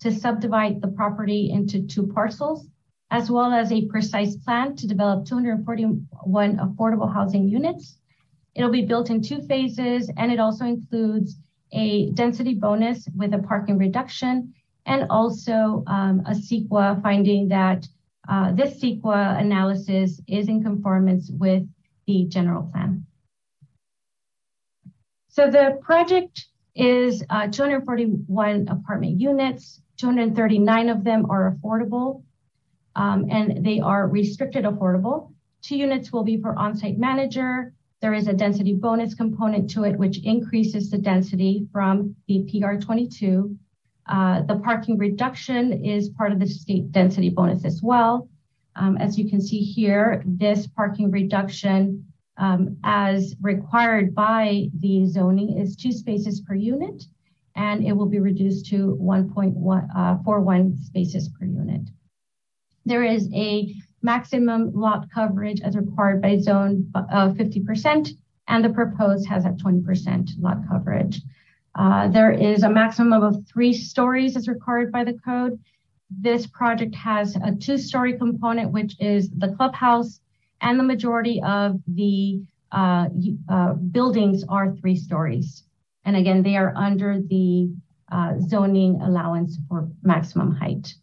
to 0.00 0.10
subdivide 0.10 0.82
the 0.82 0.88
property 0.88 1.50
into 1.52 1.86
two 1.86 2.08
parcels, 2.08 2.66
as 3.12 3.30
well 3.30 3.52
as 3.52 3.70
a 3.70 3.86
precise 3.86 4.34
plan 4.34 4.74
to 4.74 4.88
develop 4.88 5.24
241 5.26 6.56
affordable 6.56 7.12
housing 7.12 7.46
units. 7.46 7.99
It'll 8.60 8.70
be 8.70 8.84
built 8.84 9.08
in 9.08 9.22
two 9.22 9.40
phases, 9.40 10.10
and 10.18 10.30
it 10.30 10.38
also 10.38 10.66
includes 10.66 11.38
a 11.72 12.10
density 12.10 12.52
bonus 12.52 13.08
with 13.16 13.32
a 13.32 13.38
parking 13.38 13.78
reduction, 13.78 14.52
and 14.84 15.06
also 15.08 15.82
um, 15.86 16.20
a 16.26 16.32
CEQA 16.32 17.00
finding 17.02 17.48
that 17.48 17.88
uh, 18.28 18.52
this 18.52 18.78
CEQA 18.78 19.40
analysis 19.40 20.20
is 20.28 20.48
in 20.50 20.62
conformance 20.62 21.30
with 21.30 21.66
the 22.06 22.26
general 22.26 22.64
plan. 22.70 23.06
So 25.28 25.50
the 25.50 25.78
project 25.80 26.44
is 26.74 27.24
uh, 27.30 27.48
241 27.48 28.68
apartment 28.68 29.18
units. 29.18 29.80
239 29.96 30.90
of 30.90 31.02
them 31.02 31.30
are 31.30 31.56
affordable, 31.56 32.24
um, 32.94 33.24
and 33.30 33.64
they 33.64 33.80
are 33.80 34.06
restricted 34.06 34.66
affordable. 34.66 35.32
Two 35.62 35.78
units 35.78 36.12
will 36.12 36.24
be 36.24 36.38
for 36.38 36.54
on-site 36.58 36.98
manager. 36.98 37.72
There 38.00 38.14
is 38.14 38.28
a 38.28 38.32
density 38.32 38.74
bonus 38.74 39.14
component 39.14 39.68
to 39.70 39.84
it, 39.84 39.98
which 39.98 40.24
increases 40.24 40.90
the 40.90 40.98
density 40.98 41.68
from 41.70 42.16
the 42.28 42.44
PR22. 42.50 43.56
Uh, 44.06 44.42
the 44.42 44.56
parking 44.56 44.96
reduction 44.96 45.84
is 45.84 46.08
part 46.08 46.32
of 46.32 46.40
the 46.40 46.46
state 46.46 46.90
density 46.92 47.28
bonus 47.28 47.64
as 47.64 47.82
well. 47.82 48.28
Um, 48.74 48.96
as 48.96 49.18
you 49.18 49.28
can 49.28 49.40
see 49.40 49.60
here, 49.60 50.22
this 50.24 50.66
parking 50.66 51.10
reduction 51.10 52.06
um, 52.38 52.78
as 52.84 53.36
required 53.42 54.14
by 54.14 54.70
the 54.78 55.04
zoning 55.06 55.58
is 55.58 55.76
two 55.76 55.92
spaces 55.92 56.40
per 56.40 56.54
unit, 56.54 57.04
and 57.54 57.84
it 57.84 57.92
will 57.92 58.08
be 58.08 58.18
reduced 58.18 58.66
to 58.66 58.96
1.41 59.00 60.72
uh, 60.72 60.84
spaces 60.84 61.28
per 61.28 61.44
unit. 61.44 61.82
There 62.86 63.04
is 63.04 63.28
a 63.34 63.74
maximum 64.02 64.72
lot 64.74 65.10
coverage 65.10 65.60
as 65.60 65.76
required 65.76 66.22
by 66.22 66.38
zone 66.38 66.90
of 66.94 67.34
50%, 67.34 68.10
and 68.48 68.64
the 68.64 68.70
proposed 68.70 69.28
has 69.28 69.44
a 69.44 69.50
20% 69.50 70.30
lot 70.40 70.58
coverage. 70.68 71.20
Uh, 71.74 72.08
there 72.08 72.32
is 72.32 72.62
a 72.62 72.70
maximum 72.70 73.22
of 73.22 73.46
three 73.46 73.72
stories 73.72 74.36
as 74.36 74.48
required 74.48 74.90
by 74.90 75.04
the 75.04 75.18
code. 75.24 75.58
This 76.10 76.46
project 76.46 76.94
has 76.96 77.36
a 77.36 77.54
two 77.54 77.78
story 77.78 78.18
component, 78.18 78.72
which 78.72 78.96
is 79.00 79.30
the 79.30 79.54
clubhouse 79.54 80.20
and 80.60 80.78
the 80.78 80.84
majority 80.84 81.40
of 81.42 81.80
the 81.86 82.42
uh, 82.72 83.08
uh, 83.48 83.74
buildings 83.74 84.44
are 84.48 84.74
three 84.76 84.96
stories. 84.96 85.64
And 86.04 86.16
again, 86.16 86.42
they 86.42 86.56
are 86.56 86.72
under 86.76 87.20
the 87.20 87.72
uh, 88.10 88.34
zoning 88.40 89.00
allowance 89.02 89.58
for 89.68 89.88
maximum 90.02 90.56
height. 90.56 90.94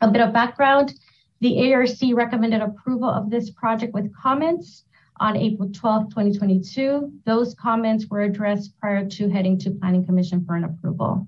A 0.00 0.10
bit 0.10 0.22
of 0.22 0.32
background, 0.32 0.94
the 1.40 1.72
ARC 1.72 1.88
recommended 2.14 2.62
approval 2.62 3.08
of 3.08 3.30
this 3.30 3.50
project 3.50 3.94
with 3.94 4.14
comments 4.14 4.84
on 5.18 5.36
April 5.36 5.70
12, 5.72 6.10
2022. 6.10 7.12
Those 7.24 7.54
comments 7.54 8.06
were 8.06 8.22
addressed 8.22 8.78
prior 8.78 9.06
to 9.06 9.28
heading 9.28 9.58
to 9.58 9.70
Planning 9.70 10.06
Commission 10.06 10.44
for 10.44 10.56
an 10.56 10.64
approval. 10.64 11.26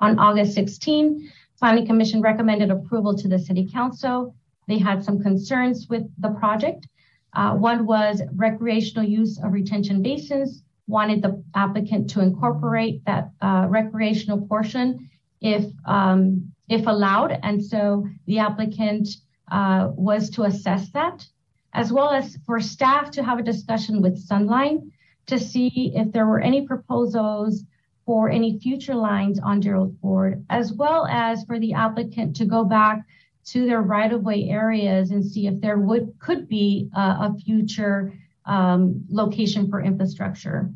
On 0.00 0.18
August 0.18 0.54
16, 0.54 1.30
Planning 1.58 1.86
Commission 1.86 2.20
recommended 2.20 2.70
approval 2.70 3.14
to 3.16 3.28
the 3.28 3.38
City 3.38 3.68
Council 3.70 4.34
they 4.70 4.78
had 4.78 5.04
some 5.04 5.20
concerns 5.20 5.88
with 5.88 6.04
the 6.18 6.30
project. 6.30 6.86
Uh, 7.34 7.54
one 7.56 7.86
was 7.86 8.22
recreational 8.36 9.04
use 9.04 9.36
of 9.42 9.52
retention 9.52 10.00
basins, 10.00 10.62
wanted 10.86 11.22
the 11.22 11.42
applicant 11.56 12.08
to 12.10 12.20
incorporate 12.20 13.04
that 13.04 13.30
uh, 13.40 13.66
recreational 13.68 14.40
portion 14.46 15.10
if 15.40 15.64
um, 15.86 16.52
if 16.68 16.86
allowed. 16.86 17.36
And 17.42 17.62
so 17.62 18.06
the 18.26 18.38
applicant 18.38 19.08
uh, 19.50 19.90
was 19.94 20.30
to 20.30 20.44
assess 20.44 20.90
that, 20.90 21.26
as 21.72 21.92
well 21.92 22.10
as 22.10 22.36
for 22.46 22.60
staff 22.60 23.10
to 23.12 23.22
have 23.22 23.38
a 23.38 23.42
discussion 23.42 24.02
with 24.02 24.26
Sunline 24.28 24.90
to 25.26 25.38
see 25.38 25.92
if 25.94 26.12
there 26.12 26.26
were 26.26 26.40
any 26.40 26.66
proposals 26.66 27.64
for 28.06 28.28
any 28.28 28.58
future 28.58 28.94
lines 28.94 29.38
on 29.38 29.60
Gerald 29.60 29.96
Ford, 30.00 30.44
as 30.50 30.72
well 30.72 31.06
as 31.06 31.44
for 31.44 31.60
the 31.60 31.74
applicant 31.74 32.34
to 32.36 32.44
go 32.44 32.64
back 32.64 33.04
to 33.44 33.66
their 33.66 33.82
right-of-way 33.82 34.48
areas 34.48 35.10
and 35.10 35.24
see 35.24 35.46
if 35.46 35.60
there 35.60 35.78
would 35.78 36.12
could 36.18 36.48
be 36.48 36.88
a 36.94 37.34
future 37.34 38.12
um, 38.46 39.04
location 39.08 39.68
for 39.68 39.80
infrastructure, 39.80 40.70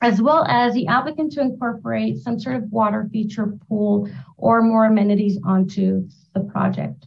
as 0.00 0.20
well 0.20 0.44
as 0.46 0.74
the 0.74 0.86
applicant 0.86 1.32
to 1.32 1.40
incorporate 1.40 2.18
some 2.18 2.38
sort 2.38 2.56
of 2.56 2.70
water 2.70 3.08
feature 3.10 3.58
pool 3.68 4.08
or 4.36 4.62
more 4.62 4.84
amenities 4.84 5.38
onto 5.44 6.06
the 6.34 6.40
project. 6.40 7.06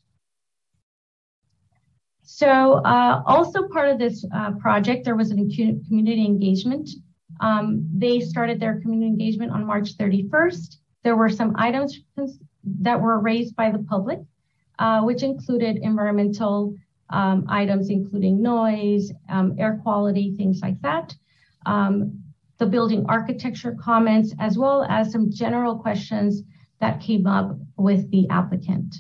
So 2.36 2.82
uh, 2.84 3.24
also 3.26 3.68
part 3.70 3.88
of 3.88 3.98
this 3.98 4.26
uh, 4.36 4.52
project, 4.60 5.06
there 5.06 5.16
was 5.16 5.32
a 5.32 5.36
community 5.36 6.26
engagement. 6.26 6.90
Um, 7.40 7.88
they 7.96 8.20
started 8.20 8.60
their 8.60 8.82
community 8.82 9.08
engagement 9.08 9.54
on 9.54 9.66
March 9.66 9.96
31st. 9.96 10.76
There 11.04 11.16
were 11.16 11.30
some 11.30 11.56
items 11.56 12.02
that 12.82 13.00
were 13.00 13.20
raised 13.20 13.56
by 13.56 13.72
the 13.72 13.80
public 13.80 14.20
uh, 14.80 15.02
which 15.02 15.24
included 15.24 15.78
environmental 15.78 16.76
um, 17.12 17.46
items, 17.48 17.90
including 17.90 18.42
noise, 18.42 19.12
um, 19.30 19.56
air 19.58 19.80
quality, 19.82 20.36
things 20.36 20.60
like 20.62 20.82
that. 20.82 21.16
Um, 21.66 22.22
the 22.58 22.66
building 22.66 23.06
architecture 23.08 23.78
comments, 23.80 24.34
as 24.40 24.58
well 24.58 24.84
as 24.90 25.12
some 25.12 25.32
general 25.32 25.78
questions 25.78 26.44
that 26.82 27.00
came 27.00 27.28
up 27.28 27.58
with 27.78 28.12
the 28.12 28.28
applicant. 28.30 28.96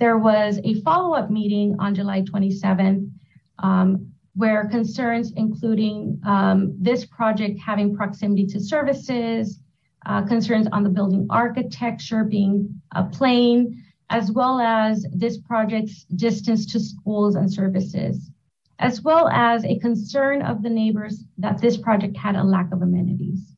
There 0.00 0.16
was 0.16 0.58
a 0.64 0.80
follow-up 0.80 1.30
meeting 1.30 1.76
on 1.78 1.94
July 1.94 2.22
27th 2.22 3.10
um, 3.58 4.10
where 4.34 4.66
concerns 4.66 5.32
including 5.36 6.18
um, 6.24 6.74
this 6.78 7.04
project 7.04 7.58
having 7.58 7.94
proximity 7.94 8.46
to 8.46 8.58
services, 8.58 9.60
uh, 10.06 10.22
concerns 10.22 10.66
on 10.72 10.84
the 10.84 10.88
building 10.88 11.26
architecture 11.28 12.24
being 12.24 12.80
a 12.92 13.04
plain, 13.04 13.84
as 14.08 14.32
well 14.32 14.58
as 14.58 15.04
this 15.12 15.36
project's 15.36 16.04
distance 16.16 16.64
to 16.72 16.80
schools 16.80 17.34
and 17.34 17.52
services, 17.52 18.30
as 18.78 19.02
well 19.02 19.28
as 19.28 19.66
a 19.66 19.78
concern 19.80 20.40
of 20.40 20.62
the 20.62 20.70
neighbors 20.70 21.24
that 21.36 21.60
this 21.60 21.76
project 21.76 22.16
had 22.16 22.36
a 22.36 22.42
lack 22.42 22.72
of 22.72 22.80
amenities. 22.80 23.54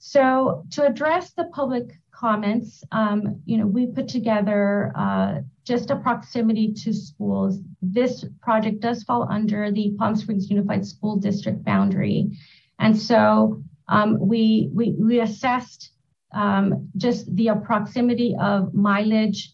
So 0.00 0.64
to 0.72 0.84
address 0.84 1.30
the 1.34 1.44
public 1.44 1.92
comments, 2.18 2.82
um, 2.90 3.40
you 3.44 3.56
know, 3.56 3.66
we 3.66 3.86
put 3.86 4.08
together 4.08 4.92
uh, 4.96 5.40
just 5.64 5.90
a 5.90 5.96
proximity 5.96 6.72
to 6.72 6.92
schools. 6.92 7.60
This 7.80 8.24
project 8.40 8.80
does 8.80 9.04
fall 9.04 9.26
under 9.30 9.70
the 9.70 9.94
Palm 9.98 10.16
Springs 10.16 10.50
Unified 10.50 10.84
School 10.84 11.16
District 11.16 11.62
boundary. 11.64 12.30
And 12.78 12.98
so 12.98 13.62
um, 13.88 14.18
we, 14.18 14.70
we, 14.72 14.94
we 14.98 15.20
assessed 15.20 15.92
um, 16.32 16.88
just 16.96 17.34
the 17.36 17.50
proximity 17.64 18.34
of 18.40 18.74
mileage 18.74 19.52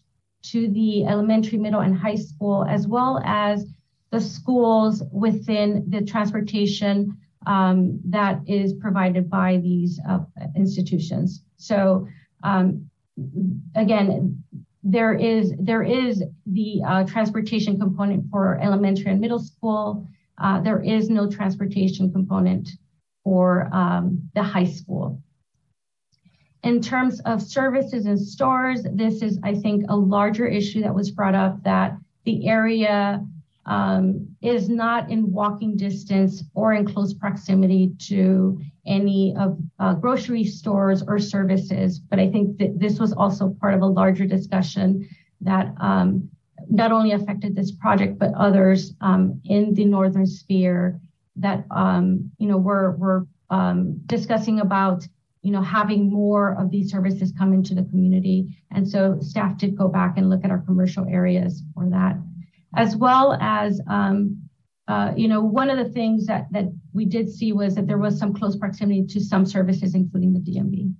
to 0.51 0.67
the 0.69 1.05
elementary, 1.05 1.57
middle, 1.57 1.81
and 1.81 1.95
high 1.95 2.15
school, 2.15 2.65
as 2.69 2.87
well 2.87 3.21
as 3.25 3.65
the 4.11 4.21
schools 4.21 5.03
within 5.11 5.85
the 5.89 6.01
transportation 6.01 7.17
um, 7.47 7.99
that 8.05 8.39
is 8.47 8.73
provided 8.73 9.29
by 9.29 9.57
these 9.57 9.99
uh, 10.09 10.19
institutions. 10.55 11.43
So 11.57 12.07
again, 13.75 14.43
there 14.83 15.13
is 15.13 15.53
there 15.59 15.83
is 15.83 16.23
the 16.45 16.81
uh, 16.87 17.03
transportation 17.05 17.79
component 17.79 18.29
for 18.29 18.59
elementary 18.61 19.11
and 19.11 19.19
middle 19.19 19.39
school. 19.39 20.07
Uh, 20.37 20.61
there 20.61 20.81
is 20.81 21.09
no 21.09 21.29
transportation 21.29 22.11
component 22.11 22.69
for 23.23 23.69
um, 23.73 24.29
the 24.35 24.43
high 24.43 24.65
school. 24.65 25.19
In 26.63 26.81
terms 26.81 27.19
of 27.21 27.41
services 27.41 28.05
and 28.05 28.19
stores, 28.19 28.85
this 28.93 29.21
is, 29.21 29.39
I 29.43 29.53
think, 29.53 29.85
a 29.89 29.95
larger 29.95 30.47
issue 30.47 30.81
that 30.81 30.93
was 30.93 31.11
brought 31.11 31.35
up 31.35 31.63
that 31.63 31.97
the 32.25 32.47
area 32.47 33.23
um, 33.65 34.34
is 34.45 34.69
not 34.69 35.09
in 35.09 35.31
walking 35.31 35.75
distance 35.75 36.43
or 36.53 36.73
in 36.73 36.85
close 36.85 37.13
proximity 37.13 37.91
to 37.97 38.61
any 38.85 39.35
of 39.39 39.57
uh, 39.79 39.93
grocery 39.95 40.43
stores 40.43 41.03
or 41.07 41.17
services. 41.17 41.99
But 41.99 42.19
I 42.19 42.29
think 42.29 42.57
that 42.59 42.79
this 42.79 42.99
was 42.99 43.11
also 43.13 43.55
part 43.59 43.73
of 43.73 43.81
a 43.81 43.87
larger 43.87 44.25
discussion 44.25 45.07
that 45.41 45.73
um, 45.79 46.29
not 46.69 46.91
only 46.91 47.11
affected 47.11 47.55
this 47.55 47.71
project, 47.71 48.19
but 48.19 48.33
others 48.35 48.93
um, 49.01 49.41
in 49.45 49.73
the 49.73 49.85
northern 49.85 50.27
sphere 50.27 50.99
that, 51.37 51.65
um, 51.71 52.31
you 52.37 52.47
know, 52.47 52.57
we're, 52.57 52.91
we're 52.91 53.23
um, 53.49 53.99
discussing 54.05 54.59
about 54.59 55.07
you 55.41 55.51
know, 55.51 55.61
having 55.61 56.09
more 56.11 56.59
of 56.59 56.71
these 56.71 56.89
services 56.89 57.31
come 57.37 57.53
into 57.53 57.75
the 57.75 57.83
community. 57.83 58.57
And 58.71 58.89
so 58.89 59.19
staff 59.21 59.59
did 59.59 59.77
go 59.77 59.87
back 59.87 60.17
and 60.17 60.27
look 60.27 60.43
at 60.43 60.49
our 60.49 60.57
commercial 60.57 61.05
areas 61.05 61.61
for 61.75 61.87
that, 61.91 62.17
as 62.75 62.95
well 62.95 63.37
as, 63.39 63.81
um, 63.87 64.41
uh, 64.87 65.13
you 65.15 65.27
know, 65.27 65.41
one 65.41 65.69
of 65.69 65.77
the 65.77 65.91
things 65.91 66.25
that, 66.27 66.47
we 66.93 67.05
did 67.05 67.29
see 67.29 67.51
was 67.51 67.75
that 67.75 67.87
there 67.87 67.97
was 67.97 68.17
some 68.17 68.33
close 68.33 68.55
proximity 68.55 69.05
to 69.05 69.19
some 69.19 69.45
services, 69.45 69.95
including 69.95 70.33
the 70.33 70.39
DMV. 70.39 70.93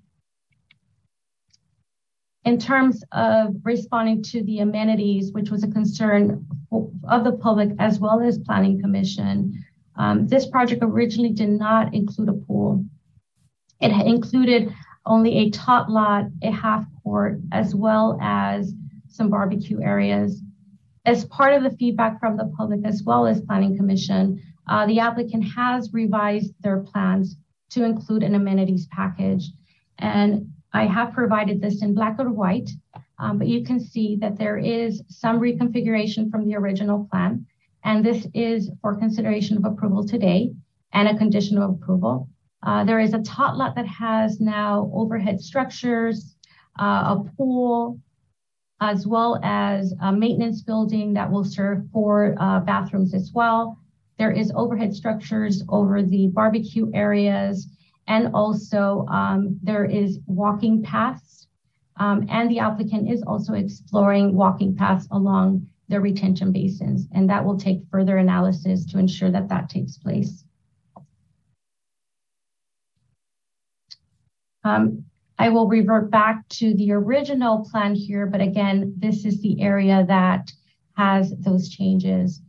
In 2.43 2.59
terms 2.59 3.01
of 3.13 3.55
responding 3.63 4.22
to 4.24 4.43
the 4.43 4.59
amenities, 4.59 5.32
which 5.32 5.49
was 5.49 5.63
a 5.63 5.70
concern 5.70 6.45
of 7.07 7.24
the 7.24 7.32
public 7.32 7.70
as 7.80 7.99
well 7.99 8.22
as 8.22 8.38
Planning 8.39 8.82
Commission, 8.82 9.66
um, 9.95 10.28
this 10.28 10.45
project 10.45 10.84
originally 10.84 11.32
did 11.32 11.49
not 11.49 11.93
include 11.93 12.30
a 12.30 12.34
pool. 12.34 12.84
It 13.80 13.91
included 14.05 14.74
only 15.05 15.38
a 15.38 15.49
tot 15.49 15.89
lot, 15.89 16.26
a 16.41 16.51
half 16.51 16.86
court, 17.03 17.39
as 17.51 17.76
well 17.76 18.18
as 18.22 18.74
some 19.07 19.30
barbecue 19.30 19.82
areas. 19.82 20.41
As 21.06 21.26
part 21.26 21.53
of 21.53 21.64
the 21.64 21.78
feedback 21.78 22.20
from 22.20 22.36
the 22.36 22.51
public 22.58 22.82
as 22.84 23.03
well 23.03 23.28
as 23.28 23.41
Planning 23.41 23.78
Commission, 23.78 24.41
uh, 24.68 24.88
the 24.88 24.99
applicant 24.99 25.43
has 25.56 25.93
revised 25.93 26.53
their 26.62 26.80
plans 26.80 27.38
to 27.70 27.84
include 27.84 28.24
an 28.24 28.36
amenities 28.36 28.88
package. 28.88 29.51
And 29.99 30.51
I 30.74 30.86
have 30.86 31.14
provided 31.14 31.62
this 31.62 31.84
in 31.84 31.93
black 31.93 32.18
or 32.20 32.32
white, 32.32 32.70
um, 33.20 33.38
but 33.38 33.47
you 33.47 33.64
can 33.64 33.80
see 33.80 34.18
that 34.18 34.38
there 34.38 34.58
is 34.58 35.03
some 35.08 35.39
reconfiguration 35.39 36.32
from 36.32 36.45
the 36.45 36.56
original 36.56 37.08
plan. 37.12 37.45
And 37.84 38.03
this 38.03 38.28
is 38.34 38.72
for 38.82 38.95
consideration 38.95 39.58
of 39.58 39.66
approval 39.66 40.06
today 40.06 40.53
and 40.91 41.08
a 41.08 41.18
condition 41.18 41.58
of 41.60 41.70
approval. 41.70 42.30
Uh, 42.64 42.84
there 42.84 42.99
is 42.99 43.14
a 43.14 43.22
tot 43.22 43.58
lot 43.58 43.76
that 43.76 43.88
has 43.88 44.41
now 44.41 44.89
overhead 44.93 45.39
structures, 45.39 46.36
uh, 46.80 47.16
a 47.16 47.24
pool, 47.38 47.99
as 48.82 49.08
well 49.08 49.40
as 49.44 49.94
a 50.02 50.12
maintenance 50.12 50.62
building 50.62 51.14
that 51.14 51.32
will 51.32 51.44
serve 51.44 51.84
for 51.92 52.36
uh, 52.40 52.60
bathrooms 52.60 53.14
as 53.14 53.32
well. 53.34 53.78
There 54.18 54.32
is 54.32 54.52
overhead 54.56 54.94
structures 54.94 55.64
over 55.70 56.02
the 56.02 56.28
barbecue 56.28 56.92
areas, 56.94 57.68
and 58.08 58.34
also 58.34 59.06
um, 59.08 59.60
there 59.64 59.86
is 59.86 60.20
walking 60.28 60.84
paths. 60.84 61.48
Um, 61.98 62.26
and 62.30 62.50
the 62.52 62.60
applicant 62.60 63.10
is 63.10 63.24
also 63.24 63.54
exploring 63.54 64.36
walking 64.36 64.76
paths 64.76 65.08
along 65.12 65.68
the 65.88 66.02
retention 66.02 66.52
basins, 66.52 67.08
and 67.14 67.30
that 67.30 67.46
will 67.46 67.58
take 67.58 67.82
further 67.90 68.18
analysis 68.18 68.86
to 68.88 69.00
ensure 69.00 69.32
that 69.32 69.48
that 69.50 69.70
takes 69.70 69.98
place. 69.98 70.44
Um, 74.64 75.06
I 75.38 75.50
will 75.50 75.68
revert 75.68 76.10
back 76.10 76.48
to 76.50 76.74
the 76.76 76.92
original 76.92 77.68
plan 77.70 77.94
here, 77.94 78.26
but 78.26 78.42
again, 78.42 78.94
this 78.98 79.26
is 79.26 79.42
the 79.42 79.62
area 79.62 80.06
that 80.08 80.52
has 80.94 81.34
those 81.40 81.70
changes. 81.70 82.42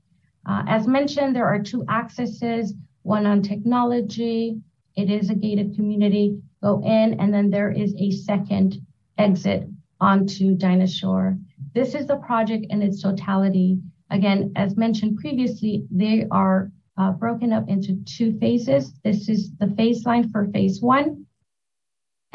Uh, 0.49 0.63
as 0.69 0.87
mentioned, 0.87 1.35
there 1.35 1.47
are 1.47 1.61
two 1.61 1.85
accesses, 1.89 2.75
one 3.03 3.27
on 3.27 3.43
technology. 3.43 4.61
It 4.97 5.11
is 5.11 5.31
a 5.31 5.35
gated 5.35 5.75
community. 5.75 6.41
Go 6.63 6.81
in, 6.85 7.19
and 7.21 7.35
then 7.35 7.51
there 7.51 7.71
is 7.71 7.95
a 7.99 8.11
second 8.13 8.81
exit 9.19 9.69
onto 10.01 10.55
Dinah 10.55 10.87
Shore. 10.87 11.37
This 11.75 11.95
is 11.95 12.07
the 12.07 12.17
project 12.17 12.67
in 12.71 12.83
its 12.83 13.03
totality. 13.03 13.81
Again, 14.11 14.53
as 14.55 14.77
mentioned 14.77 15.19
previously, 15.19 15.85
they 15.91 16.27
are 16.31 16.71
uh, 16.97 17.13
broken 17.13 17.53
up 17.53 17.69
into 17.69 17.97
two 18.05 18.39
phases. 18.39 18.93
This 19.05 19.29
is 19.29 19.55
the 19.57 19.69
phase 19.77 20.07
line 20.07 20.31
for 20.31 20.47
phase 20.47 20.81
one, 20.81 21.26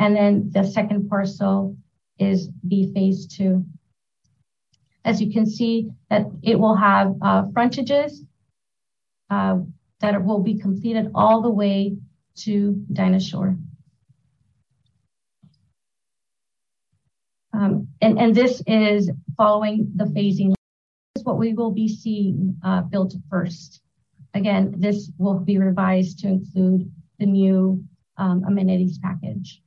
and 0.02 0.16
then 0.16 0.49
the 0.52 0.64
second 0.64 1.08
parcel 1.08 1.78
is 2.18 2.49
the 2.64 2.91
phase 2.91 3.28
two. 3.28 3.64
As 5.06 5.22
you 5.22 5.32
can 5.32 5.45
see 5.45 5.91
that 6.10 6.26
it 6.41 6.60
will 6.60 6.76
have 6.76 7.14
uh, 7.22 7.43
frontages 7.54 8.26
uh, 9.30 9.60
that 9.99 10.26
will 10.26 10.39
be 10.39 10.58
completed 10.58 11.12
all 11.14 11.43
the 11.43 11.52
way 11.52 11.97
to 12.38 12.84
Dinah 12.91 13.20
Shore. 13.20 13.56
Um, 17.54 17.88
and, 18.02 18.18
and 18.20 18.34
this 18.34 18.64
is 18.66 19.12
following 19.38 19.91
the 19.95 20.06
phasing. 20.06 20.49
This 20.49 21.22
is 21.22 21.26
what 21.26 21.38
we 21.38 21.54
will 21.54 21.72
be 21.72 21.88
seeing 21.88 22.58
uh, 22.66 22.82
built 22.82 23.14
first. 23.30 23.82
Again, 24.34 24.74
this 24.78 25.12
will 25.20 25.38
be 25.38 25.60
revised 25.60 26.20
to 26.20 26.28
include 26.28 26.91
the 27.20 27.28
new 27.28 27.84
um, 28.18 28.43
amenities 28.47 28.97
package. 28.97 29.62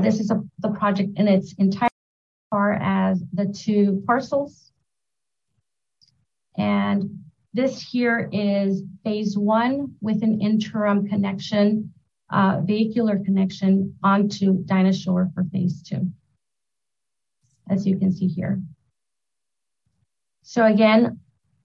This 0.00 0.20
is 0.20 0.28
the 0.60 0.70
project 0.70 1.18
in 1.18 1.26
its 1.26 1.54
entirety 1.58 1.94
as 1.94 2.48
far 2.50 2.72
as 2.74 3.22
the 3.32 3.46
two 3.46 4.02
parcels. 4.06 4.70
And 6.56 7.24
this 7.52 7.82
here 7.82 8.28
is 8.32 8.82
phase 9.04 9.36
one 9.36 9.94
with 10.00 10.22
an 10.22 10.40
interim 10.40 11.08
connection, 11.08 11.92
uh, 12.30 12.60
vehicular 12.62 13.18
connection 13.18 13.96
onto 14.02 14.62
Dinah 14.64 14.92
Shore 14.92 15.30
for 15.34 15.44
phase 15.44 15.82
two, 15.82 16.10
as 17.68 17.86
you 17.86 17.98
can 17.98 18.12
see 18.12 18.28
here. 18.28 18.62
So 20.42 20.64
again, 20.64 21.18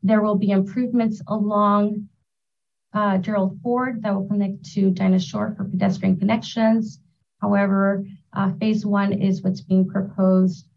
there 0.03 0.22
will 0.22 0.36
be 0.36 0.51
improvements 0.51 1.22
along 1.28 2.09
uh, 2.93 3.18
Gerald 3.18 3.59
Ford 3.61 4.01
that 4.01 4.13
will 4.15 4.28
connect 4.28 4.63
to 4.74 4.89
Dinah 4.91 5.20
Shore 5.20 5.53
for 5.55 5.65
pedestrian 5.65 6.18
connections. 6.18 6.99
However, 7.42 8.06
uh, 8.34 8.54
phase 8.54 8.86
one 8.86 9.14
is 9.14 9.42
what's 9.44 9.62
being 9.62 9.88
proposed 9.88 10.68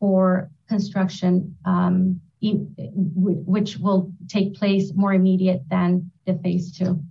for 0.00 0.50
construction, 0.68 1.56
um, 1.64 2.20
which 2.42 3.78
will 3.78 4.12
take 4.28 4.54
place 4.54 4.92
more 4.94 5.14
immediate 5.14 5.62
than 5.68 6.10
the 6.26 6.34
phase 6.34 6.76
two. 6.76 7.02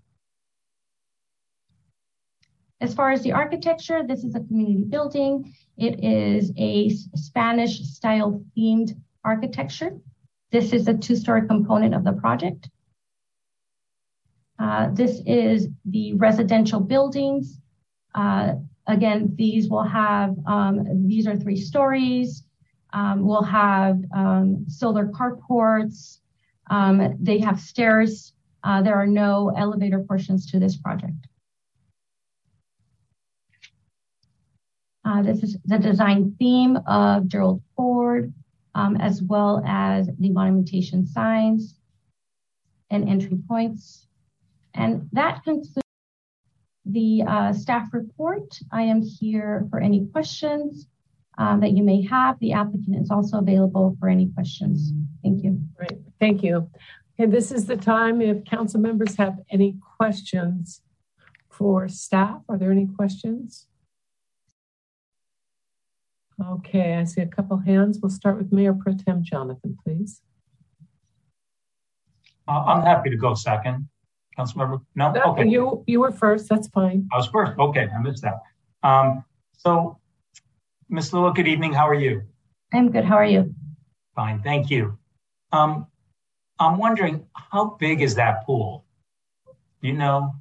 As 2.82 2.94
far 2.94 3.12
as 3.12 3.22
the 3.22 3.32
architecture, 3.32 4.04
this 4.06 4.24
is 4.24 4.36
a 4.36 4.42
community 4.42 4.84
building. 4.88 5.54
It 5.78 6.04
is 6.04 6.52
a 6.58 6.90
Spanish 7.16 7.80
style 7.82 8.44
themed 8.56 8.92
architecture. 9.24 9.98
This 10.52 10.74
is 10.74 10.88
a 10.88 10.94
two-story 10.94 11.48
component 11.48 11.96
of 11.96 12.04
the 12.04 12.14
project. 12.14 12.70
Uh, 14.60 14.90
this 14.94 15.22
is 15.26 15.68
the 15.86 16.14
residential 16.14 16.80
buildings. 16.80 17.60
Uh, 18.14 18.54
Again, 18.88 19.34
these 19.36 19.70
will 19.70 19.84
have, 19.84 20.36
um, 20.46 21.08
these 21.08 21.28
are 21.28 21.36
three 21.36 21.58
stories. 21.58 22.44
Um, 22.94 23.26
we'll 23.26 23.44
have 23.44 24.00
um, 24.16 24.66
solar 24.68 25.08
carports. 25.08 26.20
Um, 26.70 27.18
they 27.20 27.40
have 27.40 27.60
stairs. 27.60 28.34
Uh, 28.64 28.82
there 28.82 28.96
are 28.96 29.08
no 29.08 29.52
elevator 29.56 30.00
portions 30.00 30.50
to 30.52 30.60
this 30.60 30.78
project. 30.78 31.28
Uh, 35.04 35.22
this 35.22 35.44
is 35.44 35.58
the 35.66 35.78
design 35.78 36.36
theme 36.40 36.78
of 36.88 37.28
Gerald 37.28 37.62
Ford, 37.76 38.34
um, 38.74 38.98
as 38.98 39.22
well 39.22 39.62
as 39.66 40.10
the 40.20 40.30
monumentation 40.32 41.06
signs 41.06 41.76
and 42.90 43.08
entry 43.08 43.38
points. 43.48 44.08
And 44.74 45.08
that 45.14 45.44
concludes 45.44 45.85
the 46.86 47.24
uh, 47.28 47.54
staff 47.54 47.90
report. 47.94 48.60
I 48.72 48.84
am 48.84 49.02
here 49.02 49.68
for 49.70 49.80
any 49.80 50.06
questions 50.08 50.88
um, 51.38 51.60
that 51.62 51.72
you 51.72 51.84
may 51.84 52.02
have. 52.04 52.40
The 52.40 52.54
applicant 52.54 53.02
is 53.02 53.10
also 53.10 53.40
available 53.40 53.96
for 54.00 54.08
any 54.08 54.28
questions. 54.28 54.94
Thank 55.24 55.44
you. 55.44 55.60
Great, 55.76 56.00
thank 56.20 56.44
you. 56.44 56.70
And 57.18 57.32
this 57.32 57.52
is 57.52 57.66
the 57.66 57.78
time 57.78 58.22
if 58.22 58.44
council 58.46 58.80
members 58.80 59.16
have 59.16 59.38
any 59.50 59.78
questions 59.98 60.82
for 61.50 61.88
staff. 61.88 62.42
Are 62.50 62.58
there 62.58 62.72
any 62.72 62.88
questions? 62.88 63.68
Okay, 66.44 66.96
I 66.96 67.06
see 67.06 67.22
a 67.22 67.28
couple 67.28 67.58
hands. 67.58 68.00
We'll 68.02 68.10
start 68.10 68.38
with 68.38 68.52
Mayor 68.52 68.74
Pro 68.74 68.94
Tem 68.94 69.24
Jonathan, 69.24 69.78
please. 69.84 70.22
Uh, 72.48 72.64
I'm 72.68 72.84
happy 72.84 73.10
to 73.10 73.18
go 73.18 73.34
second. 73.34 73.88
Councilmember? 74.38 74.82
No? 74.96 75.12
no? 75.12 75.22
Okay. 75.32 75.48
You, 75.48 75.84
you 75.88 76.00
were 76.02 76.12
first. 76.12 76.50
That's 76.50 76.68
fine. 76.68 77.08
I 77.12 77.18
was 77.18 77.28
first. 77.28 77.58
Okay. 77.58 77.88
I 77.88 78.02
missed 78.02 78.24
that. 78.24 78.42
Um, 78.84 79.24
so, 79.58 79.98
Ms. 80.90 81.14
Lua, 81.14 81.34
good 81.34 81.48
evening. 81.48 81.74
How 81.74 81.88
are 81.88 81.96
you? 81.96 82.24
I'm 82.74 82.92
good. 82.92 83.06
How 83.06 83.16
are 83.16 83.26
you? 83.26 83.54
Fine. 84.16 84.42
Thank 84.44 84.70
you. 84.70 84.98
Um, 85.52 85.88
I'm 86.60 86.78
wondering, 86.78 87.26
how 87.36 87.78
big 87.80 88.02
is 88.02 88.16
that 88.16 88.46
pool? 88.46 88.86
Do 89.82 89.88
you 89.88 89.94
know? 89.94 90.36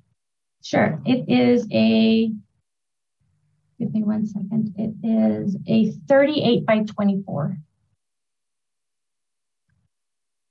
Sure. 0.63 1.01
It 1.05 1.29
is 1.29 1.67
a, 1.73 2.31
give 3.79 3.93
me 3.93 4.03
one 4.03 4.27
second. 4.27 4.75
It 4.77 4.95
is 5.07 5.57
a 5.69 5.93
38 6.09 6.67
by 6.67 6.81
24. 6.81 7.59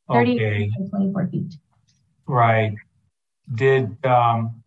Okay. 0.10 0.38
38 0.38 0.72
by 0.80 0.98
24 0.98 1.28
feet. 1.28 1.54
Right 2.26 2.76
did 3.56 3.98
um, 4.06 4.64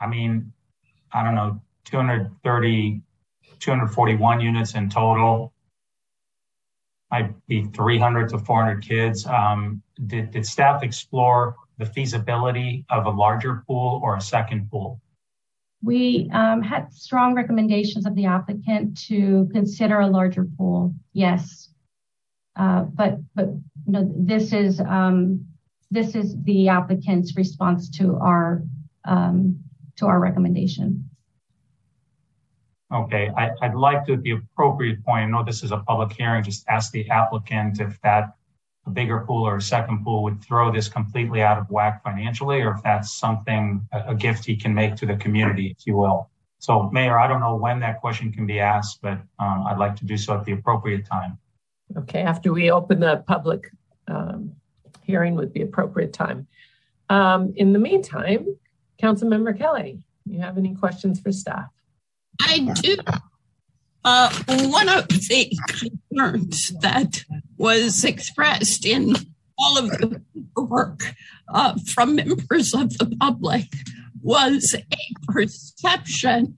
I 0.00 0.06
mean, 0.06 0.52
I 1.12 1.24
don't 1.24 1.34
know, 1.34 1.60
230, 1.84 3.00
241 3.58 4.40
units 4.40 4.74
in 4.74 4.90
total. 4.90 5.52
Might 7.10 7.34
be 7.46 7.64
300 7.64 8.28
to 8.30 8.38
400 8.38 8.86
kids. 8.86 9.26
Um, 9.26 9.82
did, 10.06 10.32
did 10.32 10.44
staff 10.44 10.82
explore 10.82 11.56
the 11.78 11.86
feasibility 11.86 12.84
of 12.90 13.06
a 13.06 13.10
larger 13.10 13.62
pool 13.66 14.00
or 14.02 14.16
a 14.16 14.20
second 14.20 14.70
pool? 14.70 15.00
We 15.82 16.30
um, 16.32 16.62
had 16.62 16.92
strong 16.92 17.34
recommendations 17.34 18.06
of 18.06 18.14
the 18.14 18.26
applicant 18.26 18.98
to 19.08 19.48
consider 19.52 20.00
a 20.00 20.06
larger 20.06 20.46
pool. 20.56 20.94
Yes, 21.12 21.70
uh, 22.56 22.82
but 22.82 23.18
but 23.34 23.48
you 23.48 23.92
know 23.92 24.10
this 24.16 24.52
is 24.54 24.80
um, 24.80 25.46
this 25.94 26.14
is 26.14 26.36
the 26.42 26.68
applicant's 26.68 27.36
response 27.36 27.88
to 27.98 28.16
our 28.16 28.62
um, 29.04 29.58
to 29.96 30.06
our 30.06 30.18
recommendation. 30.18 31.08
Okay, 32.92 33.30
I, 33.36 33.50
would 33.62 33.78
like 33.78 34.04
to, 34.06 34.14
at 34.14 34.22
the 34.22 34.32
appropriate 34.32 35.04
point, 35.04 35.24
I 35.24 35.26
know 35.26 35.42
this 35.42 35.62
is 35.62 35.72
a 35.72 35.78
public 35.78 36.12
hearing, 36.12 36.44
just 36.44 36.64
ask 36.68 36.92
the 36.92 37.08
applicant 37.10 37.80
if 37.80 38.00
that 38.02 38.34
a 38.86 38.90
bigger 38.90 39.20
pool 39.26 39.46
or 39.46 39.56
a 39.56 39.62
second 39.62 40.04
pool 40.04 40.22
would 40.22 40.44
throw 40.44 40.70
this 40.70 40.88
completely 40.88 41.42
out 41.42 41.58
of 41.58 41.68
whack 41.70 42.04
financially, 42.04 42.60
or 42.60 42.72
if 42.72 42.82
that's 42.82 43.18
something, 43.18 43.86
a, 43.92 44.10
a 44.10 44.14
gift 44.14 44.44
he 44.44 44.56
can 44.56 44.74
make 44.74 44.94
to 44.96 45.06
the 45.06 45.16
community, 45.16 45.74
if 45.76 45.86
you 45.86 45.96
will. 45.96 46.30
So, 46.58 46.90
Mayor, 46.90 47.18
I 47.18 47.26
don't 47.26 47.40
know 47.40 47.56
when 47.56 47.80
that 47.80 48.00
question 48.00 48.32
can 48.32 48.46
be 48.46 48.60
asked, 48.60 49.00
but 49.02 49.18
um, 49.38 49.64
I'd 49.66 49.78
like 49.78 49.96
to 49.96 50.04
do 50.04 50.16
so 50.16 50.34
at 50.34 50.44
the 50.44 50.52
appropriate 50.52 51.06
time. 51.06 51.38
Okay, 51.96 52.20
after 52.20 52.52
we 52.52 52.70
open 52.70 53.00
the 53.00 53.24
public 53.26 53.70
um, 54.06 54.52
hearing 55.04 55.34
would 55.36 55.52
be 55.52 55.62
appropriate 55.62 56.12
time. 56.12 56.46
Um, 57.08 57.52
in 57.56 57.72
the 57.72 57.78
meantime, 57.78 58.46
Councilmember 59.02 59.56
Kelly, 59.56 60.02
you 60.24 60.40
have 60.40 60.58
any 60.58 60.74
questions 60.74 61.20
for 61.20 61.32
staff? 61.32 61.68
I 62.40 62.72
do. 62.80 62.96
Uh, 64.04 64.30
one 64.46 64.88
of 64.88 65.08
the 65.08 65.56
concerns 65.68 66.72
that 66.80 67.24
was 67.56 68.04
expressed 68.04 68.84
in 68.84 69.14
all 69.58 69.78
of 69.78 69.90
the 69.90 70.20
work 70.56 71.14
uh, 71.48 71.74
from 71.94 72.16
members 72.16 72.74
of 72.74 72.96
the 72.98 73.16
public 73.20 73.64
was 74.22 74.74
a 74.74 75.32
perception 75.32 76.56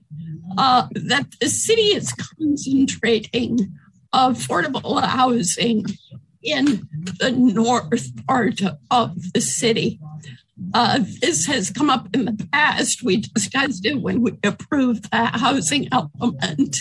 uh, 0.57 0.87
that 0.93 1.27
the 1.39 1.49
city 1.49 1.81
is 1.81 2.13
concentrating 2.13 3.77
affordable 4.13 5.03
housing 5.03 5.85
in 6.47 6.87
the 7.19 7.31
north 7.31 8.25
part 8.25 8.61
of 8.89 9.33
the 9.33 9.41
city. 9.41 9.99
Uh, 10.73 10.99
this 11.21 11.45
has 11.45 11.69
come 11.69 11.89
up 11.89 12.07
in 12.15 12.25
the 12.25 12.47
past. 12.51 13.03
We 13.03 13.17
discussed 13.17 13.85
it 13.85 14.01
when 14.01 14.21
we 14.21 14.39
approved 14.43 15.11
the 15.11 15.25
housing 15.25 15.87
element. 15.91 16.77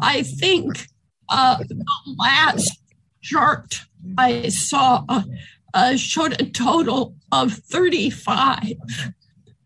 I 0.00 0.22
think 0.22 0.86
uh, 1.28 1.58
the 1.58 1.84
last 2.16 2.80
chart 3.20 3.80
I 4.16 4.48
saw 4.48 5.04
uh, 5.74 5.96
showed 5.96 6.40
a 6.40 6.46
total 6.46 7.14
of 7.30 7.52
35 7.52 8.72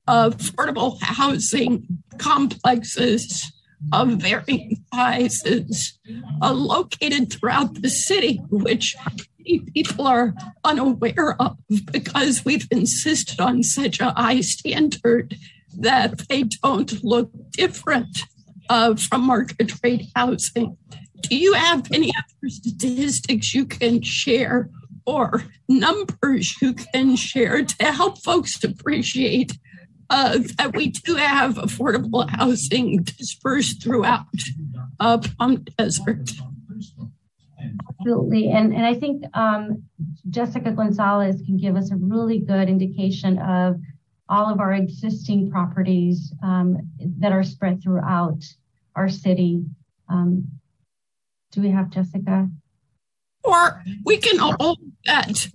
affordable 0.09 1.01
housing 1.01 1.87
complexes 2.19 3.53
of 3.93 4.09
varying 4.09 4.83
sizes 4.93 5.99
uh, 6.43 6.53
located 6.53 7.33
throughout 7.33 7.81
the 7.83 7.91
city, 7.91 8.41
which 8.51 8.97
people 9.75 10.07
are 10.07 10.35
unaware 10.65 11.41
of 11.41 11.57
because 11.93 12.45
we've 12.45 12.67
insisted 12.71 13.41
on 13.41 13.63
such 13.63 14.01
a 14.01 14.11
high 14.11 14.41
standard 14.41 15.37
that 15.79 16.29
they 16.29 16.45
don't 16.63 17.03
look 17.05 17.31
different 17.51 18.23
uh, 18.69 18.95
from 18.95 19.27
market 19.27 19.73
rate 19.83 20.07
housing. 20.15 20.77
Do 21.21 21.37
you 21.37 21.55
have 21.55 21.91
any 21.93 22.13
other 22.17 22.49
statistics 22.51 23.55
you 23.55 23.65
can 23.65 24.03
share 24.03 24.69
or 25.07 25.45
numbers 25.69 26.55
you 26.61 26.75
can 26.75 27.17
share 27.17 27.65
to 27.65 27.85
help 27.93 28.23
folks 28.23 28.63
appreciate 28.63 29.53
uh, 30.11 30.39
that 30.59 30.77
we 30.77 30.89
do 30.89 31.17
have 31.17 31.55
affordable 31.57 32.29
housing 32.29 33.03
dispersed 33.03 33.83
throughout 33.83 34.27
uh, 35.01 35.19
Palm 35.39 35.65
Desert? 35.77 36.31
Absolutely. 38.05 38.51
And, 38.51 38.75
and 38.75 38.85
I 38.85 38.93
think 38.93 39.25
um, 39.33 39.83
Jessica 40.29 40.73
Gonzalez 40.73 41.41
can 41.41 41.57
give 41.57 41.75
us 41.75 41.91
a 41.91 41.97
really 41.97 42.39
good 42.39 42.69
indication 42.69 43.39
of 43.39 43.81
all 44.29 44.53
of 44.53 44.61
our 44.61 44.75
existing 44.75 45.51
properties 45.51 46.31
um, 46.43 46.77
that 47.19 47.33
are 47.33 47.43
spread 47.43 47.83
throughout 47.83 48.45
our 48.95 49.09
city. 49.09 49.65
Um, 50.11 50.49
do 51.53 51.63
we 51.63 51.71
have 51.71 51.89
Jessica? 51.89 52.51
Or 53.43 53.83
we 54.05 54.19
can 54.19 54.39
hold 54.39 54.81
that 55.07 55.49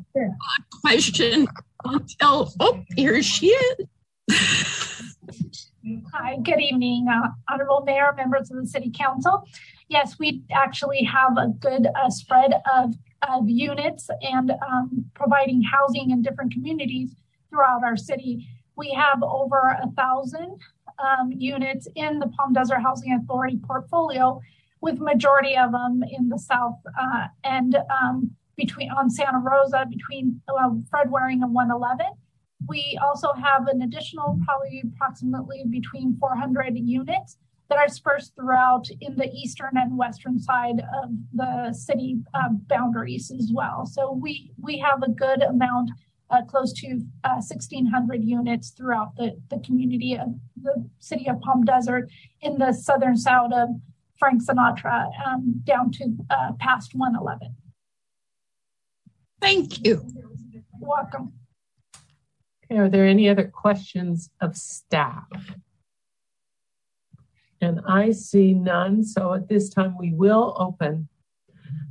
question 0.82 1.48
until, 1.86 2.52
oh, 2.60 2.84
here 2.96 3.22
she 3.22 3.48
is. 3.48 3.86
Hi, 6.14 6.38
good 6.42 6.60
evening, 6.60 7.08
uh, 7.12 7.28
Honorable 7.48 7.84
Mayor, 7.86 8.12
members 8.18 8.50
of 8.50 8.58
the 8.58 8.68
City 8.68 8.92
Council. 8.92 9.44
Yes, 9.90 10.20
we 10.20 10.44
actually 10.52 11.04
have 11.04 11.38
a 11.38 11.48
good 11.48 11.88
uh, 11.96 12.12
spread 12.12 12.54
of, 12.72 12.94
of 13.28 13.50
units 13.50 14.08
and 14.22 14.52
um, 14.52 15.06
providing 15.16 15.64
housing 15.64 16.12
in 16.12 16.22
different 16.22 16.54
communities 16.54 17.16
throughout 17.50 17.84
our 17.84 17.98
city. 17.98 18.48
We 18.76 18.92
have 18.92 19.24
over 19.24 19.78
a 19.82 19.90
thousand 19.98 20.60
um, 21.00 21.32
units 21.32 21.88
in 21.96 22.20
the 22.20 22.28
Palm 22.28 22.54
Desert 22.54 22.82
Housing 22.82 23.14
Authority 23.14 23.60
portfolio, 23.66 24.40
with 24.80 25.00
majority 25.00 25.58
of 25.58 25.72
them 25.72 26.04
in 26.10 26.30
the 26.30 26.38
south 26.38 26.78
uh, 27.00 27.26
and 27.44 27.76
um, 27.90 28.32
between 28.56 28.92
on 28.92 29.10
Santa 29.10 29.40
Rosa 29.40 29.88
between 29.90 30.40
uh, 30.48 30.70
Fred 30.90 31.10
Waring 31.10 31.42
and 31.42 31.54
111. 31.54 32.06
We 32.68 33.00
also 33.02 33.34
have 33.34 33.68
an 33.68 33.82
additional, 33.82 34.38
probably 34.46 34.84
approximately 34.94 35.64
between 35.68 36.16
400 36.20 36.78
units 36.78 37.38
that 37.70 37.78
are 37.78 37.88
dispersed 37.88 38.34
throughout 38.36 38.88
in 39.00 39.16
the 39.16 39.30
eastern 39.32 39.72
and 39.76 39.98
western 39.98 40.40
side 40.40 40.82
of 41.04 41.12
the 41.34 41.72
city 41.74 42.18
uh, 42.34 42.50
boundaries 42.68 43.32
as 43.32 43.52
well. 43.54 43.86
So 43.86 44.12
we 44.12 44.52
we 44.62 44.80
have 44.80 45.04
a 45.04 45.10
good 45.10 45.44
amount 45.44 45.92
uh, 46.32 46.44
close 46.44 46.74
to 46.74 46.88
uh, 47.24 47.42
1,600 47.42 48.24
units 48.24 48.70
throughout 48.72 49.16
the, 49.16 49.40
the 49.50 49.60
community 49.60 50.16
of 50.16 50.28
the 50.62 50.88
city 51.00 51.28
of 51.28 51.40
Palm 51.42 51.64
Desert 51.64 52.10
in 52.42 52.58
the 52.58 52.74
southern 52.74 53.18
side 53.18 53.52
of 53.54 53.70
Frank 54.18 54.44
Sinatra 54.44 55.10
um, 55.26 55.62
down 55.64 55.92
to 55.94 56.16
uh, 56.30 56.52
past 56.60 56.94
111. 56.94 57.56
Thank 59.42 59.86
you. 59.86 60.06
Welcome. 60.80 61.34
Okay, 62.66 62.80
are 62.80 62.90
there 62.90 63.08
any 63.08 63.30
other 63.30 63.46
questions 63.46 64.30
of 64.42 64.56
staff? 64.56 65.26
And 67.62 67.82
I 67.88 68.12
see 68.12 68.54
none. 68.54 69.04
So 69.04 69.34
at 69.34 69.50
this 69.50 69.70
time, 69.70 69.98
we 69.98 70.14
will 70.14 70.56
open 70.58 71.10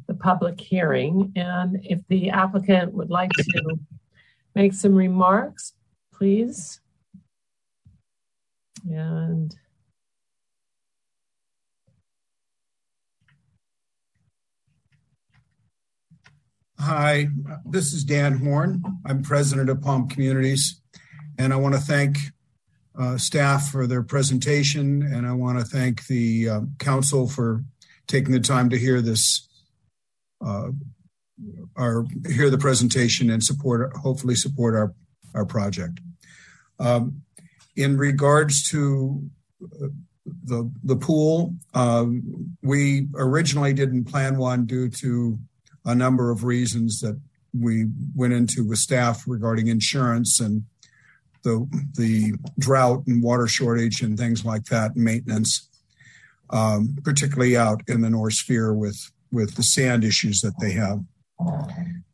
the 0.06 0.14
public 0.14 0.60
hearing. 0.60 1.32
And 1.36 1.78
if 1.84 2.00
the 2.08 2.30
applicant 2.30 2.94
would 2.94 3.10
like 3.10 3.30
to 3.30 3.78
make 4.54 4.72
some 4.72 4.94
remarks, 4.94 5.74
please. 6.12 6.80
And 8.90 9.54
Hi, 16.80 17.28
this 17.66 17.92
is 17.92 18.04
Dan 18.04 18.38
Horn. 18.38 18.82
I'm 19.04 19.22
president 19.22 19.68
of 19.68 19.82
Palm 19.82 20.08
Communities, 20.08 20.80
and 21.36 21.52
I 21.52 21.56
want 21.56 21.74
to 21.74 21.80
thank 21.80 22.18
staff 23.16 23.70
for 23.70 23.86
their 23.86 24.02
presentation, 24.02 25.02
and 25.02 25.26
I 25.26 25.32
want 25.32 25.58
to 25.58 25.64
thank 25.64 26.06
the 26.06 26.48
uh, 26.48 26.60
council 26.78 27.28
for 27.28 27.62
taking 28.06 28.32
the 28.32 28.40
time 28.40 28.70
to 28.70 28.78
hear 28.78 29.00
this 29.00 29.48
uh, 30.44 30.70
our 31.76 32.04
hear 32.26 32.50
the 32.50 32.58
presentation 32.58 33.30
and 33.30 33.42
support, 33.42 33.96
hopefully 33.96 34.34
support 34.34 34.74
our 34.74 34.94
our 35.34 35.44
project. 35.44 36.00
Um, 36.80 37.22
in 37.76 37.96
regards 37.96 38.68
to 38.70 39.22
uh, 39.62 39.88
the 40.44 40.70
the 40.82 40.96
pool, 40.96 41.54
um, 41.74 42.56
we 42.62 43.08
originally 43.16 43.72
didn't 43.72 44.04
plan 44.04 44.36
one 44.36 44.66
due 44.66 44.88
to 44.88 45.38
a 45.84 45.94
number 45.94 46.30
of 46.30 46.44
reasons 46.44 47.00
that 47.00 47.20
we 47.58 47.86
went 48.14 48.32
into 48.32 48.66
with 48.66 48.78
staff 48.78 49.24
regarding 49.26 49.68
insurance 49.68 50.40
and 50.40 50.64
the 51.42 51.66
the 51.96 52.34
drought 52.58 53.06
and 53.06 53.22
water 53.22 53.46
shortage 53.46 54.02
and 54.02 54.18
things 54.18 54.44
like 54.44 54.64
that, 54.66 54.96
maintenance, 54.96 55.68
um, 56.50 56.96
particularly 57.04 57.56
out 57.56 57.82
in 57.88 58.00
the 58.00 58.10
North 58.10 58.34
Sphere 58.34 58.74
with 58.74 59.10
with 59.30 59.54
the 59.56 59.62
sand 59.62 60.04
issues 60.04 60.40
that 60.40 60.58
they 60.60 60.72
have. 60.72 61.00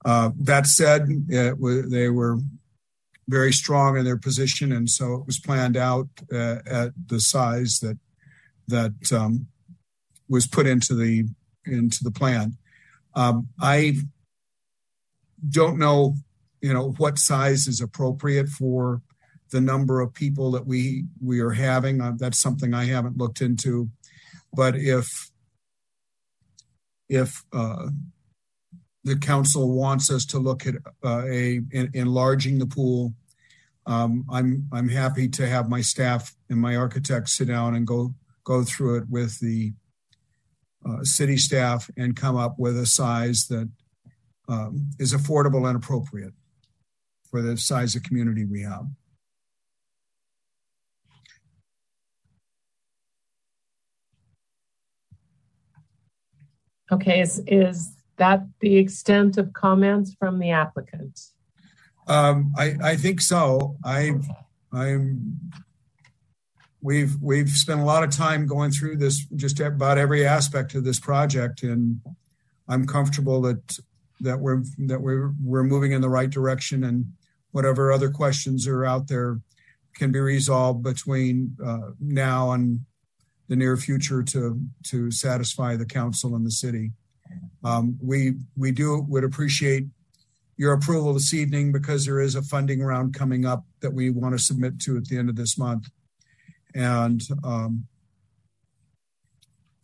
Uh, 0.05 0.31
that 0.39 0.67
said, 0.67 1.09
they 1.29 2.09
were 2.11 2.39
very 3.29 3.53
strong 3.53 3.97
in 3.97 4.05
their 4.05 4.19
position, 4.19 4.73
and 4.73 4.91
so 4.91 5.15
it 5.15 5.27
was 5.27 5.39
planned 5.39 5.77
out 5.77 6.09
uh, 6.33 6.59
at 6.67 6.93
the 7.07 7.21
size 7.21 7.79
that 7.81 7.99
that 8.69 9.13
um, 9.13 9.47
was 10.29 10.47
put 10.47 10.67
into 10.67 10.95
the 10.95 11.25
into 11.67 11.99
the 12.03 12.11
plan. 12.11 12.57
Um, 13.15 13.49
I 13.61 13.97
don't 15.49 15.79
know, 15.79 16.17
you 16.61 16.73
know, 16.73 16.93
what 16.99 17.19
size 17.19 17.67
is 17.67 17.81
appropriate 17.81 18.49
for 18.49 19.03
the 19.51 19.61
number 19.61 20.01
of 20.01 20.13
people 20.13 20.51
that 20.53 20.67
we 20.67 21.05
we 21.23 21.41
are 21.41 21.51
having. 21.51 22.01
Uh, 22.01 22.13
that's 22.17 22.39
something 22.39 22.75
I 22.75 22.85
haven't 22.85 23.17
looked 23.17 23.41
into, 23.41 23.89
but 24.53 24.77
if 24.77 25.31
if 27.09 27.45
uh, 27.53 27.89
the 29.05 29.17
council 29.17 29.73
wants 29.73 30.11
us 30.11 30.25
to 30.27 30.39
look 30.39 30.67
at 30.67 30.75
uh, 31.05 31.23
a 31.27 31.61
in, 31.71 31.91
enlarging 31.95 32.59
the 32.59 32.67
pool. 32.67 33.15
um, 33.87 34.25
I'm 34.31 34.69
I'm 34.73 34.89
happy 34.89 35.29
to 35.29 35.47
have 35.47 35.69
my 35.69 35.83
staff 35.83 36.35
and 36.49 36.59
my 36.59 36.77
architects 36.77 37.37
sit 37.37 37.49
down 37.49 37.75
and 37.75 37.87
go 37.87 38.15
go 38.45 38.65
through 38.65 38.97
it 38.97 39.05
with 39.09 39.39
the 39.41 39.73
uh, 40.87 41.03
city 41.03 41.37
staff 41.37 41.91
and 41.97 42.17
come 42.17 42.37
up 42.37 42.59
with 42.59 42.79
a 42.79 42.87
size 42.87 43.47
that 43.49 43.69
um, 44.49 44.91
is 44.99 45.15
affordable 45.15 45.67
and 45.67 45.77
appropriate 45.77 46.35
for 47.31 47.43
the 47.43 47.57
size 47.57 47.95
of 47.97 48.03
community 48.03 48.45
we 48.45 48.63
have. 48.63 48.87
Okay, 56.95 57.21
is, 57.21 57.43
is 57.49 57.93
that 58.19 58.47
the 58.61 58.77
extent 58.77 59.37
of 59.37 59.53
comments 59.53 60.15
from 60.17 60.39
the 60.39 60.51
applicant? 60.51 61.21
Um, 62.07 62.53
I, 62.57 62.77
I 62.81 62.97
think 62.97 63.21
so. 63.21 63.77
I, 63.85 64.13
I'm, 64.73 65.41
we've, 66.81 67.21
we've 67.21 67.49
spent 67.49 67.81
a 67.81 67.85
lot 67.85 68.05
of 68.05 68.11
time 68.11 68.47
going 68.47 68.71
through 68.71 68.99
this, 68.99 69.27
just 69.35 69.59
about 69.59 69.99
every 69.99 70.25
aspect 70.25 70.77
of 70.77 70.85
this 70.85 71.01
project. 71.01 71.65
And 71.65 72.01
I'm 72.69 72.87
comfortable 72.87 73.43
that, 73.43 73.77
that 74.21 74.39
we're, 74.39 74.63
that 74.87 75.01
we're, 75.01 75.33
we're 75.43 75.65
moving 75.65 75.91
in 75.91 76.01
the 76.01 76.09
right 76.09 76.31
direction 76.31 76.85
and 76.85 77.07
whatever 77.51 77.91
other 77.91 78.11
questions 78.11 78.69
are 78.69 78.85
out 78.85 79.09
there 79.09 79.41
can 79.97 80.13
be 80.13 80.21
resolved 80.21 80.85
between 80.85 81.57
uh, 81.65 81.91
now 81.99 82.53
and 82.53 82.85
the 83.49 83.57
near 83.57 83.77
future 83.77 84.23
to, 84.23 84.61
to 84.85 85.11
satisfy 85.11 85.77
the 85.77 85.87
council 85.87 86.35
and 86.35 86.47
the 86.47 86.51
city. 86.51 86.93
Um, 87.63 87.99
we, 88.03 88.35
we 88.57 88.73
do 88.73 89.05
would 89.09 89.25
appreciate 89.25 89.87
your 90.57 90.73
approval 90.73 91.15
this 91.15 91.35
evening 91.35 91.73
because 91.73 92.07
there 92.07 92.21
is 92.21 92.35
a 92.35 92.43
funding 92.43 92.83
round 92.83 93.15
coming 93.15 93.45
up 93.45 93.65
that 93.81 93.93
we 93.93 94.11
want 94.11 94.37
to 94.37 94.43
submit 94.43 94.79
to 94.81 94.97
at 94.97 95.07
the 95.07 95.19
end 95.19 95.29
of 95.29 95.37
this 95.37 95.59
month. 95.59 95.89
And 96.75 97.23
um, 97.43 97.87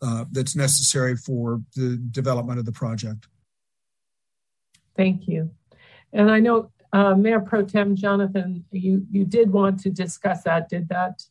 uh, 0.01 0.25
that's 0.31 0.55
necessary 0.55 1.15
for 1.15 1.61
the 1.75 1.97
development 2.11 2.59
of 2.59 2.65
the 2.65 2.71
project. 2.71 3.27
Thank 4.95 5.27
you. 5.27 5.51
And 6.13 6.31
I 6.31 6.39
know 6.39 6.71
uh, 6.93 7.15
Mayor 7.15 7.39
Pro 7.39 7.63
Tem 7.63 7.95
Jonathan, 7.95 8.65
you, 8.71 9.05
you 9.09 9.25
did 9.25 9.51
want 9.51 9.79
to 9.81 9.89
discuss 9.89 10.43
that. 10.43 10.69
Did 10.69 10.89
that 10.89 11.23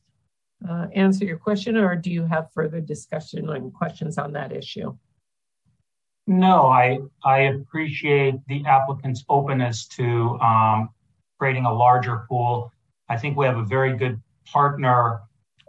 uh, 0.69 0.87
answer 0.95 1.25
your 1.25 1.39
question 1.39 1.77
or 1.77 1.97
do 1.97 2.11
you 2.11 2.25
have 2.25 2.53
further 2.53 2.81
discussion 2.81 3.49
and 3.51 3.73
questions 3.73 4.19
on 4.19 4.33
that 4.33 4.53
issue? 4.53 4.97
No, 6.27 6.67
I 6.67 6.99
I 7.25 7.39
appreciate 7.59 8.35
the 8.47 8.65
applicant's 8.67 9.25
openness 9.29 9.87
to 9.89 10.39
um, 10.41 10.91
creating 11.39 11.65
a 11.65 11.73
larger 11.73 12.25
pool. 12.29 12.73
I 13.09 13.17
think 13.17 13.37
we 13.37 13.47
have 13.47 13.57
a 13.57 13.65
very 13.65 13.97
good 13.97 14.21
partner 14.45 15.23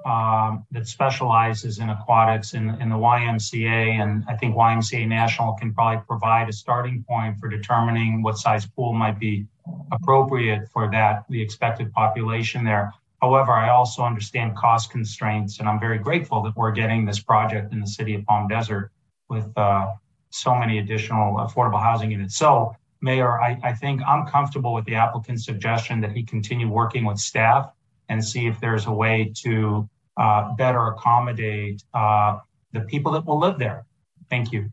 um, 0.06 0.66
that 0.72 0.88
specializes 0.88 1.80
in 1.80 1.90
aquatics 1.90 2.54
in, 2.54 2.70
in 2.82 2.90
the 2.90 2.96
YMCA, 2.96 4.02
and 4.02 4.24
I 4.28 4.36
think 4.36 4.56
YMCA 4.56 5.08
National 5.08 5.54
can 5.54 5.74
probably 5.74 6.04
provide 6.08 6.50
a 6.50 6.54
starting 6.54 7.04
point 7.08 7.40
for 7.40 7.48
determining 7.48 8.22
what 8.22 8.38
size 8.38 8.66
pool 8.66 8.94
might 8.94 9.20
be 9.20 9.46
appropriate 9.92 10.68
for 10.70 10.90
that 10.92 11.26
the 11.30 11.42
expected 11.42 11.92
population 11.94 12.64
there. 12.64 12.94
However, 13.22 13.52
I 13.52 13.70
also 13.70 14.04
understand 14.04 14.58
cost 14.58 14.90
constraints, 14.90 15.60
and 15.60 15.70
I'm 15.70 15.80
very 15.80 16.00
grateful 16.00 16.42
that 16.44 16.56
we're 16.56 16.72
getting 16.72 17.06
this 17.06 17.20
project 17.20 17.72
in 17.72 17.80
the 17.80 17.88
city 17.88 18.16
of 18.16 18.26
Palm 18.26 18.48
Desert 18.48 18.92
with 19.30 19.48
uh, 19.56 19.94
so 20.32 20.56
many 20.56 20.80
additional 20.80 21.38
affordable 21.38 21.82
housing 21.82 22.10
units. 22.10 22.36
So, 22.36 22.76
Mayor, 23.02 23.40
I, 23.40 23.60
I 23.64 23.74
think 23.74 24.02
I'm 24.08 24.26
comfortable 24.26 24.74
with 24.74 24.86
the 24.86 24.96
applicant's 24.96 25.46
suggestion 25.46 26.02
that 26.02 26.12
he 26.12 26.24
continue 26.24 26.68
working 26.68 27.06
with 27.06 27.20
staff 27.20 27.72
and 28.10 28.24
see 28.24 28.48
if 28.48 28.60
there's 28.60 28.88
a 28.88 28.92
way 28.92 29.32
to 29.44 29.88
uh, 30.18 30.54
better 30.56 30.88
accommodate 30.88 31.84
uh, 31.94 32.40
the 32.74 32.82
people 32.82 33.12
that 33.12 33.26
will 33.26 33.40
live 33.40 33.60
there. 33.60 33.86
Thank 34.30 34.52
you. 34.52 34.72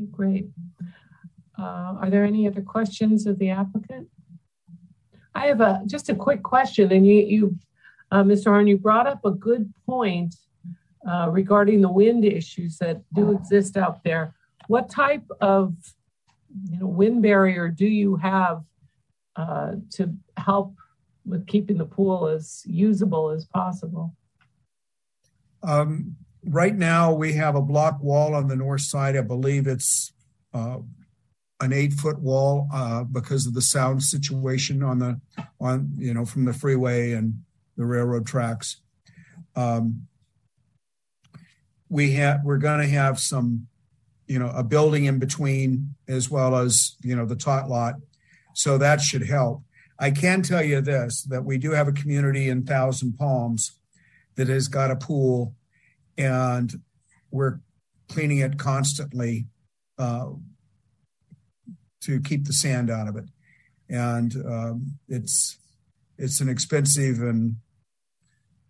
Okay, 0.00 0.10
great. 0.10 0.46
Uh, 1.58 1.96
are 2.00 2.10
there 2.10 2.24
any 2.24 2.46
other 2.46 2.60
questions 2.60 3.26
of 3.26 3.38
the 3.38 3.50
applicant? 3.50 4.08
I 5.34 5.46
have 5.46 5.60
a 5.60 5.82
just 5.86 6.08
a 6.08 6.14
quick 6.14 6.42
question, 6.42 6.92
and 6.92 7.06
you, 7.06 7.14
you 7.14 7.58
uh, 8.10 8.22
Mr. 8.22 8.46
Horn, 8.46 8.66
you 8.66 8.78
brought 8.78 9.06
up 9.06 9.24
a 9.24 9.30
good 9.30 9.72
point 9.84 10.34
uh, 11.08 11.28
regarding 11.30 11.80
the 11.80 11.90
wind 11.90 12.24
issues 12.24 12.78
that 12.78 13.02
do 13.14 13.32
exist 13.32 13.76
out 13.76 14.02
there. 14.04 14.34
What 14.68 14.88
type 14.90 15.24
of 15.40 15.74
you 16.70 16.80
know, 16.80 16.86
wind 16.86 17.22
barrier 17.22 17.68
do 17.68 17.86
you 17.86 18.16
have 18.16 18.62
uh, 19.36 19.72
to 19.92 20.14
help 20.36 20.74
with 21.24 21.46
keeping 21.46 21.78
the 21.78 21.84
pool 21.84 22.28
as 22.28 22.62
usable 22.66 23.30
as 23.30 23.44
possible? 23.44 24.14
Um, 25.62 26.16
right 26.44 26.74
now, 26.74 27.12
we 27.12 27.32
have 27.34 27.56
a 27.56 27.62
block 27.62 28.02
wall 28.02 28.34
on 28.34 28.48
the 28.48 28.56
north 28.56 28.82
side. 28.82 29.16
I 29.16 29.22
believe 29.22 29.66
it's 29.66 30.12
uh, 30.54 30.78
an 31.60 31.72
eight 31.72 31.92
foot 31.92 32.20
wall 32.20 32.68
uh, 32.72 33.04
because 33.04 33.46
of 33.46 33.54
the 33.54 33.62
sound 33.62 34.02
situation 34.02 34.82
on 34.82 34.98
the 34.98 35.20
on 35.60 35.90
you 35.96 36.14
know 36.14 36.24
from 36.24 36.44
the 36.44 36.52
freeway 36.52 37.12
and 37.12 37.34
the 37.76 37.84
railroad 37.84 38.26
tracks. 38.26 38.80
Um, 39.54 40.06
we 41.88 42.12
have 42.12 42.40
we're 42.44 42.58
going 42.58 42.80
to 42.80 42.88
have 42.88 43.18
some 43.18 43.68
you 44.26 44.38
know, 44.38 44.50
a 44.50 44.64
building 44.64 45.04
in 45.04 45.18
between 45.18 45.94
as 46.08 46.30
well 46.30 46.56
as, 46.56 46.96
you 47.02 47.14
know, 47.14 47.26
the 47.26 47.36
tot 47.36 47.68
lot. 47.68 47.94
So 48.54 48.78
that 48.78 49.00
should 49.00 49.26
help. 49.26 49.62
I 49.98 50.10
can 50.10 50.42
tell 50.42 50.62
you 50.62 50.80
this 50.80 51.22
that 51.24 51.44
we 51.44 51.58
do 51.58 51.70
have 51.70 51.88
a 51.88 51.92
community 51.92 52.48
in 52.48 52.64
Thousand 52.64 53.16
Palms 53.16 53.78
that 54.34 54.48
has 54.48 54.68
got 54.68 54.90
a 54.90 54.96
pool 54.96 55.54
and 56.18 56.72
we're 57.30 57.60
cleaning 58.08 58.38
it 58.38 58.58
constantly 58.58 59.46
uh, 59.98 60.26
to 62.02 62.20
keep 62.20 62.44
the 62.44 62.52
sand 62.52 62.90
out 62.90 63.08
of 63.08 63.16
it. 63.16 63.24
And 63.88 64.34
um, 64.46 64.98
it's 65.08 65.58
it's 66.18 66.40
an 66.40 66.48
expensive 66.48 67.22
and 67.22 67.56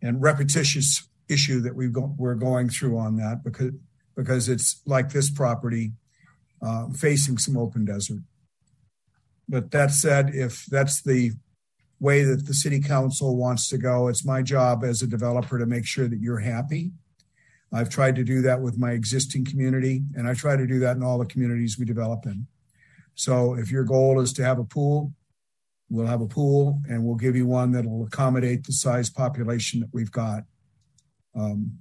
and 0.03 0.23
repetitious 0.23 1.09
issue 1.29 1.61
that 1.61 1.75
we 1.75 1.89
go, 1.89 2.15
we're 2.19 2.35
going 2.35 2.69
through 2.69 2.99
on 2.99 3.17
that 3.17 3.43
because 3.45 3.73
because 4.17 4.49
it's 4.49 4.81
like 4.87 5.11
this 5.11 5.31
property 5.31 5.93
uh, 6.63 6.89
facing 6.89 7.37
some 7.37 7.57
open 7.57 7.85
desert. 7.85 8.21
But 9.49 9.71
that 9.73 9.91
said, 9.91 10.31
if 10.35 10.65
that's 10.67 11.03
the 11.03 11.33
way 12.01 12.25
that 12.25 12.47
the 12.47 12.55
city 12.55 12.81
council 12.81 13.37
wants 13.37 13.69
to 13.69 13.79
go, 13.79 14.09
it's 14.09 14.25
my 14.25 14.43
job 14.43 14.85
as 14.85 15.03
a 15.03 15.07
developer 15.07 15.59
to 15.59 15.67
make 15.67 15.87
sure 15.87 16.09
that 16.09 16.21
you're 16.21 16.41
happy. 16.41 16.93
I've 17.73 17.91
tried 17.91 18.17
to 18.17 18.25
do 18.25 18.43
that 18.43 18.61
with 18.61 18.79
my 18.79 18.93
existing 18.93 19.45
community, 19.45 20.03
and 20.15 20.29
I 20.29 20.35
try 20.35 20.57
to 20.57 20.67
do 20.67 20.79
that 20.81 20.97
in 20.97 21.03
all 21.03 21.19
the 21.19 21.27
communities 21.27 21.79
we 21.79 21.85
develop 21.85 22.25
in. 22.25 22.47
So 23.15 23.55
if 23.55 23.71
your 23.71 23.85
goal 23.85 24.21
is 24.21 24.33
to 24.35 24.45
have 24.45 24.59
a 24.59 24.65
pool, 24.65 25.13
we'll 25.89 26.07
have 26.07 26.21
a 26.21 26.27
pool 26.27 26.81
and 26.89 27.05
we'll 27.05 27.17
give 27.17 27.37
you 27.37 27.47
one 27.47 27.73
that'll 27.73 28.07
accommodate 28.07 28.65
the 28.65 28.73
size 28.73 29.11
population 29.11 29.81
that 29.81 29.89
we've 29.93 30.11
got. 30.11 30.43
Um, 31.35 31.79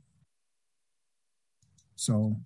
so. 1.95 2.37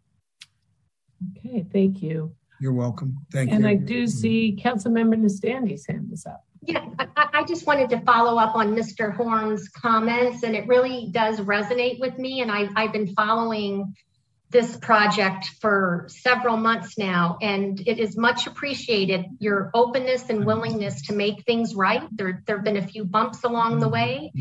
Okay, 1.37 1.65
thank 1.71 2.01
you. 2.01 2.35
You're 2.61 2.73
welcome. 2.73 3.17
Thank 3.31 3.51
and 3.51 3.63
you. 3.63 3.69
And 3.69 3.79
I 3.81 3.83
do 3.83 4.07
see 4.07 4.57
Councilmember 4.61 5.15
Nestande's 5.15 5.85
hand 5.87 6.09
is 6.11 6.25
up. 6.25 6.43
Yeah, 6.61 6.85
I, 6.99 7.27
I, 7.33 7.43
just 7.45 7.65
wanted 7.65 7.89
to 7.91 8.01
follow 8.01 8.37
up 8.37 8.53
on 8.53 8.75
Mr. 8.75 9.15
Horn's 9.15 9.69
comments, 9.69 10.43
and 10.43 10.55
it 10.55 10.67
really 10.67 11.07
does 11.11 11.39
resonate 11.39 12.01
with 12.01 12.17
me. 12.17 12.41
And 12.41 12.51
I, 12.51 12.67
I've 12.75 12.91
been 12.91 13.07
following 13.15 13.95
this 14.51 14.77
project 14.77 15.45
for 15.61 16.07
several 16.09 16.57
months 16.57 16.97
now, 16.97 17.37
and 17.41 17.79
it 17.87 17.99
is 17.99 18.17
much 18.17 18.47
appreciated 18.47 19.25
your 19.39 19.69
openness 19.75 20.29
and 20.29 20.43
willingness 20.43 21.03
to 21.03 21.13
make 21.13 21.45
things 21.45 21.75
right. 21.75 22.01
There, 22.11 22.41
there 22.47 22.57
have 22.57 22.65
been 22.65 22.77
a 22.77 22.87
few 22.87 23.05
bumps 23.05 23.43
along 23.43 23.79
the 23.79 23.89
way, 23.89 24.31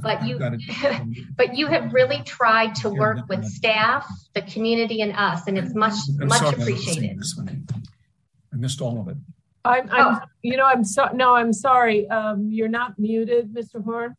but 0.00 0.26
you, 0.26 0.38
but 1.36 1.54
you 1.54 1.66
have 1.66 1.92
really 1.92 2.22
tried 2.22 2.76
to 2.76 2.88
work 2.88 3.28
with 3.28 3.44
staff, 3.44 4.06
the 4.34 4.42
community, 4.42 5.02
and 5.02 5.12
us, 5.12 5.46
and 5.46 5.58
it's 5.58 5.74
much, 5.74 5.94
much 6.16 6.54
appreciated. 6.54 7.20
I 8.52 8.56
missed 8.56 8.80
all 8.80 9.00
of 9.00 9.08
it. 9.08 9.16
I'm, 9.64 9.90
I'm 9.90 10.14
oh. 10.14 10.20
you 10.42 10.56
know, 10.56 10.64
I'm 10.64 10.82
so 10.82 11.10
no, 11.12 11.34
I'm 11.34 11.52
sorry. 11.52 12.08
Um, 12.08 12.48
you're 12.50 12.68
not 12.68 12.98
muted, 12.98 13.52
Mr. 13.52 13.84
Horn. 13.84 14.16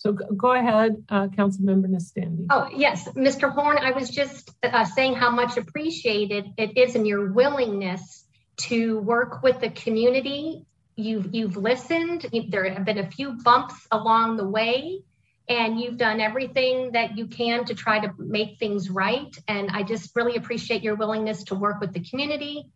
So 0.00 0.12
go 0.12 0.52
ahead, 0.52 1.04
uh, 1.10 1.26
Councilmember 1.26 1.86
Nestande. 1.86 2.46
Oh, 2.48 2.70
yes, 2.74 3.06
Mr. 3.08 3.52
Horn, 3.52 3.76
I 3.76 3.90
was 3.90 4.08
just 4.08 4.50
uh, 4.62 4.86
saying 4.86 5.14
how 5.14 5.28
much 5.28 5.58
appreciated 5.58 6.54
it 6.56 6.78
is 6.78 6.94
in 6.94 7.04
your 7.04 7.30
willingness 7.30 8.24
to 8.62 8.98
work 9.00 9.42
with 9.42 9.60
the 9.60 9.68
community. 9.68 10.64
You've, 10.96 11.34
you've 11.34 11.58
listened. 11.58 12.24
There 12.48 12.72
have 12.72 12.86
been 12.86 12.96
a 12.96 13.10
few 13.10 13.32
bumps 13.44 13.74
along 13.92 14.38
the 14.38 14.48
way, 14.48 15.02
and 15.50 15.78
you've 15.78 15.98
done 15.98 16.22
everything 16.22 16.92
that 16.92 17.18
you 17.18 17.26
can 17.26 17.66
to 17.66 17.74
try 17.74 18.00
to 18.00 18.10
make 18.16 18.58
things 18.58 18.88
right. 18.88 19.36
And 19.48 19.68
I 19.70 19.82
just 19.82 20.16
really 20.16 20.36
appreciate 20.36 20.82
your 20.82 20.94
willingness 20.94 21.44
to 21.44 21.54
work 21.54 21.78
with 21.78 21.92
the 21.92 22.00
community, 22.00 22.70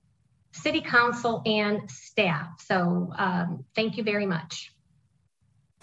city 0.52 0.82
council, 0.82 1.40
and 1.46 1.90
staff. 1.90 2.48
So 2.66 3.10
um, 3.16 3.64
thank 3.74 3.96
you 3.96 4.04
very 4.04 4.26
much. 4.26 4.73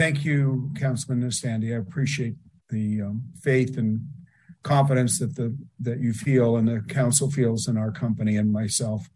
Thank 0.02 0.26
you, 0.26 0.72
Councilman 0.80 1.22
Nestande. 1.22 1.76
I 1.76 1.78
appreciate 1.78 2.34
the 2.70 3.04
um, 3.04 3.22
faith 3.40 3.78
and 3.78 4.02
confidence 4.64 5.20
that 5.20 5.36
the 5.36 5.56
that 5.80 6.00
you 6.00 6.12
feel 6.12 6.58
and 6.58 6.68
the 6.68 6.82
council 6.92 7.30
feels 7.30 7.68
in 7.68 7.78
our 7.78 7.92
company 7.92 8.36
and 8.36 8.52
myself. 8.52 9.08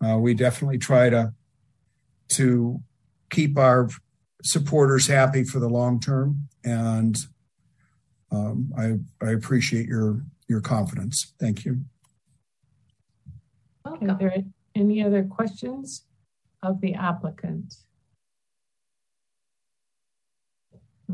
Uh, 0.00 0.18
we 0.18 0.32
definitely 0.34 0.78
try 0.78 1.10
to 1.10 1.34
to 2.34 2.80
keep 3.30 3.58
our 3.58 3.88
supporters 4.44 5.08
happy 5.08 5.42
for 5.42 5.58
the 5.58 5.68
long 5.68 5.98
term, 5.98 6.46
and 6.62 7.16
um, 8.30 8.72
I 8.78 9.26
I 9.26 9.32
appreciate 9.32 9.86
your 9.88 10.22
your 10.46 10.60
confidence. 10.60 11.34
Thank 11.40 11.64
you. 11.64 11.80
Okay, 13.84 14.06
are 14.06 14.16
there 14.20 14.36
any 14.76 15.02
other 15.02 15.24
questions 15.24 16.04
of 16.62 16.80
the 16.80 16.94
applicant? 16.94 17.74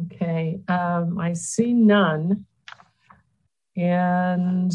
Okay, 0.04 0.60
um, 0.68 1.18
I 1.18 1.32
see 1.32 1.72
none. 1.72 2.46
And 3.76 4.72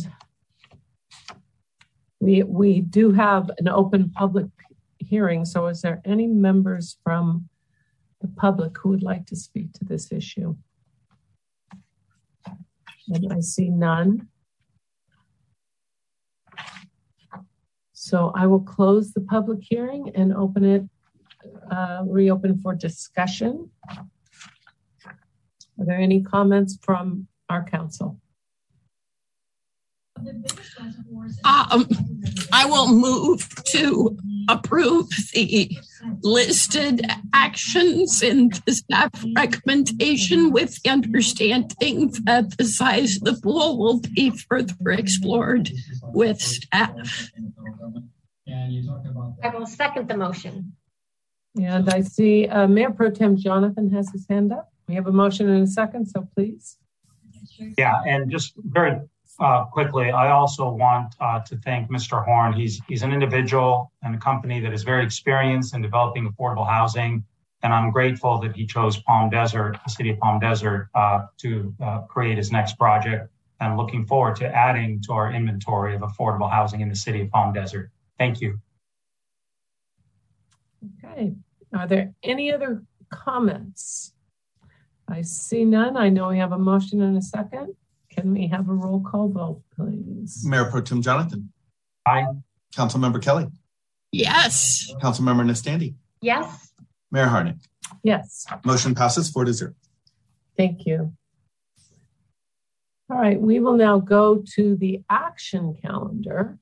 we, 2.20 2.44
we 2.44 2.82
do 2.82 3.12
have 3.12 3.52
an 3.58 3.68
open 3.68 4.10
public 4.10 4.48
hearing. 4.98 5.45
So 5.45 5.68
is 5.68 5.82
there 5.82 6.02
any 6.06 6.28
members 6.28 6.98
from 7.04 7.50
the 8.22 8.28
public 8.28 8.78
who 8.78 8.90
would 8.90 9.04
like 9.04 9.26
to 9.28 9.36
speak 9.36 9.74
to 9.74 9.86
this 9.86 10.12
issue? 10.12 10.56
And 13.10 13.34
I 13.34 13.41
see 13.41 13.70
none. 13.70 14.30
So 17.91 18.32
I 18.36 18.48
will 18.48 18.62
close 18.62 19.14
the 19.14 19.22
public 19.22 19.60
hearing 19.62 20.12
and 20.16 20.34
open 20.34 20.64
it, 20.64 20.84
uh, 21.70 22.04
reopen 22.06 22.60
for 22.62 22.74
discussion. 22.74 23.70
Are 25.80 25.86
there 25.86 26.00
any 26.00 26.22
comments 26.22 26.78
from 26.82 27.28
our 27.50 27.64
council? 27.64 28.20
Um, 31.44 31.88
I 32.52 32.66
will 32.66 32.88
move 32.88 33.50
to 33.72 34.18
approve 34.50 35.10
the 35.34 35.76
listed 36.22 37.02
actions 37.34 38.22
in 38.22 38.52
the 38.66 38.74
staff 38.74 39.26
recommendation 39.36 40.52
with 40.52 40.82
the 40.84 40.90
understanding 40.90 42.14
that 42.26 42.58
the 42.58 42.66
size 42.66 43.18
of 43.18 43.24
the 43.24 43.41
pool 43.41 43.78
will 43.78 44.02
be 44.16 44.30
further 44.32 44.91
explored 44.91 45.72
with 46.14 46.41
staff. 46.41 47.32
I 48.48 49.50
will 49.54 49.66
second 49.66 50.08
the 50.08 50.18
motion. 50.18 50.74
And 51.60 51.90
I 51.90 52.02
see 52.02 52.48
uh, 52.48 52.68
Mayor 52.68 52.91
Pro 52.91 53.12
Tem 53.12 53.38
Jonathan 53.38 53.91
has 53.91 54.10
his 54.12 54.26
hand 54.28 54.52
up. 54.52 54.73
We 54.88 54.95
have 54.95 55.07
a 55.07 55.11
motion 55.11 55.49
and 55.49 55.64
a 55.64 55.68
second, 55.68 56.07
so 56.07 56.27
please. 56.35 56.77
Yeah, 57.77 58.01
and 58.05 58.30
just 58.30 58.53
very 58.57 58.99
uh, 59.39 59.65
quickly, 59.65 60.11
I 60.11 60.31
also 60.31 60.69
want 60.69 61.15
uh, 61.19 61.39
to 61.41 61.57
thank 61.57 61.89
Mr. 61.89 62.23
Horn. 62.23 62.53
He's 62.53 62.81
he's 62.88 63.01
an 63.03 63.11
individual 63.11 63.91
and 64.03 64.15
a 64.15 64.18
company 64.18 64.60
that 64.60 64.73
is 64.73 64.84
very 64.84 65.03
experienced 65.03 65.73
in 65.76 65.81
developing 65.81 66.31
affordable 66.31 66.68
housing, 66.68 67.23
and 67.64 67.73
I'm 67.73 67.91
grateful 67.91 68.39
that 68.39 68.55
he 68.55 68.65
chose 68.65 68.97
Palm 69.01 69.30
Desert, 69.30 69.77
the 69.84 69.89
city 69.89 70.10
of 70.11 70.19
Palm 70.19 70.39
Desert, 70.39 70.89
uh, 70.93 71.26
to 71.39 71.73
uh, 71.81 72.01
create 72.01 72.38
his 72.38 72.51
next 72.51 72.77
project. 72.77 73.30
I'm 73.60 73.77
looking 73.77 74.05
forward 74.05 74.35
to 74.38 74.47
adding 74.47 75.01
to 75.03 75.14
our 75.14 75.31
inventory 75.31 75.95
of 75.95 76.01
affordable 76.01 76.51
housing 76.51 76.81
in 76.81 76.89
the 76.89 76.95
city 76.95 77.22
of 77.22 77.30
Palm 77.31 77.53
Desert. 77.53 77.91
Thank 78.18 78.41
you. 78.41 78.60
Okay. 81.03 81.34
Are 81.73 81.88
there 81.88 82.14
any 82.23 82.51
other 82.51 82.84
comments? 83.10 84.14
I 85.14 85.22
see 85.22 85.64
none. 85.64 85.95
I 85.95 86.10
know 86.10 86.30
we 86.30 86.40
have 86.40 86.53
a 86.53 86.57
motion 86.57 87.02
and 87.03 87.15
a 87.15 87.22
second. 87.22 87.76
Can 88.10 88.34
we 88.34 88.48
have 88.48 88.68
a 88.68 88.73
roll 88.73 88.99
call 88.99 89.30
vote, 89.30 89.61
please? 89.76 90.44
Mayor 90.44 90.65
Pro 90.65 90.81
Tem 90.81 91.03
Jonathan. 91.03 91.53
Aye. 92.07 92.26
Councilmember 92.76 93.22
Kelly. 93.22 93.48
Yes. 94.11 94.91
Councilmember 95.02 95.45
Nestande. 95.45 95.94
Yes. 96.22 96.73
Mayor 97.11 97.27
Harnik. 97.27 97.60
Yes. 98.03 98.48
Motion 98.65 98.95
passes 98.95 99.30
four 99.30 99.45
to 99.45 99.53
zero. 99.53 99.76
Thank 100.57 100.88
you. 100.88 101.14
All 103.11 103.18
right, 103.18 103.40
we 103.40 103.60
will 103.60 103.77
now 103.77 103.99
go 103.99 104.44
to 104.56 104.76
the 104.76 105.03
action 105.10 105.77
calendar, 105.80 106.57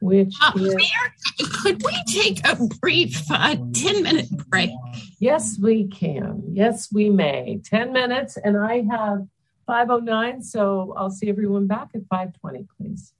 which 0.00 0.34
Uh, 0.42 0.52
is. 0.56 0.74
Mayor, 0.74 1.48
could 1.62 1.82
we 1.84 2.02
take 2.08 2.46
a 2.46 2.56
brief 2.80 3.22
uh, 3.30 3.56
10 3.74 4.02
minute 4.02 4.30
break? 4.48 4.70
Yes, 5.18 5.58
we 5.60 5.86
can. 5.88 6.42
Yes, 6.52 6.88
we 6.92 7.10
may. 7.10 7.60
10 7.64 7.92
minutes, 7.92 8.36
and 8.36 8.56
I 8.56 8.82
have 8.90 9.26
509, 9.66 10.42
so 10.42 10.94
I'll 10.96 11.10
see 11.10 11.28
everyone 11.28 11.66
back 11.66 11.90
at 11.94 12.02
520, 12.08 12.66
please. 12.76 13.12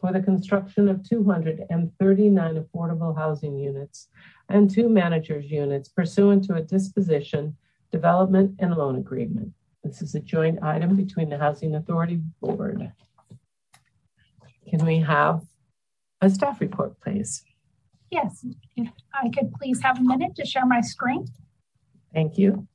for 0.00 0.12
the 0.12 0.20
construction 0.20 0.88
of 0.88 1.08
239 1.08 2.64
affordable 2.64 3.16
housing 3.16 3.56
units 3.56 4.08
and 4.48 4.68
two 4.68 4.88
managers 4.88 5.48
units 5.50 5.88
pursuant 5.88 6.42
to 6.44 6.54
a 6.54 6.62
disposition, 6.62 7.56
development, 7.92 8.56
and 8.58 8.74
loan 8.74 8.96
agreement. 8.96 9.52
This 9.84 10.02
is 10.02 10.14
a 10.14 10.20
joint 10.20 10.62
item 10.62 10.96
between 10.96 11.28
the 11.28 11.38
Housing 11.38 11.76
Authority 11.76 12.20
Board. 12.40 12.92
Can 14.68 14.84
we 14.84 15.00
have 15.00 15.42
a 16.20 16.30
staff 16.30 16.60
report, 16.60 17.00
please? 17.00 17.44
Yes, 18.12 18.44
if 18.76 18.90
I 19.14 19.30
could 19.30 19.54
please 19.54 19.80
have 19.80 19.98
a 19.98 20.02
minute 20.02 20.36
to 20.36 20.44
share 20.44 20.66
my 20.66 20.82
screen. 20.82 21.24
Thank 22.12 22.36
you. 22.36 22.68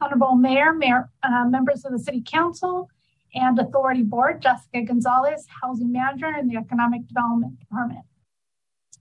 Honorable 0.00 0.36
Mayor, 0.36 0.72
Mayor, 0.72 1.10
uh, 1.24 1.46
members 1.46 1.84
of 1.84 1.90
the 1.90 1.98
City 1.98 2.22
Council 2.24 2.88
and 3.34 3.58
Authority 3.58 4.02
Board, 4.02 4.40
Jessica 4.40 4.82
Gonzalez, 4.82 5.44
Housing 5.60 5.90
Manager 5.90 6.36
in 6.38 6.46
the 6.46 6.56
Economic 6.56 7.08
Development 7.08 7.58
Department. 7.58 8.04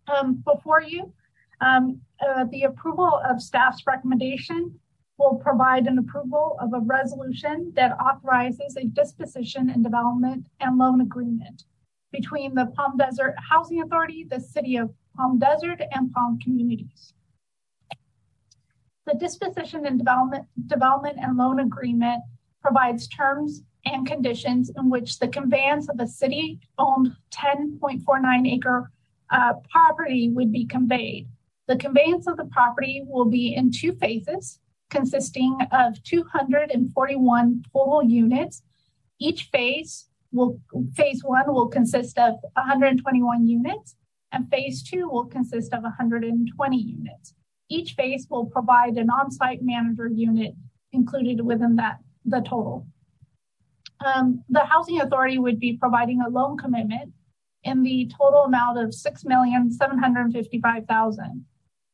Um, 0.07 0.43
before 0.43 0.81
you, 0.81 1.13
um, 1.61 2.01
uh, 2.27 2.45
the 2.45 2.63
approval 2.63 3.21
of 3.23 3.43
staff's 3.43 3.83
recommendation 3.85 4.79
will 5.17 5.35
provide 5.35 5.87
an 5.87 5.97
approval 5.97 6.57
of 6.59 6.73
a 6.73 6.79
resolution 6.79 7.71
that 7.75 7.97
authorizes 7.99 8.75
a 8.77 8.85
disposition 8.85 9.69
and 9.69 9.83
development 9.83 10.47
and 10.59 10.77
loan 10.77 11.01
agreement 11.01 11.63
between 12.11 12.53
the 12.53 12.67
Palm 12.75 12.97
Desert 12.97 13.35
Housing 13.49 13.81
Authority, 13.81 14.25
the 14.29 14.39
City 14.39 14.77
of 14.77 14.93
Palm 15.15 15.39
Desert, 15.39 15.81
and 15.91 16.11
Palm 16.11 16.39
Communities. 16.39 17.13
The 19.05 19.15
disposition 19.15 19.85
and 19.85 19.99
development, 19.99 20.45
development 20.67 21.17
and 21.21 21.37
loan 21.37 21.59
agreement 21.59 22.23
provides 22.61 23.07
terms 23.07 23.61
and 23.85 24.07
conditions 24.07 24.71
in 24.75 24.89
which 24.89 25.19
the 25.19 25.27
conveyance 25.27 25.87
of 25.89 25.99
a 25.99 26.07
city-owned 26.07 27.15
10.49 27.31 28.51
acre 28.51 28.91
uh, 29.29 29.53
property 29.69 30.29
would 30.29 30.51
be 30.51 30.65
conveyed. 30.65 31.27
The 31.67 31.77
conveyance 31.77 32.27
of 32.27 32.37
the 32.37 32.45
property 32.45 33.03
will 33.05 33.25
be 33.25 33.53
in 33.53 33.71
two 33.71 33.93
phases, 33.93 34.59
consisting 34.95 35.57
of 35.71 36.01
241 36.03 37.63
total 37.73 38.03
units. 38.03 38.63
Each 39.19 39.49
phase 39.51 40.07
will 40.31 40.59
phase 40.93 41.21
one 41.23 41.53
will 41.53 41.67
consist 41.67 42.17
of 42.17 42.35
121 42.53 43.47
units, 43.47 43.95
and 44.31 44.49
phase 44.49 44.83
two 44.83 45.07
will 45.09 45.25
consist 45.25 45.73
of 45.73 45.83
120 45.83 46.77
units. 46.77 47.33
Each 47.69 47.93
phase 47.93 48.27
will 48.29 48.45
provide 48.45 48.97
an 48.97 49.09
on-site 49.09 49.61
manager 49.61 50.07
unit 50.07 50.53
included 50.91 51.41
within 51.41 51.75
that 51.77 51.97
the 52.25 52.41
total. 52.41 52.87
Um, 54.05 54.43
the 54.49 54.65
housing 54.65 55.01
authority 55.01 55.39
would 55.39 55.59
be 55.59 55.77
providing 55.77 56.21
a 56.21 56.29
loan 56.29 56.57
commitment 56.57 57.13
in 57.63 57.83
the 57.83 58.11
total 58.17 58.43
amount 58.43 58.77
of 58.77 58.93
six 58.93 59.25
million 59.25 59.71
seven 59.71 59.97
hundred 59.97 60.31
fifty-five 60.31 60.85
thousand. 60.85 61.45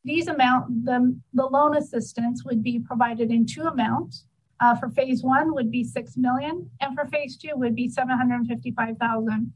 These 0.04 0.28
amount 0.28 0.86
the, 0.86 1.16
the 1.34 1.46
loan 1.46 1.78
assistance 1.78 2.44
would 2.44 2.64
be 2.64 2.80
provided 2.80 3.32
in 3.32 3.46
two 3.46 3.64
amounts. 3.64 4.26
Uh, 4.60 4.76
for 4.76 4.90
phase 4.90 5.24
one 5.24 5.54
would 5.54 5.72
be 5.72 5.84
six 5.84 6.18
million, 6.18 6.70
and 6.82 6.96
for 6.96 7.06
phase 7.06 7.38
two 7.38 7.54
would 7.56 7.76
be 7.76 7.88
seven 7.90 8.18
hundred 8.18 8.48
fifty-five 8.48 8.98
thousand. 8.98 9.54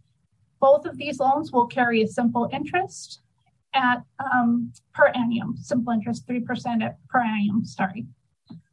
Both 0.59 0.85
of 0.85 0.97
these 0.97 1.19
loans 1.19 1.51
will 1.51 1.67
carry 1.67 2.01
a 2.01 2.07
simple 2.07 2.49
interest 2.51 3.22
at 3.73 4.01
um, 4.19 4.72
per 4.93 5.07
annum, 5.09 5.57
simple 5.57 5.93
interest 5.93 6.26
three 6.26 6.39
percent 6.39 6.81
at 6.81 6.97
per 7.09 7.22
annum. 7.22 7.65
Sorry. 7.65 8.05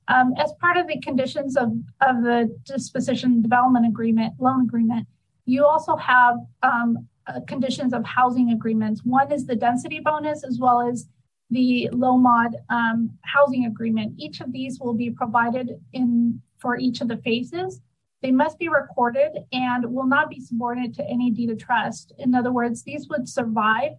Um, 0.09 0.35
as 0.37 0.53
part 0.61 0.77
of 0.77 0.89
the 0.89 1.01
conditions 1.01 1.57
of, 1.57 1.69
of 2.01 2.23
the 2.23 2.55
disposition 2.65 3.41
development 3.41 3.87
agreement, 3.87 4.35
loan 4.39 4.63
agreement, 4.63 5.07
you 5.47 5.65
also 5.65 5.97
have 5.97 6.37
um, 6.63 7.09
uh, 7.27 7.41
conditions 7.47 7.93
of 7.95 8.05
housing 8.05 8.51
agreements. 8.53 9.03
One 9.05 9.31
is 9.33 9.47
the 9.47 9.57
density 9.57 10.01
bonus 10.01 10.45
as 10.45 10.59
well 10.59 10.81
as 10.81 11.09
the 11.53 11.89
low 11.93 12.17
mod 12.17 12.57
um, 12.71 13.11
housing 13.23 13.67
agreement. 13.67 14.15
Each 14.17 14.41
of 14.41 14.53
these 14.53 14.81
will 14.81 14.95
be 14.95 15.11
provided 15.11 15.81
in 15.93 16.41
for 16.59 16.79
each 16.79 17.01
of 17.01 17.09
the 17.09 17.19
phases. 17.19 17.81
They 18.23 18.31
must 18.31 18.59
be 18.59 18.69
recorded 18.69 19.33
and 19.53 19.93
will 19.93 20.07
not 20.07 20.31
be 20.31 20.41
subordinate 20.41 20.95
to 20.95 21.05
any 21.05 21.31
deed 21.31 21.51
of 21.51 21.59
trust. 21.59 22.13
In 22.19 22.35
other 22.35 22.53
words, 22.53 22.83
these 22.83 23.09
would 23.09 23.29
survive 23.29 23.93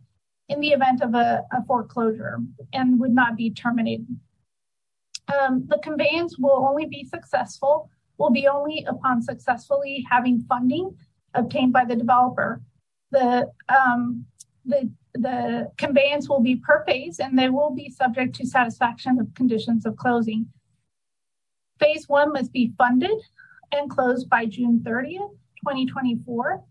in 0.50 0.60
the 0.62 0.70
event 0.70 1.02
of 1.02 1.14
a, 1.14 1.44
a 1.52 1.64
foreclosure 1.66 2.40
and 2.72 3.00
would 3.00 3.14
not 3.14 3.36
be 3.36 3.52
terminated. 3.52 4.08
Um, 5.38 5.66
the 5.68 5.80
conveyance 5.84 6.38
will 6.38 6.66
only 6.68 6.86
be 6.86 7.06
successful, 7.06 7.90
will 8.18 8.32
be 8.32 8.48
only 8.48 8.86
upon 8.88 9.22
successfully 9.22 10.06
having 10.10 10.42
funding 10.42 10.96
obtained 11.34 11.74
by 11.74 11.86
the 11.86 11.96
developer. 11.96 12.62
The, 13.12 13.52
um, 13.70 14.26
the, 14.66 14.90
the 15.14 15.72
conveyance 15.78 16.28
will 16.28 16.40
be 16.40 16.56
per 16.56 16.84
phase 16.86 17.20
and 17.20 17.38
they 17.38 17.50
will 17.50 17.72
be 17.72 17.90
subject 17.90 18.36
to 18.36 18.48
satisfaction 18.48 19.20
of 19.20 19.34
conditions 19.36 19.86
of 19.86 19.96
closing. 19.96 20.48
Phase 21.80 22.08
one 22.08 22.34
must 22.34 22.52
be 22.52 22.74
funded 22.78 23.20
and 23.72 23.90
closed 23.90 24.30
by 24.30 24.46
June 24.46 24.82
30th, 24.86 25.32
2024. 25.62 26.64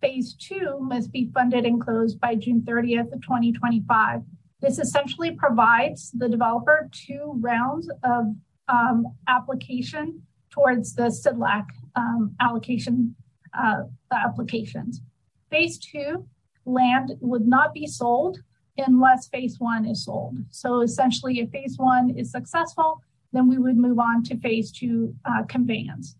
Phase 0.00 0.34
two 0.34 0.78
must 0.80 1.10
be 1.10 1.30
funded 1.32 1.64
and 1.64 1.80
closed 1.80 2.20
by 2.20 2.34
June 2.34 2.62
30th, 2.62 3.12
of 3.12 3.22
2025. 3.22 4.22
This 4.60 4.78
essentially 4.78 5.32
provides 5.32 6.10
the 6.12 6.28
developer 6.28 6.88
two 6.92 7.38
rounds 7.40 7.88
of 8.02 8.34
um, 8.68 9.06
application 9.28 10.22
towards 10.50 10.94
the 10.94 11.04
CDLAC 11.04 11.66
um, 11.94 12.34
allocation 12.40 13.14
uh, 13.58 13.82
applications. 14.12 15.02
Phase 15.50 15.78
two, 15.78 16.26
land 16.66 17.12
would 17.20 17.46
not 17.46 17.72
be 17.72 17.86
sold 17.86 18.38
unless 18.76 19.28
phase 19.28 19.58
one 19.58 19.86
is 19.86 20.04
sold. 20.04 20.36
So 20.50 20.80
essentially, 20.82 21.40
if 21.40 21.50
phase 21.50 21.76
one 21.78 22.10
is 22.10 22.30
successful, 22.30 23.00
then 23.32 23.48
we 23.48 23.58
would 23.58 23.76
move 23.76 23.98
on 23.98 24.22
to 24.24 24.38
phase 24.38 24.70
two 24.70 25.14
uh, 25.24 25.44
conveyance. 25.48 26.16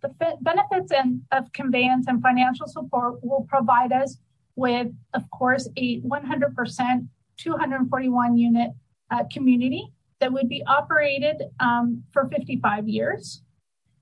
The 0.00 0.12
benefits 0.40 0.90
and, 0.90 1.22
of 1.30 1.52
conveyance 1.52 2.06
and 2.08 2.20
financial 2.20 2.66
support 2.66 3.22
will 3.22 3.46
provide 3.48 3.92
us 3.92 4.18
with, 4.56 4.88
of 5.14 5.30
course, 5.30 5.68
a 5.76 6.00
100% 6.00 7.08
241 7.38 8.36
unit 8.36 8.70
uh, 9.10 9.24
community 9.32 9.92
that 10.20 10.32
would 10.32 10.48
be 10.48 10.62
operated 10.66 11.42
um, 11.60 12.02
for 12.12 12.28
55 12.28 12.88
years. 12.88 13.42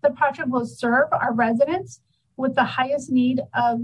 The 0.03 0.11
project 0.11 0.49
will 0.49 0.67
serve 0.67 1.09
our 1.13 1.33
residents 1.33 2.01
with 2.37 2.55
the 2.55 2.65
highest 2.65 3.11
need 3.11 3.41
of, 3.55 3.81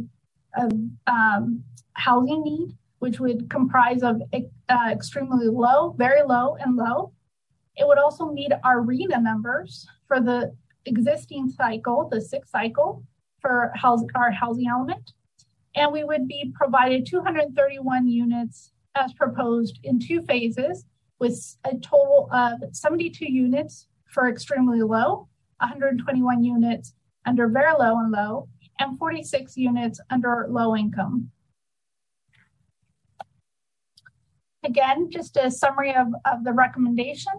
of 0.57 0.73
um, 1.07 1.63
housing 1.95 2.43
need, 2.43 2.77
which 2.99 3.21
would 3.21 3.49
comprise 3.51 4.03
of 4.03 4.23
uh, 4.33 4.89
extremely 4.91 5.49
low, 5.49 5.95
very 5.99 6.23
low, 6.23 6.57
and 6.61 6.77
low. 6.77 7.13
It 7.77 7.87
would 7.87 7.99
also 7.99 8.33
meet 8.33 8.53
our 8.65 8.83
RHNA 8.83 9.23
numbers 9.23 9.87
for 10.09 10.21
the 10.21 10.55
existing 10.87 11.51
cycle, 11.51 12.09
the 12.11 12.21
sixth 12.21 12.51
cycle 12.51 13.03
for 13.41 13.73
house, 13.77 14.03
our 14.15 14.31
housing 14.31 14.67
element 14.69 15.13
and 15.77 15.93
we 15.93 16.03
would 16.03 16.27
be 16.27 16.53
provided 16.55 17.07
231 17.07 18.09
units 18.09 18.73
as 18.95 19.13
proposed 19.13 19.79
in 19.85 20.01
two 20.01 20.23
phases 20.23 20.87
with 21.21 21.57
a 21.65 21.77
total 21.77 22.29
of 22.33 22.59
72 22.73 23.31
units 23.31 23.87
for 24.07 24.29
extremely 24.29 24.83
low, 24.83 25.29
121 25.61 26.43
units 26.43 26.95
under 27.27 27.49
very 27.49 27.73
low 27.73 27.99
and 27.99 28.11
low, 28.11 28.49
and 28.79 28.99
46 28.99 29.57
units 29.57 30.01
under 30.11 30.47
low 30.49 30.77
income. 30.77 31.31
Again, 34.65 35.11
just 35.11 35.37
a 35.37 35.51
summary 35.51 35.95
of, 35.95 36.09
of 36.25 36.45
the 36.45 36.53
recommendation 36.53 37.33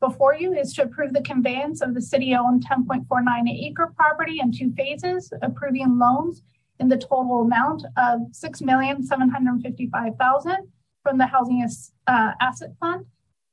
before 0.00 0.34
you 0.34 0.52
is 0.54 0.72
to 0.74 0.82
approve 0.84 1.12
the 1.12 1.22
conveyance 1.22 1.80
of 1.80 1.94
the 1.94 2.00
city 2.00 2.32
owned 2.34 2.64
10.49 2.64 3.66
acre 3.66 3.92
property 3.96 4.38
in 4.40 4.52
two 4.52 4.72
phases, 4.76 5.32
approving 5.42 5.98
loans 5.98 6.42
in 6.78 6.86
the 6.88 6.96
total 6.96 7.42
amount 7.42 7.82
of 7.96 8.20
6,755,000 8.30 10.56
from 11.02 11.18
the 11.18 11.26
Housing 11.26 11.68
uh, 12.06 12.32
Asset 12.40 12.70
Fund 12.78 13.06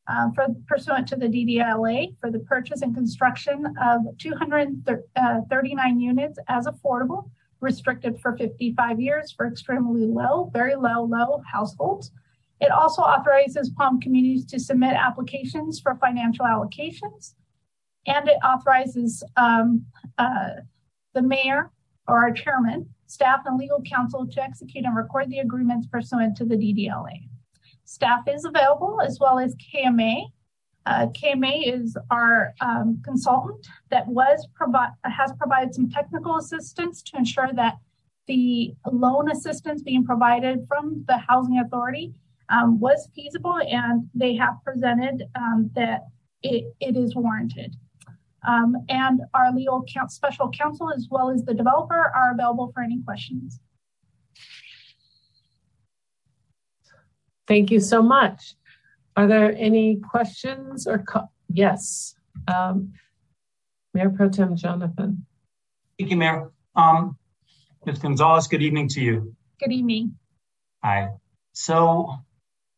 uh, 0.07 0.29
for 0.33 0.47
pursuant 0.67 1.07
to 1.07 1.15
the 1.15 1.27
DDLA 1.27 2.15
for 2.19 2.29
the 2.29 2.39
purchase 2.39 2.81
and 2.81 2.93
construction 2.93 3.65
of 3.81 4.01
239 4.17 4.85
uh, 5.15 5.99
units 5.99 6.39
as 6.47 6.67
affordable, 6.67 7.29
restricted 7.59 8.19
for 8.19 8.37
55 8.37 8.99
years 8.99 9.31
for 9.31 9.47
extremely 9.47 10.05
low, 10.05 10.49
very 10.53 10.75
low, 10.75 11.03
low 11.03 11.41
households. 11.51 12.11
It 12.61 12.71
also 12.71 13.01
authorizes 13.01 13.69
Palm 13.71 13.99
communities 13.99 14.45
to 14.45 14.59
submit 14.59 14.93
applications 14.93 15.79
for 15.79 15.95
financial 15.95 16.45
allocations, 16.45 17.33
and 18.05 18.27
it 18.29 18.37
authorizes 18.45 19.23
um, 19.35 19.85
uh, 20.17 20.49
the 21.13 21.21
mayor 21.21 21.71
or 22.07 22.23
our 22.23 22.31
chairman 22.31 22.89
staff 23.07 23.41
and 23.45 23.57
legal 23.57 23.81
counsel 23.81 24.27
to 24.27 24.41
execute 24.41 24.85
and 24.85 24.95
record 24.95 25.29
the 25.29 25.39
agreements 25.39 25.87
pursuant 25.87 26.37
to 26.37 26.45
the 26.45 26.55
DDLA. 26.55 27.27
Staff 27.85 28.27
is 28.27 28.45
available 28.45 28.99
as 29.01 29.19
well 29.19 29.39
as 29.39 29.55
KMA. 29.55 30.25
Uh, 30.85 31.07
KMA 31.07 31.73
is 31.73 31.97
our 32.11 32.53
um, 32.61 33.01
consultant 33.03 33.65
that 33.89 34.07
was 34.07 34.47
provide 34.53 34.91
has 35.03 35.31
provided 35.33 35.73
some 35.73 35.89
technical 35.89 36.37
assistance 36.37 37.01
to 37.03 37.17
ensure 37.17 37.49
that 37.53 37.77
the 38.27 38.75
loan 38.91 39.31
assistance 39.31 39.81
being 39.81 40.03
provided 40.03 40.67
from 40.67 41.03
the 41.07 41.17
housing 41.17 41.59
authority 41.59 42.13
um, 42.49 42.79
was 42.79 43.09
feasible 43.15 43.59
and 43.69 44.07
they 44.13 44.35
have 44.35 44.55
presented 44.63 45.23
um, 45.35 45.71
that 45.75 46.07
it, 46.43 46.65
it 46.79 46.95
is 46.95 47.15
warranted. 47.15 47.75
Um, 48.47 48.75
and 48.89 49.21
our 49.33 49.51
legal 49.51 49.83
special 50.09 50.49
counsel, 50.51 50.91
as 50.91 51.07
well 51.09 51.31
as 51.31 51.43
the 51.43 51.53
developer, 51.53 52.11
are 52.15 52.31
available 52.31 52.71
for 52.73 52.83
any 52.83 53.01
questions. 53.01 53.59
Thank 57.47 57.71
you 57.71 57.79
so 57.79 58.01
much. 58.01 58.55
Are 59.15 59.27
there 59.27 59.55
any 59.57 59.97
questions 59.97 60.87
or 60.87 61.03
yes, 61.49 62.15
um, 62.47 62.93
Mayor 63.93 64.09
Pro 64.09 64.29
Tem 64.29 64.55
Jonathan. 64.55 65.25
Thank 65.97 66.11
you, 66.11 66.17
Mayor. 66.17 66.51
Um, 66.75 67.17
Ms. 67.85 67.99
Gonzalez, 67.99 68.47
good 68.47 68.61
evening 68.61 68.89
to 68.89 69.01
you. 69.01 69.35
Good 69.59 69.71
evening. 69.71 70.15
Hi. 70.83 71.09
So 71.53 72.09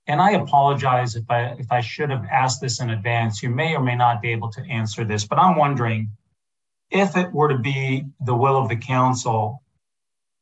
and 0.08 0.22
I 0.22 0.32
apologize 0.32 1.16
if 1.16 1.30
I 1.30 1.56
if 1.60 1.72
I 1.72 1.82
should 1.82 2.10
have 2.10 2.26
asked 2.32 2.62
this 2.62 2.80
in 2.80 2.90
advance. 2.90 3.44
You 3.44 3.50
may 3.50 3.76
or 3.76 3.82
may 3.82 3.96
not 3.96 4.22
be 4.22 4.32
able 4.32 4.50
to 4.52 4.62
answer 4.62 5.04
this, 5.04 5.26
but 5.26 5.38
I'm 5.38 5.58
wondering 5.58 6.12
if 6.90 7.18
it 7.18 7.34
were 7.34 7.50
to 7.50 7.58
be 7.58 8.06
the 8.22 8.36
will 8.36 8.58
of 8.58 8.70
the 8.70 8.78
council, 8.78 9.64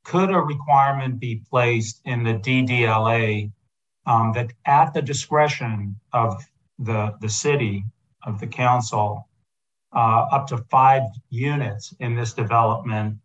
could 0.03 0.29
a 0.29 0.37
requirement 0.37 1.19
be 1.19 1.41
placed 1.49 2.01
in 2.05 2.23
the 2.23 2.35
DDLA 2.35 3.51
that 4.05 4.53
at 4.65 4.93
the 4.93 5.01
discretion 5.01 5.99
of 6.13 6.43
the 6.79 7.13
the 7.21 7.29
city 7.29 7.85
of 8.23 8.39
the 8.39 8.47
council, 8.47 9.27
uh, 9.93 10.25
up 10.31 10.47
to 10.47 10.57
five 10.69 11.03
units 11.29 11.93
in 11.99 12.15
this 12.15 12.33
development 12.33 13.17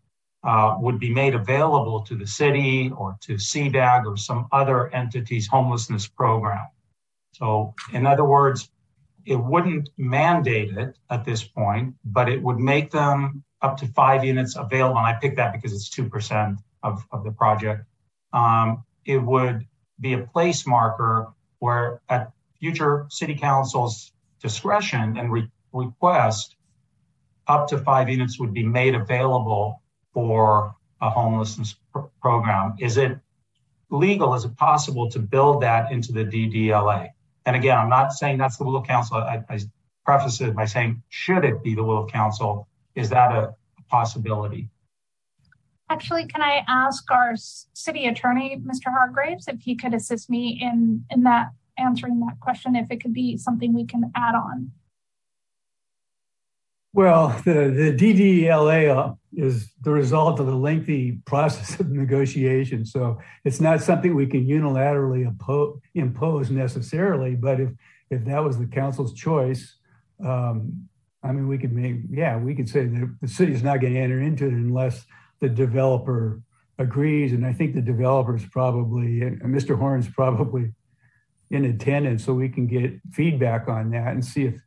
uh, 0.44 0.76
would 0.78 0.98
be 0.98 1.12
made 1.12 1.34
available 1.34 2.00
to 2.02 2.16
the 2.16 2.26
city 2.26 2.90
or 2.96 3.16
to 3.20 3.34
CVAG 3.34 4.06
or 4.06 4.16
some 4.16 4.46
other 4.52 4.88
entity's 4.94 5.46
homelessness 5.46 6.06
program. 6.06 6.66
So, 7.32 7.74
in 7.92 8.06
other 8.06 8.24
words, 8.24 8.70
it 9.26 9.36
wouldn't 9.36 9.90
mandate 9.98 10.76
it 10.76 10.96
at 11.10 11.24
this 11.24 11.44
point, 11.44 11.94
but 12.04 12.28
it 12.28 12.42
would 12.42 12.58
make 12.58 12.90
them 12.90 13.44
up 13.62 13.76
to 13.78 13.86
five 13.88 14.24
units 14.24 14.56
available, 14.56 14.96
and 14.98 15.06
I 15.06 15.14
picked 15.14 15.36
that 15.36 15.52
because 15.52 15.72
it's 15.72 15.90
2% 15.90 16.56
of, 16.82 17.04
of 17.12 17.24
the 17.24 17.32
project, 17.32 17.84
um, 18.32 18.84
it 19.04 19.18
would 19.18 19.66
be 20.00 20.14
a 20.14 20.18
place 20.18 20.66
marker 20.66 21.28
where 21.58 22.00
at 22.08 22.32
future 22.58 23.06
city 23.10 23.34
council's 23.34 24.12
discretion 24.40 25.16
and 25.18 25.32
re- 25.32 25.50
request, 25.72 26.56
up 27.46 27.68
to 27.68 27.78
five 27.78 28.08
units 28.08 28.38
would 28.38 28.52
be 28.52 28.62
made 28.62 28.94
available 28.94 29.82
for 30.12 30.74
a 31.00 31.10
homelessness 31.10 31.76
pr- 31.92 32.00
program. 32.20 32.74
Is 32.78 32.96
it 32.96 33.18
legal? 33.90 34.34
Is 34.34 34.44
it 34.44 34.56
possible 34.56 35.10
to 35.10 35.18
build 35.18 35.62
that 35.62 35.90
into 35.90 36.12
the 36.12 36.24
DDLA? 36.24 37.08
And 37.46 37.56
again, 37.56 37.76
I'm 37.76 37.88
not 37.88 38.12
saying 38.12 38.38
that's 38.38 38.56
the 38.56 38.64
will 38.64 38.76
of 38.76 38.86
council. 38.86 39.16
I, 39.16 39.42
I 39.48 39.58
preface 40.04 40.40
it 40.40 40.54
by 40.54 40.66
saying, 40.66 41.02
should 41.08 41.44
it 41.44 41.62
be 41.62 41.74
the 41.74 41.82
will 41.82 42.04
of 42.04 42.10
council? 42.10 42.68
Is 42.94 43.10
that 43.10 43.32
a 43.32 43.54
possibility? 43.88 44.68
Actually, 45.90 46.26
can 46.26 46.40
I 46.40 46.64
ask 46.68 47.10
our 47.10 47.34
city 47.34 48.06
attorney, 48.06 48.62
Mr. 48.64 48.92
Hargreaves, 48.92 49.48
if 49.48 49.60
he 49.60 49.74
could 49.74 49.92
assist 49.92 50.30
me 50.30 50.58
in 50.62 51.04
in 51.10 51.24
that 51.24 51.48
answering 51.76 52.20
that 52.20 52.38
question, 52.38 52.76
if 52.76 52.90
it 52.90 53.02
could 53.02 53.12
be 53.12 53.36
something 53.36 53.74
we 53.74 53.84
can 53.84 54.12
add 54.14 54.36
on? 54.36 54.70
Well, 56.92 57.28
the, 57.44 57.70
the 57.70 57.92
DDLA 57.96 58.96
uh, 58.96 59.14
is 59.32 59.70
the 59.82 59.90
result 59.90 60.40
of 60.40 60.48
a 60.48 60.54
lengthy 60.54 61.20
process 61.24 61.78
of 61.80 61.90
negotiation. 61.90 62.84
So 62.84 63.18
it's 63.44 63.60
not 63.60 63.80
something 63.80 64.14
we 64.14 64.26
can 64.26 64.46
unilaterally 64.46 65.24
impose 65.94 66.50
necessarily. 66.50 67.36
But 67.36 67.60
if, 67.60 67.70
if 68.10 68.24
that 68.24 68.42
was 68.42 68.58
the 68.58 68.66
council's 68.66 69.14
choice, 69.14 69.76
um, 70.24 70.88
I 71.22 71.32
mean, 71.32 71.46
we 71.46 71.58
could 71.58 71.72
make, 71.72 71.96
yeah, 72.10 72.36
we 72.36 72.54
could 72.54 72.68
say 72.68 72.86
that 72.86 73.16
the 73.20 73.28
city 73.28 73.52
is 73.52 73.62
not 73.62 73.80
going 73.80 73.94
to 73.94 74.00
enter 74.00 74.20
into 74.20 74.46
it 74.46 74.52
unless 74.52 75.06
the 75.40 75.48
developer 75.48 76.42
agrees. 76.78 77.32
And 77.32 77.44
I 77.44 77.52
think 77.52 77.74
the 77.74 77.82
developer's 77.82 78.44
probably, 78.46 79.20
Mr. 79.20 79.78
Horn's 79.78 80.08
probably 80.08 80.72
in 81.50 81.64
attendance 81.64 82.24
so 82.24 82.32
we 82.32 82.48
can 82.48 82.66
get 82.66 82.92
feedback 83.12 83.68
on 83.68 83.90
that 83.90 84.08
and 84.08 84.24
see 84.24 84.44
if 84.44 84.60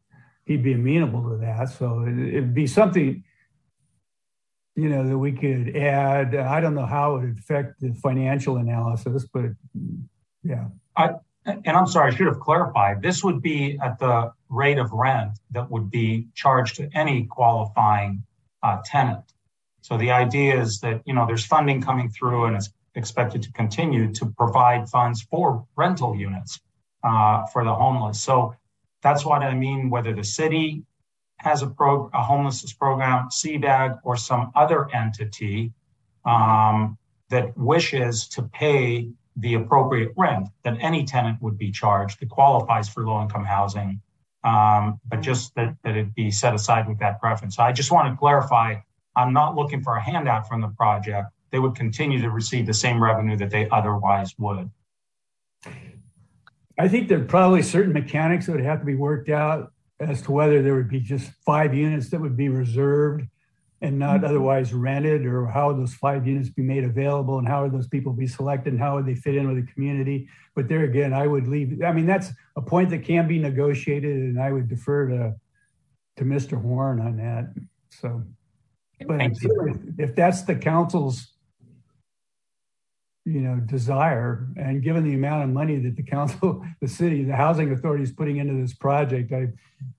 he'd 0.46 0.64
be 0.64 0.74
amenable 0.74 1.30
to 1.30 1.38
that. 1.38 1.70
So 1.70 2.04
it'd 2.04 2.54
be 2.54 2.68
something, 2.68 3.24
you 4.76 4.90
know, 4.90 5.08
that 5.08 5.18
we 5.18 5.32
could 5.32 5.76
add. 5.76 6.36
I 6.36 6.60
don't 6.60 6.76
know 6.76 6.86
how 6.86 7.16
it 7.16 7.22
would 7.22 7.40
affect 7.40 7.80
the 7.80 7.94
financial 7.94 8.58
analysis, 8.58 9.26
but 9.32 9.52
yeah. 10.44 10.66
I, 10.96 11.12
and 11.46 11.68
I'm 11.68 11.88
sorry, 11.88 12.12
I 12.12 12.16
should 12.16 12.28
have 12.28 12.40
clarified. 12.40 13.02
This 13.02 13.24
would 13.24 13.42
be 13.42 13.78
at 13.82 14.00
the 14.00 14.32
rate 14.50 14.78
of 14.78 14.92
rent 14.92 15.40
that 15.52 15.70
would 15.70 15.90
be 15.90 16.28
charged 16.36 16.76
to 16.78 16.90
any 16.94 17.26
qualifying 17.26 18.24
uh, 18.62 18.82
tenant. 18.86 19.33
So 19.84 19.98
the 19.98 20.12
idea 20.12 20.62
is 20.62 20.80
that, 20.80 21.02
you 21.06 21.14
know, 21.14 21.26
there's 21.28 21.46
funding 21.46 21.82
coming 21.82 22.10
through 22.10 22.46
and 22.46 22.56
it's 22.56 22.70
expected 22.96 23.44
to 23.44 23.52
continue 23.52 24.14
to 24.14 24.26
provide 24.38 24.88
funds 24.88 25.22
for 25.24 25.66
rental 25.76 26.16
units 26.16 26.62
uh, 27.04 27.46
for 27.48 27.66
the 27.66 27.76
homeless. 27.76 28.22
So 28.22 28.56
that's 29.02 29.26
what 29.26 29.44
I 29.44 29.54
mean, 29.54 29.90
whether 29.90 30.14
the 30.14 30.24
city 30.24 30.84
has 31.40 31.64
a, 31.64 31.68
pro- 31.68 32.10
a 32.14 32.24
homelessness 32.24 32.72
program, 32.72 33.28
CVAG, 33.28 34.00
or 34.06 34.16
some 34.16 34.54
other 34.56 34.90
entity 34.96 35.74
um, 36.24 36.98
that 37.30 37.58
wishes 37.58 38.30
to 38.30 38.44
pay 38.44 39.10
the 39.36 39.56
appropriate 39.56 40.14
rent 40.16 40.48
that 40.64 40.78
any 40.80 41.04
tenant 41.04 41.42
would 41.42 41.58
be 41.58 41.72
charged 41.72 42.22
that 42.22 42.30
qualifies 42.30 42.88
for 42.88 43.06
low 43.06 43.22
income 43.22 43.44
housing, 43.44 44.00
um, 44.46 45.02
but 45.10 45.20
just 45.20 45.54
that, 45.56 45.76
that 45.84 45.98
it 45.98 46.16
be 46.16 46.32
set 46.32 46.54
aside 46.54 46.88
with 46.88 47.00
that 47.00 47.20
preference. 47.20 47.58
So 47.58 47.64
I 47.64 47.74
just 47.74 47.92
want 47.92 48.14
to 48.14 48.18
clarify 48.18 48.76
I'm 49.16 49.34
not 49.34 49.56
looking 49.56 49.84
for 49.84 49.96
a 49.96 50.02
handout 50.02 50.48
from 50.48 50.62
the 50.62 50.70
project. 50.70 51.30
They 51.52 51.60
would 51.60 51.76
continue 51.76 52.22
to 52.22 52.30
receive 52.30 52.66
the 52.66 52.74
same 52.74 53.02
revenue 53.02 53.38
that 53.38 53.52
they 53.52 53.70
otherwise 53.70 54.34
would. 54.38 54.72
I 56.80 56.88
think 56.88 57.08
there 57.08 57.20
are 57.20 57.26
probably 57.26 57.62
certain 57.62 57.94
mechanics 57.94 58.48
that 58.48 58.54
would 58.54 58.66
have 58.66 58.80
to 58.80 58.86
be 58.86 58.96
worked 58.96 59.30
out 59.30 59.72
as 60.00 60.22
to 60.24 60.32
whether 60.32 60.62
there 60.62 60.74
would 60.74 60.90
be 60.90 61.00
just 61.00 61.32
five 61.46 61.74
units 61.74 62.10
that 62.10 62.20
would 62.20 62.36
be 62.36 62.50
reserved 62.50 63.28
and 63.82 64.00
not 64.00 64.18
mm-hmm. 64.18 64.26
otherwise 64.26 64.74
rented, 64.74 65.26
or 65.26 65.46
how 65.46 65.68
would 65.68 65.78
those 65.78 65.94
five 65.94 66.26
units 66.26 66.50
be 66.50 66.62
made 66.62 66.86
available, 66.86 67.38
and 67.38 67.48
how 67.48 67.64
would 67.64 67.74
those 67.74 67.88
people 67.88 68.14
be 68.14 68.26
selected, 68.26 68.72
and 68.72 68.82
how 68.82 68.96
would 68.96 69.06
they 69.06 69.14
fit 69.14 69.36
in 69.36 69.46
with 69.46 69.58
the 69.58 69.72
community. 69.74 70.28
But 70.56 70.70
there 70.70 70.86
again, 70.86 71.14
I 71.14 71.28
would 71.28 71.48
leave. 71.48 71.82
I 71.84 71.92
mean, 71.92 72.06
that's 72.06 72.32
a 72.56 72.62
point 72.62 72.90
that 72.92 73.04
can 73.04 73.28
be 73.28 73.40
negotiated, 73.40 74.16
and 74.16 74.42
I 74.42 74.52
would 74.52 74.70
defer 74.70 75.10
to 75.10 75.36
to 76.16 76.24
Mr. 76.24 76.62
Horn 76.62 77.02
on 77.02 77.18
that. 77.18 77.54
So, 77.90 78.24
but 79.08 79.22
if 79.98 80.16
that's 80.16 80.44
the 80.44 80.56
council's 80.56 81.34
you 83.26 83.40
know, 83.40 83.56
desire. 83.56 84.48
And 84.58 84.84
given 84.84 85.04
the 85.04 85.14
amount 85.14 85.44
of 85.44 85.50
money 85.50 85.78
that 85.78 85.96
the 85.96 86.04
council, 86.04 86.66
the 86.82 86.88
city, 86.88 87.24
the 87.24 87.36
housing 87.36 87.72
authority 87.72 88.04
is 88.04 88.12
putting 88.12 88.38
into 88.38 88.54
this 88.54 88.74
project, 88.74 89.32
I, 89.32 89.48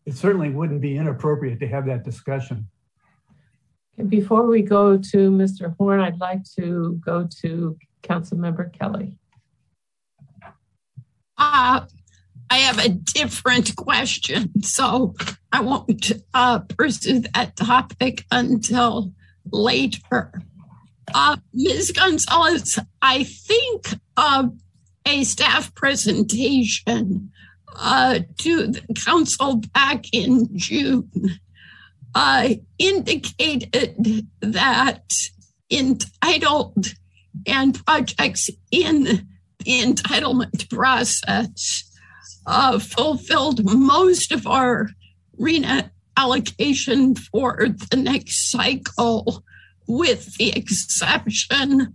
it 0.07 0.15
certainly 0.15 0.51
wouldn't 0.51 0.81
be 0.81 0.97
inappropriate 0.97 1.61
to 1.61 1.69
have 1.69 1.87
that 1.87 2.05
discussion. 2.05 2.69
Before 4.09 4.47
we 4.47 4.63
go 4.63 4.97
to 4.97 5.31
Mr. 5.31 5.77
Horn, 5.77 6.01
I'd 6.01 6.19
like 6.19 6.43
to 6.59 7.01
go 7.05 7.29
to 7.43 7.79
council 8.03 8.37
member 8.37 8.69
Kelly. 8.69 9.17
Uh, 11.39 11.87
I 12.55 12.59
have 12.59 12.79
a 12.79 12.89
different 12.89 13.75
question, 13.75 14.63
so 14.63 15.17
I 15.53 15.61
won't 15.61 16.13
uh, 16.35 16.61
pursue 16.61 17.19
that 17.35 17.57
topic 17.57 18.25
until 18.31 19.13
later. 19.51 20.41
Uh, 21.13 21.39
Ms. 21.53 21.91
Gonzalez, 21.91 22.79
I 23.03 23.25
think 23.25 23.99
uh, 24.17 24.51
a 25.05 25.25
staff 25.25 25.75
presentation 25.75 27.33
uh, 27.75 28.21
to 28.39 28.69
the 28.69 28.83
council 29.05 29.57
back 29.75 30.05
in 30.13 30.57
June 30.57 31.11
uh, 32.15 32.51
indicated 32.79 34.29
that 34.43 35.11
entitled 35.73 36.95
and 37.49 37.85
projects 37.85 38.49
in 38.71 39.03
the 39.03 39.25
entitlement 39.67 40.71
process 40.71 41.91
uh, 42.47 42.79
fulfilled 42.79 43.65
most 43.65 44.33
of 44.33 44.47
our 44.47 44.89
RHNA 45.41 45.91
allocation 46.16 47.16
for 47.16 47.66
the 47.91 47.97
next 47.97 48.51
cycle 48.51 49.43
with 49.87 50.35
the 50.37 50.51
exception 50.51 51.95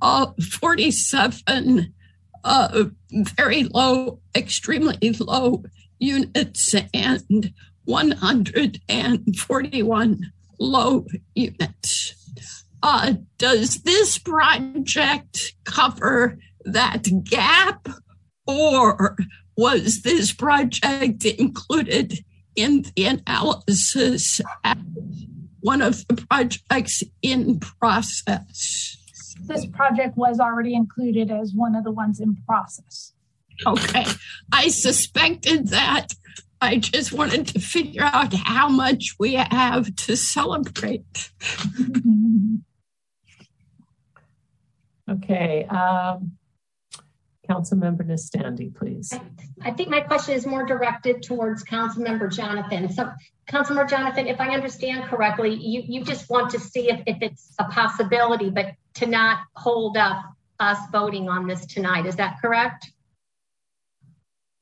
of 0.00 0.34
47 0.42 1.92
uh, 2.44 2.84
very 3.12 3.64
low, 3.64 4.20
extremely 4.34 5.10
low 5.20 5.62
units 5.98 6.74
and 6.94 7.52
141 7.84 10.32
low 10.58 11.04
units. 11.34 12.14
Uh, 12.82 13.12
does 13.38 13.82
this 13.82 14.18
project 14.18 15.54
cover 15.64 16.38
that 16.64 17.06
gap, 17.24 17.88
or 18.46 19.16
was 19.58 20.02
this 20.02 20.32
project 20.32 21.24
included 21.24 22.24
in 22.54 22.84
the 22.94 23.04
analysis 23.06 24.40
as 24.62 24.76
one 25.58 25.82
of 25.82 26.06
the 26.06 26.14
projects 26.14 27.02
in 27.22 27.58
process? 27.58 28.96
This 29.40 29.66
project 29.66 30.16
was 30.16 30.38
already 30.38 30.74
included 30.74 31.32
as 31.32 31.52
one 31.54 31.74
of 31.74 31.82
the 31.82 31.90
ones 31.90 32.20
in 32.20 32.36
process. 32.46 33.14
Okay. 33.66 34.04
I 34.52 34.68
suspected 34.68 35.68
that. 35.68 36.12
I 36.60 36.76
just 36.76 37.12
wanted 37.12 37.48
to 37.48 37.58
figure 37.58 38.04
out 38.04 38.32
how 38.34 38.68
much 38.68 39.16
we 39.18 39.34
have 39.34 39.94
to 39.96 40.16
celebrate. 40.16 41.32
okay. 45.10 45.64
Um, 45.64 46.37
Councilmember 47.48 48.04
Nestande, 48.04 48.74
please. 48.74 49.12
I 49.62 49.70
think 49.70 49.88
my 49.88 50.00
question 50.00 50.34
is 50.34 50.46
more 50.46 50.66
directed 50.66 51.22
towards 51.22 51.64
Councilmember 51.64 52.34
Jonathan. 52.34 52.92
So, 52.92 53.10
Councilmember 53.48 53.88
Jonathan, 53.88 54.26
if 54.26 54.40
I 54.40 54.50
understand 54.50 55.04
correctly, 55.04 55.54
you, 55.54 55.82
you 55.86 56.04
just 56.04 56.28
want 56.28 56.50
to 56.50 56.60
see 56.60 56.90
if, 56.90 57.00
if 57.06 57.16
it's 57.22 57.54
a 57.58 57.64
possibility, 57.64 58.50
but 58.50 58.74
to 58.94 59.06
not 59.06 59.40
hold 59.54 59.96
up 59.96 60.22
us 60.60 60.78
voting 60.92 61.28
on 61.28 61.46
this 61.46 61.64
tonight. 61.66 62.04
Is 62.04 62.16
that 62.16 62.40
correct? 62.40 62.92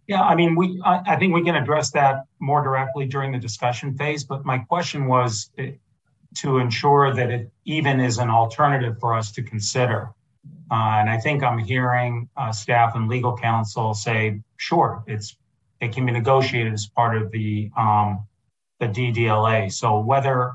Yeah, 0.06 0.22
I 0.22 0.36
mean, 0.36 0.54
we 0.54 0.80
I, 0.84 1.00
I 1.06 1.16
think 1.16 1.34
we 1.34 1.42
can 1.42 1.56
address 1.56 1.90
that 1.92 2.26
more 2.38 2.62
directly 2.62 3.06
during 3.06 3.32
the 3.32 3.38
discussion 3.38 3.96
phase. 3.96 4.22
But 4.22 4.44
my 4.44 4.58
question 4.58 5.06
was 5.06 5.50
eh, 5.58 5.72
to 6.36 6.58
ensure 6.58 7.12
that 7.14 7.30
it 7.30 7.50
even 7.64 7.98
is 7.98 8.18
an 8.18 8.30
alternative 8.30 8.98
for 9.00 9.14
us 9.14 9.32
to 9.32 9.42
consider. 9.42 10.12
Uh, 10.70 10.98
and 10.98 11.08
I 11.08 11.18
think 11.18 11.42
I'm 11.42 11.58
hearing 11.58 12.28
uh, 12.36 12.52
staff 12.52 12.96
and 12.96 13.08
legal 13.08 13.36
counsel 13.36 13.94
say, 13.94 14.40
sure, 14.56 15.04
it's 15.06 15.36
it 15.80 15.92
can 15.92 16.06
be 16.06 16.12
negotiated 16.12 16.72
as 16.72 16.86
part 16.86 17.16
of 17.16 17.30
the 17.30 17.70
um, 17.76 18.26
the 18.80 18.86
DDLA. 18.86 19.72
So 19.72 20.00
whether 20.00 20.54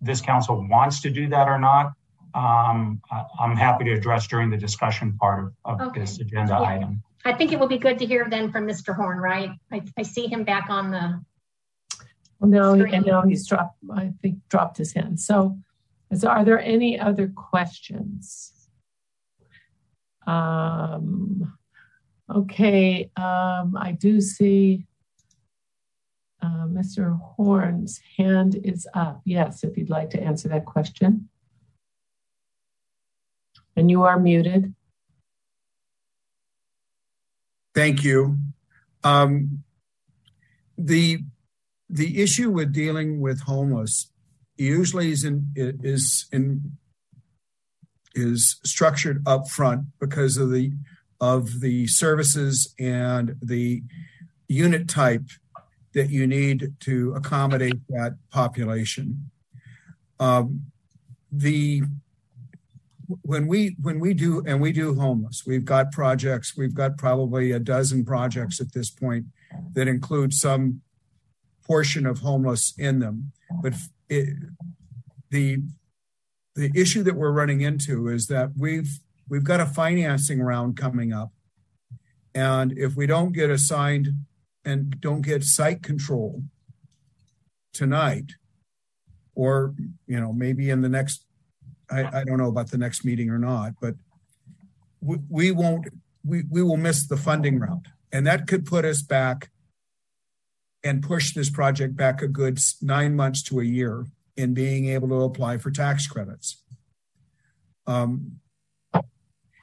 this 0.00 0.20
council 0.20 0.66
wants 0.68 1.00
to 1.02 1.10
do 1.10 1.28
that 1.28 1.48
or 1.48 1.58
not, 1.58 1.92
um, 2.34 3.00
I, 3.10 3.24
am 3.40 3.56
happy 3.56 3.84
to 3.84 3.92
address 3.92 4.26
during 4.26 4.50
the 4.50 4.56
discussion 4.56 5.16
part 5.18 5.44
of, 5.44 5.52
of 5.64 5.88
okay. 5.88 6.00
this 6.00 6.18
agenda 6.20 6.58
yeah. 6.60 6.68
item. 6.68 7.02
I 7.24 7.32
think 7.32 7.52
it 7.52 7.58
will 7.58 7.68
be 7.68 7.78
good 7.78 7.98
to 7.98 8.06
hear 8.06 8.26
then 8.30 8.50
from 8.50 8.66
Mr. 8.66 8.94
Horn, 8.94 9.18
right? 9.18 9.50
I, 9.72 9.82
I 9.96 10.02
see 10.02 10.26
him 10.26 10.44
back 10.44 10.70
on 10.70 10.90
the. 10.90 11.22
Well, 12.38 12.50
no, 12.50 12.84
and 12.84 13.04
now 13.04 13.22
he's 13.22 13.46
dropped. 13.46 13.76
I 13.92 14.12
think 14.22 14.38
dropped 14.48 14.78
his 14.78 14.92
hand. 14.92 15.18
So, 15.18 15.58
so 16.16 16.28
are 16.28 16.44
there 16.44 16.60
any 16.60 16.98
other 16.98 17.28
questions? 17.28 18.52
Um, 20.28 21.58
okay, 22.32 23.10
um, 23.16 23.76
I 23.76 23.96
do 23.98 24.20
see 24.20 24.86
uh, 26.42 26.66
Mr. 26.66 27.18
Horn's 27.18 28.00
hand 28.16 28.60
is 28.62 28.86
up. 28.94 29.22
Yes, 29.24 29.64
if 29.64 29.76
you'd 29.76 29.90
like 29.90 30.10
to 30.10 30.22
answer 30.22 30.48
that 30.48 30.66
question. 30.66 31.28
And 33.74 33.90
you 33.90 34.02
are 34.02 34.18
muted. 34.18 34.74
Thank 37.74 38.04
you. 38.04 38.38
Um, 39.04 39.62
the 40.76 41.20
the 41.88 42.22
issue 42.22 42.50
with 42.50 42.72
dealing 42.72 43.20
with 43.20 43.40
homeless 43.42 44.10
usually 44.56 45.10
is 45.12 45.24
in 45.24 45.52
is 45.56 46.26
in 46.32 46.76
is 48.18 48.60
structured 48.64 49.22
up 49.26 49.48
front 49.48 49.86
because 49.98 50.36
of 50.36 50.50
the 50.50 50.72
of 51.20 51.60
the 51.60 51.86
services 51.86 52.74
and 52.78 53.34
the 53.42 53.82
unit 54.46 54.88
type 54.88 55.24
that 55.94 56.10
you 56.10 56.26
need 56.26 56.74
to 56.80 57.12
accommodate 57.14 57.80
that 57.88 58.16
population. 58.30 59.30
Um, 60.20 60.66
the 61.32 61.82
when 63.22 63.46
we 63.46 63.76
when 63.80 63.98
we 64.00 64.14
do 64.14 64.42
and 64.46 64.60
we 64.60 64.72
do 64.72 64.94
homeless, 64.94 65.44
we've 65.46 65.64
got 65.64 65.92
projects. 65.92 66.56
We've 66.56 66.74
got 66.74 66.98
probably 66.98 67.52
a 67.52 67.58
dozen 67.58 68.04
projects 68.04 68.60
at 68.60 68.72
this 68.72 68.90
point 68.90 69.26
that 69.72 69.88
include 69.88 70.34
some 70.34 70.82
portion 71.66 72.06
of 72.06 72.18
homeless 72.18 72.74
in 72.78 72.98
them. 72.98 73.32
But 73.62 73.74
it, 74.08 74.28
the 75.30 75.62
the 76.58 76.72
issue 76.74 77.04
that 77.04 77.14
we're 77.14 77.30
running 77.30 77.60
into 77.60 78.08
is 78.08 78.26
that 78.26 78.50
we've 78.58 78.98
we've 79.28 79.44
got 79.44 79.60
a 79.60 79.66
financing 79.66 80.42
round 80.42 80.76
coming 80.76 81.12
up, 81.12 81.30
and 82.34 82.76
if 82.76 82.96
we 82.96 83.06
don't 83.06 83.32
get 83.32 83.48
assigned 83.48 84.08
and 84.64 85.00
don't 85.00 85.22
get 85.22 85.44
site 85.44 85.84
control 85.84 86.42
tonight, 87.72 88.32
or 89.36 89.72
you 90.08 90.18
know 90.18 90.32
maybe 90.32 90.68
in 90.68 90.80
the 90.80 90.88
next 90.88 91.24
I, 91.88 92.20
I 92.20 92.24
don't 92.24 92.38
know 92.38 92.48
about 92.48 92.72
the 92.72 92.78
next 92.78 93.04
meeting 93.04 93.30
or 93.30 93.38
not, 93.38 93.74
but 93.80 93.94
we, 95.00 95.18
we 95.28 95.50
won't 95.52 95.86
we, 96.24 96.42
we 96.50 96.62
will 96.64 96.76
miss 96.76 97.06
the 97.06 97.16
funding 97.16 97.60
round. 97.60 97.86
And 98.10 98.26
that 98.26 98.48
could 98.48 98.66
put 98.66 98.84
us 98.84 99.00
back 99.00 99.50
and 100.82 101.04
push 101.04 101.34
this 101.34 101.50
project 101.50 101.94
back 101.94 102.20
a 102.20 102.26
good 102.26 102.58
nine 102.82 103.14
months 103.14 103.44
to 103.44 103.60
a 103.60 103.64
year 103.64 104.06
in 104.38 104.54
being 104.54 104.88
able 104.88 105.08
to 105.08 105.16
apply 105.16 105.58
for 105.58 105.70
tax 105.70 106.06
credits. 106.06 106.62
Um, 107.86 108.38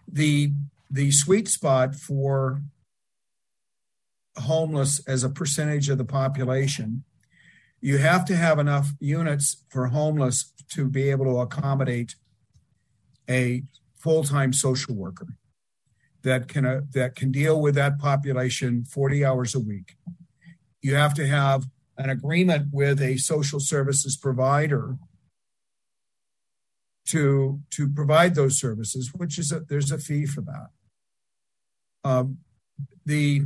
the 0.08 0.52
the 0.92 1.12
sweet 1.12 1.48
spot 1.48 1.96
for 1.96 2.62
homeless 4.38 5.00
as 5.08 5.24
a 5.24 5.30
percentage 5.30 5.90
of 5.90 5.98
the 5.98 6.06
population, 6.06 7.06
you 7.80 7.98
have 8.00 8.26
to 8.26 8.36
have 8.36 8.60
enough 8.60 8.92
units 9.00 9.64
for 9.70 9.88
homeless 9.88 10.54
to 10.74 10.90
be 10.90 11.10
able 11.10 11.26
to 11.26 11.40
accommodate 11.40 12.16
a 13.30 13.64
full-time 13.96 14.52
social 14.52 14.94
worker 14.94 15.38
that 16.24 16.50
can 16.50 16.66
uh, 16.66 16.82
that 16.92 17.16
can 17.16 17.32
deal 17.32 17.62
with 17.62 17.76
that 17.76 17.98
population 17.98 18.84
40 18.84 19.24
hours 19.24 19.56
a 19.56 19.60
week. 19.60 19.96
You 20.82 20.96
have 20.96 21.14
to 21.14 21.26
have 21.26 21.66
an 21.98 22.10
agreement 22.10 22.68
with 22.72 23.02
a 23.02 23.18
social 23.18 23.60
services 23.60 24.18
provider 24.18 24.98
to 27.08 27.62
to 27.72 27.88
provide 27.88 28.36
those 28.36 28.60
services, 28.60 29.12
which 29.14 29.38
is 29.38 29.52
a, 29.52 29.60
there's 29.62 29.92
a 29.92 29.98
fee 29.98 30.26
for 30.26 30.42
that. 30.42 30.70
Um, 32.04 32.40
the 33.06 33.44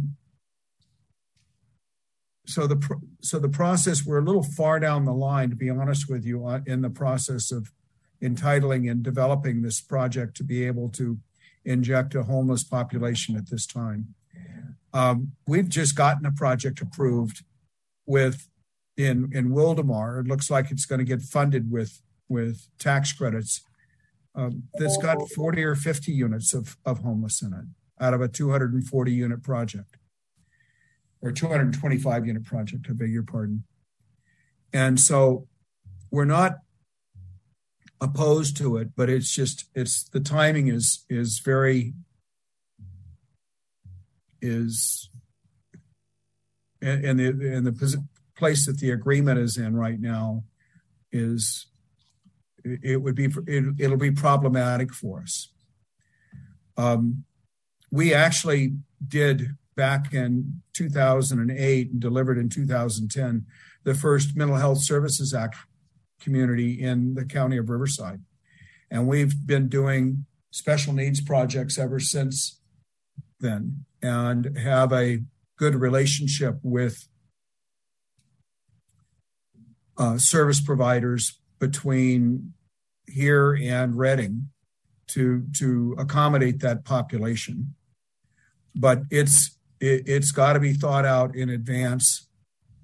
so 2.49 2.65
the 2.65 2.81
so 3.21 3.37
the 3.37 3.49
process 3.49 4.05
we're 4.05 4.19
a 4.19 4.23
little 4.23 4.43
far 4.43 4.79
down 4.79 5.05
the 5.05 5.13
line 5.13 5.51
to 5.51 5.55
be 5.55 5.69
honest 5.69 6.09
with 6.09 6.25
you 6.25 6.45
uh, 6.47 6.61
in 6.65 6.81
the 6.81 6.89
process 6.89 7.51
of 7.51 7.71
entitling 8.21 8.89
and 8.89 9.03
developing 9.03 9.61
this 9.61 9.79
project 9.79 10.35
to 10.35 10.43
be 10.43 10.65
able 10.65 10.89
to 10.89 11.19
inject 11.63 12.15
a 12.15 12.23
homeless 12.23 12.63
population 12.63 13.37
at 13.37 13.49
this 13.49 13.67
time 13.67 14.15
um, 14.93 15.33
we've 15.47 15.69
just 15.69 15.95
gotten 15.95 16.25
a 16.25 16.31
project 16.31 16.81
approved 16.81 17.43
with 18.09 18.49
in 18.97 19.29
in 19.31 19.51
Wildomar. 19.51 20.19
It 20.19 20.27
looks 20.27 20.51
like 20.51 20.71
it's 20.71 20.85
going 20.85 20.99
to 20.99 21.05
get 21.05 21.21
funded 21.21 21.71
with 21.71 22.01
with 22.27 22.67
tax 22.77 23.13
credits. 23.13 23.61
Um, 24.35 24.63
that's 24.75 24.97
got 24.97 25.27
40 25.29 25.63
or 25.63 25.75
50 25.75 26.11
units 26.11 26.53
of, 26.53 26.77
of 26.85 26.99
homeless 26.99 27.41
in 27.41 27.51
it 27.51 27.65
out 27.99 28.13
of 28.13 28.21
a 28.21 28.27
240 28.27 29.11
unit 29.11 29.43
project 29.43 29.97
or 31.21 31.31
225 31.31 32.25
unit 32.25 32.45
project, 32.45 32.87
I 32.89 32.93
beg 32.93 33.11
your 33.11 33.23
pardon. 33.23 33.63
And 34.71 34.99
so 34.99 35.47
we're 36.11 36.25
not 36.25 36.59
opposed 37.99 38.55
to 38.57 38.77
it, 38.77 38.89
but 38.95 39.09
it's 39.09 39.33
just 39.33 39.65
it's 39.75 40.07
the 40.07 40.21
timing 40.21 40.67
is 40.67 41.05
is 41.09 41.39
very 41.39 41.93
is 44.41 45.09
and 46.89 47.19
the 47.19 47.27
and 47.27 47.65
the 47.65 48.03
place 48.35 48.65
that 48.65 48.79
the 48.79 48.91
agreement 48.91 49.39
is 49.39 49.57
in 49.57 49.75
right 49.75 49.99
now 49.99 50.43
is 51.11 51.67
it 52.63 53.01
would 53.01 53.15
be 53.15 53.25
it, 53.47 53.65
it'll 53.79 53.97
be 53.97 54.11
problematic 54.11 54.93
for 54.93 55.21
us. 55.21 55.51
Um, 56.77 57.25
we 57.91 58.13
actually 58.13 58.75
did 59.05 59.55
back 59.75 60.13
in 60.13 60.61
2008 60.73 61.91
and 61.91 61.99
delivered 61.99 62.37
in 62.37 62.49
2010 62.49 63.45
the 63.83 63.93
first 63.93 64.35
Mental 64.35 64.57
Health 64.57 64.83
Services 64.83 65.33
Act 65.33 65.55
community 66.19 66.81
in 66.81 67.15
the 67.15 67.25
county 67.25 67.57
of 67.57 67.69
Riverside. 67.69 68.21
And 68.91 69.07
we've 69.07 69.47
been 69.47 69.69
doing 69.69 70.25
special 70.51 70.93
needs 70.93 71.21
projects 71.21 71.77
ever 71.77 71.99
since 71.99 72.59
then 73.39 73.85
and 74.01 74.57
have 74.57 74.91
a 74.91 75.19
good 75.59 75.75
relationship 75.75 76.57
with 76.63 77.07
uh, 79.97 80.17
service 80.17 80.61
providers 80.61 81.39
between 81.59 82.53
here 83.05 83.53
and 83.61 83.97
Redding 83.97 84.49
to 85.07 85.45
to 85.57 85.95
accommodate 85.99 86.61
that 86.61 86.85
population. 86.85 87.75
But 88.73 89.01
it's 89.11 89.57
it, 89.81 90.07
has 90.07 90.31
got 90.31 90.53
to 90.53 90.59
be 90.59 90.73
thought 90.73 91.05
out 91.05 91.35
in 91.35 91.49
advance 91.49 92.27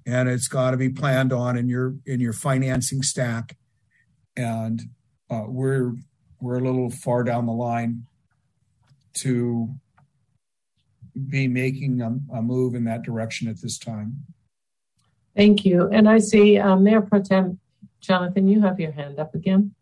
and 0.04 0.28
it's 0.28 0.48
got 0.48 0.72
to 0.72 0.76
be 0.76 0.90
planned 0.90 1.32
on 1.32 1.56
in 1.56 1.68
your 1.68 1.96
in 2.04 2.20
your 2.20 2.32
financing 2.34 3.02
stack 3.02 3.56
and 4.36 4.82
uh, 5.30 5.44
we're 5.46 5.94
we're 6.40 6.58
a 6.58 6.64
little 6.64 6.90
far 6.90 7.24
down 7.24 7.46
the 7.46 7.52
line 7.52 8.04
to 9.14 9.74
be 11.28 11.48
making 11.48 12.00
a, 12.00 12.36
a, 12.36 12.42
move 12.42 12.74
in 12.74 12.84
that 12.84 13.02
direction 13.02 13.48
at 13.48 13.60
this 13.60 13.78
time. 13.78 14.24
Thank 15.34 15.64
you. 15.64 15.88
And 15.88 16.08
I 16.08 16.18
see 16.18 16.58
um, 16.58 16.84
Mayor 16.84 17.00
Pro 17.00 17.22
Tem 17.22 17.58
Jonathan, 18.00 18.46
you 18.46 18.60
have 18.60 18.78
your 18.78 18.92
hand 18.92 19.18
up 19.18 19.34
again. 19.34 19.74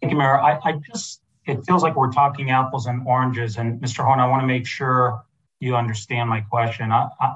Thank 0.00 0.12
you, 0.12 0.18
Mayor. 0.18 0.38
I, 0.38 0.58
I 0.62 0.72
just, 0.72 1.22
it 1.46 1.64
feels 1.66 1.82
like 1.82 1.96
we're 1.96 2.12
talking 2.12 2.50
apples 2.50 2.86
and 2.86 3.06
oranges. 3.06 3.56
And 3.56 3.80
Mr. 3.80 4.04
Horn, 4.04 4.20
I 4.20 4.28
want 4.28 4.42
to 4.42 4.46
make 4.46 4.66
sure 4.66 5.24
you 5.60 5.76
understand 5.76 6.28
my 6.28 6.40
question. 6.42 6.92
I, 6.92 7.08
I, 7.20 7.34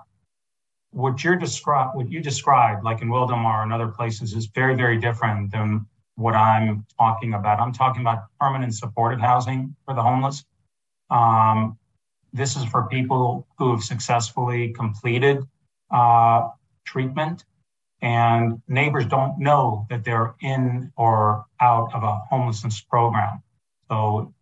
what 0.91 1.23
you're 1.23 1.37
describe, 1.37 1.95
what 1.95 2.11
you 2.11 2.21
described, 2.21 2.85
like 2.85 3.03
in 3.03 3.09
Wildomar 3.09 3.63
and 3.63 3.73
other 3.73 3.89
places, 3.89 4.35
is 4.35 4.47
very, 4.47 4.75
very 4.75 4.99
different 4.99 5.51
than 5.51 5.87
what 6.17 6.35
I'm 6.35 6.85
talking 6.99 7.35
about. 7.35 7.61
I'm 7.61 7.73
talking 7.73 8.03
about 8.03 8.25
permanent 8.41 8.75
supportive 8.75 9.21
housing 9.21 9.75
for 9.85 9.95
the 9.95 10.03
homeless. 10.03 10.45
Um, 11.11 11.79
this 12.33 12.57
is 12.57 12.65
for 12.65 12.87
people 12.89 13.47
who 13.59 13.73
have 13.73 13.83
successfully 13.83 14.73
completed 14.73 15.43
uh, 15.91 16.49
treatment 16.85 17.45
and 18.01 18.63
neighbors 18.69 19.07
don't 19.07 19.39
know 19.39 19.87
that 19.91 20.05
they're 20.05 20.35
in 20.41 20.93
or 20.97 21.45
out 21.61 21.93
of 21.95 22.03
a 22.05 22.17
homelessness 22.31 22.81
program. 22.81 23.43
So 23.91 24.33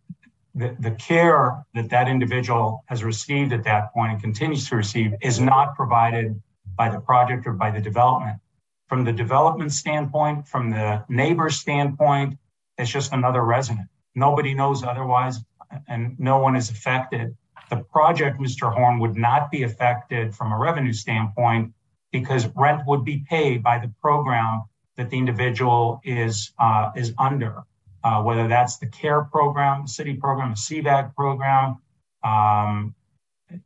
the, 0.53 0.75
the 0.79 0.91
care 0.91 1.65
that 1.73 1.89
that 1.89 2.07
individual 2.07 2.83
has 2.87 3.03
received 3.03 3.53
at 3.53 3.63
that 3.63 3.93
point 3.93 4.11
and 4.11 4.21
continues 4.21 4.67
to 4.69 4.75
receive 4.75 5.13
is 5.21 5.39
not 5.39 5.75
provided 5.75 6.39
by 6.75 6.89
the 6.89 6.99
project 6.99 7.47
or 7.47 7.53
by 7.53 7.71
the 7.71 7.81
development. 7.81 8.39
from 8.87 9.03
the 9.03 9.11
development 9.11 9.71
standpoint, 9.71 10.47
from 10.47 10.69
the 10.69 11.03
neighbor 11.09 11.49
standpoint, 11.49 12.37
it's 12.77 12.89
just 12.89 13.11
another 13.11 13.41
resident. 13.41 13.87
Nobody 14.15 14.53
knows 14.53 14.83
otherwise, 14.83 15.39
and 15.87 16.17
no 16.19 16.39
one 16.39 16.55
is 16.55 16.69
affected. 16.69 17.35
The 17.69 17.77
project, 17.77 18.39
Mr. 18.39 18.73
Horn, 18.73 18.99
would 18.99 19.17
not 19.17 19.51
be 19.51 19.63
affected 19.63 20.33
from 20.33 20.51
a 20.53 20.57
revenue 20.57 20.93
standpoint 20.93 21.73
because 22.11 22.47
rent 22.55 22.81
would 22.87 23.03
be 23.03 23.25
paid 23.29 23.61
by 23.61 23.77
the 23.79 23.91
program 24.01 24.63
that 24.95 25.09
the 25.09 25.17
individual 25.17 26.01
is 26.03 26.51
uh, 26.59 26.91
is 26.95 27.13
under, 27.17 27.63
uh, 28.03 28.21
whether 28.23 28.47
that's 28.47 28.77
the 28.77 28.87
CARE 28.87 29.23
program, 29.25 29.87
city 29.87 30.13
program, 30.13 30.51
the 30.51 30.55
CVAG 30.55 31.13
program, 31.15 31.77
um, 32.23 32.95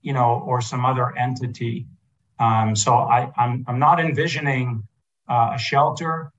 you 0.02 0.14
know, 0.14 0.44
or 0.46 0.62
some 0.62 0.86
other 0.86 1.16
entity. 1.18 1.88
Um, 2.40 2.76
so 2.76 2.96
I'm, 2.96 3.64
I'm 3.68 3.80
not 3.80 4.00
envisioning 4.00 4.88
uh, 5.30 5.52
a 5.54 5.60
shelter 5.60 6.32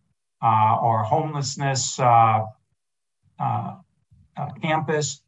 or 0.43 1.05
homelessness 1.05 1.97
campus. 4.61 5.23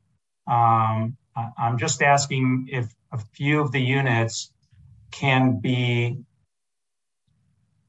I'm 1.37 1.79
just 1.79 2.03
asking 2.03 2.69
if 2.71 2.95
a 3.13 3.19
few 3.19 3.61
of 3.61 3.73
the 3.73 3.81
units 3.81 4.53
can 5.11 5.61
be 5.61 6.19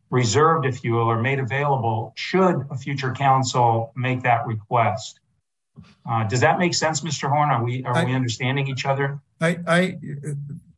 reserved, 0.09 0.65
if 0.65 0.83
you 0.83 0.93
will, 0.93 1.09
or 1.09 1.21
made 1.21 1.39
available 1.39 2.13
should 2.15 2.65
a 2.69 2.77
future 2.77 3.13
council 3.13 3.91
make 3.95 4.23
that 4.23 4.47
request. 4.47 5.19
Uh, 6.09 6.23
does 6.23 6.39
that 6.41 6.57
make 6.57 6.73
sense, 6.73 7.01
Mr. 7.01 7.29
Horn? 7.29 7.49
Are 7.49 7.63
we 7.63 7.83
are 7.83 7.95
I, 7.95 8.05
we 8.05 8.13
understanding 8.13 8.67
each 8.67 8.85
other? 8.85 9.19
I, 9.41 9.59
I 9.67 9.97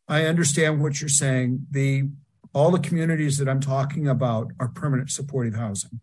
I 0.07 0.25
understand 0.25 0.81
what 0.81 0.99
you're 1.01 1.09
saying. 1.09 1.67
The 1.69 2.09
all 2.53 2.71
the 2.71 2.79
communities 2.79 3.37
that 3.37 3.47
I'm 3.47 3.59
talking 3.59 4.07
about 4.07 4.51
are 4.59 4.69
permanent 4.69 5.11
supportive 5.11 5.53
housing. 5.53 5.99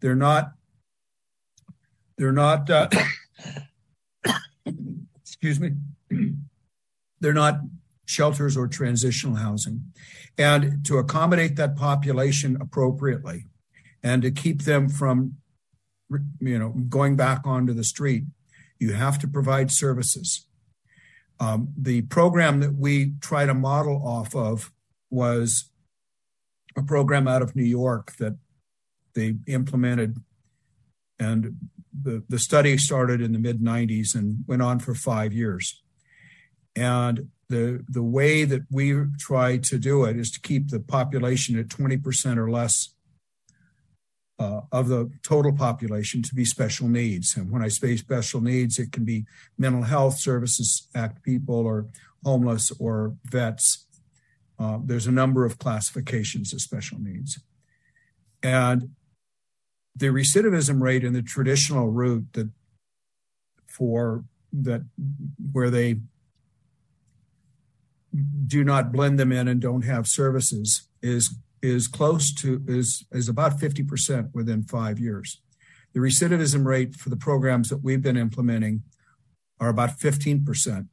They're 0.00 0.14
not. 0.14 0.52
They're 2.16 2.32
not. 2.32 2.70
Uh, 2.70 2.88
excuse 5.20 5.58
me. 5.58 5.72
They're 7.20 7.32
not 7.32 7.60
shelters 8.06 8.56
or 8.56 8.66
transitional 8.66 9.36
housing. 9.36 9.92
And 10.36 10.84
to 10.86 10.98
accommodate 10.98 11.56
that 11.56 11.76
population 11.76 12.56
appropriately 12.60 13.46
and 14.02 14.22
to 14.22 14.30
keep 14.30 14.62
them 14.62 14.88
from 14.88 15.36
you 16.40 16.58
know 16.58 16.70
going 16.88 17.16
back 17.16 17.46
onto 17.46 17.72
the 17.72 17.84
street, 17.84 18.24
you 18.78 18.94
have 18.94 19.18
to 19.20 19.28
provide 19.28 19.70
services. 19.70 20.46
Um, 21.38 21.68
the 21.76 22.02
program 22.02 22.60
that 22.60 22.74
we 22.74 23.14
try 23.20 23.46
to 23.46 23.54
model 23.54 24.02
off 24.04 24.34
of 24.34 24.72
was 25.08 25.70
a 26.76 26.82
program 26.82 27.28
out 27.28 27.42
of 27.42 27.56
New 27.56 27.64
York 27.64 28.16
that 28.16 28.36
they 29.14 29.36
implemented 29.46 30.18
and 31.18 31.56
the, 31.92 32.24
the 32.28 32.38
study 32.38 32.76
started 32.78 33.20
in 33.20 33.32
the 33.32 33.38
mid 33.38 33.60
90s 33.60 34.14
and 34.14 34.44
went 34.46 34.62
on 34.62 34.78
for 34.78 34.94
five 34.94 35.32
years. 35.32 35.82
And 36.76 37.28
the, 37.48 37.84
the 37.88 38.02
way 38.02 38.44
that 38.44 38.62
we 38.70 38.94
try 39.18 39.58
to 39.58 39.78
do 39.78 40.04
it 40.04 40.16
is 40.16 40.30
to 40.32 40.40
keep 40.40 40.68
the 40.68 40.80
population 40.80 41.58
at 41.58 41.68
20% 41.68 42.36
or 42.36 42.50
less 42.50 42.94
uh, 44.38 44.62
of 44.72 44.88
the 44.88 45.10
total 45.22 45.52
population 45.52 46.22
to 46.22 46.34
be 46.34 46.44
special 46.44 46.88
needs. 46.88 47.36
And 47.36 47.50
when 47.50 47.62
I 47.62 47.68
say 47.68 47.96
special 47.96 48.40
needs, 48.40 48.78
it 48.78 48.90
can 48.90 49.04
be 49.04 49.26
mental 49.58 49.82
health 49.82 50.18
services 50.18 50.88
act 50.94 51.22
people 51.22 51.56
or 51.56 51.86
homeless 52.24 52.72
or 52.78 53.16
vets. 53.24 53.86
Uh, 54.58 54.78
there's 54.82 55.06
a 55.06 55.12
number 55.12 55.44
of 55.44 55.58
classifications 55.58 56.52
of 56.54 56.60
special 56.62 56.98
needs. 56.98 57.38
And 58.42 58.90
the 59.94 60.06
recidivism 60.06 60.80
rate 60.80 61.04
in 61.04 61.12
the 61.12 61.22
traditional 61.22 61.90
route 61.90 62.32
that 62.32 62.50
for 63.66 64.24
that 64.52 64.82
where 65.52 65.70
they 65.70 66.00
do 68.46 68.64
not 68.64 68.92
blend 68.92 69.18
them 69.18 69.32
in 69.32 69.48
and 69.48 69.60
don't 69.60 69.84
have 69.84 70.06
services 70.06 70.88
is 71.02 71.36
is 71.62 71.86
close 71.86 72.32
to 72.32 72.62
is 72.66 73.04
is 73.12 73.28
about 73.28 73.58
50% 73.58 74.30
within 74.32 74.62
5 74.62 74.98
years. 74.98 75.40
The 75.92 76.00
recidivism 76.00 76.64
rate 76.64 76.94
for 76.94 77.10
the 77.10 77.16
programs 77.16 77.68
that 77.68 77.82
we've 77.82 78.02
been 78.02 78.16
implementing 78.16 78.82
are 79.58 79.68
about 79.68 79.98
15% 79.98 80.88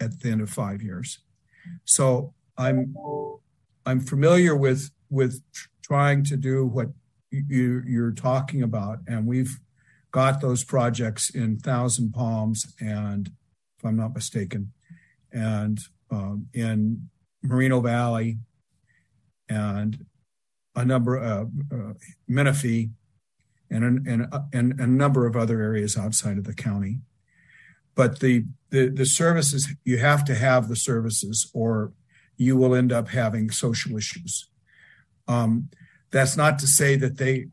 at 0.00 0.20
the 0.20 0.30
end 0.30 0.40
of 0.40 0.50
5 0.50 0.82
years. 0.82 1.18
So 1.84 2.34
I'm 2.56 2.94
I'm 3.86 4.00
familiar 4.00 4.56
with 4.56 4.90
with 5.08 5.42
trying 5.82 6.24
to 6.24 6.36
do 6.36 6.66
what 6.66 6.88
you, 7.30 7.82
you're 7.86 8.12
talking 8.12 8.62
about 8.62 8.98
and 9.06 9.26
we've 9.26 9.60
got 10.10 10.40
those 10.40 10.64
projects 10.64 11.30
in 11.30 11.58
Thousand 11.58 12.12
Palms 12.12 12.74
and 12.80 13.30
if 13.78 13.84
I'm 13.84 13.96
not 13.96 14.14
mistaken 14.14 14.72
and 15.32 15.80
um, 16.10 16.48
in 16.52 17.08
Moreno 17.42 17.80
Valley 17.80 18.38
and 19.48 20.06
a 20.76 20.84
number 20.84 21.16
of 21.16 21.50
uh, 21.72 21.92
Menifee 22.28 22.90
and, 23.70 24.06
and, 24.06 24.28
and 24.52 24.80
a 24.80 24.86
number 24.86 25.26
of 25.26 25.36
other 25.36 25.60
areas 25.60 25.96
outside 25.96 26.38
of 26.38 26.44
the 26.44 26.54
county. 26.54 26.98
But 27.94 28.20
the, 28.20 28.44
the, 28.70 28.88
the 28.88 29.06
services, 29.06 29.68
you 29.84 29.98
have 29.98 30.24
to 30.26 30.34
have 30.34 30.68
the 30.68 30.76
services 30.76 31.50
or 31.52 31.92
you 32.36 32.56
will 32.56 32.74
end 32.74 32.92
up 32.92 33.08
having 33.08 33.50
social 33.50 33.96
issues. 33.96 34.48
Um, 35.28 35.68
that's 36.10 36.36
not 36.36 36.58
to 36.60 36.66
say 36.66 36.96
that 36.96 37.18
they 37.18 37.48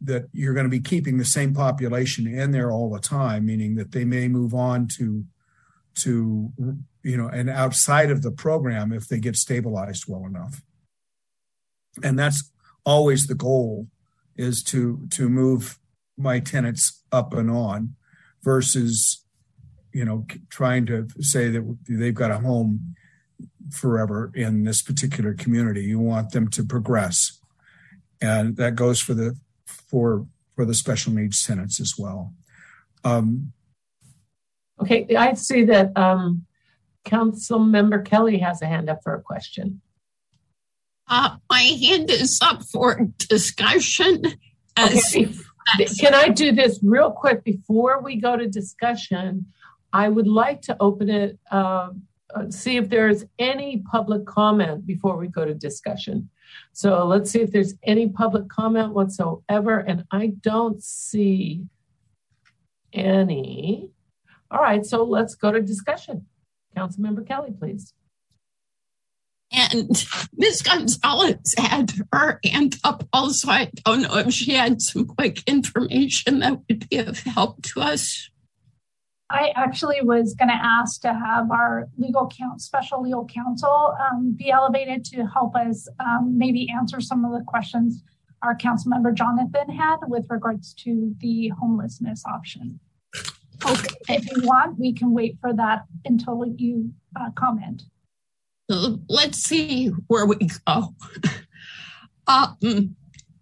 that 0.00 0.28
you're 0.32 0.54
going 0.54 0.66
to 0.66 0.70
be 0.70 0.80
keeping 0.80 1.18
the 1.18 1.24
same 1.24 1.52
population 1.52 2.26
in 2.26 2.52
there 2.52 2.70
all 2.70 2.88
the 2.88 3.00
time, 3.00 3.46
meaning 3.46 3.74
that 3.74 3.90
they 3.90 4.04
may 4.04 4.28
move 4.28 4.54
on 4.54 4.86
to 4.86 5.24
to 5.96 6.52
you 7.08 7.16
know 7.16 7.28
and 7.28 7.48
outside 7.48 8.10
of 8.10 8.20
the 8.20 8.30
program 8.30 8.92
if 8.92 9.08
they 9.08 9.18
get 9.18 9.34
stabilized 9.34 10.04
well 10.06 10.26
enough. 10.26 10.60
And 12.02 12.18
that's 12.18 12.52
always 12.84 13.26
the 13.26 13.34
goal 13.34 13.88
is 14.36 14.62
to 14.64 15.06
to 15.12 15.30
move 15.30 15.78
my 16.18 16.38
tenants 16.38 17.02
up 17.10 17.32
and 17.32 17.50
on 17.50 17.94
versus 18.44 19.24
you 19.92 20.04
know 20.04 20.26
trying 20.50 20.84
to 20.86 21.08
say 21.20 21.48
that 21.48 21.78
they've 21.88 22.14
got 22.14 22.30
a 22.30 22.40
home 22.40 22.94
forever 23.72 24.30
in 24.34 24.64
this 24.64 24.82
particular 24.82 25.32
community. 25.32 25.84
You 25.84 25.98
want 25.98 26.32
them 26.32 26.48
to 26.48 26.62
progress. 26.62 27.40
And 28.20 28.56
that 28.56 28.74
goes 28.74 29.00
for 29.00 29.14
the 29.14 29.38
for 29.66 30.26
for 30.54 30.66
the 30.66 30.74
special 30.74 31.14
needs 31.14 31.42
tenants 31.42 31.80
as 31.80 31.94
well. 31.96 32.34
Um, 33.02 33.52
okay 34.80 35.06
i 35.16 35.34
see 35.34 35.64
that 35.64 35.96
um, 35.96 36.46
council 37.08 37.58
member 37.58 38.00
kelly 38.02 38.38
has 38.38 38.62
a 38.62 38.66
hand 38.66 38.88
up 38.88 39.00
for 39.02 39.14
a 39.14 39.22
question 39.22 39.80
uh, 41.08 41.36
my 41.50 41.60
hand 41.60 42.10
is 42.10 42.38
up 42.42 42.62
for 42.64 43.08
discussion. 43.16 44.22
As 44.76 45.16
okay. 45.16 45.86
Can 45.98 46.14
I 46.14 46.28
do 46.28 46.52
this 46.52 46.80
real 46.82 47.10
quick 47.10 47.44
before 47.44 48.02
we 48.02 48.16
go 48.16 48.36
to 48.36 48.46
discussion? 48.46 49.46
I 49.92 50.08
would 50.08 50.28
like 50.28 50.60
to 50.62 50.76
open 50.80 51.08
it, 51.08 51.38
uh, 51.50 51.90
uh, 52.34 52.50
see 52.50 52.76
if 52.76 52.90
there's 52.90 53.24
any 53.38 53.82
public 53.90 54.26
comment 54.26 54.86
before 54.86 55.16
we 55.16 55.28
go 55.28 55.44
to 55.44 55.54
discussion. 55.54 56.28
So 56.72 57.06
let's 57.06 57.30
see 57.30 57.40
if 57.40 57.52
there's 57.52 57.74
any 57.82 58.08
public 58.08 58.48
comment 58.48 58.92
whatsoever. 58.92 59.78
And 59.78 60.04
I 60.12 60.34
don't 60.40 60.82
see 60.82 61.64
any. 62.92 63.90
All 64.50 64.60
right, 64.60 64.84
so 64.84 65.04
let's 65.04 65.34
go 65.34 65.52
to 65.52 65.60
discussion. 65.60 66.26
Councilmember 66.78 67.26
Kelly, 67.26 67.52
please. 67.58 67.92
And 69.50 70.06
Ms. 70.36 70.62
Gonzalez 70.62 71.54
had 71.56 71.92
her 72.12 72.38
hand 72.44 72.76
up 72.84 73.08
also. 73.12 73.48
I 73.48 73.70
don't 73.84 74.02
know 74.02 74.18
if 74.18 74.32
she 74.32 74.52
had 74.52 74.82
some 74.82 75.06
quick 75.06 75.42
information 75.46 76.40
that 76.40 76.60
would 76.68 76.88
be 76.88 76.98
of 76.98 77.20
help 77.20 77.62
to 77.62 77.80
us. 77.80 78.30
I 79.30 79.52
actually 79.56 80.00
was 80.02 80.34
going 80.34 80.48
to 80.48 80.54
ask 80.54 81.00
to 81.02 81.12
have 81.12 81.50
our 81.50 81.88
legal 81.98 82.28
counsel, 82.28 82.58
special 82.58 83.02
legal 83.02 83.26
counsel, 83.26 83.94
um, 84.10 84.34
be 84.38 84.50
elevated 84.50 85.04
to 85.06 85.26
help 85.26 85.54
us 85.54 85.86
um, 86.00 86.36
maybe 86.38 86.68
answer 86.70 87.00
some 87.00 87.24
of 87.24 87.32
the 87.32 87.44
questions 87.46 88.02
our 88.42 88.54
council 88.54 88.90
member 88.90 89.12
Jonathan 89.12 89.68
had 89.68 89.96
with 90.06 90.26
regards 90.30 90.72
to 90.74 91.14
the 91.20 91.48
homelessness 91.60 92.22
option. 92.24 92.80
Okay. 93.64 93.94
If 94.08 94.30
you 94.30 94.46
want, 94.46 94.78
we 94.78 94.92
can 94.92 95.12
wait 95.12 95.38
for 95.40 95.52
that 95.52 95.84
until 96.04 96.44
you 96.46 96.92
uh, 97.18 97.30
comment 97.36 97.82
let's 98.68 99.38
see 99.38 99.88
where 100.06 100.26
we 100.26 100.36
go. 100.66 100.94
Um, 102.30 102.94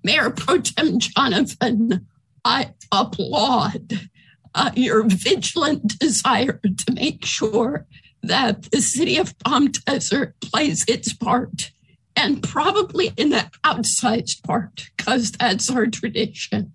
Mayor 0.04 0.30
Pro 0.30 0.60
Tem 0.60 1.00
Jonathan, 1.00 2.06
I 2.44 2.72
applaud 2.92 4.08
uh, 4.54 4.70
your 4.76 5.02
vigilant 5.02 5.98
desire 5.98 6.60
to 6.62 6.92
make 6.92 7.24
sure 7.24 7.84
that 8.22 8.70
the 8.70 8.80
city 8.80 9.16
of 9.16 9.36
Palm 9.40 9.72
Desert 9.72 10.36
plays 10.40 10.84
its 10.86 11.12
part 11.12 11.72
and 12.14 12.44
probably 12.44 13.12
in 13.16 13.30
the 13.30 13.50
outsized 13.64 14.44
part, 14.44 14.90
because 14.96 15.32
that's 15.32 15.68
our 15.68 15.88
tradition. 15.88 16.72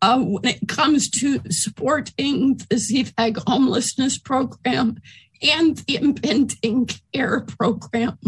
Uh, 0.00 0.20
when 0.20 0.44
it 0.44 0.68
comes 0.68 1.10
to 1.10 1.40
supporting 1.50 2.56
the 2.70 2.76
CVAG 2.76 3.42
homelessness 3.48 4.16
program 4.16 4.96
and 5.42 5.78
the 5.78 5.96
impending 5.96 6.88
care 7.12 7.40
program 7.40 8.18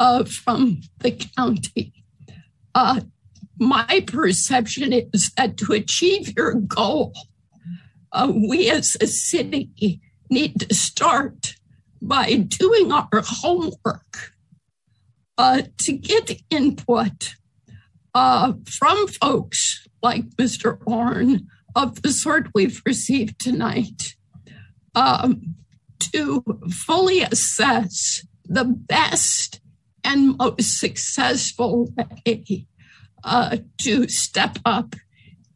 uh, 0.00 0.24
from 0.24 0.80
the 1.00 1.12
county. 1.36 1.92
Uh, 2.74 3.00
my 3.58 4.02
perception 4.06 4.92
is 4.92 5.30
that 5.36 5.56
to 5.58 5.72
achieve 5.72 6.32
your 6.36 6.54
goal, 6.54 7.12
uh, 8.12 8.32
we 8.48 8.70
as 8.70 8.96
a 9.00 9.06
city 9.06 10.00
need 10.30 10.60
to 10.60 10.74
start 10.74 11.56
by 12.00 12.34
doing 12.34 12.90
our 12.90 13.22
homework 13.22 14.32
uh, 15.38 15.62
to 15.78 15.92
get 15.92 16.40
input 16.50 17.34
uh, 18.14 18.52
from 18.66 19.06
folks 19.06 19.81
like 20.02 20.24
Mr. 20.30 20.78
Orn 20.86 21.46
of 21.74 22.02
the 22.02 22.12
sort 22.12 22.48
we've 22.54 22.82
received 22.84 23.38
tonight 23.40 24.16
um, 24.94 25.54
to 26.12 26.42
fully 26.70 27.22
assess 27.22 28.26
the 28.44 28.64
best 28.64 29.60
and 30.04 30.36
most 30.36 30.78
successful 30.78 31.88
way 31.96 32.66
uh, 33.24 33.58
to 33.78 34.08
step 34.08 34.58
up 34.64 34.94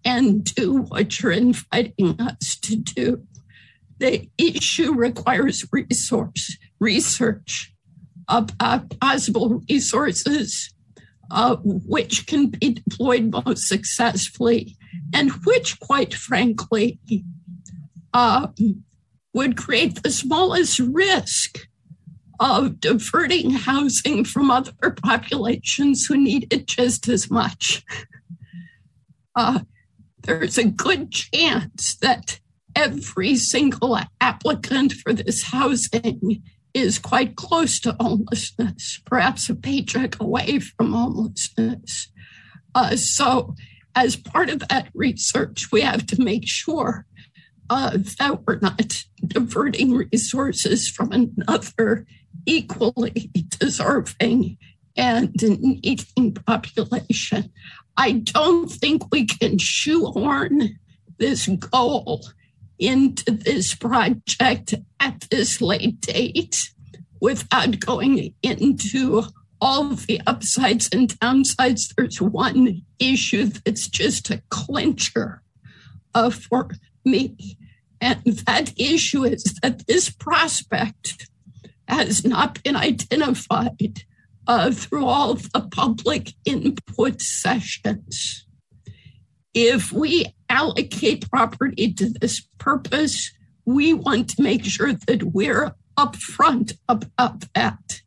and 0.04 0.44
do 0.44 0.82
what 0.82 1.20
you're 1.20 1.32
inviting 1.32 2.20
us 2.20 2.56
to 2.62 2.76
do. 2.76 3.22
The 3.98 4.28
issue 4.38 4.92
requires 4.94 5.66
resource 5.72 6.56
research 6.78 7.74
about 8.28 8.98
possible 9.00 9.62
resources 9.68 10.72
uh, 11.30 11.56
which 11.62 12.26
can 12.26 12.48
be 12.48 12.74
deployed 12.74 13.32
most 13.32 13.68
successfully 13.68 14.76
and 15.14 15.30
which, 15.44 15.78
quite 15.80 16.14
frankly, 16.14 16.98
uh, 18.12 18.48
would 19.34 19.56
create 19.56 20.02
the 20.02 20.10
smallest 20.10 20.78
risk 20.78 21.68
of 22.38 22.80
diverting 22.80 23.50
housing 23.50 24.24
from 24.24 24.50
other 24.50 24.72
populations 25.02 26.06
who 26.06 26.16
need 26.16 26.52
it 26.52 26.66
just 26.66 27.08
as 27.08 27.30
much. 27.30 27.84
Uh, 29.38 29.58
there's 30.22 30.56
a 30.56 30.64
good 30.64 31.12
chance 31.12 31.94
that 32.00 32.40
every 32.74 33.36
single 33.36 33.98
applicant 34.18 34.94
for 34.94 35.12
this 35.12 35.42
housing 35.42 36.42
is 36.76 36.98
quite 36.98 37.36
close 37.36 37.80
to 37.80 37.96
homelessness, 37.98 39.00
perhaps 39.06 39.48
a 39.48 39.54
paycheck 39.54 40.20
away 40.20 40.58
from 40.58 40.92
homelessness. 40.92 42.08
Uh, 42.74 42.94
so, 42.96 43.54
as 43.94 44.14
part 44.14 44.50
of 44.50 44.58
that 44.68 44.90
research, 44.94 45.72
we 45.72 45.80
have 45.80 46.04
to 46.06 46.20
make 46.20 46.46
sure 46.46 47.06
uh, 47.70 47.96
that 48.18 48.40
we're 48.46 48.58
not 48.58 49.04
diverting 49.26 49.94
resources 49.94 50.86
from 50.86 51.12
another 51.12 52.06
equally 52.44 53.30
deserving 53.58 54.58
and 54.98 55.32
needing 55.42 56.34
population. 56.34 57.50
I 57.96 58.12
don't 58.12 58.70
think 58.70 59.10
we 59.10 59.24
can 59.24 59.56
shoehorn 59.56 60.78
this 61.16 61.48
goal 61.48 62.22
into 62.78 63.30
this 63.30 63.74
project 63.74 64.74
at 65.00 65.26
this 65.30 65.60
late 65.60 66.00
date 66.00 66.56
without 67.20 67.80
going 67.80 68.34
into 68.42 69.22
all 69.60 69.88
the 69.90 70.20
upsides 70.26 70.88
and 70.92 71.18
downsides. 71.18 71.94
There's 71.96 72.20
one 72.20 72.82
issue 72.98 73.46
that's 73.46 73.88
just 73.88 74.30
a 74.30 74.42
clincher 74.50 75.42
uh, 76.14 76.30
for 76.30 76.70
me. 77.04 77.56
And 78.00 78.22
that 78.46 78.78
issue 78.78 79.24
is 79.24 79.42
that 79.62 79.86
this 79.86 80.10
prospect 80.10 81.28
has 81.88 82.24
not 82.24 82.62
been 82.62 82.76
identified 82.76 84.02
uh, 84.46 84.70
through 84.70 85.06
all 85.06 85.34
the 85.34 85.68
public 85.70 86.34
input 86.44 87.20
sessions. 87.20 88.46
If 89.54 89.92
we 89.92 90.26
allocate 90.48 91.28
property 91.30 91.92
to 91.94 92.10
this 92.20 92.40
purpose, 92.58 93.32
we 93.64 93.92
want 93.92 94.30
to 94.30 94.42
make 94.42 94.64
sure 94.64 94.92
that 94.92 95.22
we're 95.34 95.74
upfront 95.98 96.76
about 96.88 97.44
that 97.54 98.00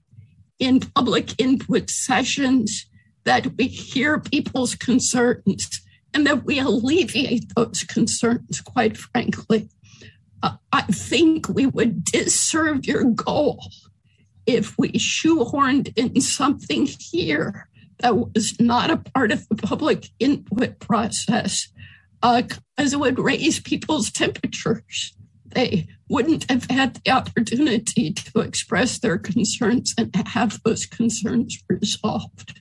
in 0.59 0.79
public 0.79 1.39
input 1.39 1.89
sessions, 1.89 2.85
that 3.23 3.47
we 3.57 3.67
hear 3.67 4.19
people's 4.19 4.75
concerns 4.75 5.81
and 6.13 6.25
that 6.25 6.43
we 6.43 6.59
alleviate 6.59 7.53
those 7.55 7.83
concerns, 7.83 8.61
quite 8.61 8.97
frankly. 8.97 9.69
Uh, 10.41 10.55
I 10.71 10.81
think 10.83 11.49
we 11.49 11.65
would 11.65 12.03
disserve 12.03 12.85
your 12.85 13.03
goal 13.03 13.59
if 14.45 14.77
we 14.77 14.93
shoehorned 14.93 15.93
in 15.95 16.19
something 16.21 16.87
here 16.87 17.69
that 17.99 18.15
was 18.15 18.59
not 18.59 18.89
a 18.89 18.97
part 18.97 19.31
of 19.31 19.47
the 19.49 19.55
public 19.55 20.07
input 20.19 20.79
process, 20.79 21.67
because 22.21 22.93
uh, 22.93 22.97
it 22.97 22.99
would 22.99 23.19
raise 23.19 23.59
people's 23.59 24.11
temperatures. 24.11 25.13
They 25.45 25.87
wouldn't 26.09 26.49
have 26.49 26.65
had 26.69 26.95
the 26.95 27.11
opportunity 27.11 28.13
to 28.13 28.39
express 28.39 28.99
their 28.99 29.17
concerns 29.17 29.93
and 29.97 30.15
have 30.27 30.61
those 30.63 30.85
concerns 30.85 31.61
resolved. 31.67 32.59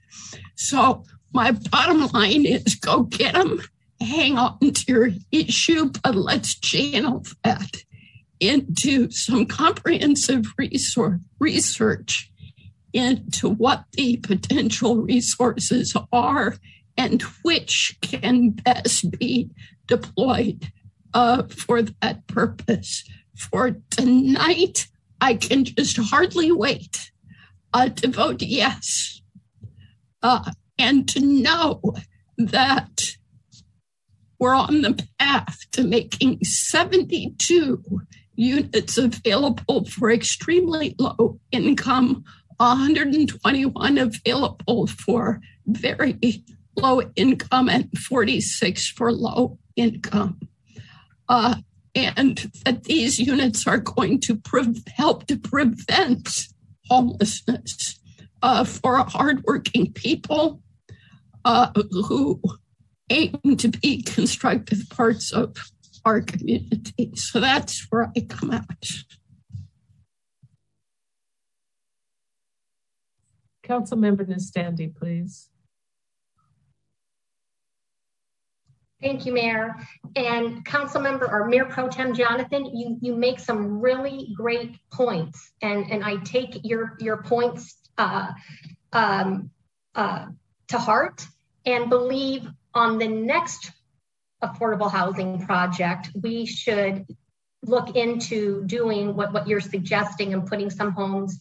So, 0.55 1.05
my 1.35 1.53
bottom 1.53 2.07
line 2.09 2.47
is 2.47 2.75
go 2.77 3.03
get 3.03 3.35
them 3.35 3.61
hang 4.01 4.39
on 4.39 4.59
to 4.61 4.85
your 4.87 5.11
issue, 5.33 5.91
but 6.03 6.15
let's 6.15 6.55
channel 6.55 7.25
that 7.45 7.83
into 8.41 9.11
some 9.11 9.47
comprehensive 9.47 10.47
resource, 10.57 11.19
research 11.39 12.31
into 12.93 13.49
what 13.49 13.85
the 13.93 14.17
potential 14.19 14.97
resources 14.97 15.95
are 16.13 16.57
and 16.99 17.23
which 17.43 17.97
can 18.03 18.51
best 18.51 19.11
be 19.13 19.49
deployed 19.87 20.71
uh, 21.15 21.45
for 21.45 21.81
that 21.81 22.27
purpose. 22.27 23.09
For 23.37 23.77
tonight, 23.91 24.89
I 25.21 25.35
can 25.35 25.65
just 25.65 25.97
hardly 25.97 26.51
wait 26.51 27.13
uh, 27.73 27.89
to 27.89 28.09
vote 28.09 28.43
yes 28.43 29.23
uh, 30.23 30.51
and 30.77 31.09
to 31.09 31.21
know 31.21 31.81
that 32.37 33.17
we're 34.41 34.55
on 34.55 34.83
the 34.83 35.07
path 35.19 35.59
to 35.73 35.85
making 35.85 36.43
72 36.43 37.83
units 38.35 38.99
available 38.99 39.85
for 39.85 40.11
extremely 40.11 40.95
low 40.99 41.41
income, 41.51 42.25
121 42.59 43.99
available 43.99 44.87
for 44.87 45.41
very 45.67 46.19
low 46.79 47.03
income, 47.17 47.69
and 47.69 47.97
46 47.99 48.89
for 48.91 49.13
low 49.13 49.59
income. 49.77 50.41
Uh, 51.29 51.57
and 51.95 52.51
that 52.65 52.85
these 52.85 53.19
units 53.19 53.67
are 53.67 53.79
going 53.79 54.21
to 54.21 54.37
pre- 54.37 54.83
help 54.95 55.27
to 55.27 55.37
prevent 55.37 56.49
homelessness 56.89 57.99
uh, 58.43 58.65
for 58.65 58.99
hardworking 58.99 59.93
people 59.93 60.63
uh, 61.45 61.71
who 62.07 62.41
aim 63.11 63.57
to 63.57 63.69
be 63.69 64.03
constructive 64.03 64.89
parts 64.91 65.33
of 65.33 65.57
our 66.05 66.21
community. 66.21 67.13
So 67.15 67.41
that's 67.41 67.87
where 67.91 68.11
I 68.17 68.21
come 68.21 68.51
out. 68.51 68.87
Councilmember 73.65 74.27
Nestande, 74.27 74.95
please. 74.95 75.51
Thank 79.01 79.27
you, 79.27 79.33
Mayor. 79.33 79.77
And 80.17 80.65
Council 80.65 81.01
Member 81.01 81.31
or 81.31 81.47
Mayor 81.49 81.67
Pro 81.67 81.89
Tem 81.89 82.15
Jonathan, 82.15 82.65
you, 82.65 82.99
you 83.01 83.15
make 83.15 83.39
some 83.39 83.81
really 83.81 84.33
great 84.37 84.77
points. 84.91 85.53
And, 85.63 85.91
and 85.91 86.05
I 86.05 86.17
take 86.17 86.61
your, 86.65 86.97
your 86.99 87.23
points 87.23 87.77
uh, 87.97 88.33
um, 88.93 89.51
uh, 89.95 90.27
to 90.69 90.79
heart 90.79 91.25
and 91.65 91.89
believe 91.89 92.49
on 92.75 92.99
the 92.99 93.09
next 93.09 93.73
affordable 94.43 94.91
housing 94.91 95.45
project, 95.45 96.11
we 96.21 96.47
should 96.47 97.07
look 97.65 97.97
into 97.97 98.65
doing 98.67 99.15
what, 99.17 99.33
what 99.33 99.49
you're 99.49 99.61
suggesting 99.61 100.33
and 100.33 100.47
putting 100.47 100.71
some 100.71 100.93
homes 100.93 101.41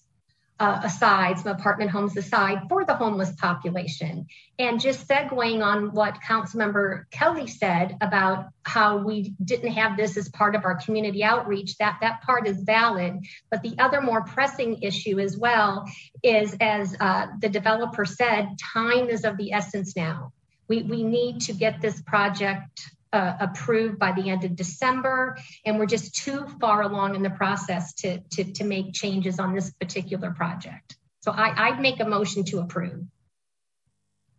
uh, 0.59 0.81
aside, 0.83 1.37
some 1.37 1.51
apartment 1.51 1.91
homes 1.91 2.17
aside 2.17 2.61
for 2.67 2.83
the 2.83 2.95
homeless 2.95 3.31
population. 3.33 4.27
And 4.57 4.79
just 4.79 5.07
segueing 5.07 5.63
on 5.63 5.91
what 5.91 6.19
Councilmember 6.21 7.05
Kelly 7.11 7.47
said 7.47 7.97
about 8.01 8.47
how 8.63 8.97
we 8.97 9.33
didn't 9.43 9.73
have 9.73 9.97
this 9.97 10.17
as 10.17 10.29
part 10.29 10.55
of 10.55 10.65
our 10.65 10.75
community 10.75 11.23
outreach, 11.23 11.77
that, 11.77 11.99
that 12.01 12.21
part 12.21 12.47
is 12.47 12.61
valid. 12.61 13.19
But 13.51 13.61
the 13.61 13.75
other 13.77 14.01
more 14.01 14.23
pressing 14.23 14.81
issue 14.81 15.19
as 15.19 15.37
well 15.37 15.85
is, 16.23 16.55
as 16.59 16.95
uh, 16.99 17.27
the 17.39 17.49
developer 17.49 18.05
said, 18.05 18.57
time 18.73 19.09
is 19.09 19.25
of 19.25 19.37
the 19.37 19.53
essence 19.53 19.95
now. 19.95 20.33
We, 20.67 20.83
we 20.83 21.03
need 21.03 21.41
to 21.41 21.53
get 21.53 21.81
this 21.81 22.01
project 22.01 22.89
uh, 23.13 23.33
approved 23.39 23.99
by 23.99 24.11
the 24.11 24.29
end 24.29 24.43
of 24.43 24.55
December, 24.55 25.37
and 25.65 25.79
we're 25.79 25.85
just 25.85 26.15
too 26.15 26.45
far 26.59 26.81
along 26.83 27.15
in 27.15 27.23
the 27.23 27.29
process 27.29 27.93
to, 27.93 28.19
to, 28.31 28.43
to 28.53 28.63
make 28.63 28.93
changes 28.93 29.39
on 29.39 29.53
this 29.53 29.71
particular 29.71 30.31
project. 30.31 30.97
So 31.21 31.31
I, 31.31 31.67
I'd 31.67 31.79
make 31.79 31.99
a 31.99 32.05
motion 32.05 32.43
to 32.45 32.59
approve. 32.59 33.03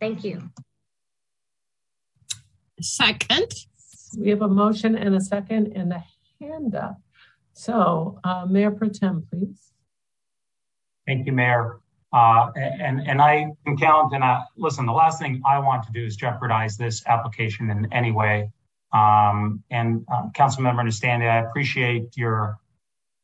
Thank 0.00 0.24
you. 0.24 0.50
Second. 2.80 3.52
We 4.16 4.30
have 4.30 4.42
a 4.42 4.48
motion 4.48 4.96
and 4.96 5.14
a 5.14 5.20
second 5.20 5.72
and 5.76 5.92
a 5.92 6.04
hand 6.40 6.74
up. 6.74 7.00
So, 7.52 8.20
uh, 8.24 8.46
Mayor 8.48 8.70
Pro 8.70 8.88
Tem, 8.88 9.26
please. 9.28 9.72
Thank 11.06 11.26
you, 11.26 11.32
Mayor. 11.32 11.80
Uh, 12.12 12.50
and 12.56 13.06
and 13.06 13.20
I 13.20 13.48
can 13.66 13.76
count. 13.76 14.14
And 14.14 14.24
I, 14.24 14.42
listen, 14.56 14.86
the 14.86 14.92
last 14.92 15.20
thing 15.20 15.42
I 15.44 15.58
want 15.58 15.82
to 15.84 15.92
do 15.92 16.04
is 16.04 16.16
jeopardize 16.16 16.76
this 16.76 17.04
application 17.06 17.70
in 17.70 17.92
any 17.92 18.12
way. 18.12 18.50
Um, 18.92 19.62
and 19.70 20.04
uh, 20.12 20.28
Councilmember 20.34 20.84
Nestande, 20.84 21.28
I 21.28 21.38
appreciate 21.48 22.16
your 22.16 22.58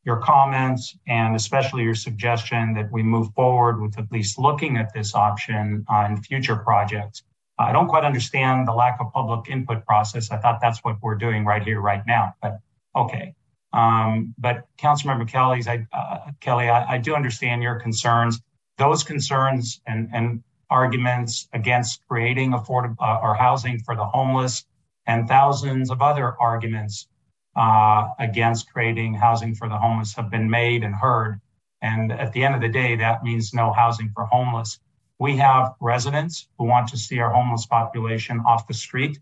your 0.05 0.17
comments 0.17 0.95
and 1.07 1.35
especially 1.35 1.81
your 1.81 1.95
suggestion 1.95 2.75
that 2.75 2.91
we 2.91 3.01
move 3.01 3.33
forward 3.33 3.81
with 3.81 3.97
at 3.97 4.11
least 4.11 4.37
looking 4.37 4.77
at 4.77 4.93
this 4.93 5.15
option 5.15 5.83
on 5.89 6.21
future 6.21 6.55
projects. 6.55 7.23
I 7.57 7.71
don't 7.71 7.87
quite 7.87 8.03
understand 8.03 8.67
the 8.67 8.73
lack 8.73 8.97
of 8.99 9.11
public 9.11 9.49
input 9.49 9.85
process. 9.85 10.29
I 10.29 10.37
thought 10.37 10.59
that's 10.61 10.79
what 10.83 11.01
we're 11.01 11.15
doing 11.15 11.43
right 11.43 11.63
here, 11.63 11.81
right 11.81 12.03
now. 12.05 12.35
But 12.41 12.59
okay. 12.95 13.33
Um, 13.73 14.35
but 14.37 14.65
Councilmember 14.77 15.27
Kelly's, 15.27 15.67
I, 15.67 15.87
uh, 15.91 16.31
Kelly, 16.39 16.69
I, 16.69 16.93
I, 16.93 16.97
do 16.97 17.13
understand 17.13 17.61
your 17.61 17.75
concerns. 17.75 18.39
Those 18.77 19.03
concerns 19.03 19.81
and, 19.85 20.09
and 20.13 20.43
arguments 20.69 21.49
against 21.51 22.01
creating 22.07 22.51
affordable 22.51 22.95
uh, 23.01 23.19
or 23.21 23.35
housing 23.35 23.79
for 23.79 23.95
the 23.95 24.05
homeless 24.05 24.65
and 25.07 25.27
thousands 25.27 25.91
of 25.91 26.01
other 26.01 26.35
arguments 26.39 27.07
uh, 27.55 28.09
against 28.19 28.71
creating 28.71 29.13
housing 29.13 29.55
for 29.55 29.69
the 29.69 29.77
homeless 29.77 30.13
have 30.15 30.29
been 30.29 30.49
made 30.49 30.83
and 30.83 30.93
heard. 30.95 31.39
And 31.81 32.11
at 32.11 32.33
the 32.33 32.43
end 32.43 32.55
of 32.55 32.61
the 32.61 32.69
day, 32.69 32.95
that 32.95 33.23
means 33.23 33.53
no 33.53 33.71
housing 33.71 34.11
for 34.13 34.25
homeless. 34.25 34.79
We 35.19 35.37
have 35.37 35.73
residents 35.79 36.47
who 36.57 36.65
want 36.65 36.89
to 36.89 36.97
see 36.97 37.19
our 37.19 37.31
homeless 37.31 37.65
population 37.65 38.41
off 38.45 38.67
the 38.67 38.73
street. 38.73 39.19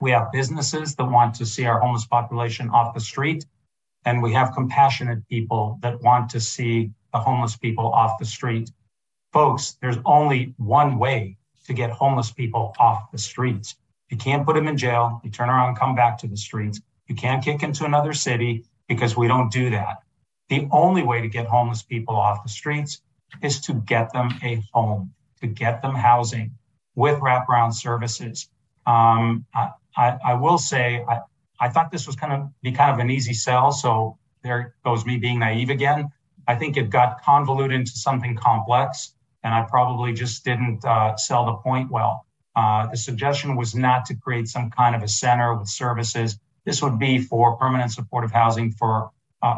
We 0.00 0.10
have 0.10 0.32
businesses 0.32 0.94
that 0.96 1.04
want 1.04 1.34
to 1.36 1.46
see 1.46 1.66
our 1.66 1.80
homeless 1.80 2.06
population 2.06 2.70
off 2.70 2.94
the 2.94 3.00
street. 3.00 3.44
And 4.04 4.22
we 4.22 4.32
have 4.32 4.54
compassionate 4.54 5.28
people 5.28 5.78
that 5.82 6.00
want 6.02 6.30
to 6.30 6.40
see 6.40 6.90
the 7.12 7.18
homeless 7.18 7.56
people 7.56 7.92
off 7.92 8.18
the 8.18 8.24
street. 8.24 8.70
Folks, 9.32 9.76
there's 9.82 9.98
only 10.04 10.54
one 10.56 10.98
way 10.98 11.36
to 11.66 11.72
get 11.72 11.90
homeless 11.90 12.32
people 12.32 12.74
off 12.78 13.10
the 13.12 13.18
streets. 13.18 13.76
You 14.10 14.16
can't 14.16 14.46
put 14.46 14.54
them 14.54 14.68
in 14.68 14.76
jail. 14.76 15.20
You 15.22 15.30
turn 15.30 15.48
around 15.48 15.68
and 15.68 15.78
come 15.78 15.94
back 15.94 16.18
to 16.18 16.26
the 16.26 16.36
streets. 16.36 16.80
You 17.06 17.14
can't 17.14 17.44
kick 17.44 17.60
him 17.60 17.72
to 17.74 17.84
another 17.84 18.12
city 18.12 18.64
because 18.88 19.16
we 19.16 19.28
don't 19.28 19.50
do 19.52 19.70
that. 19.70 19.98
The 20.48 20.66
only 20.72 21.02
way 21.02 21.20
to 21.20 21.28
get 21.28 21.46
homeless 21.46 21.82
people 21.82 22.16
off 22.16 22.42
the 22.42 22.48
streets 22.48 23.02
is 23.42 23.60
to 23.62 23.74
get 23.74 24.12
them 24.12 24.30
a 24.42 24.62
home, 24.72 25.12
to 25.40 25.46
get 25.46 25.82
them 25.82 25.94
housing 25.94 26.52
with 26.94 27.20
wraparound 27.20 27.74
services. 27.74 28.48
Um, 28.86 29.44
I, 29.54 29.70
I, 29.96 30.18
I, 30.24 30.34
will 30.34 30.56
say, 30.56 31.04
I, 31.06 31.20
I 31.60 31.68
thought 31.68 31.90
this 31.90 32.06
was 32.06 32.16
kind 32.16 32.32
of 32.32 32.48
be 32.62 32.72
kind 32.72 32.90
of 32.90 32.98
an 32.98 33.10
easy 33.10 33.34
sell. 33.34 33.72
So 33.72 34.18
there 34.42 34.74
goes 34.84 35.04
me 35.04 35.18
being 35.18 35.38
naive 35.38 35.68
again. 35.68 36.10
I 36.46 36.54
think 36.54 36.78
it 36.78 36.88
got 36.88 37.22
convoluted 37.22 37.78
into 37.78 37.92
something 37.92 38.34
complex, 38.34 39.12
and 39.44 39.52
I 39.52 39.66
probably 39.68 40.14
just 40.14 40.44
didn't 40.44 40.82
uh, 40.84 41.16
sell 41.16 41.44
the 41.44 41.52
point 41.54 41.90
well. 41.90 42.24
Uh, 42.58 42.88
the 42.88 42.96
suggestion 42.96 43.54
was 43.54 43.72
not 43.76 44.06
to 44.06 44.16
create 44.16 44.48
some 44.48 44.68
kind 44.68 44.96
of 44.96 45.02
a 45.04 45.06
center 45.06 45.54
with 45.54 45.68
services. 45.68 46.40
This 46.64 46.82
would 46.82 46.98
be 46.98 47.18
for 47.20 47.56
permanent 47.56 47.92
supportive 47.92 48.32
housing 48.32 48.72
for 48.72 49.12
uh, 49.40 49.54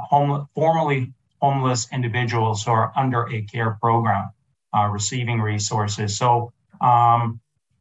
formerly 0.54 1.14
homeless 1.40 1.88
individuals 1.92 2.62
who 2.62 2.72
are 2.72 2.92
under 2.94 3.26
a 3.26 3.40
care 3.40 3.78
program, 3.80 4.24
uh, 4.76 4.86
receiving 4.92 5.40
resources. 5.40 6.18
So 6.18 6.52
um, 6.82 7.40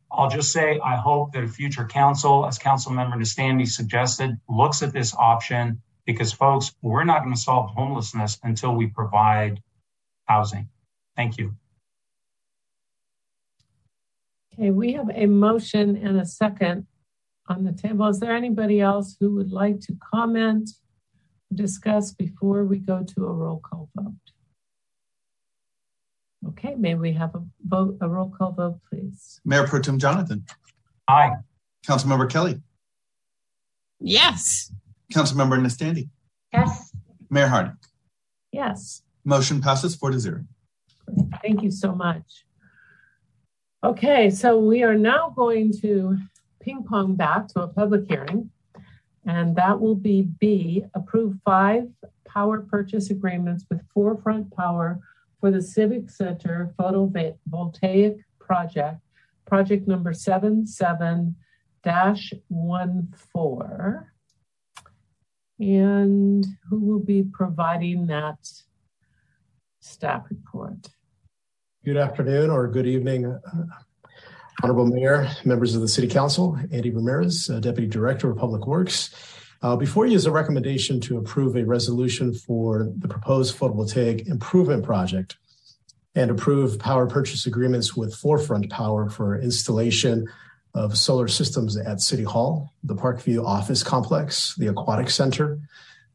I'll 0.09 0.29
just 0.29 0.53
say 0.53 0.79
I 0.79 0.95
hope 0.95 1.33
that 1.33 1.43
a 1.43 1.49
future 1.49 1.85
council, 1.85 2.45
as 2.45 2.57
Council 2.57 2.93
Member 2.93 3.17
Nestande 3.17 3.67
suggested, 3.67 4.39
looks 4.47 4.81
at 4.83 4.93
this 4.93 5.13
option 5.13 5.81
because, 6.05 6.31
folks, 6.31 6.73
we're 6.81 7.03
not 7.03 7.23
going 7.23 7.35
to 7.35 7.41
solve 7.41 7.71
homelessness 7.71 8.39
until 8.41 8.73
we 8.73 8.87
provide 8.87 9.61
housing. 10.29 10.69
Thank 11.17 11.37
you. 11.37 11.55
Okay, 14.59 14.71
we 14.71 14.91
have 14.93 15.09
a 15.15 15.25
motion 15.25 15.95
and 15.95 16.19
a 16.19 16.25
second 16.25 16.85
on 17.47 17.63
the 17.63 17.71
table. 17.71 18.07
Is 18.07 18.19
there 18.19 18.35
anybody 18.35 18.81
else 18.81 19.15
who 19.17 19.33
would 19.35 19.51
like 19.51 19.79
to 19.81 19.95
comment, 20.13 20.71
discuss 21.53 22.11
before 22.11 22.65
we 22.65 22.79
go 22.79 23.03
to 23.03 23.25
a 23.25 23.31
roll 23.31 23.59
call 23.59 23.89
vote? 23.95 24.13
Okay, 26.49 26.75
may 26.75 26.95
we 26.95 27.13
have 27.13 27.35
a 27.35 27.43
vote, 27.65 27.97
a 28.01 28.09
roll 28.09 28.33
call 28.37 28.51
vote, 28.51 28.79
please? 28.89 29.39
Mayor 29.45 29.65
Pro 29.65 29.79
Tem 29.79 29.97
Jonathan. 29.97 30.45
Aye. 31.07 31.35
Councilmember 31.87 32.29
Kelly. 32.29 32.61
Yes. 34.01 34.73
Councilmember 35.13 35.57
Nestande. 35.61 36.09
Yes. 36.51 36.93
Mayor 37.29 37.47
Harnik. 37.47 37.77
Yes. 38.51 39.03
Motion 39.23 39.61
passes 39.61 39.95
four 39.95 40.11
to 40.11 40.19
zero. 40.19 40.43
Thank 41.41 41.63
you 41.63 41.71
so 41.71 41.95
much. 41.95 42.45
Okay, 43.81 44.29
so 44.29 44.59
we 44.59 44.83
are 44.83 44.97
now 44.97 45.31
going 45.33 45.71
to 45.79 46.17
ping 46.59 46.83
pong 46.83 47.15
back 47.15 47.47
to 47.47 47.61
a 47.61 47.67
public 47.69 48.09
hearing, 48.09 48.51
and 49.25 49.55
that 49.55 49.79
will 49.79 49.95
be 49.95 50.23
B, 50.23 50.83
approve 50.93 51.37
five 51.45 51.87
power 52.27 52.59
purchase 52.59 53.09
agreements 53.09 53.65
with 53.69 53.79
Forefront 53.93 54.53
Power 54.53 54.99
for 55.39 55.49
the 55.49 55.61
Civic 55.61 56.09
Center 56.09 56.73
photovoltaic 56.77 58.17
project, 58.37 58.99
project 59.45 59.87
number 59.87 60.11
77 60.11 61.37
14. 61.81 64.05
And 65.61 66.45
who 66.69 66.79
will 66.79 66.99
be 66.99 67.23
providing 67.23 68.07
that 68.07 68.45
staff 69.79 70.25
report? 70.29 70.89
Good 71.85 71.95
afternoon 71.95 72.49
or 72.49 72.67
good 72.67 72.85
evening, 72.85 73.25
uh, 73.25 73.39
Honorable 74.61 74.85
Mayor, 74.85 75.31
members 75.45 75.75
of 75.75 75.81
the 75.81 75.87
City 75.87 76.09
Council, 76.09 76.59
Andy 76.73 76.91
Ramirez, 76.91 77.49
uh, 77.49 77.61
Deputy 77.61 77.87
Director 77.87 78.29
of 78.29 78.37
Public 78.37 78.67
Works. 78.67 79.15
Uh, 79.61 79.77
before 79.77 80.05
you 80.05 80.17
is 80.17 80.25
a 80.25 80.31
recommendation 80.31 80.99
to 80.99 81.17
approve 81.17 81.55
a 81.55 81.63
resolution 81.63 82.33
for 82.33 82.91
the 82.97 83.07
proposed 83.07 83.57
photovoltaic 83.57 84.27
improvement 84.27 84.83
project 84.83 85.37
and 86.15 86.29
approve 86.29 86.77
power 86.79 87.07
purchase 87.07 87.45
agreements 87.45 87.95
with 87.95 88.13
Forefront 88.13 88.69
Power 88.69 89.09
for 89.09 89.39
installation 89.39 90.27
of 90.73 90.97
solar 90.97 91.29
systems 91.29 91.77
at 91.77 92.01
City 92.01 92.23
Hall, 92.23 92.73
the 92.83 92.95
Parkview 92.95 93.45
Office 93.45 93.83
Complex, 93.83 94.53
the 94.57 94.67
Aquatic 94.67 95.09
Center, 95.09 95.57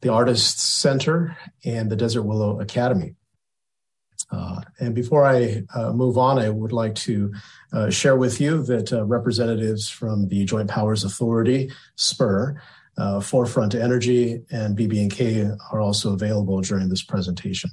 the 0.01 0.09
Artists 0.09 0.61
Center, 0.61 1.35
and 1.65 1.89
the 1.89 1.95
Desert 1.95 2.21
Willow 2.21 2.59
Academy. 2.59 3.15
Uh, 4.31 4.61
and 4.79 4.95
before 4.95 5.25
I 5.25 5.63
uh, 5.73 5.93
move 5.93 6.17
on, 6.17 6.39
I 6.39 6.49
would 6.49 6.71
like 6.71 6.95
to 6.95 7.33
uh, 7.71 7.89
share 7.89 8.15
with 8.15 8.41
you 8.41 8.63
that 8.63 8.91
uh, 8.91 9.05
representatives 9.05 9.89
from 9.89 10.27
the 10.27 10.45
Joint 10.45 10.69
Powers 10.69 11.03
Authority, 11.03 11.71
SPUR, 11.95 12.61
uh, 12.97 13.19
Forefront 13.19 13.75
Energy, 13.75 14.41
and 14.51 14.77
BB&K 14.77 15.49
are 15.71 15.79
also 15.79 16.13
available 16.13 16.61
during 16.61 16.89
this 16.89 17.03
presentation. 17.03 17.71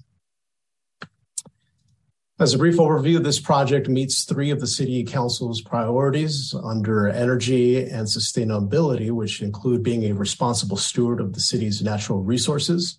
As 2.38 2.54
a 2.54 2.58
brief 2.58 2.76
overview, 2.76 3.22
this 3.22 3.38
project 3.38 3.88
meets 3.88 4.24
three 4.24 4.50
of 4.50 4.58
the 4.58 4.66
City 4.66 5.04
Council's 5.04 5.60
priorities 5.60 6.54
under 6.64 7.08
energy 7.08 7.78
and 7.78 8.08
sustainability, 8.08 9.12
which 9.12 9.42
include 9.42 9.84
being 9.84 10.04
a 10.04 10.12
responsible 10.12 10.76
steward 10.76 11.20
of 11.20 11.34
the 11.34 11.40
city's 11.40 11.82
natural 11.82 12.20
resources, 12.20 12.98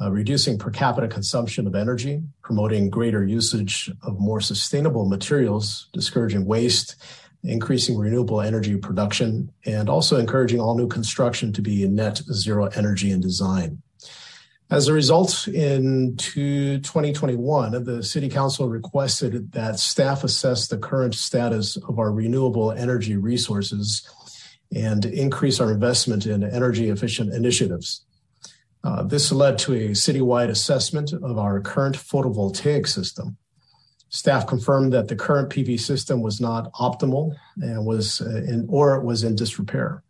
uh, 0.00 0.10
reducing 0.10 0.58
per 0.58 0.70
capita 0.70 1.08
consumption 1.08 1.66
of 1.66 1.74
energy, 1.74 2.22
promoting 2.42 2.90
greater 2.90 3.24
usage 3.24 3.90
of 4.02 4.18
more 4.18 4.40
sustainable 4.40 5.06
materials, 5.06 5.88
discouraging 5.92 6.44
waste, 6.44 6.96
increasing 7.44 7.96
renewable 7.96 8.40
energy 8.40 8.76
production, 8.76 9.52
and 9.64 9.88
also 9.88 10.18
encouraging 10.18 10.60
all 10.60 10.76
new 10.76 10.88
construction 10.88 11.52
to 11.52 11.62
be 11.62 11.86
net 11.88 12.18
zero 12.32 12.66
energy 12.74 13.10
and 13.10 13.22
design. 13.22 13.82
As 14.70 14.88
a 14.88 14.94
result, 14.94 15.48
in 15.48 16.16
2021, 16.16 17.84
the 17.84 18.02
City 18.02 18.30
Council 18.30 18.70
requested 18.70 19.52
that 19.52 19.78
staff 19.78 20.24
assess 20.24 20.66
the 20.66 20.78
current 20.78 21.14
status 21.14 21.76
of 21.76 21.98
our 21.98 22.10
renewable 22.10 22.72
energy 22.72 23.16
resources 23.16 24.08
and 24.74 25.04
increase 25.04 25.60
our 25.60 25.70
investment 25.70 26.24
in 26.24 26.42
energy 26.42 26.88
efficient 26.88 27.34
initiatives. 27.34 28.02
Uh, 28.84 29.02
this 29.02 29.30
led 29.30 29.58
to 29.58 29.74
a 29.74 29.90
citywide 29.90 30.48
assessment 30.48 31.12
of 31.12 31.38
our 31.38 31.60
current 31.60 31.96
photovoltaic 31.96 32.88
system. 32.88 33.36
Staff 34.08 34.46
confirmed 34.46 34.92
that 34.92 35.08
the 35.08 35.16
current 35.16 35.48
PV 35.50 35.80
system 35.80 36.20
was 36.20 36.40
not 36.40 36.72
optimal 36.74 37.34
and 37.60 37.86
was 37.86 38.20
uh, 38.20 38.42
in 38.46 38.66
or 38.68 39.00
was 39.00 39.24
in 39.24 39.34
disrepair. 39.34 40.02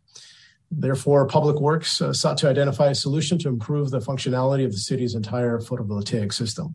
Therefore, 0.69 1.27
Public 1.27 1.61
Works 1.61 2.01
uh, 2.01 2.13
sought 2.13 2.37
to 2.39 2.49
identify 2.49 2.87
a 2.87 2.95
solution 2.95 3.37
to 3.39 3.47
improve 3.47 3.91
the 3.91 3.99
functionality 3.99 4.65
of 4.65 4.71
the 4.71 4.77
city's 4.77 5.13
entire 5.13 5.59
photovoltaic 5.59 6.33
system. 6.33 6.73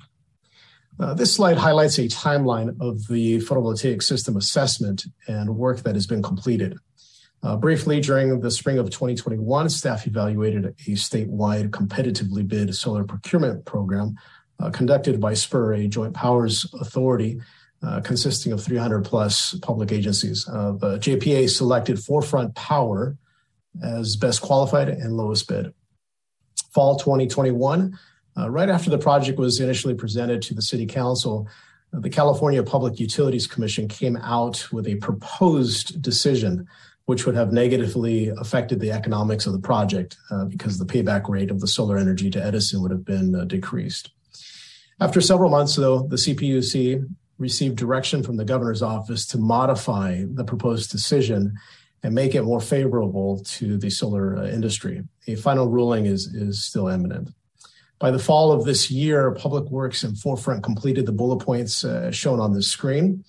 Uh, 1.00 1.14
this 1.14 1.34
slide 1.34 1.58
highlights 1.58 1.98
a 1.98 2.08
timeline 2.08 2.76
of 2.80 3.06
the 3.08 3.38
photovoltaic 3.40 4.02
system 4.02 4.36
assessment 4.36 5.04
and 5.26 5.56
work 5.56 5.82
that 5.82 5.94
has 5.94 6.06
been 6.06 6.22
completed. 6.22 6.76
Uh, 7.42 7.56
briefly, 7.56 8.00
during 8.00 8.40
the 8.40 8.50
spring 8.50 8.78
of 8.78 8.90
2021, 8.90 9.68
staff 9.68 10.06
evaluated 10.06 10.66
a 10.66 10.90
statewide 10.92 11.70
competitively 11.70 12.46
bid 12.46 12.74
solar 12.74 13.04
procurement 13.04 13.64
program 13.64 14.16
uh, 14.60 14.70
conducted 14.70 15.20
by 15.20 15.34
SPUR, 15.34 15.72
a 15.74 15.86
joint 15.86 16.14
powers 16.14 16.66
authority 16.80 17.40
uh, 17.82 18.00
consisting 18.00 18.52
of 18.52 18.62
300 18.62 19.04
plus 19.04 19.54
public 19.62 19.92
agencies. 19.92 20.48
Uh, 20.48 20.72
the 20.72 20.98
JPA 20.98 21.48
selected 21.48 21.98
Forefront 21.98 22.54
Power 22.56 23.16
as 23.82 24.16
best 24.16 24.42
qualified 24.42 24.88
and 24.88 25.16
lowest 25.16 25.46
bid. 25.46 25.72
Fall 26.72 26.96
2021, 26.96 27.96
uh, 28.36 28.50
right 28.50 28.68
after 28.68 28.90
the 28.90 28.98
project 28.98 29.38
was 29.38 29.60
initially 29.60 29.94
presented 29.94 30.42
to 30.42 30.54
the 30.54 30.62
City 30.62 30.86
Council, 30.86 31.48
the 31.92 32.10
California 32.10 32.62
Public 32.62 33.00
Utilities 33.00 33.46
Commission 33.46 33.88
came 33.88 34.16
out 34.16 34.70
with 34.72 34.86
a 34.86 34.96
proposed 34.96 36.02
decision 36.02 36.66
which 37.08 37.24
would 37.24 37.34
have 37.34 37.54
negatively 37.54 38.28
affected 38.36 38.80
the 38.80 38.92
economics 38.92 39.46
of 39.46 39.54
the 39.54 39.58
project 39.58 40.18
uh, 40.30 40.44
because 40.44 40.76
the 40.76 40.84
payback 40.84 41.26
rate 41.26 41.50
of 41.50 41.58
the 41.58 41.66
solar 41.66 41.96
energy 41.96 42.28
to 42.28 42.44
Edison 42.44 42.82
would 42.82 42.90
have 42.90 43.06
been 43.06 43.34
uh, 43.34 43.46
decreased. 43.46 44.10
After 45.00 45.22
several 45.22 45.48
months, 45.48 45.74
though, 45.74 46.00
the 46.00 46.16
CPUC 46.16 47.08
received 47.38 47.76
direction 47.78 48.22
from 48.22 48.36
the 48.36 48.44
governor's 48.44 48.82
office 48.82 49.24
to 49.28 49.38
modify 49.38 50.24
the 50.34 50.44
proposed 50.44 50.90
decision 50.90 51.54
and 52.02 52.14
make 52.14 52.34
it 52.34 52.42
more 52.42 52.60
favorable 52.60 53.42
to 53.56 53.78
the 53.78 53.88
solar 53.88 54.36
uh, 54.36 54.46
industry. 54.46 55.02
A 55.28 55.34
final 55.34 55.66
ruling 55.66 56.04
is, 56.04 56.26
is 56.26 56.62
still 56.62 56.88
imminent. 56.88 57.30
By 57.98 58.10
the 58.10 58.18
fall 58.18 58.52
of 58.52 58.66
this 58.66 58.90
year, 58.90 59.30
Public 59.30 59.64
Works 59.70 60.02
and 60.02 60.18
Forefront 60.18 60.62
completed 60.62 61.06
the 61.06 61.12
bullet 61.12 61.42
points 61.42 61.86
uh, 61.86 62.10
shown 62.10 62.38
on 62.38 62.52
this 62.52 62.68
screen. 62.68 63.24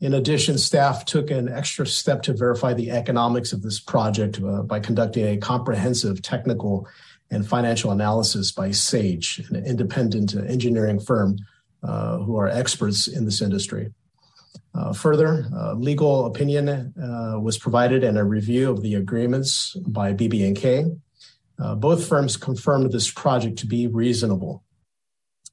In 0.00 0.14
addition, 0.14 0.58
staff 0.58 1.04
took 1.04 1.30
an 1.30 1.48
extra 1.48 1.86
step 1.86 2.22
to 2.22 2.34
verify 2.34 2.74
the 2.74 2.90
economics 2.90 3.52
of 3.52 3.62
this 3.62 3.80
project 3.80 4.40
uh, 4.42 4.62
by 4.62 4.80
conducting 4.80 5.26
a 5.26 5.36
comprehensive 5.36 6.20
technical 6.20 6.86
and 7.30 7.46
financial 7.46 7.90
analysis 7.90 8.52
by 8.52 8.70
SAGE, 8.70 9.42
an 9.50 9.64
independent 9.64 10.34
engineering 10.34 11.00
firm 11.00 11.38
uh, 11.82 12.18
who 12.18 12.36
are 12.38 12.48
experts 12.48 13.08
in 13.08 13.24
this 13.24 13.40
industry. 13.40 13.92
Uh, 14.74 14.92
further, 14.92 15.46
uh, 15.54 15.74
legal 15.74 16.26
opinion 16.26 16.68
uh, 16.68 17.38
was 17.38 17.56
provided 17.56 18.02
and 18.02 18.18
a 18.18 18.24
review 18.24 18.70
of 18.70 18.82
the 18.82 18.94
agreements 18.94 19.76
by 19.86 20.12
BB&K. 20.12 20.86
Uh, 21.60 21.74
both 21.76 22.08
firms 22.08 22.36
confirmed 22.36 22.90
this 22.90 23.10
project 23.10 23.56
to 23.58 23.66
be 23.66 23.86
reasonable 23.86 24.63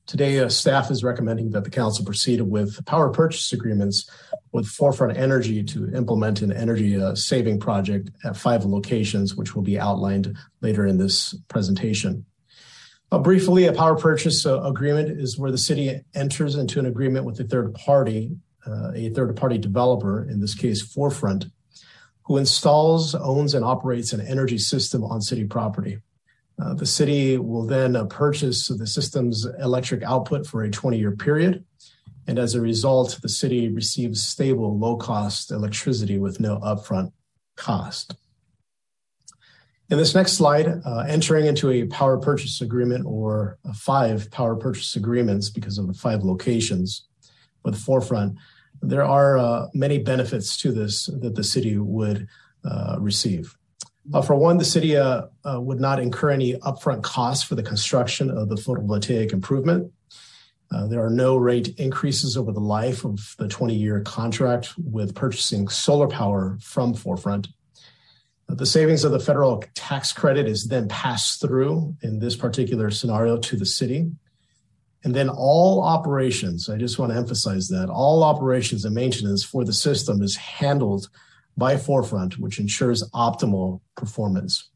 Today, 0.07 0.39
uh, 0.39 0.49
staff 0.49 0.91
is 0.91 1.03
recommending 1.03 1.51
that 1.51 1.63
the 1.63 1.69
council 1.69 2.03
proceed 2.03 2.41
with 2.41 2.83
power 2.85 3.09
purchase 3.09 3.53
agreements 3.53 4.09
with 4.51 4.67
Forefront 4.67 5.17
Energy 5.17 5.63
to 5.63 5.93
implement 5.95 6.41
an 6.41 6.51
energy 6.51 6.99
uh, 6.99 7.15
saving 7.15 7.59
project 7.59 8.09
at 8.25 8.35
five 8.35 8.65
locations, 8.65 9.35
which 9.35 9.55
will 9.55 9.61
be 9.61 9.79
outlined 9.79 10.35
later 10.61 10.85
in 10.85 10.97
this 10.97 11.35
presentation. 11.47 12.25
Uh, 13.11 13.19
briefly, 13.19 13.65
a 13.65 13.73
power 13.73 13.95
purchase 13.95 14.45
uh, 14.45 14.61
agreement 14.63 15.09
is 15.09 15.37
where 15.37 15.51
the 15.51 15.57
city 15.57 16.01
enters 16.15 16.55
into 16.55 16.79
an 16.79 16.85
agreement 16.85 17.25
with 17.25 17.39
a 17.39 17.43
third 17.43 17.73
party, 17.73 18.31
uh, 18.65 18.91
a 18.93 19.09
third 19.09 19.35
party 19.35 19.57
developer, 19.57 20.23
in 20.29 20.39
this 20.39 20.55
case, 20.55 20.81
Forefront, 20.81 21.45
who 22.23 22.37
installs, 22.37 23.13
owns, 23.13 23.53
and 23.53 23.65
operates 23.65 24.13
an 24.13 24.21
energy 24.21 24.57
system 24.57 25.03
on 25.03 25.21
city 25.21 25.45
property. 25.45 25.99
Uh, 26.61 26.73
the 26.73 26.85
city 26.85 27.37
will 27.37 27.65
then 27.65 27.95
uh, 27.95 28.05
purchase 28.05 28.67
the 28.67 28.85
system's 28.85 29.45
electric 29.59 30.03
output 30.03 30.45
for 30.45 30.63
a 30.63 30.69
20 30.69 30.97
year 30.97 31.15
period. 31.15 31.63
And 32.27 32.37
as 32.37 32.53
a 32.53 32.61
result, 32.61 33.19
the 33.21 33.29
city 33.29 33.69
receives 33.69 34.23
stable, 34.23 34.77
low 34.77 34.95
cost 34.95 35.51
electricity 35.51 36.19
with 36.19 36.39
no 36.39 36.59
upfront 36.59 37.11
cost. 37.55 38.15
In 39.89 39.97
this 39.97 40.15
next 40.15 40.33
slide, 40.33 40.67
uh, 40.85 41.03
entering 41.07 41.47
into 41.47 41.69
a 41.69 41.85
power 41.87 42.17
purchase 42.17 42.61
agreement 42.61 43.05
or 43.05 43.57
five 43.73 44.29
power 44.31 44.55
purchase 44.55 44.95
agreements 44.95 45.49
because 45.49 45.77
of 45.77 45.87
the 45.87 45.93
five 45.93 46.23
locations 46.23 47.07
with 47.65 47.75
Forefront, 47.75 48.37
there 48.81 49.03
are 49.03 49.37
uh, 49.37 49.67
many 49.73 49.97
benefits 49.97 50.57
to 50.61 50.71
this 50.71 51.07
that 51.07 51.35
the 51.35 51.43
city 51.43 51.77
would 51.77 52.27
uh, 52.63 52.97
receive. 52.99 53.57
Uh, 54.13 54.21
for 54.21 54.35
one, 54.35 54.57
the 54.57 54.65
city 54.65 54.97
uh, 54.97 55.23
uh, 55.45 55.59
would 55.61 55.79
not 55.79 55.99
incur 55.99 56.31
any 56.31 56.53
upfront 56.55 57.01
costs 57.03 57.43
for 57.43 57.55
the 57.55 57.63
construction 57.63 58.29
of 58.29 58.49
the 58.49 58.55
photovoltaic 58.55 59.31
improvement. 59.31 59.91
There 60.89 61.03
are 61.03 61.09
no 61.09 61.35
rate 61.35 61.77
increases 61.77 62.37
over 62.37 62.53
the 62.53 62.61
life 62.61 63.03
of 63.03 63.35
the 63.37 63.49
20 63.49 63.75
year 63.75 63.99
contract 64.01 64.73
with 64.77 65.13
purchasing 65.13 65.67
solar 65.67 66.07
power 66.07 66.57
from 66.61 66.93
Forefront. 66.93 67.49
The 68.47 68.65
savings 68.65 69.03
of 69.03 69.11
the 69.11 69.19
federal 69.19 69.63
tax 69.75 70.11
credit 70.13 70.47
is 70.47 70.67
then 70.67 70.87
passed 70.87 71.41
through 71.41 71.95
in 72.01 72.19
this 72.19 72.35
particular 72.35 72.89
scenario 72.89 73.37
to 73.37 73.55
the 73.55 73.65
city. 73.65 74.11
And 75.03 75.13
then 75.13 75.29
all 75.29 75.83
operations, 75.83 76.69
I 76.69 76.77
just 76.77 76.99
want 76.99 77.11
to 77.11 77.17
emphasize 77.17 77.67
that 77.69 77.89
all 77.89 78.23
operations 78.23 78.85
and 78.85 78.93
maintenance 78.93 79.43
for 79.43 79.63
the 79.63 79.73
system 79.73 80.21
is 80.21 80.35
handled 80.35 81.09
by 81.57 81.77
Forefront, 81.77 82.39
which 82.39 82.59
ensures 82.59 83.07
optimal 83.13 83.81
performance. 83.95 84.69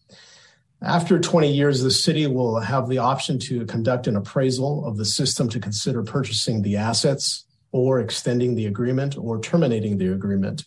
After 0.81 1.19
20 1.19 1.51
years, 1.51 1.81
the 1.81 1.91
city 1.91 2.27
will 2.27 2.59
have 2.59 2.89
the 2.89 2.97
option 2.97 3.39
to 3.39 3.65
conduct 3.65 4.07
an 4.07 4.15
appraisal 4.15 4.85
of 4.85 4.97
the 4.97 5.05
system 5.05 5.49
to 5.49 5.59
consider 5.59 6.03
purchasing 6.03 6.61
the 6.61 6.75
assets 6.75 7.45
or 7.71 7.99
extending 7.99 8.55
the 8.55 8.67
agreement 8.67 9.17
or 9.17 9.39
terminating 9.39 9.97
the 9.97 10.11
agreement. 10.13 10.65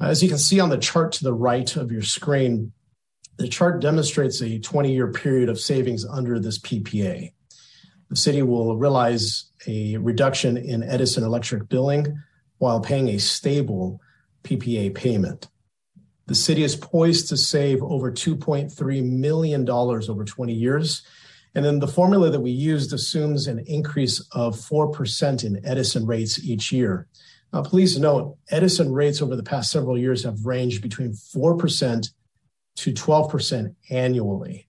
As 0.00 0.22
you 0.22 0.28
can 0.28 0.38
see 0.38 0.60
on 0.60 0.68
the 0.68 0.78
chart 0.78 1.12
to 1.12 1.24
the 1.24 1.32
right 1.32 1.76
of 1.76 1.92
your 1.92 2.02
screen, 2.02 2.72
the 3.38 3.48
chart 3.48 3.80
demonstrates 3.80 4.42
a 4.42 4.58
20 4.58 4.92
year 4.92 5.10
period 5.12 5.48
of 5.48 5.58
savings 5.58 6.04
under 6.04 6.38
this 6.38 6.58
PPA. 6.58 7.32
The 8.10 8.16
city 8.16 8.42
will 8.42 8.76
realize 8.76 9.46
a 9.66 9.96
reduction 9.96 10.56
in 10.56 10.82
Edison 10.82 11.24
electric 11.24 11.68
billing 11.68 12.20
while 12.58 12.80
paying 12.80 13.08
a 13.08 13.18
stable 13.18 14.00
PPA 14.42 14.94
payment. 14.94 15.48
The 16.26 16.34
city 16.34 16.62
is 16.62 16.76
poised 16.76 17.28
to 17.28 17.36
save 17.36 17.82
over 17.82 18.10
$2.3 18.10 19.04
million 19.04 19.68
over 19.68 20.24
20 20.24 20.52
years. 20.52 21.02
And 21.54 21.64
then 21.64 21.80
the 21.80 21.88
formula 21.88 22.30
that 22.30 22.40
we 22.40 22.50
used 22.50 22.92
assumes 22.92 23.46
an 23.46 23.58
increase 23.66 24.20
of 24.32 24.56
4% 24.56 25.44
in 25.44 25.60
Edison 25.66 26.06
rates 26.06 26.42
each 26.42 26.72
year. 26.72 27.08
Now, 27.52 27.62
please 27.62 27.98
note, 27.98 28.38
Edison 28.50 28.92
rates 28.92 29.20
over 29.20 29.36
the 29.36 29.42
past 29.42 29.70
several 29.70 29.98
years 29.98 30.24
have 30.24 30.46
ranged 30.46 30.80
between 30.80 31.12
4% 31.12 32.08
to 32.76 32.92
12% 32.92 33.74
annually. 33.90 34.68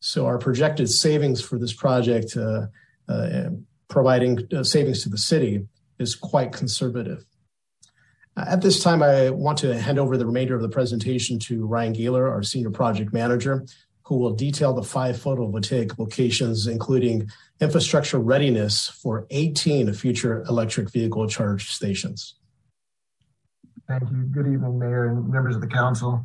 So 0.00 0.26
our 0.26 0.38
projected 0.38 0.88
savings 0.88 1.42
for 1.42 1.58
this 1.58 1.72
project, 1.72 2.36
uh, 2.36 2.66
uh, 3.08 3.50
providing 3.88 4.48
uh, 4.52 4.64
savings 4.64 5.02
to 5.02 5.10
the 5.10 5.18
city, 5.18 5.66
is 5.98 6.14
quite 6.14 6.52
conservative. 6.52 7.24
At 8.36 8.62
this 8.62 8.82
time, 8.82 9.02
I 9.02 9.28
want 9.30 9.58
to 9.58 9.78
hand 9.78 9.98
over 9.98 10.16
the 10.16 10.24
remainder 10.24 10.54
of 10.54 10.62
the 10.62 10.68
presentation 10.68 11.38
to 11.40 11.66
Ryan 11.66 11.92
Gaylor, 11.92 12.30
our 12.30 12.42
Senior 12.42 12.70
Project 12.70 13.12
Manager, 13.12 13.66
who 14.04 14.16
will 14.16 14.32
detail 14.32 14.72
the 14.72 14.82
five 14.82 15.16
photovoltaic 15.16 15.98
locations, 15.98 16.66
including 16.66 17.30
infrastructure 17.60 18.18
readiness 18.18 18.88
for 18.88 19.26
18 19.30 19.92
future 19.92 20.44
electric 20.48 20.90
vehicle 20.90 21.28
charge 21.28 21.70
stations. 21.70 22.36
Thank 23.86 24.10
you. 24.10 24.24
Good 24.32 24.46
evening, 24.46 24.78
Mayor 24.78 25.08
and 25.08 25.28
members 25.28 25.54
of 25.54 25.60
the 25.60 25.66
Council. 25.66 26.24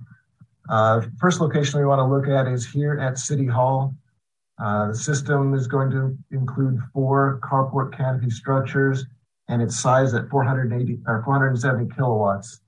Uh, 0.69 1.01
first 1.19 1.41
location 1.41 1.79
we 1.79 1.85
want 1.85 1.99
to 1.99 2.05
look 2.05 2.27
at 2.27 2.51
is 2.51 2.65
here 2.65 2.99
at 2.99 3.17
City 3.17 3.45
Hall. 3.45 3.93
Uh, 4.59 4.87
the 4.87 4.95
system 4.95 5.53
is 5.53 5.67
going 5.67 5.91
to 5.91 6.17
include 6.31 6.79
four 6.93 7.39
carport 7.43 7.95
canopy 7.95 8.29
structures 8.29 9.05
and 9.49 9.61
it's 9.61 9.79
sized 9.79 10.15
at 10.15 10.29
480 10.29 10.99
or 11.07 11.21
470 11.23 11.93
kilowatts. 11.95 12.61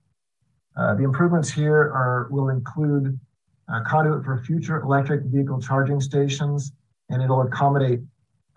Uh, 0.78 0.96
the 0.96 1.04
improvements 1.04 1.50
here 1.50 1.76
are 1.76 2.28
will 2.32 2.50
include 2.50 3.20
a 3.68 3.82
conduit 3.82 4.24
for 4.24 4.38
future 4.38 4.80
electric 4.82 5.24
vehicle 5.26 5.62
charging 5.62 6.00
stations 6.00 6.72
and 7.10 7.22
it'll 7.22 7.42
accommodate 7.42 8.00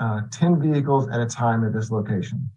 uh, 0.01 0.23
10 0.31 0.61
vehicles 0.61 1.09
at 1.09 1.21
a 1.21 1.27
time 1.27 1.65
at 1.65 1.73
this 1.73 1.91
location. 1.91 2.51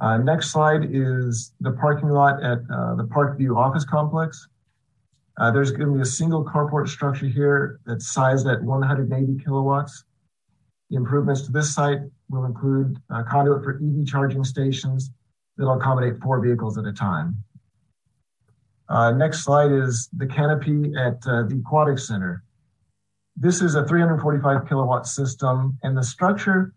Uh, 0.00 0.16
next 0.16 0.50
slide 0.50 0.88
is 0.90 1.52
the 1.60 1.72
parking 1.72 2.08
lot 2.08 2.42
at 2.42 2.58
uh, 2.72 2.94
the 2.94 3.04
Parkview 3.04 3.56
office 3.56 3.84
complex. 3.84 4.48
Uh, 5.38 5.50
there's 5.50 5.70
going 5.70 5.88
to 5.88 5.94
be 5.94 6.00
a 6.00 6.06
single 6.06 6.44
carport 6.44 6.88
structure 6.88 7.26
here 7.26 7.80
that's 7.86 8.12
sized 8.12 8.46
at 8.46 8.62
180 8.62 9.42
kilowatts. 9.44 10.04
The 10.88 10.96
improvements 10.96 11.42
to 11.42 11.52
this 11.52 11.74
site 11.74 12.00
will 12.30 12.44
include 12.44 12.96
a 13.10 13.24
conduit 13.24 13.64
for 13.64 13.74
EV 13.74 14.06
charging 14.06 14.44
stations 14.44 15.10
that'll 15.56 15.74
accommodate 15.74 16.20
four 16.22 16.40
vehicles 16.40 16.78
at 16.78 16.86
a 16.86 16.92
time. 16.92 17.42
Uh, 18.88 19.10
next 19.12 19.44
slide 19.44 19.70
is 19.70 20.08
the 20.16 20.26
canopy 20.26 20.92
at 20.96 21.24
uh, 21.26 21.42
the 21.42 21.62
Aquatic 21.64 21.98
Center. 21.98 22.42
This 23.36 23.62
is 23.62 23.74
a 23.74 23.86
345 23.86 24.68
kilowatt 24.68 25.06
system, 25.06 25.78
and 25.82 25.96
the 25.96 26.02
structure, 26.02 26.74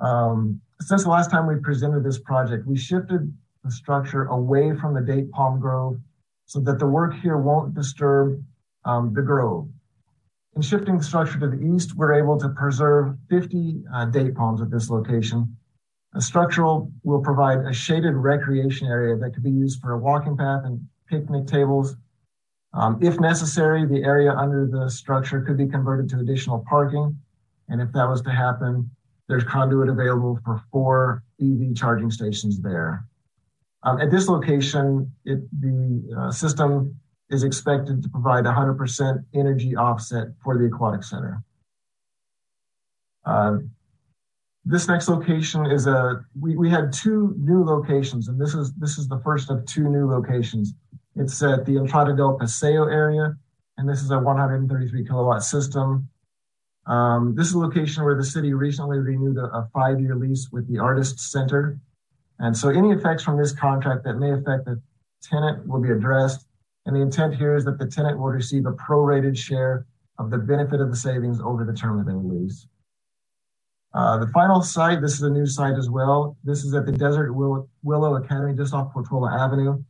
um, 0.00 0.60
since 0.80 1.04
the 1.04 1.10
last 1.10 1.30
time 1.30 1.46
we 1.46 1.56
presented 1.56 2.04
this 2.04 2.18
project, 2.18 2.66
we 2.66 2.76
shifted 2.76 3.32
the 3.64 3.70
structure 3.70 4.24
away 4.26 4.76
from 4.76 4.94
the 4.94 5.00
date 5.00 5.30
palm 5.32 5.58
grove 5.58 5.98
so 6.44 6.60
that 6.60 6.78
the 6.78 6.86
work 6.86 7.14
here 7.14 7.36
won't 7.36 7.74
disturb 7.74 8.42
um, 8.84 9.12
the 9.12 9.22
grove. 9.22 9.68
In 10.56 10.62
shifting 10.62 10.96
the 10.96 11.04
structure 11.04 11.38
to 11.38 11.48
the 11.48 11.62
east, 11.62 11.96
we're 11.96 12.14
able 12.14 12.38
to 12.38 12.48
preserve 12.48 13.14
50 13.28 13.84
uh, 13.94 14.06
date 14.06 14.34
palms 14.34 14.62
at 14.62 14.70
this 14.70 14.88
location. 14.88 15.54
A 16.14 16.20
structural 16.20 16.90
will 17.04 17.20
provide 17.20 17.58
a 17.58 17.74
shaded 17.74 18.14
recreation 18.14 18.86
area 18.86 19.16
that 19.16 19.34
could 19.34 19.42
be 19.42 19.50
used 19.50 19.82
for 19.82 19.92
a 19.92 19.98
walking 19.98 20.34
path 20.34 20.62
and 20.64 20.80
picnic 21.10 21.46
tables. 21.46 21.96
Um, 22.72 22.98
if 23.02 23.20
necessary, 23.20 23.84
the 23.84 24.02
area 24.02 24.32
under 24.32 24.66
the 24.66 24.88
structure 24.88 25.42
could 25.42 25.58
be 25.58 25.66
converted 25.66 26.08
to 26.10 26.20
additional 26.20 26.64
parking. 26.66 27.18
And 27.68 27.82
if 27.82 27.92
that 27.92 28.08
was 28.08 28.22
to 28.22 28.30
happen, 28.30 28.90
there's 29.28 29.44
conduit 29.44 29.90
available 29.90 30.38
for 30.42 30.62
four 30.72 31.22
EV 31.38 31.74
charging 31.74 32.10
stations 32.10 32.60
there. 32.60 33.04
Um, 33.82 34.00
at 34.00 34.10
this 34.10 34.26
location, 34.26 35.12
it, 35.26 35.40
the 35.60 36.16
uh, 36.18 36.32
system 36.32 36.98
is 37.30 37.42
expected 37.42 38.02
to 38.02 38.08
provide 38.08 38.44
100% 38.44 39.24
energy 39.34 39.76
offset 39.76 40.28
for 40.42 40.56
the 40.56 40.66
aquatic 40.66 41.02
center. 41.02 41.42
Uh, 43.24 43.58
this 44.64 44.88
next 44.88 45.08
location 45.08 45.66
is 45.66 45.86
a 45.86 46.24
we, 46.40 46.56
we 46.56 46.68
had 46.68 46.92
two 46.92 47.34
new 47.38 47.64
locations, 47.64 48.28
and 48.28 48.40
this 48.40 48.54
is 48.54 48.72
this 48.74 48.98
is 48.98 49.06
the 49.06 49.20
first 49.20 49.50
of 49.50 49.64
two 49.64 49.88
new 49.88 50.10
locations. 50.10 50.74
It's 51.14 51.40
at 51.42 51.64
the 51.64 51.76
Entrada 51.76 52.14
del 52.14 52.36
Paseo 52.36 52.84
area, 52.86 53.36
and 53.78 53.88
this 53.88 54.02
is 54.02 54.10
a 54.10 54.18
133 54.18 55.06
kilowatt 55.06 55.42
system. 55.44 56.08
Um, 56.86 57.34
this 57.36 57.48
is 57.48 57.54
a 57.54 57.58
location 57.58 58.04
where 58.04 58.16
the 58.16 58.24
city 58.24 58.54
recently 58.54 58.98
renewed 58.98 59.38
a, 59.38 59.44
a 59.44 59.68
five-year 59.72 60.14
lease 60.14 60.48
with 60.52 60.68
the 60.68 60.78
Artist 60.78 61.18
Center, 61.18 61.78
and 62.38 62.56
so 62.56 62.68
any 62.68 62.90
effects 62.90 63.22
from 63.22 63.38
this 63.38 63.52
contract 63.52 64.04
that 64.04 64.14
may 64.14 64.32
affect 64.32 64.64
the 64.64 64.80
tenant 65.22 65.66
will 65.66 65.80
be 65.80 65.90
addressed. 65.90 66.45
And 66.86 66.94
the 66.94 67.00
intent 67.00 67.34
here 67.34 67.56
is 67.56 67.64
that 67.64 67.78
the 67.78 67.86
tenant 67.86 68.18
will 68.18 68.26
receive 68.26 68.64
a 68.64 68.72
prorated 68.72 69.36
share 69.36 69.86
of 70.18 70.30
the 70.30 70.38
benefit 70.38 70.80
of 70.80 70.88
the 70.88 70.96
savings 70.96 71.40
over 71.40 71.64
the 71.64 71.72
term 71.72 71.98
of 71.98 72.06
their 72.06 72.14
lease. 72.16 72.66
Uh, 73.92 74.18
the 74.18 74.28
final 74.28 74.62
site, 74.62 75.00
this 75.00 75.14
is 75.14 75.22
a 75.22 75.30
new 75.30 75.46
site 75.46 75.76
as 75.76 75.90
well. 75.90 76.36
This 76.44 76.64
is 76.64 76.74
at 76.74 76.86
the 76.86 76.92
Desert 76.92 77.32
Willow, 77.32 78.16
Academy 78.16 78.54
just 78.54 78.72
off 78.72 78.92
Portola 78.92 79.36
Avenue. 79.36 79.82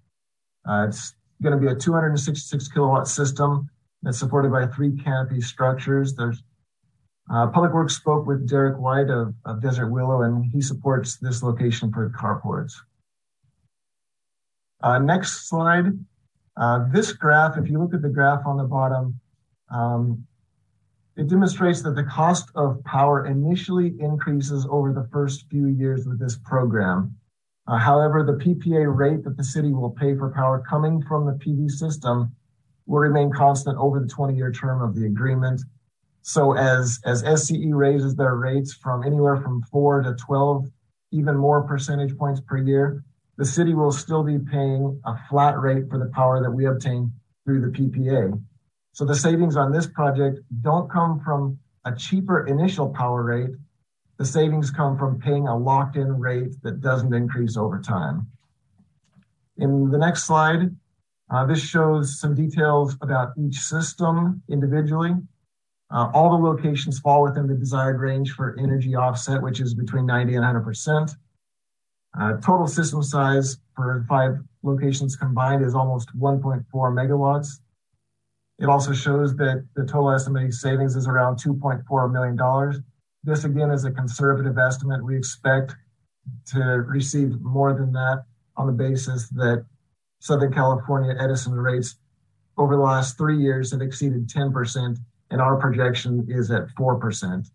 Uh, 0.69 0.87
it's 0.89 1.15
going 1.43 1.53
to 1.53 1.61
be 1.61 1.71
a 1.71 1.75
266 1.75 2.69
kilowatt 2.69 3.07
system 3.07 3.69
that's 4.03 4.19
supported 4.19 4.51
by 4.51 4.67
three 4.67 4.97
canopy 4.97 5.41
structures. 5.41 6.15
There's 6.15 6.43
uh, 7.31 7.49
Public 7.49 7.73
Works 7.73 7.97
spoke 7.97 8.27
with 8.27 8.49
Derek 8.49 8.79
White 8.79 9.11
of, 9.11 9.35
Desert 9.61 9.91
Willow, 9.91 10.23
and 10.23 10.45
he 10.53 10.63
supports 10.63 11.17
this 11.17 11.43
location 11.43 11.93
for 11.93 12.09
carports. 12.11 12.75
Next 15.05 15.49
slide. 15.49 15.87
Uh, 16.57 16.87
this 16.91 17.13
graph, 17.13 17.59
if 17.59 17.69
you 17.69 17.79
look 17.79 17.95
at 17.95 18.03
the 18.03 18.09
graph 18.09 18.47
on 18.47 18.57
the 18.57 18.65
bottom, 18.65 19.21
um, 19.71 20.27
it 21.17 21.29
demonstrates 21.29 21.83
that 21.83 21.95
the 21.95 22.05
cost 22.05 22.51
of 22.55 22.83
power 22.85 23.27
initially 23.27 23.95
increases 24.01 24.67
over 24.71 24.93
the 24.93 25.09
first 25.13 25.47
few 25.51 25.67
years 25.67 26.07
with 26.07 26.19
this 26.19 26.37
program. 26.37 27.17
Uh, 27.67 27.79
however, 27.79 28.23
the 28.23 28.35
PPA 28.45 28.95
rate 28.95 29.25
that 29.25 29.37
the 29.37 29.45
city 29.45 29.73
will 29.73 29.91
pay 29.91 30.15
for 30.15 30.31
power 30.31 30.63
coming 30.69 31.03
from 31.03 31.27
the 31.27 31.33
PV 31.33 31.71
system 31.71 32.33
will 32.87 33.01
remain 33.01 33.33
constant 33.33 33.77
over 33.79 33.99
the 33.99 34.07
20 34.07 34.37
year 34.37 34.53
term 34.53 34.83
of 34.83 34.95
the 34.95 35.07
agreement. 35.07 35.61
So 36.23 36.57
as, 36.57 37.01
as 37.05 37.23
SCE 37.23 37.73
raises 37.73 38.15
their 38.15 38.37
rates 38.37 38.75
from 38.75 39.03
anywhere 39.05 39.37
from 39.37 39.63
four 39.63 40.03
to 40.03 40.15
12, 40.15 40.69
even 41.13 41.37
more 41.37 41.63
percentage 41.63 42.17
points 42.17 42.41
per 42.41 42.59
year, 42.59 43.05
the 43.37 43.45
city 43.45 43.75
will 43.75 43.93
still 43.93 44.23
be 44.23 44.39
paying 44.39 45.01
a 45.05 45.15
flat 45.29 45.59
rate 45.59 45.89
for 45.91 45.99
the 45.99 46.11
power 46.15 46.43
that 46.43 46.51
we 46.51 46.67
obtain 46.67 47.13
through 47.45 47.61
the 47.61 47.79
PPA. 47.79 48.41
So 48.93 49.05
the 49.05 49.15
savings 49.15 49.57
on 49.57 49.73
this 49.73 49.87
project 49.87 50.41
don't 50.63 50.91
come 50.91 51.21
from 51.21 51.59
a 51.85 51.95
cheaper 51.95 52.47
initial 52.47 52.89
power 52.89 53.23
rate. 53.23 53.51
The 54.19 54.25
savings 54.25 54.71
come 54.71 54.97
from 54.99 55.21
paying 55.21 55.47
a 55.47 55.57
locked 55.57 55.97
in 55.97 56.19
rate 56.19 56.53
that 56.63 56.81
doesn't 56.81 57.13
increase 57.13 57.57
over 57.57 57.79
time. 57.79 58.29
In 59.59 59.91
the 59.91 59.99
next 59.99 60.25
slide, 60.25 60.75
uh, 61.31 61.45
this 61.45 61.61
shows 61.61 62.19
some 62.21 62.35
details 62.35 62.97
about 63.03 63.33
each 63.39 63.57
system 63.57 64.43
individually. 64.49 65.13
Uh, 65.91 66.11
all 66.15 66.31
the 66.31 66.45
locations 66.45 66.99
fall 66.99 67.23
within 67.23 67.47
the 67.47 67.55
desired 67.55 68.01
range 68.01 68.33
for 68.33 68.57
energy 68.59 68.95
offset, 68.95 69.43
which 69.43 69.61
is 69.61 69.75
between 69.75 70.07
90 70.07 70.37
and 70.37 70.45
100%. 70.45 71.11
Uh, 71.11 71.15
Uh, 72.19 72.33
total 72.41 72.67
system 72.67 73.03
size 73.03 73.59
for 73.75 74.05
five 74.09 74.39
locations 74.63 75.17
combined 75.17 75.65
is 75.65 75.75
almost 75.75 76.17
1.4 76.19 76.65
megawatts. 76.73 77.61
It 78.59 78.69
also 78.69 78.93
shows 78.93 79.37
that 79.37 79.67
the 79.75 79.85
total 79.85 80.11
estimated 80.11 80.55
savings 80.55 80.97
is 80.97 81.07
around 81.07 81.37
$2.4 81.37 82.13
million. 82.13 82.85
This 83.23 83.45
again 83.45 83.71
is 83.71 83.85
a 83.85 83.91
conservative 83.91 84.57
estimate. 84.57 85.05
We 85.05 85.17
expect 85.17 85.75
to 86.53 86.61
receive 86.61 87.41
more 87.41 87.75
than 87.75 87.93
that 87.93 88.25
on 88.57 88.67
the 88.67 88.73
basis 88.73 89.29
that 89.31 89.67
Southern 90.21 90.53
California 90.53 91.15
Edison 91.21 91.53
rates 91.53 91.97
over 92.57 92.77
the 92.77 92.83
last 92.83 93.19
three 93.19 93.39
years 93.39 93.73
have 93.73 93.83
exceeded 93.83 94.29
10% 94.29 94.97
and 95.31 95.41
our 95.41 95.57
projection 95.57 96.27
is 96.29 96.51
at 96.51 96.69
4%. 96.69 97.51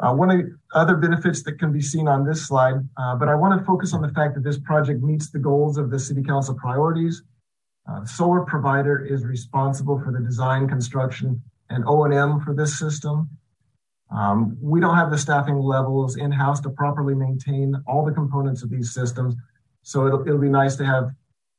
Uh, 0.00 0.14
one 0.14 0.30
of 0.30 0.38
the 0.38 0.58
other 0.72 0.96
benefits 0.96 1.42
that 1.42 1.58
can 1.58 1.72
be 1.72 1.80
seen 1.80 2.08
on 2.08 2.24
this 2.24 2.46
slide, 2.46 2.76
uh, 2.96 3.14
but 3.16 3.28
I 3.28 3.34
want 3.34 3.58
to 3.58 3.64
focus 3.66 3.92
on 3.92 4.00
the 4.00 4.08
fact 4.08 4.34
that 4.34 4.42
this 4.42 4.58
project 4.58 5.02
meets 5.02 5.30
the 5.30 5.38
goals 5.38 5.76
of 5.76 5.90
the 5.90 5.98
City 5.98 6.22
Council 6.22 6.54
priorities. 6.54 7.22
Uh, 7.90 8.04
solar 8.06 8.40
provider 8.42 9.04
is 9.04 9.24
responsible 9.24 10.00
for 10.00 10.10
the 10.10 10.20
design, 10.20 10.68
construction, 10.68 11.42
and 11.68 11.84
O&M 11.86 12.40
for 12.40 12.54
this 12.54 12.78
system. 12.78 13.28
Um, 14.10 14.56
we 14.60 14.80
don't 14.80 14.96
have 14.96 15.10
the 15.10 15.18
staffing 15.18 15.58
levels 15.58 16.16
in-house 16.16 16.60
to 16.62 16.70
properly 16.70 17.14
maintain 17.14 17.76
all 17.86 18.04
the 18.04 18.12
components 18.12 18.62
of 18.62 18.70
these 18.70 18.94
systems, 18.94 19.34
so 19.82 20.06
it'll, 20.06 20.22
it'll 20.22 20.38
be 20.38 20.48
nice 20.48 20.76
to 20.76 20.84
have 20.84 21.10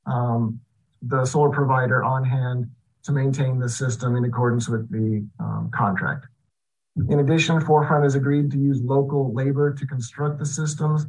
um, 0.07 0.59
the 1.03 1.25
solar 1.25 1.49
provider 1.49 2.03
on 2.03 2.23
hand 2.23 2.69
to 3.03 3.11
maintain 3.11 3.59
the 3.59 3.69
system 3.69 4.15
in 4.15 4.25
accordance 4.25 4.67
with 4.67 4.89
the 4.91 5.25
um, 5.39 5.69
contract. 5.73 6.25
In 6.97 7.19
addition, 7.19 7.61
Forefront 7.61 8.03
has 8.03 8.15
agreed 8.15 8.51
to 8.51 8.57
use 8.57 8.81
local 8.81 9.33
labor 9.33 9.73
to 9.73 9.87
construct 9.87 10.39
the 10.39 10.45
systems, 10.45 11.05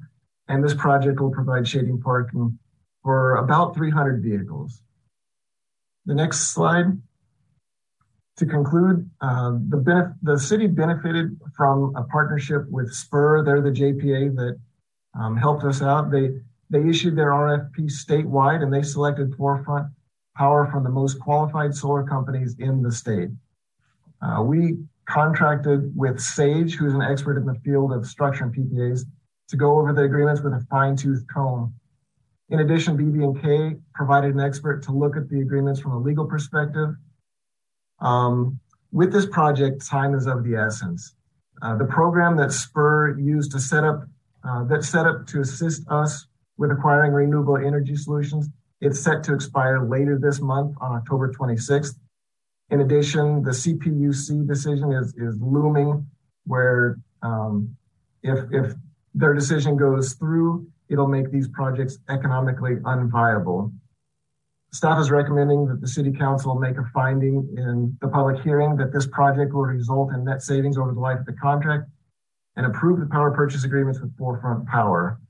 and 0.48 0.62
this 0.62 0.74
project 0.74 1.20
will 1.20 1.30
provide 1.30 1.66
shading 1.66 2.00
parking 2.00 2.58
for 3.02 3.36
about 3.36 3.74
300 3.74 4.22
vehicles. 4.22 4.82
The 6.06 6.14
next 6.14 6.52
slide. 6.52 6.86
To 8.38 8.46
conclude, 8.46 9.10
uh, 9.20 9.58
the, 9.68 9.76
benef- 9.76 10.16
the 10.22 10.38
city 10.38 10.66
benefited 10.66 11.38
from 11.54 11.94
a 11.96 12.04
partnership 12.04 12.66
with 12.70 12.90
Spur. 12.92 13.44
They're 13.44 13.60
the 13.60 13.70
JPA 13.70 14.34
that 14.36 14.58
um, 15.20 15.36
helped 15.36 15.64
us 15.64 15.82
out. 15.82 16.10
They 16.10 16.40
they 16.70 16.88
issued 16.88 17.14
their 17.14 17.30
RFP 17.30 17.90
statewide, 17.90 18.62
and 18.62 18.72
they 18.72 18.82
selected 18.82 19.34
Forefront 19.36 19.88
power 20.34 20.66
from 20.72 20.82
the 20.82 20.88
most 20.88 21.20
qualified 21.20 21.74
solar 21.74 22.02
companies 22.02 22.56
in 22.58 22.82
the 22.82 22.90
state. 22.90 23.28
Uh, 24.22 24.42
we 24.42 24.78
contracted 25.12 25.92
with 25.96 26.20
Sage, 26.20 26.74
who's 26.74 26.94
an 26.94 27.02
expert 27.02 27.36
in 27.36 27.46
the 27.46 27.54
field 27.64 27.92
of 27.92 28.06
structure 28.06 28.44
and 28.44 28.54
PPAs, 28.54 29.04
to 29.48 29.56
go 29.56 29.78
over 29.78 29.92
the 29.92 30.02
agreements 30.02 30.40
with 30.40 30.52
a 30.52 30.66
fine 30.70 30.96
tooth 30.96 31.24
comb. 31.32 31.74
In 32.48 32.60
addition, 32.60 32.96
BB&K 32.96 33.76
provided 33.94 34.34
an 34.34 34.40
expert 34.40 34.82
to 34.84 34.92
look 34.92 35.16
at 35.16 35.28
the 35.28 35.40
agreements 35.40 35.80
from 35.80 35.92
a 35.92 35.98
legal 35.98 36.26
perspective. 36.26 36.90
Um, 38.00 38.58
with 38.90 39.12
this 39.12 39.26
project, 39.26 39.86
time 39.86 40.14
is 40.14 40.26
of 40.26 40.44
the 40.44 40.56
essence. 40.56 41.14
Uh, 41.62 41.76
the 41.76 41.84
program 41.84 42.36
that 42.36 42.52
Spur 42.52 43.18
used 43.18 43.52
to 43.52 43.60
set 43.60 43.84
up, 43.84 44.04
uh, 44.46 44.64
that 44.64 44.84
set 44.84 45.06
up 45.06 45.26
to 45.28 45.40
assist 45.40 45.82
us 45.88 46.26
with 46.58 46.70
acquiring 46.70 47.12
renewable 47.12 47.56
energy 47.56 47.96
solutions 47.96 48.48
it's 48.82 49.00
set 49.00 49.22
to 49.22 49.32
expire 49.32 49.88
later 49.88 50.18
this 50.18 50.40
month 50.40 50.76
on 50.80 50.90
October 50.96 51.32
26th. 51.32 51.94
In 52.72 52.80
addition, 52.80 53.42
the 53.42 53.50
CPUC 53.50 54.48
decision 54.48 54.92
is, 54.92 55.12
is 55.18 55.36
looming 55.42 56.06
where 56.46 56.96
um, 57.22 57.76
if, 58.22 58.38
if 58.50 58.72
their 59.14 59.34
decision 59.34 59.76
goes 59.76 60.14
through, 60.14 60.66
it'll 60.88 61.06
make 61.06 61.30
these 61.30 61.48
projects 61.48 61.98
economically 62.08 62.76
unviable. 62.76 63.70
Staff 64.72 64.98
is 64.98 65.10
recommending 65.10 65.66
that 65.66 65.82
the 65.82 65.86
City 65.86 66.12
Council 66.12 66.54
make 66.54 66.78
a 66.78 66.84
finding 66.94 67.46
in 67.58 67.94
the 68.00 68.08
public 68.08 68.42
hearing 68.42 68.74
that 68.76 68.90
this 68.90 69.06
project 69.06 69.52
will 69.52 69.66
result 69.66 70.14
in 70.14 70.24
net 70.24 70.40
savings 70.40 70.78
over 70.78 70.94
the 70.94 71.00
life 71.00 71.20
of 71.20 71.26
the 71.26 71.34
contract 71.34 71.90
and 72.56 72.64
approve 72.64 73.00
the 73.00 73.06
power 73.06 73.30
purchase 73.32 73.64
agreements 73.64 74.00
with 74.00 74.16
Forefront 74.16 74.66
Power. 74.66 75.20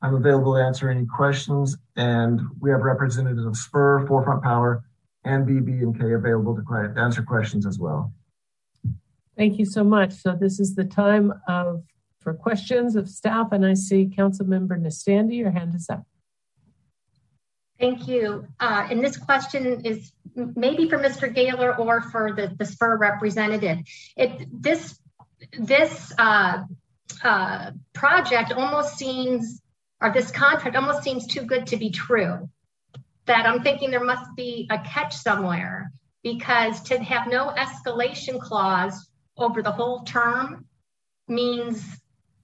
I'm 0.00 0.14
available 0.14 0.54
to 0.54 0.62
answer 0.62 0.88
any 0.88 1.04
questions, 1.04 1.76
and 1.96 2.40
we 2.58 2.70
have 2.70 2.80
representatives 2.80 3.44
of 3.44 3.54
Spur, 3.54 4.06
Forefront 4.06 4.42
Power, 4.42 4.82
and 5.24 5.46
BB&K 5.46 6.12
available 6.12 6.56
to 6.56 6.94
answer 6.96 7.22
questions 7.22 7.66
as 7.66 7.78
well. 7.78 8.12
Thank 9.36 9.58
you 9.58 9.64
so 9.64 9.84
much. 9.84 10.12
So 10.12 10.36
this 10.38 10.60
is 10.60 10.74
the 10.74 10.84
time 10.84 11.32
of 11.48 11.82
for 12.20 12.34
questions 12.34 12.96
of 12.96 13.08
staff, 13.08 13.52
and 13.52 13.64
I 13.64 13.74
see 13.74 14.10
Council 14.14 14.46
Member 14.46 14.76
Nestande, 14.76 15.34
your 15.34 15.50
hand 15.50 15.74
is 15.74 15.88
up. 15.88 16.04
Thank 17.78 18.06
you. 18.06 18.46
Uh, 18.60 18.86
and 18.90 19.02
this 19.02 19.16
question 19.16 19.86
is 19.86 20.12
maybe 20.34 20.88
for 20.88 20.98
Mr. 20.98 21.34
Gaylor 21.34 21.74
or 21.74 22.02
for 22.02 22.34
the, 22.34 22.54
the 22.58 22.66
SPUR 22.66 22.98
representative. 22.98 23.78
It 24.16 24.46
this 24.52 25.00
this 25.58 26.12
uh, 26.18 26.64
uh, 27.24 27.70
project 27.94 28.52
almost 28.52 28.98
seems, 28.98 29.62
or 30.02 30.12
this 30.12 30.30
contract 30.30 30.76
almost 30.76 31.02
seems 31.02 31.26
too 31.26 31.42
good 31.42 31.68
to 31.68 31.78
be 31.78 31.90
true. 31.90 32.50
That 33.30 33.46
I'm 33.46 33.62
thinking 33.62 33.92
there 33.92 34.02
must 34.02 34.34
be 34.34 34.66
a 34.70 34.78
catch 34.78 35.14
somewhere 35.14 35.92
because 36.24 36.82
to 36.82 36.98
have 36.98 37.28
no 37.28 37.52
escalation 37.56 38.40
clause 38.40 39.08
over 39.36 39.62
the 39.62 39.70
whole 39.70 40.00
term 40.00 40.66
means 41.28 41.80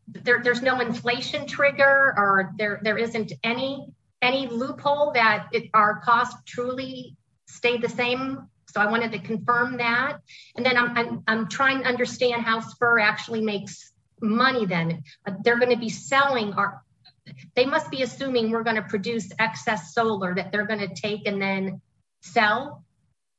there, 0.07 0.43
there's 0.45 0.63
no 0.63 0.79
inflation 0.79 1.49
trigger 1.49 2.15
or 2.17 2.55
there, 2.57 2.79
there 2.85 2.99
isn't 2.99 3.33
any 3.43 3.89
any 4.23 4.47
loophole 4.47 5.11
that 5.15 5.49
our 5.75 6.01
costs 6.05 6.41
truly 6.47 7.17
stay 7.47 7.79
the 7.79 7.89
same 7.89 8.49
so 8.77 8.81
I 8.81 8.87
wanted 8.87 9.11
to 9.13 9.19
confirm 9.19 9.79
that. 9.79 10.19
And 10.57 10.65
then 10.65 11.23
I'm 11.27 11.49
trying 11.49 11.83
to 11.83 11.89
understand 11.89 12.43
how 12.43 12.61
Spur 12.61 12.99
actually 12.99 13.41
makes 13.41 13.93
money 14.21 14.67
then. 14.67 15.03
They're 15.43 15.59
going 15.59 15.73
to 15.73 15.79
be 15.79 15.89
selling 15.89 16.53
our, 16.53 16.83
they 17.55 17.67
must 17.67 17.91
be 17.91 18.03
assuming 18.03 18.51
we're 18.51 18.63
going 18.63 18.77
to 18.77 18.83
produce 18.83 19.31
excess 19.39 19.95
solar 19.95 20.35
that 20.35 20.53
they're 20.53 20.67
going 20.67 20.81
to 20.81 20.95
take 20.95 21.27
and 21.27 21.41
then 21.41 21.81
sell. 22.21 22.85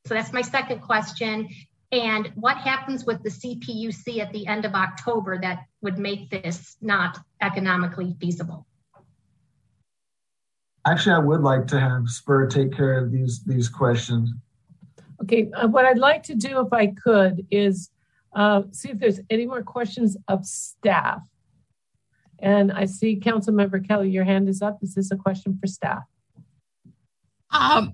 So 0.06 0.14
that's 0.14 0.34
my 0.34 0.42
second 0.42 0.82
question. 0.82 1.50
And 1.92 2.32
what 2.36 2.58
happens 2.58 3.06
with 3.06 3.24
the 3.24 3.30
CPUC 3.30 4.20
at 4.20 4.34
the 4.34 4.46
end 4.48 4.66
of 4.66 4.74
October 4.74 5.40
that 5.42 5.66
would 5.82 5.98
make 5.98 6.30
this 6.30 6.76
not 6.82 7.20
economically 7.42 8.16
feasible? 8.20 8.66
Actually, 10.86 11.16
I 11.16 11.20
would 11.20 11.42
like 11.42 11.68
to 11.68 11.80
have 11.80 12.08
Spur 12.08 12.48
take 12.48 12.74
care 12.76 12.98
of 12.98 13.12
these 13.12 13.44
these 13.44 13.68
questions. 13.68 14.32
Okay, 15.22 15.50
uh, 15.54 15.68
what 15.68 15.86
I'd 15.86 15.98
like 15.98 16.24
to 16.24 16.36
do, 16.36 16.60
if 16.60 16.72
I 16.72 16.88
could, 16.88 17.46
is 17.52 17.90
uh, 18.36 18.64
see 18.72 18.90
if 18.90 19.00
there's 19.00 19.20
any 19.30 19.46
more 19.46 19.64
questions 19.64 20.16
of 20.28 20.46
staff. 20.46 21.22
And 22.40 22.72
I 22.72 22.86
see 22.86 23.16
Council 23.16 23.54
Member 23.54 23.80
Kelly, 23.80 24.10
your 24.10 24.24
hand 24.24 24.48
is 24.48 24.62
up. 24.62 24.80
Is 24.82 24.96
this 24.96 25.12
a 25.12 25.16
question 25.18 25.58
for 25.60 25.68
staff? 25.68 26.04
Um, 27.52 27.94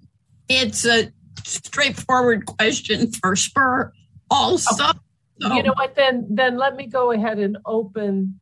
it's 0.50 0.86
a 0.86 1.12
straightforward 1.44 2.46
question 2.46 3.12
for 3.12 3.36
Spur. 3.36 3.92
Also, 4.30 4.84
okay. 4.84 5.00
so. 5.42 5.54
you 5.54 5.64
know 5.64 5.74
what? 5.74 5.96
Then, 5.96 6.28
then 6.30 6.58
let 6.58 6.76
me 6.76 6.88
go 6.88 7.12
ahead 7.12 7.40
and 7.40 7.58
open 7.66 8.40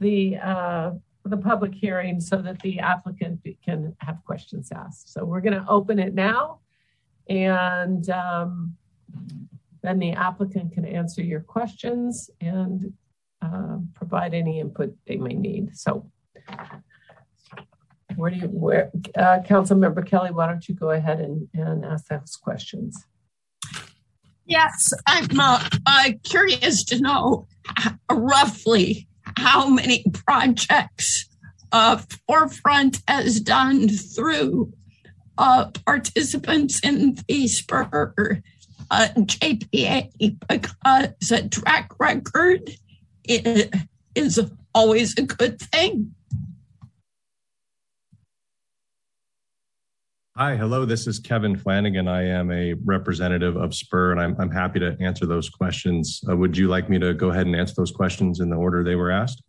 the 0.00 0.36
uh, 0.36 0.90
the 1.24 1.36
public 1.36 1.74
hearing 1.74 2.20
so 2.20 2.36
that 2.36 2.60
the 2.60 2.78
applicant 2.80 3.40
can 3.64 3.96
have 3.98 4.22
questions 4.24 4.70
asked. 4.74 5.12
So 5.12 5.24
we're 5.24 5.40
going 5.40 5.54
to 5.54 5.66
open 5.68 5.98
it 5.98 6.14
now. 6.14 6.60
And 7.28 8.08
um, 8.10 8.76
then 9.82 9.98
the 9.98 10.12
applicant 10.12 10.72
can 10.72 10.84
answer 10.84 11.22
your 11.22 11.40
questions 11.40 12.28
and 12.40 12.92
uh, 13.44 13.78
provide 13.94 14.34
any 14.34 14.60
input 14.60 14.94
they 15.06 15.16
may 15.16 15.34
need. 15.34 15.76
So 15.76 16.10
where 18.16 18.30
do 18.30 18.36
you, 18.36 18.46
where, 18.46 18.90
uh, 19.16 19.40
Council 19.46 19.76
Member 19.76 20.02
Kelly, 20.02 20.30
why 20.30 20.46
don't 20.46 20.68
you 20.68 20.74
go 20.74 20.90
ahead 20.90 21.20
and, 21.20 21.48
and 21.54 21.84
ask 21.84 22.06
those 22.06 22.36
questions? 22.36 23.06
Yes, 24.46 24.92
I'm 25.06 25.40
uh, 25.40 25.66
uh, 25.86 26.10
curious 26.22 26.84
to 26.84 27.00
know 27.00 27.46
roughly 28.10 29.08
how 29.38 29.68
many 29.68 30.04
projects 30.12 31.26
uh, 31.72 32.00
Forefront 32.28 33.02
has 33.08 33.40
done 33.40 33.88
through 33.88 34.72
uh, 35.38 35.70
participants 35.86 36.80
in 36.80 37.16
the 37.26 37.48
Spur 37.48 38.42
uh, 38.90 39.08
JPA 39.16 40.36
because 40.46 41.30
a 41.32 41.48
track 41.48 41.90
record 41.98 42.70
is 43.24 44.40
always 44.74 45.16
a 45.18 45.22
good 45.22 45.60
thing. 45.60 46.14
Hi, 50.36 50.56
hello. 50.56 50.84
This 50.84 51.06
is 51.06 51.20
Kevin 51.20 51.56
Flanagan. 51.56 52.08
I 52.08 52.26
am 52.26 52.50
a 52.50 52.74
representative 52.84 53.54
of 53.56 53.72
Spur, 53.72 54.10
and 54.10 54.20
I'm, 54.20 54.34
I'm 54.40 54.50
happy 54.50 54.80
to 54.80 54.96
answer 55.00 55.26
those 55.26 55.48
questions. 55.48 56.20
Uh, 56.28 56.36
would 56.36 56.56
you 56.56 56.66
like 56.66 56.90
me 56.90 56.98
to 56.98 57.14
go 57.14 57.30
ahead 57.30 57.46
and 57.46 57.54
answer 57.54 57.74
those 57.76 57.92
questions 57.92 58.40
in 58.40 58.50
the 58.50 58.56
order 58.56 58.82
they 58.82 58.96
were 58.96 59.12
asked? 59.12 59.42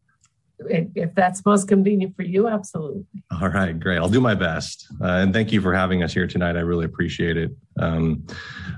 if 0.68 1.14
that's 1.16 1.46
most 1.46 1.68
convenient 1.68 2.16
for 2.16 2.24
you, 2.24 2.48
absolutely. 2.48 3.04
All 3.42 3.50
right, 3.50 3.78
great. 3.78 3.98
I'll 3.98 4.10
do 4.10 4.22
my 4.22 4.36
best. 4.36 4.88
Uh, 5.02 5.08
and 5.08 5.34
thank 5.34 5.52
you 5.52 5.60
for 5.60 5.74
having 5.74 6.04
us 6.04 6.14
here 6.14 6.28
tonight. 6.28 6.56
I 6.56 6.62
really 6.62 6.86
appreciate 6.86 7.36
it. 7.36 7.52
Um, 7.80 8.26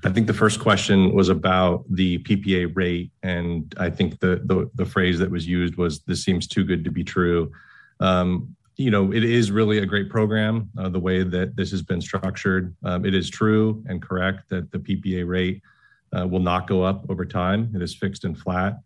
I 0.03 0.09
think 0.09 0.27
the 0.27 0.33
first 0.33 0.59
question 0.59 1.13
was 1.13 1.29
about 1.29 1.85
the 1.89 2.17
PPA 2.19 2.75
rate. 2.75 3.11
And 3.23 3.73
I 3.77 3.89
think 3.89 4.19
the, 4.19 4.41
the, 4.45 4.69
the 4.75 4.85
phrase 4.85 5.19
that 5.19 5.29
was 5.29 5.47
used 5.47 5.75
was 5.75 5.99
this 6.01 6.23
seems 6.23 6.47
too 6.47 6.63
good 6.63 6.83
to 6.83 6.91
be 6.91 7.03
true. 7.03 7.51
Um, 7.99 8.55
you 8.75 8.91
know, 8.91 9.11
it 9.11 9.23
is 9.23 9.51
really 9.51 9.79
a 9.79 9.85
great 9.85 10.09
program, 10.09 10.69
uh, 10.77 10.89
the 10.89 10.99
way 10.99 11.23
that 11.23 11.55
this 11.55 11.71
has 11.71 11.81
been 11.81 12.01
structured. 12.01 12.75
Um, 12.83 13.05
it 13.05 13.15
is 13.15 13.29
true 13.29 13.83
and 13.87 14.01
correct 14.01 14.49
that 14.49 14.71
the 14.71 14.77
PPA 14.77 15.27
rate 15.27 15.61
uh, 16.15 16.27
will 16.27 16.39
not 16.39 16.67
go 16.67 16.83
up 16.83 17.09
over 17.09 17.25
time. 17.25 17.71
It 17.75 17.81
is 17.81 17.95
fixed 17.95 18.23
and 18.23 18.37
flat. 18.37 18.77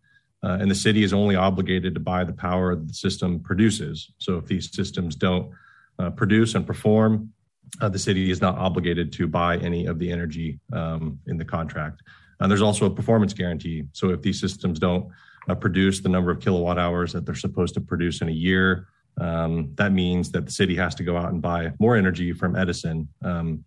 Uh, 0.43 0.57
and 0.59 0.71
the 0.71 0.75
city 0.75 1.03
is 1.03 1.13
only 1.13 1.35
obligated 1.35 1.93
to 1.93 1.99
buy 1.99 2.23
the 2.23 2.33
power 2.33 2.75
the 2.75 2.93
system 2.93 3.39
produces. 3.39 4.11
So 4.17 4.37
if 4.37 4.45
these 4.45 4.73
systems 4.73 5.15
don't 5.15 5.51
uh, 5.99 6.09
produce 6.09 6.55
and 6.55 6.65
perform, 6.65 7.31
uh, 7.79 7.89
the 7.89 7.99
city 7.99 8.31
is 8.31 8.41
not 8.41 8.57
obligated 8.57 9.13
to 9.13 9.27
buy 9.27 9.57
any 9.57 9.85
of 9.85 9.97
the 9.99 10.11
energy 10.11 10.59
um, 10.73 11.19
in 11.27 11.37
the 11.37 11.45
contract. 11.45 12.01
And 12.39 12.49
there's 12.49 12.61
also 12.61 12.85
a 12.85 12.89
performance 12.89 13.33
guarantee. 13.33 13.83
So 13.93 14.09
if 14.09 14.21
these 14.21 14.39
systems 14.39 14.79
don't 14.79 15.07
uh, 15.47 15.55
produce 15.55 16.01
the 16.01 16.09
number 16.09 16.31
of 16.31 16.39
kilowatt 16.39 16.77
hours 16.77 17.13
that 17.13 17.25
they're 17.25 17.35
supposed 17.35 17.73
to 17.75 17.81
produce 17.81 18.21
in 18.21 18.29
a 18.29 18.33
year, 18.33 18.87
um, 19.19 19.71
that 19.75 19.91
means 19.91 20.31
that 20.31 20.45
the 20.45 20.51
city 20.51 20.75
has 20.75 20.95
to 20.95 21.03
go 21.03 21.17
out 21.17 21.31
and 21.31 21.41
buy 21.41 21.71
more 21.79 21.95
energy 21.95 22.33
from 22.33 22.55
Edison. 22.55 23.07
Um, 23.23 23.63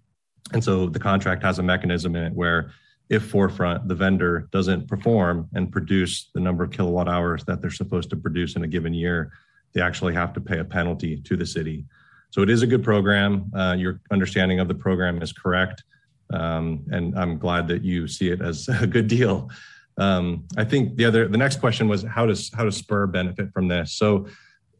and 0.52 0.62
so 0.62 0.86
the 0.86 0.98
contract 0.98 1.42
has 1.42 1.58
a 1.58 1.62
mechanism 1.62 2.16
in 2.16 2.24
it 2.24 2.32
where 2.32 2.72
if 3.10 3.24
Forefront, 3.30 3.86
the 3.86 3.94
vendor, 3.94 4.48
doesn't 4.50 4.88
perform 4.88 5.48
and 5.54 5.70
produce 5.70 6.30
the 6.34 6.40
number 6.40 6.64
of 6.64 6.70
kilowatt 6.70 7.08
hours 7.08 7.44
that 7.44 7.60
they're 7.60 7.70
supposed 7.70 8.10
to 8.10 8.16
produce 8.16 8.56
in 8.56 8.64
a 8.64 8.68
given 8.68 8.94
year, 8.94 9.32
they 9.72 9.80
actually 9.80 10.14
have 10.14 10.32
to 10.32 10.40
pay 10.40 10.58
a 10.58 10.64
penalty 10.64 11.18
to 11.18 11.36
the 11.36 11.46
city. 11.46 11.84
So 12.34 12.42
it 12.42 12.50
is 12.50 12.62
a 12.62 12.66
good 12.66 12.82
program. 12.82 13.48
Uh, 13.54 13.76
your 13.78 14.00
understanding 14.10 14.58
of 14.58 14.66
the 14.66 14.74
program 14.74 15.22
is 15.22 15.32
correct. 15.32 15.84
Um, 16.32 16.84
and 16.90 17.16
I'm 17.16 17.38
glad 17.38 17.68
that 17.68 17.84
you 17.84 18.08
see 18.08 18.30
it 18.30 18.42
as 18.42 18.68
a 18.80 18.88
good 18.88 19.06
deal. 19.06 19.52
Um, 19.98 20.44
I 20.56 20.64
think 20.64 20.96
the 20.96 21.04
other, 21.04 21.28
the 21.28 21.38
next 21.38 21.60
question 21.60 21.86
was 21.86 22.02
how 22.02 22.26
does 22.26 22.50
how 22.52 22.64
does 22.64 22.76
Spur 22.76 23.06
benefit 23.06 23.52
from 23.52 23.68
this? 23.68 23.92
So 23.92 24.26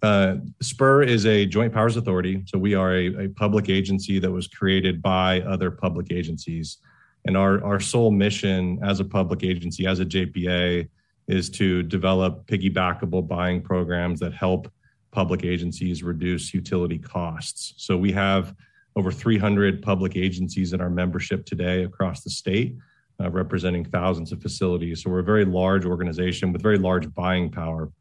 uh, 0.03 0.39
Spur 0.61 1.05
is 1.05 1.27
a 1.27 1.47
joint 1.47 1.73
powers 1.73 1.97
authority. 1.97 2.43
So 2.49 2.59
we 2.59 2.75
are 2.75 2.93
a, 2.93 3.27
a 3.27 3.29
public 3.29 3.69
agency 3.69 4.19
that 4.19 4.33
was 4.33 4.49
created 4.49 5.01
by 5.01 5.41
other 5.43 5.71
public 5.71 6.11
agencies. 6.11 6.79
And 7.25 7.37
our, 7.37 7.63
our 7.65 7.79
sole 7.79 8.11
mission 8.11 8.81
as 8.83 8.99
a 8.99 9.05
public 9.05 9.45
agency, 9.45 9.87
as 9.87 10.01
a 10.01 10.05
JPA, 10.05 10.89
is 11.29 11.51
to 11.51 11.85
develop 11.85 12.49
piggybackable 12.49 13.29
buying 13.29 13.63
programs 13.63 14.19
that 14.19 14.35
help 14.35 14.69
public 15.15 15.45
agencies 15.45 16.03
reduce 16.03 16.53
utility 16.53 16.99
costs. 16.99 17.75
So 17.77 17.97
we 17.97 18.11
have 18.13 18.55
over 18.97 19.13
300 19.13 19.81
public 19.81 20.17
agencies 20.17 20.73
in 20.73 20.81
our 20.81 20.91
membership 20.91 21.47
today 21.47 21.85
across 21.85 22.23
the 22.23 22.31
state, 22.31 22.77
uh, 23.21 23.31
representing 23.31 23.85
thousands 23.85 24.33
of 24.33 24.43
facilities. 24.43 25.03
So 25.03 25.11
we're 25.11 25.21
a 25.21 25.25
very 25.25 25.45
large 25.45 25.85
organization 25.85 26.53
with 26.53 26.63
very 26.63 26.79
large 26.79 27.13
buying 27.15 27.49
power. 27.49 27.93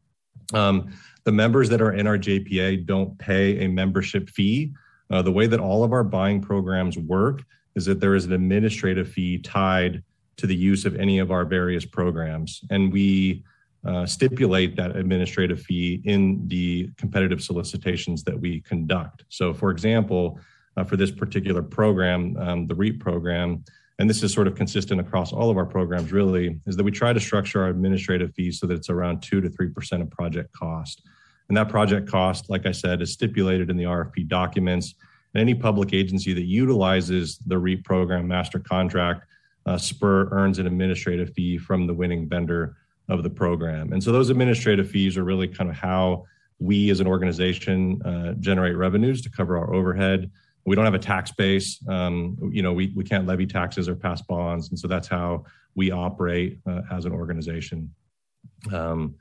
Um, 0.52 0.92
the 1.22 1.32
members 1.32 1.68
that 1.68 1.80
are 1.80 1.92
in 1.92 2.08
our 2.08 2.18
JPA 2.18 2.84
don't 2.84 3.16
pay 3.18 3.64
a 3.64 3.68
membership 3.68 4.28
fee. 4.28 4.74
Uh, 5.08 5.22
the 5.22 5.32
way 5.32 5.46
that 5.46 5.60
all 5.60 5.84
of 5.84 5.92
our 5.92 6.04
buying 6.04 6.40
programs 6.40 6.98
work 6.98 7.42
is 7.76 7.84
that 7.86 8.00
there 8.00 8.16
is 8.16 8.24
an 8.24 8.32
administrative 8.32 9.08
fee 9.08 9.38
tied 9.38 10.02
to 10.36 10.48
the 10.48 10.56
use 10.56 10.84
of 10.84 10.96
any 10.96 11.20
of 11.20 11.30
our 11.30 11.44
various 11.44 11.84
programs. 11.84 12.64
And 12.70 12.92
we 12.92 13.44
uh, 13.84 14.06
stipulate 14.06 14.76
that 14.76 14.96
administrative 14.96 15.60
fee 15.60 16.00
in 16.04 16.46
the 16.48 16.90
competitive 16.96 17.42
solicitations 17.42 18.24
that 18.24 18.38
we 18.38 18.60
conduct. 18.60 19.24
So, 19.28 19.52
for 19.52 19.70
example, 19.70 20.38
uh, 20.76 20.84
for 20.84 20.96
this 20.96 21.10
particular 21.10 21.62
program, 21.62 22.36
um, 22.38 22.66
the 22.66 22.74
REAP 22.74 23.00
program, 23.00 23.64
and 23.98 24.10
this 24.10 24.22
is 24.22 24.32
sort 24.32 24.46
of 24.46 24.54
consistent 24.54 25.00
across 25.00 25.32
all 25.32 25.50
of 25.50 25.56
our 25.56 25.66
programs 25.66 26.12
really, 26.12 26.58
is 26.66 26.76
that 26.76 26.82
we 26.82 26.90
try 26.90 27.12
to 27.12 27.20
structure 27.20 27.62
our 27.62 27.68
administrative 27.68 28.34
fees 28.34 28.58
so 28.58 28.66
that 28.66 28.74
it's 28.74 28.90
around 28.90 29.22
2 29.22 29.40
to 29.40 29.48
3% 29.48 30.02
of 30.02 30.10
project 30.10 30.52
cost. 30.52 31.02
And 31.48 31.56
that 31.56 31.68
project 31.68 32.08
cost, 32.08 32.48
like 32.48 32.66
I 32.66 32.72
said, 32.72 33.02
is 33.02 33.12
stipulated 33.12 33.70
in 33.70 33.76
the 33.76 33.84
RFP 33.84 34.28
documents. 34.28 34.94
And 35.34 35.42
any 35.42 35.54
public 35.54 35.92
agency 35.92 36.32
that 36.32 36.44
utilizes 36.44 37.38
the 37.46 37.58
REAP 37.58 37.84
program 37.84 38.26
master 38.26 38.58
contract, 38.58 39.26
uh, 39.66 39.78
SPUR 39.78 40.28
earns 40.30 40.58
an 40.58 40.66
administrative 40.66 41.32
fee 41.34 41.58
from 41.58 41.86
the 41.86 41.94
winning 41.94 42.28
vendor 42.28 42.76
of 43.08 43.22
the 43.22 43.30
program. 43.30 43.92
And 43.92 44.02
so 44.02 44.12
those 44.12 44.30
administrative 44.30 44.88
fees 44.88 45.16
are 45.16 45.24
really 45.24 45.48
kind 45.48 45.68
of 45.68 45.76
how 45.76 46.24
we 46.58 46.90
as 46.90 47.00
an 47.00 47.06
organization 47.06 48.00
uh, 48.02 48.32
generate 48.40 48.76
revenues 48.76 49.20
to 49.22 49.30
cover 49.30 49.58
our 49.58 49.74
overhead. 49.74 50.30
We 50.64 50.74
don't 50.74 50.84
have 50.84 50.94
a 50.94 50.98
tax 50.98 51.30
base. 51.32 51.78
Um, 51.88 52.38
you 52.52 52.62
know, 52.62 52.72
we, 52.72 52.92
we 52.96 53.04
can't 53.04 53.26
levy 53.26 53.46
taxes 53.46 53.88
or 53.88 53.94
pass 53.94 54.22
bonds. 54.22 54.70
And 54.70 54.78
so 54.78 54.88
that's 54.88 55.08
how 55.08 55.44
we 55.74 55.90
operate 55.90 56.60
uh, 56.66 56.82
as 56.90 57.04
an 57.04 57.12
organization. 57.12 57.92
Um, 58.72 59.16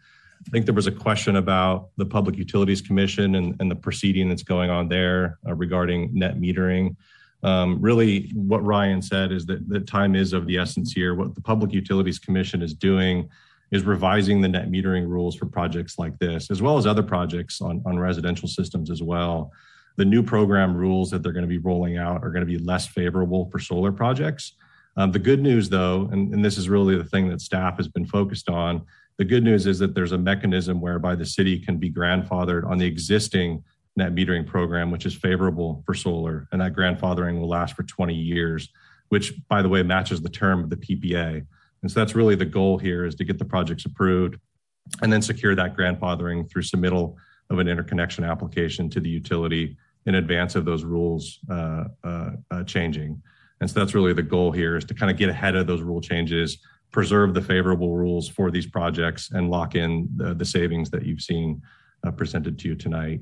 I 0.45 0.49
think 0.51 0.65
there 0.65 0.75
was 0.75 0.87
a 0.87 0.91
question 0.91 1.37
about 1.37 1.89
the 1.97 2.05
Public 2.05 2.37
Utilities 2.37 2.81
Commission 2.81 3.35
and, 3.35 3.55
and 3.59 3.71
the 3.71 3.75
proceeding 3.75 4.29
that's 4.29 4.43
going 4.43 4.69
on 4.69 4.87
there 4.89 5.39
uh, 5.47 5.53
regarding 5.53 6.13
net 6.13 6.37
metering. 6.37 6.95
Um, 7.43 7.81
really, 7.81 8.31
what 8.33 8.63
Ryan 8.63 9.01
said 9.01 9.31
is 9.31 9.45
that, 9.47 9.67
the 9.67 9.79
time 9.79 10.15
is 10.15 10.31
of 10.33 10.47
the 10.47 10.57
essence 10.57 10.93
here. 10.93 11.13
What 11.15 11.35
the 11.35 11.41
Public 11.41 11.73
Utilities 11.73 12.19
Commission 12.19 12.61
is 12.61 12.73
doing 12.73 13.29
is 13.73 13.83
revising 13.83 14.39
the 14.39 14.47
net 14.47 14.69
metering 14.69 15.07
rules 15.07 15.35
for 15.35 15.47
projects 15.47 15.97
like 15.97 16.17
this, 16.19 16.51
as 16.51 16.61
well 16.61 16.77
as 16.77 16.85
other 16.85 17.01
projects 17.01 17.59
on, 17.59 17.81
on 17.87 17.97
residential 17.97 18.47
systems 18.47 18.91
as 18.91 19.01
well. 19.01 19.51
The 19.97 20.05
new 20.05 20.21
program 20.21 20.77
rules 20.77 21.09
that 21.09 21.23
they're 21.23 21.33
going 21.33 21.43
to 21.43 21.49
be 21.49 21.57
rolling 21.57 21.97
out 21.97 22.23
are 22.23 22.29
going 22.29 22.45
to 22.45 22.51
be 22.51 22.59
less 22.59 22.85
favorable 22.85 23.49
for 23.49 23.57
solar 23.57 23.91
projects. 23.91 24.53
Um, 24.95 25.11
the 25.11 25.19
good 25.19 25.41
news, 25.41 25.69
though, 25.69 26.07
and, 26.11 26.31
and 26.35 26.45
this 26.45 26.59
is 26.59 26.69
really 26.69 26.95
the 26.95 27.03
thing 27.03 27.27
that 27.29 27.41
staff 27.41 27.77
has 27.77 27.87
been 27.87 28.05
focused 28.05 28.47
on, 28.47 28.85
the 29.17 29.25
good 29.25 29.43
news 29.43 29.65
is 29.65 29.79
that 29.79 29.95
there's 29.95 30.11
a 30.11 30.17
mechanism 30.19 30.79
whereby 30.79 31.15
the 31.15 31.25
city 31.25 31.59
can 31.59 31.77
be 31.77 31.91
grandfathered 31.91 32.69
on 32.69 32.77
the 32.77 32.85
existing 32.85 33.63
net 33.95 34.13
metering 34.13 34.45
program, 34.45 34.91
which 34.91 35.07
is 35.07 35.15
favorable 35.15 35.81
for 35.85 35.95
solar. 35.95 36.47
And 36.51 36.61
that 36.61 36.73
grandfathering 36.73 37.39
will 37.39 37.49
last 37.49 37.75
for 37.75 37.83
20 37.83 38.13
years, 38.13 38.69
which, 39.09 39.33
by 39.47 39.63
the 39.63 39.69
way, 39.69 39.81
matches 39.81 40.21
the 40.21 40.29
term 40.29 40.63
of 40.63 40.69
the 40.69 40.77
PPA. 40.77 41.45
And 41.83 41.91
so 41.91 41.99
that's 41.99 42.15
really 42.15 42.35
the 42.35 42.45
goal 42.45 42.77
here 42.79 43.05
is 43.05 43.13
to 43.15 43.23
get 43.23 43.37
the 43.37 43.45
projects 43.45 43.85
approved 43.85 44.39
and 45.01 45.13
then 45.13 45.21
secure 45.21 45.53
that 45.53 45.77
grandfathering 45.77 46.49
through 46.49 46.63
submittal 46.63 47.15
of 47.49 47.59
an 47.59 47.67
interconnection 47.67 48.23
application 48.23 48.89
to 48.89 48.99
the 48.99 49.09
utility 49.09 49.77
in 50.05 50.15
advance 50.15 50.55
of 50.55 50.65
those 50.65 50.83
rules 50.83 51.39
uh, 51.49 51.85
uh, 52.03 52.31
uh, 52.51 52.63
changing. 52.63 53.21
And 53.61 53.69
so 53.69 53.79
that's 53.79 53.93
really 53.93 54.13
the 54.13 54.23
goal 54.23 54.51
here 54.51 54.75
is 54.75 54.85
to 54.85 54.93
kind 54.93 55.11
of 55.11 55.17
get 55.17 55.29
ahead 55.29 55.55
of 55.55 55.67
those 55.67 55.81
rule 55.81 56.01
changes, 56.01 56.57
preserve 56.91 57.33
the 57.33 57.41
favorable 57.41 57.95
rules 57.95 58.27
for 58.27 58.51
these 58.51 58.65
projects, 58.65 59.31
and 59.31 59.49
lock 59.49 59.75
in 59.75 60.09
the, 60.15 60.33
the 60.33 60.45
savings 60.45 60.89
that 60.91 61.05
you've 61.05 61.21
seen 61.21 61.61
uh, 62.05 62.11
presented 62.11 62.59
to 62.59 62.69
you 62.69 62.75
tonight. 62.75 63.21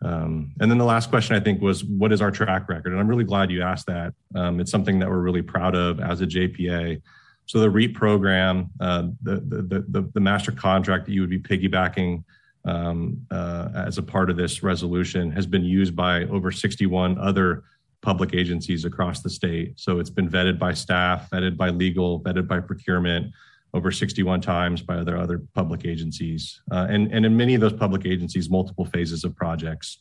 Um, 0.00 0.52
and 0.60 0.70
then 0.70 0.78
the 0.78 0.84
last 0.84 1.10
question 1.10 1.36
I 1.36 1.40
think 1.40 1.60
was, 1.60 1.84
what 1.84 2.12
is 2.12 2.22
our 2.22 2.30
track 2.30 2.68
record? 2.68 2.92
And 2.92 3.00
I'm 3.00 3.08
really 3.08 3.24
glad 3.24 3.50
you 3.50 3.62
asked 3.62 3.86
that. 3.86 4.14
Um, 4.34 4.60
it's 4.60 4.70
something 4.70 4.98
that 5.00 5.08
we're 5.08 5.18
really 5.18 5.42
proud 5.42 5.74
of 5.74 6.00
as 6.00 6.20
a 6.20 6.26
JPA. 6.26 7.02
So 7.48 7.60
the 7.60 7.70
REAP 7.70 7.94
program, 7.94 8.70
uh, 8.78 9.08
the, 9.22 9.36
the, 9.36 9.84
the, 9.88 10.10
the, 10.12 10.20
master 10.20 10.52
contract 10.52 11.06
that 11.06 11.12
you 11.12 11.22
would 11.22 11.30
be 11.30 11.38
piggybacking 11.38 12.22
um, 12.66 13.26
uh, 13.30 13.70
as 13.74 13.96
a 13.96 14.02
part 14.02 14.28
of 14.28 14.36
this 14.36 14.62
resolution 14.62 15.32
has 15.32 15.46
been 15.46 15.64
used 15.64 15.96
by 15.96 16.24
over 16.24 16.52
61 16.52 17.16
other 17.18 17.64
public 18.02 18.34
agencies 18.34 18.84
across 18.84 19.22
the 19.22 19.30
state. 19.30 19.80
So 19.80 19.98
it's 19.98 20.10
been 20.10 20.28
vetted 20.28 20.58
by 20.58 20.74
staff, 20.74 21.30
vetted 21.30 21.56
by 21.56 21.70
legal, 21.70 22.20
vetted 22.20 22.46
by 22.46 22.60
procurement 22.60 23.32
over 23.72 23.90
61 23.90 24.42
times 24.42 24.82
by 24.82 24.96
other 24.96 25.16
other 25.16 25.42
public 25.54 25.86
agencies. 25.86 26.60
Uh, 26.70 26.86
and, 26.90 27.10
and 27.14 27.24
in 27.24 27.34
many 27.34 27.54
of 27.54 27.62
those 27.62 27.72
public 27.72 28.04
agencies, 28.04 28.50
multiple 28.50 28.84
phases 28.84 29.24
of 29.24 29.34
projects. 29.34 29.96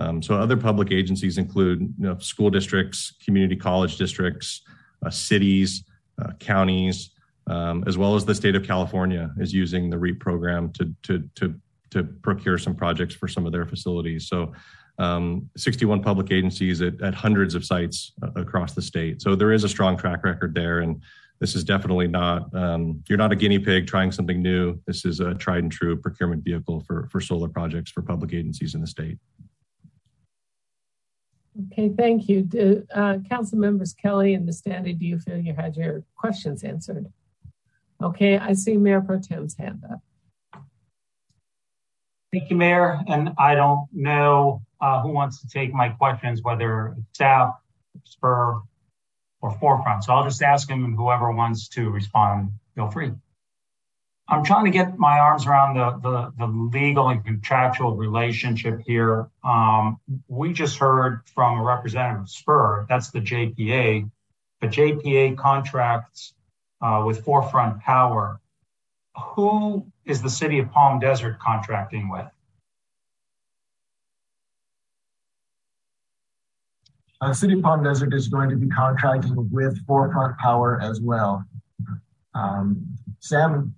Um, 0.00 0.20
so 0.20 0.34
other 0.34 0.56
public 0.56 0.90
agencies 0.90 1.38
include 1.38 1.80
you 1.80 2.06
know, 2.08 2.18
school 2.18 2.50
districts, 2.50 3.14
community 3.24 3.54
college 3.54 3.98
districts, 3.98 4.62
uh, 5.06 5.10
cities, 5.10 5.84
uh, 6.22 6.32
counties, 6.38 7.10
um, 7.46 7.84
as 7.86 7.96
well 7.96 8.14
as 8.14 8.24
the 8.24 8.34
state 8.34 8.54
of 8.54 8.62
California 8.62 9.30
is 9.38 9.52
using 9.52 9.90
the 9.90 9.98
REAP 9.98 10.20
program 10.20 10.72
to, 10.72 10.94
to, 11.02 11.28
to, 11.36 11.54
to 11.90 12.04
procure 12.04 12.58
some 12.58 12.74
projects 12.74 13.14
for 13.14 13.28
some 13.28 13.46
of 13.46 13.52
their 13.52 13.66
facilities. 13.66 14.28
So 14.28 14.52
um, 14.98 15.48
61 15.56 16.02
public 16.02 16.32
agencies 16.32 16.82
at, 16.82 17.00
at 17.00 17.14
hundreds 17.14 17.54
of 17.54 17.64
sites 17.64 18.12
uh, 18.22 18.40
across 18.40 18.74
the 18.74 18.82
state. 18.82 19.22
So 19.22 19.34
there 19.34 19.52
is 19.52 19.64
a 19.64 19.68
strong 19.68 19.96
track 19.96 20.24
record 20.24 20.54
there. 20.54 20.80
And 20.80 21.00
this 21.40 21.54
is 21.54 21.62
definitely 21.62 22.08
not, 22.08 22.52
um, 22.54 23.02
you're 23.08 23.18
not 23.18 23.32
a 23.32 23.36
guinea 23.36 23.60
pig 23.60 23.86
trying 23.86 24.10
something 24.10 24.42
new. 24.42 24.78
This 24.86 25.04
is 25.04 25.20
a 25.20 25.34
tried 25.34 25.62
and 25.62 25.72
true 25.72 25.96
procurement 25.96 26.42
vehicle 26.42 26.82
for, 26.86 27.08
for 27.12 27.20
solar 27.20 27.48
projects 27.48 27.90
for 27.92 28.02
public 28.02 28.34
agencies 28.34 28.74
in 28.74 28.80
the 28.80 28.86
state. 28.86 29.18
Okay, 31.66 31.88
thank 31.88 32.28
you. 32.28 32.42
Do, 32.42 32.86
uh, 32.94 33.18
Council 33.28 33.58
members 33.58 33.92
Kelly 33.92 34.34
and 34.34 34.48
Nestande, 34.48 34.96
do 34.96 35.04
you 35.04 35.18
feel 35.18 35.38
you 35.38 35.54
had 35.54 35.76
your 35.76 36.04
questions 36.16 36.62
answered? 36.62 37.06
Okay, 38.00 38.38
I 38.38 38.52
see 38.52 38.76
Mayor 38.76 39.00
Pro 39.00 39.18
Tem's 39.18 39.56
hand 39.56 39.82
up. 39.90 40.00
Thank 42.32 42.50
you, 42.50 42.56
Mayor. 42.56 43.00
And 43.08 43.30
I 43.38 43.54
don't 43.54 43.88
know 43.92 44.62
uh, 44.80 45.02
who 45.02 45.10
wants 45.10 45.40
to 45.40 45.48
take 45.48 45.72
my 45.72 45.88
questions, 45.88 46.42
whether 46.42 46.94
staff, 47.12 47.54
SPURR, 48.04 48.62
or 49.40 49.50
Forefront. 49.58 50.04
So 50.04 50.12
I'll 50.12 50.24
just 50.24 50.42
ask 50.42 50.70
him 50.70 50.84
and 50.84 50.94
whoever 50.94 51.32
wants 51.32 51.68
to 51.70 51.90
respond, 51.90 52.52
feel 52.74 52.90
free. 52.90 53.12
I'm 54.30 54.44
trying 54.44 54.66
to 54.66 54.70
get 54.70 54.98
my 54.98 55.18
arms 55.18 55.46
around 55.46 55.74
the, 55.74 55.98
the, 56.02 56.32
the 56.38 56.46
legal 56.46 57.08
and 57.08 57.24
contractual 57.24 57.96
relationship 57.96 58.80
here. 58.86 59.30
Um, 59.42 59.98
we 60.28 60.52
just 60.52 60.76
heard 60.76 61.22
from 61.34 61.58
a 61.58 61.62
representative 61.62 62.22
of 62.22 62.28
SPURR, 62.28 62.86
that's 62.88 63.10
the 63.10 63.20
JPA. 63.20 64.10
The 64.60 64.66
JPA 64.66 65.38
contracts 65.38 66.34
uh, 66.82 67.04
with 67.06 67.24
Forefront 67.24 67.80
Power. 67.80 68.40
Who 69.16 69.86
is 70.04 70.20
the 70.20 70.30
city 70.30 70.58
of 70.58 70.70
Palm 70.72 70.98
Desert 70.98 71.38
contracting 71.38 72.10
with? 72.10 72.26
Uh, 77.20 77.32
city 77.32 77.54
of 77.54 77.62
Palm 77.62 77.82
Desert 77.82 78.12
is 78.12 78.28
going 78.28 78.50
to 78.50 78.56
be 78.56 78.68
contracting 78.68 79.48
with 79.50 79.84
Forefront 79.86 80.36
Power 80.38 80.80
as 80.82 81.00
well. 81.00 81.44
Um, 82.34 82.94
Sam, 83.20 83.74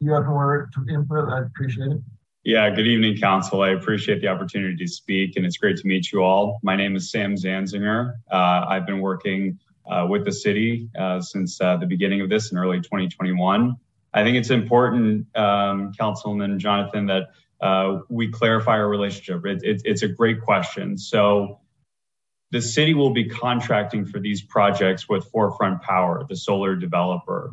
you 0.00 0.12
have 0.12 0.26
more 0.26 0.70
to 0.74 0.94
input, 0.94 1.28
I 1.28 1.42
appreciate 1.42 1.92
it. 1.92 2.00
Yeah, 2.44 2.68
good 2.68 2.86
evening, 2.86 3.16
Council. 3.16 3.62
I 3.62 3.70
appreciate 3.70 4.20
the 4.20 4.28
opportunity 4.28 4.76
to 4.76 4.86
speak, 4.86 5.36
and 5.36 5.46
it's 5.46 5.56
great 5.56 5.78
to 5.78 5.86
meet 5.86 6.12
you 6.12 6.22
all. 6.22 6.60
My 6.62 6.76
name 6.76 6.94
is 6.94 7.10
Sam 7.10 7.36
Zanzinger. 7.36 8.16
Uh, 8.30 8.66
I've 8.68 8.86
been 8.86 9.00
working 9.00 9.58
uh, 9.86 10.06
with 10.08 10.26
the 10.26 10.32
city 10.32 10.90
uh, 10.98 11.22
since 11.22 11.58
uh, 11.60 11.78
the 11.78 11.86
beginning 11.86 12.20
of 12.20 12.28
this 12.28 12.52
in 12.52 12.58
early 12.58 12.82
2021. 12.82 13.76
I 14.12 14.22
think 14.22 14.36
it's 14.36 14.50
important, 14.50 15.26
um, 15.36 15.92
Councilman 15.98 16.58
Jonathan, 16.58 17.06
that 17.06 17.30
uh, 17.62 18.00
we 18.10 18.28
clarify 18.28 18.72
our 18.72 18.88
relationship. 18.88 19.46
It, 19.46 19.62
it, 19.64 19.82
it's 19.86 20.02
a 20.02 20.08
great 20.08 20.42
question. 20.42 20.98
So, 20.98 21.60
the 22.50 22.60
city 22.62 22.94
will 22.94 23.10
be 23.10 23.24
contracting 23.24 24.04
for 24.04 24.20
these 24.20 24.42
projects 24.42 25.08
with 25.08 25.24
Forefront 25.32 25.82
Power, 25.82 26.24
the 26.28 26.36
solar 26.36 26.76
developer. 26.76 27.52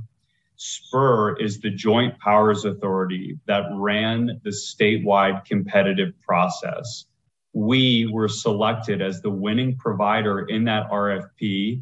SPURR 0.64 1.38
is 1.42 1.60
the 1.60 1.72
joint 1.72 2.20
powers 2.20 2.66
authority 2.66 3.40
that 3.48 3.64
ran 3.74 4.40
the 4.44 4.52
statewide 4.52 5.44
competitive 5.44 6.14
process. 6.22 7.06
We 7.54 8.08
were 8.14 8.28
selected 8.28 9.02
as 9.02 9.24
the 9.24 9.32
winning 9.32 9.76
provider 9.76 10.42
in 10.42 10.64
that 10.66 10.88
RFP. 10.92 11.82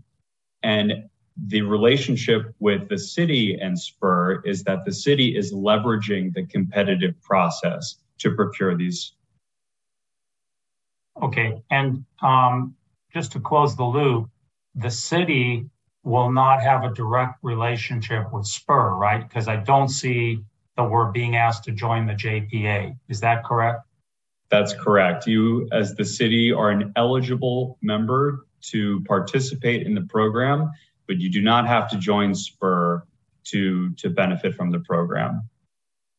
And 0.63 1.09
the 1.47 1.61
relationship 1.61 2.55
with 2.59 2.87
the 2.87 2.97
city 2.97 3.59
and 3.59 3.77
SPURR 3.77 4.43
is 4.45 4.63
that 4.63 4.85
the 4.85 4.93
city 4.93 5.35
is 5.35 5.53
leveraging 5.53 6.33
the 6.33 6.45
competitive 6.45 7.21
process 7.21 7.97
to 8.19 8.33
procure 8.33 8.77
these. 8.77 9.11
Okay. 11.21 11.61
And 11.69 12.05
um, 12.21 12.75
just 13.13 13.33
to 13.33 13.41
close 13.41 13.75
the 13.75 13.83
loop, 13.83 14.29
the 14.73 14.89
city 14.89 15.69
will 16.03 16.31
not 16.31 16.61
have 16.61 16.83
a 16.83 16.93
direct 16.93 17.39
relationship 17.43 18.31
with 18.31 18.45
SPURR, 18.45 18.95
right? 18.97 19.27
Because 19.27 19.47
I 19.47 19.57
don't 19.57 19.89
see 19.89 20.43
that 20.77 20.89
we're 20.89 21.11
being 21.11 21.35
asked 21.35 21.65
to 21.65 21.71
join 21.71 22.05
the 22.05 22.13
JPA. 22.13 22.97
Is 23.09 23.19
that 23.21 23.43
correct? 23.43 23.81
That's 24.49 24.73
correct. 24.73 25.27
You, 25.27 25.67
as 25.71 25.93
the 25.95 26.05
city, 26.05 26.51
are 26.51 26.71
an 26.71 26.91
eligible 26.95 27.77
member 27.81 28.45
to 28.61 29.01
participate 29.01 29.85
in 29.85 29.93
the 29.93 30.01
program, 30.01 30.71
but 31.07 31.17
you 31.19 31.29
do 31.29 31.41
not 31.41 31.67
have 31.67 31.89
to 31.89 31.97
join 31.97 32.33
SPURR 32.33 33.03
to 33.45 33.91
to 33.95 34.09
benefit 34.09 34.55
from 34.55 34.71
the 34.71 34.79
program. 34.79 35.43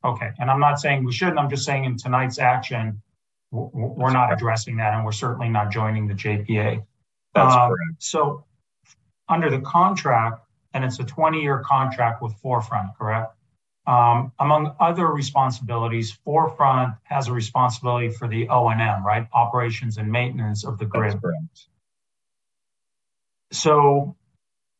Okay, 0.05 0.31
and 0.39 0.51
I'm 0.51 0.61
not 0.61 0.81
saying 0.81 1.05
we 1.05 1.13
shouldn't. 1.13 1.39
I'm 1.39 1.51
just 1.51 1.65
saying 1.65 1.85
in 1.85 1.97
tonight's 1.97 2.39
action, 2.39 3.03
we're 3.51 4.13
not 4.13 4.33
addressing 4.33 4.77
that, 4.77 4.95
and 4.95 5.05
we're 5.05 5.13
certainly 5.13 5.49
not 5.49 5.71
joining 5.71 6.07
the 6.07 6.15
JPA. 6.15 6.83
That's 7.35 7.55
Um, 7.55 7.69
correct. 7.69 8.03
So, 8.03 8.45
under 9.31 9.51
the 9.51 9.61
contract, 9.61 10.45
and 10.75 10.85
it's 10.85 10.99
a 10.99 11.05
20-year 11.05 11.63
contract 11.67 12.23
with 12.23 12.35
Forefront, 12.35 12.97
correct? 12.99 13.35
Um, 13.87 14.33
among 14.39 14.75
other 14.79 15.07
responsibilities, 15.07 16.13
Forefront 16.25 16.95
has 17.05 17.29
a 17.29 17.33
responsibility 17.33 18.11
for 18.11 18.29
the 18.29 18.49
O 18.49 18.69
and 18.69 18.81
M, 18.81 19.05
right? 19.05 19.27
Operations 19.33 19.97
and 19.97 20.11
maintenance 20.11 20.65
of 20.65 20.79
the 20.79 20.85
grid. 20.85 21.19
So, 23.53 24.17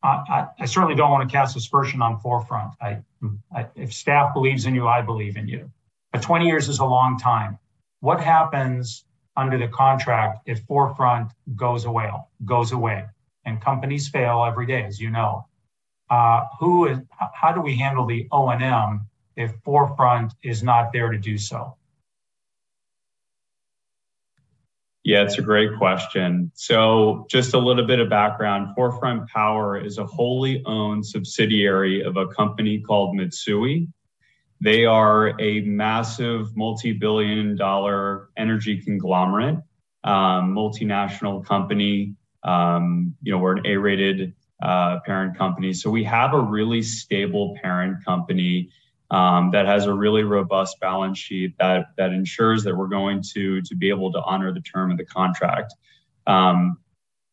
I, 0.03 0.07
I, 0.07 0.47
I 0.59 0.65
certainly 0.65 0.95
don't 0.95 1.11
want 1.11 1.27
to 1.27 1.33
cast 1.33 1.55
aspersion 1.55 2.01
on 2.01 2.19
Forefront. 2.19 2.73
I, 2.81 2.99
I, 3.53 3.67
if 3.75 3.93
staff 3.93 4.33
believes 4.33 4.65
in 4.65 4.75
you, 4.75 4.87
I 4.87 5.01
believe 5.01 5.35
in 5.35 5.47
you. 5.47 5.71
But 6.11 6.21
20 6.21 6.45
years 6.45 6.69
is 6.69 6.79
a 6.79 6.85
long 6.85 7.17
time. 7.17 7.57
What 7.99 8.21
happens 8.21 9.05
under 9.35 9.57
the 9.57 9.67
contract 9.67 10.39
if 10.45 10.61
Forefront 10.65 11.31
goes 11.55 11.85
away, 11.85 12.09
goes 12.45 12.71
away, 12.71 13.05
and 13.45 13.61
companies 13.61 14.07
fail 14.07 14.43
every 14.45 14.65
day, 14.65 14.83
as 14.83 14.99
you 14.99 15.09
know? 15.09 15.47
Uh, 16.09 16.45
who 16.59 16.87
is? 16.87 16.99
How 17.33 17.53
do 17.53 17.61
we 17.61 17.75
handle 17.75 18.05
the 18.05 18.27
O 18.31 18.49
and 18.49 18.61
M 18.61 19.07
if 19.35 19.53
Forefront 19.63 20.33
is 20.43 20.61
not 20.61 20.91
there 20.91 21.09
to 21.09 21.17
do 21.17 21.37
so? 21.37 21.77
Yeah, 25.03 25.23
it's 25.23 25.39
a 25.39 25.41
great 25.41 25.77
question. 25.77 26.51
So, 26.53 27.25
just 27.29 27.55
a 27.55 27.57
little 27.57 27.87
bit 27.87 27.99
of 27.99 28.09
background 28.09 28.75
Forefront 28.75 29.27
Power 29.29 29.79
is 29.79 29.97
a 29.97 30.05
wholly 30.05 30.61
owned 30.65 31.05
subsidiary 31.05 32.03
of 32.03 32.17
a 32.17 32.27
company 32.27 32.79
called 32.79 33.15
Mitsui. 33.15 33.87
They 34.59 34.85
are 34.85 35.39
a 35.41 35.61
massive 35.61 36.55
multi 36.55 36.93
billion 36.93 37.55
dollar 37.55 38.29
energy 38.37 38.79
conglomerate, 38.79 39.57
um, 40.03 40.53
multinational 40.53 41.43
company. 41.43 42.13
Um, 42.43 43.15
you 43.21 43.31
know, 43.31 43.37
we're 43.37 43.57
an 43.57 43.67
A 43.67 43.77
rated 43.77 44.33
uh, 44.61 44.99
parent 45.05 45.37
company. 45.37 45.73
So, 45.73 45.89
we 45.89 46.03
have 46.03 46.33
a 46.33 46.39
really 46.39 46.81
stable 46.81 47.57
parent 47.61 48.03
company 48.05 48.69
um, 49.11 49.51
that 49.51 49.65
has 49.65 49.85
a 49.85 49.93
really 49.93 50.23
robust 50.23 50.79
balance 50.79 51.19
sheet 51.19 51.53
that 51.59 51.87
that 51.97 52.11
ensures 52.11 52.63
that 52.63 52.75
we're 52.75 52.87
going 52.87 53.21
to 53.33 53.61
to 53.61 53.75
be 53.75 53.89
able 53.89 54.11
to 54.13 54.21
honor 54.21 54.53
the 54.53 54.61
term 54.61 54.91
of 54.91 54.97
the 54.97 55.05
contract. 55.05 55.73
Um, 56.27 56.77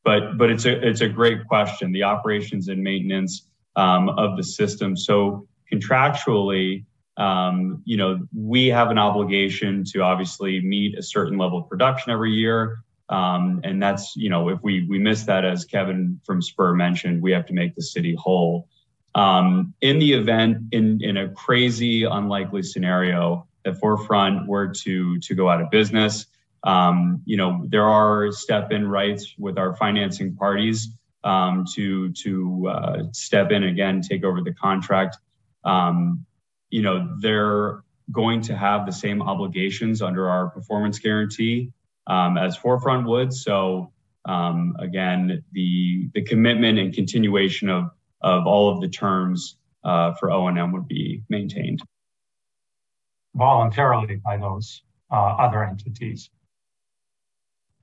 but 0.04 0.36
but 0.36 0.50
it's 0.50 0.64
a 0.64 0.86
it's 0.86 1.00
a 1.00 1.08
great 1.08 1.46
question. 1.46 1.92
The 1.92 2.02
operations 2.02 2.68
and 2.68 2.82
maintenance 2.82 3.46
um, 3.76 4.08
of 4.10 4.36
the 4.36 4.42
system. 4.42 4.96
So 4.96 5.46
contractually, 5.72 6.84
um, 7.16 7.82
you 7.84 7.96
know, 7.96 8.26
we 8.34 8.66
have 8.68 8.90
an 8.90 8.98
obligation 8.98 9.84
to 9.92 10.02
obviously 10.02 10.60
meet 10.60 10.98
a 10.98 11.02
certain 11.02 11.38
level 11.38 11.58
of 11.58 11.68
production 11.68 12.10
every 12.12 12.32
year. 12.32 12.78
Um, 13.10 13.60
and 13.64 13.82
that's, 13.82 14.14
you 14.16 14.28
know, 14.28 14.48
if 14.50 14.62
we 14.62 14.84
we 14.84 14.98
miss 14.98 15.24
that, 15.24 15.44
as 15.44 15.64
Kevin 15.64 16.20
from 16.24 16.42
SPURR 16.42 16.74
mentioned, 16.74 17.22
we 17.22 17.32
have 17.32 17.46
to 17.46 17.54
make 17.54 17.74
the 17.74 17.82
city 17.82 18.14
whole. 18.14 18.68
Um, 19.14 19.74
in 19.80 19.98
the 19.98 20.12
event, 20.12 20.58
in 20.72 21.02
in 21.02 21.16
a 21.16 21.28
crazy, 21.30 22.04
unlikely 22.04 22.62
scenario 22.62 23.46
that 23.64 23.78
Forefront 23.78 24.46
were 24.46 24.68
to 24.68 25.18
to 25.20 25.34
go 25.34 25.48
out 25.48 25.62
of 25.62 25.70
business, 25.70 26.26
um, 26.64 27.22
you 27.24 27.36
know, 27.36 27.64
there 27.68 27.88
are 27.88 28.30
step-in 28.30 28.86
rights 28.86 29.34
with 29.38 29.58
our 29.58 29.74
financing 29.76 30.34
parties 30.34 30.88
um, 31.24 31.64
to 31.74 32.12
to 32.12 32.68
uh, 32.68 33.02
step 33.12 33.50
in 33.50 33.64
again, 33.64 34.02
take 34.02 34.24
over 34.24 34.42
the 34.42 34.52
contract. 34.52 35.16
Um, 35.64 36.26
you 36.70 36.82
know, 36.82 37.16
they're 37.20 37.82
going 38.12 38.42
to 38.42 38.56
have 38.56 38.86
the 38.86 38.92
same 38.92 39.22
obligations 39.22 40.02
under 40.02 40.28
our 40.28 40.48
performance 40.50 40.98
guarantee 40.98 41.72
um, 42.08 42.38
as 42.38 42.56
Forefront 42.56 43.06
would. 43.06 43.32
So 43.32 43.92
um, 44.26 44.76
again, 44.80 45.44
the 45.52 46.10
the 46.14 46.22
commitment 46.22 46.78
and 46.78 46.94
continuation 46.94 47.68
of 47.70 47.90
of 48.22 48.46
all 48.46 48.70
of 48.72 48.80
the 48.80 48.88
terms 48.88 49.56
uh, 49.84 50.14
for 50.14 50.30
O 50.32 50.48
and 50.48 50.58
M 50.58 50.72
would 50.72 50.88
be 50.88 51.22
maintained. 51.28 51.80
voluntarily 53.34 54.16
by 54.16 54.36
those 54.36 54.82
uh, 55.12 55.14
other 55.16 55.64
entities 55.64 56.30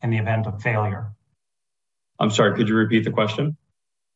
in 0.02 0.10
the 0.12 0.18
event 0.18 0.48
of 0.48 0.62
failure. 0.62 1.12
I'm 2.20 2.32
sorry, 2.32 2.56
could 2.56 2.70
you 2.70 2.76
repeat 2.76 3.04
the 3.04 3.12
question? 3.12 3.58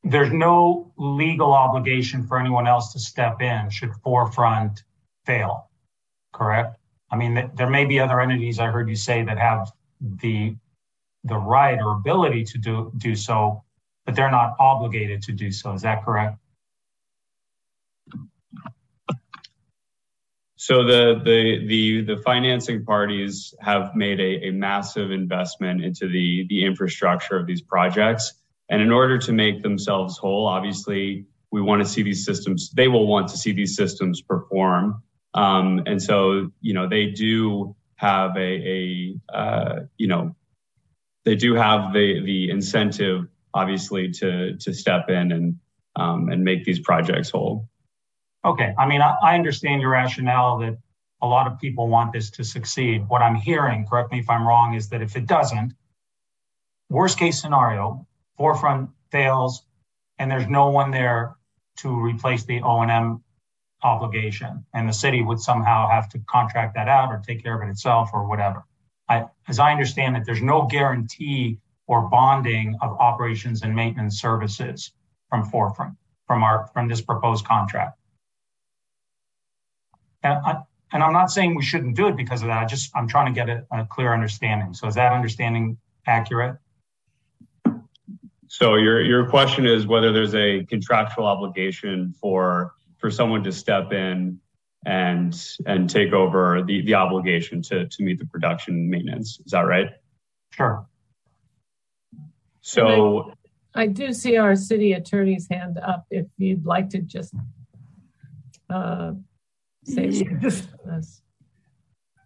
There's 0.03 0.31
no 0.31 0.93
legal 0.97 1.53
obligation 1.53 2.27
for 2.27 2.39
anyone 2.39 2.67
else 2.67 2.93
to 2.93 2.99
step 2.99 3.41
in 3.41 3.69
should 3.69 3.91
Forefront 4.03 4.83
fail, 5.25 5.69
correct? 6.33 6.77
I 7.11 7.17
mean, 7.17 7.35
th- 7.35 7.51
there 7.55 7.69
may 7.69 7.85
be 7.85 7.99
other 7.99 8.21
entities 8.21 8.59
I 8.59 8.67
heard 8.67 8.89
you 8.89 8.95
say 8.95 9.23
that 9.23 9.37
have 9.37 9.71
the 9.99 10.55
the 11.23 11.37
right 11.37 11.79
or 11.79 11.91
ability 11.91 12.43
to 12.45 12.57
do 12.57 12.91
do 12.97 13.15
so, 13.15 13.63
but 14.05 14.15
they're 14.15 14.31
not 14.31 14.55
obligated 14.59 15.21
to 15.23 15.31
do 15.31 15.51
so. 15.51 15.73
Is 15.73 15.81
that 15.81 16.03
correct? 16.03 16.37
So 20.55 20.83
the 20.83 21.21
the 21.23 21.65
the 21.67 22.01
the 22.01 22.21
financing 22.21 22.83
parties 22.83 23.53
have 23.61 23.95
made 23.95 24.19
a, 24.19 24.47
a 24.47 24.51
massive 24.51 25.09
investment 25.09 25.83
into 25.83 26.07
the 26.07 26.45
the 26.49 26.65
infrastructure 26.65 27.37
of 27.37 27.47
these 27.47 27.61
projects, 27.61 28.33
and 28.69 28.81
in 28.81 28.91
order 28.91 29.17
to 29.17 29.31
make 29.31 29.63
themselves 29.63 30.17
whole, 30.17 30.45
obviously 30.47 31.25
we 31.51 31.61
want 31.61 31.81
to 31.81 31.87
see 31.87 32.03
these 32.03 32.25
systems. 32.25 32.71
They 32.71 32.87
will 32.87 33.07
want 33.07 33.29
to 33.29 33.37
see 33.37 33.51
these 33.51 33.75
systems 33.75 34.21
perform, 34.21 35.01
um, 35.33 35.81
and 35.85 36.01
so 36.01 36.51
you 36.61 36.73
know 36.73 36.87
they 36.87 37.07
do 37.07 37.75
have 37.99 38.35
a 38.37 38.39
a 38.39 39.37
uh, 39.37 39.79
you 39.97 40.07
know 40.07 40.35
they 41.25 41.35
do 41.35 41.53
have 41.53 41.93
the 41.93 42.21
the 42.23 42.49
incentive 42.49 43.27
obviously 43.53 44.09
to 44.11 44.55
to 44.57 44.73
step 44.73 45.09
in 45.09 45.31
and 45.31 45.55
um, 45.95 46.29
and 46.29 46.43
make 46.43 46.63
these 46.63 46.79
projects 46.79 47.29
whole. 47.29 47.67
Okay. 48.45 48.73
I 48.77 48.87
mean, 48.87 49.01
I, 49.01 49.15
I 49.21 49.35
understand 49.35 49.81
your 49.81 49.91
rationale 49.91 50.59
that 50.59 50.77
a 51.21 51.27
lot 51.27 51.45
of 51.45 51.59
people 51.59 51.89
want 51.89 52.13
this 52.13 52.29
to 52.31 52.43
succeed. 52.43 53.03
What 53.09 53.21
I'm 53.21 53.35
hearing, 53.35 53.85
correct 53.85 54.11
me 54.11 54.19
if 54.19 54.29
I'm 54.29 54.47
wrong, 54.47 54.75
is 54.75 54.87
that 54.89 55.01
if 55.01 55.17
it 55.17 55.25
doesn't, 55.25 55.73
worst 56.89 57.19
case 57.19 57.41
scenario, 57.41 58.07
Forefront 58.37 58.89
fails 59.11 59.63
and 60.19 60.31
there's 60.31 60.47
no 60.47 60.69
one 60.69 60.91
there 60.91 61.35
to 61.77 61.89
replace 61.89 62.45
the 62.45 62.61
O&M 62.61 63.21
obligation 63.83 64.65
and 64.73 64.87
the 64.87 64.93
city 64.93 65.21
would 65.21 65.39
somehow 65.39 65.87
have 65.89 66.09
to 66.09 66.19
contract 66.29 66.75
that 66.75 66.87
out 66.87 67.09
or 67.09 67.21
take 67.25 67.41
care 67.43 67.55
of 67.55 67.67
it 67.67 67.71
itself 67.71 68.09
or 68.13 68.27
whatever. 68.27 68.63
As 69.47 69.57
I 69.59 69.71
understand 69.71 70.17
it, 70.17 70.23
there's 70.25 70.41
no 70.41 70.67
guarantee 70.67 71.57
or 71.87 72.07
bonding 72.09 72.77
of 72.81 72.91
operations 72.99 73.63
and 73.63 73.75
maintenance 73.75 74.21
services 74.21 74.91
from 75.29 75.43
Forefront, 75.43 75.95
from 76.27 76.43
our, 76.43 76.67
from 76.73 76.87
this 76.87 77.01
proposed 77.01 77.45
contract. 77.45 77.97
And 80.21 81.03
I'm 81.03 81.13
not 81.13 81.31
saying 81.31 81.55
we 81.55 81.63
shouldn't 81.63 81.95
do 81.95 82.07
it 82.07 82.15
because 82.17 82.41
of 82.41 82.47
that. 82.49 82.61
I 82.61 82.65
just, 82.65 82.91
I'm 82.95 83.07
trying 83.07 83.33
to 83.33 83.39
get 83.39 83.49
a, 83.49 83.65
a 83.71 83.85
clear 83.85 84.13
understanding. 84.13 84.73
So 84.73 84.87
is 84.87 84.95
that 84.95 85.13
understanding 85.13 85.77
accurate? 86.05 86.57
So 88.47 88.75
your 88.75 89.01
your 89.01 89.29
question 89.29 89.67
is 89.67 89.85
whether 89.85 90.11
there's 90.11 90.33
a 90.33 90.65
contractual 90.65 91.25
obligation 91.25 92.15
for 92.19 92.73
for 92.99 93.09
someone 93.09 93.43
to 93.43 93.51
step 93.51 93.91
in 93.91 94.39
and 94.85 95.35
and 95.65 95.89
take 95.89 96.13
over 96.13 96.61
the 96.63 96.81
the 96.85 96.93
obligation 96.93 97.61
to 97.63 97.87
to 97.87 98.03
meet 98.03 98.19
the 98.19 98.25
production 98.25 98.89
maintenance. 98.89 99.39
Is 99.45 99.51
that 99.51 99.61
right? 99.61 99.89
Sure. 100.51 100.85
So 102.61 103.33
I 103.73 103.87
do 103.87 104.13
see 104.13 104.37
our 104.37 104.55
city 104.55 104.93
attorney's 104.93 105.47
hand 105.49 105.77
up 105.79 106.05
if 106.11 106.27
you'd 106.37 106.65
like 106.65 106.89
to 106.89 106.99
just 106.99 107.33
uh, 108.69 109.13
say 109.83 110.07
Yeah, 110.07 110.33
just- 110.39 110.69
this. 110.85 111.21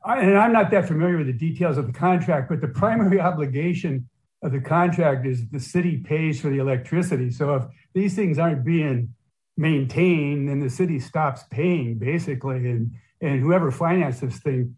I- 0.05 0.19
And 0.19 0.37
I'm 0.37 0.51
not 0.51 0.69
that 0.71 0.85
familiar 0.87 1.17
with 1.17 1.27
the 1.27 1.33
details 1.33 1.77
of 1.77 1.87
the 1.87 1.93
contract, 1.93 2.49
but 2.49 2.59
the 2.59 2.67
primary 2.67 3.19
obligation 3.29 4.09
of 4.41 4.51
the 4.51 4.59
contract 4.59 5.25
is 5.25 5.47
the 5.49 5.59
city 5.59 5.97
pays 5.97 6.41
for 6.41 6.49
the 6.49 6.57
electricity. 6.57 7.29
So 7.31 7.55
if 7.55 7.63
these 7.93 8.13
things 8.13 8.37
aren't 8.37 8.65
being 8.65 9.13
maintained, 9.57 10.49
then 10.49 10.59
the 10.59 10.69
city 10.69 10.99
stops 10.99 11.43
paying 11.51 11.97
basically. 11.97 12.69
And, 12.69 12.91
and 13.21 13.39
whoever 13.39 13.71
finances 13.71 14.21
this 14.21 14.39
thing, 14.39 14.75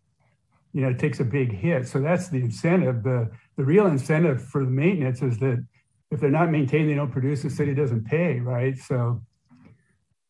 you 0.74 0.82
know, 0.82 0.94
takes 0.94 1.20
a 1.20 1.24
big 1.24 1.54
hit. 1.54 1.88
So 1.88 2.00
that's 2.00 2.30
the 2.30 2.38
incentive. 2.38 3.04
The, 3.04 3.32
the 3.56 3.64
real 3.64 3.88
incentive 3.88 4.44
for 4.44 4.64
the 4.66 4.72
maintenance 4.72 5.22
is 5.22 5.38
that 5.40 5.66
if 6.12 6.20
they're 6.20 6.30
not 6.30 6.52
maintained, 6.52 6.90
they 6.90 6.96
don't 6.96 7.12
produce, 7.12 7.42
the 7.42 7.50
city 7.50 7.74
doesn't 7.74 8.06
pay, 8.06 8.40
right? 8.40 8.78
So 8.78 9.22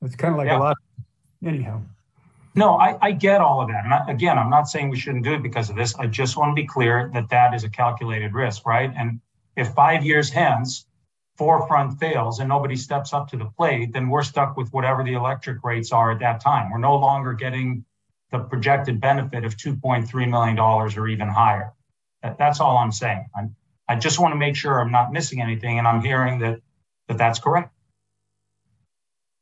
it's 0.02 0.16
kind 0.16 0.34
of 0.34 0.38
like 0.38 0.48
Yeah. 0.48 0.60
a 0.60 0.60
lot, 0.60 0.78
anyhow. 1.44 1.82
No, 2.56 2.78
I, 2.78 2.98
I 3.02 3.12
get 3.12 3.42
all 3.42 3.62
of 3.62 3.68
that. 3.68 3.84
And 3.84 3.94
I, 3.94 4.10
again, 4.10 4.38
I'm 4.38 4.50
not 4.50 4.70
saying 4.70 4.90
we 4.90 4.98
shouldn't 4.98 5.26
do 5.26 5.34
it 5.34 5.44
because 5.44 5.70
of 5.70 5.76
this. 5.76 5.94
I 5.96 6.08
just 6.08 6.38
want 6.38 6.52
to 6.52 6.56
be 6.56 6.66
clear 6.66 7.12
that 7.14 7.30
that 7.30 7.54
is 7.54 7.66
a 7.66 7.70
calculated 7.70 8.34
risk, 8.34 8.66
right? 8.66 8.94
And 8.96 9.20
if 9.58 9.74
five 9.74 10.06
years 10.06 10.30
hence, 10.30 10.86
forefront 11.38 12.00
fails 12.00 12.40
and 12.40 12.50
nobody 12.50 12.76
steps 12.76 13.14
up 13.14 13.28
to 13.30 13.38
the 13.38 13.46
plate, 13.46 13.94
then 13.94 14.10
we're 14.10 14.24
stuck 14.24 14.56
with 14.56 14.72
whatever 14.72 15.04
the 15.04 15.14
electric 15.14 15.64
rates 15.64 15.92
are 15.92 16.12
at 16.12 16.20
that 16.20 16.40
time. 16.40 16.72
We're 16.72 16.78
no 16.78 16.96
longer 16.96 17.34
getting 17.34 17.86
the 18.32 18.40
projected 18.40 19.00
benefit 19.00 19.44
of 19.44 19.56
$2.3 19.58 20.30
million 20.30 20.60
or 20.60 21.08
even 21.08 21.28
higher. 21.28 21.74
That's 22.38 22.60
all 22.60 22.78
I'm 22.78 22.92
saying. 22.92 23.28
I'm, 23.38 23.56
I 23.88 23.96
just 23.96 24.20
want 24.20 24.32
to 24.32 24.38
make 24.38 24.56
sure 24.56 24.80
I'm 24.80 24.92
not 24.92 25.12
missing 25.12 25.42
anything, 25.42 25.78
and 25.78 25.88
I'm 25.88 26.02
hearing 26.02 26.40
that, 26.40 26.60
that 27.08 27.18
that's 27.18 27.40
correct. 27.40 27.72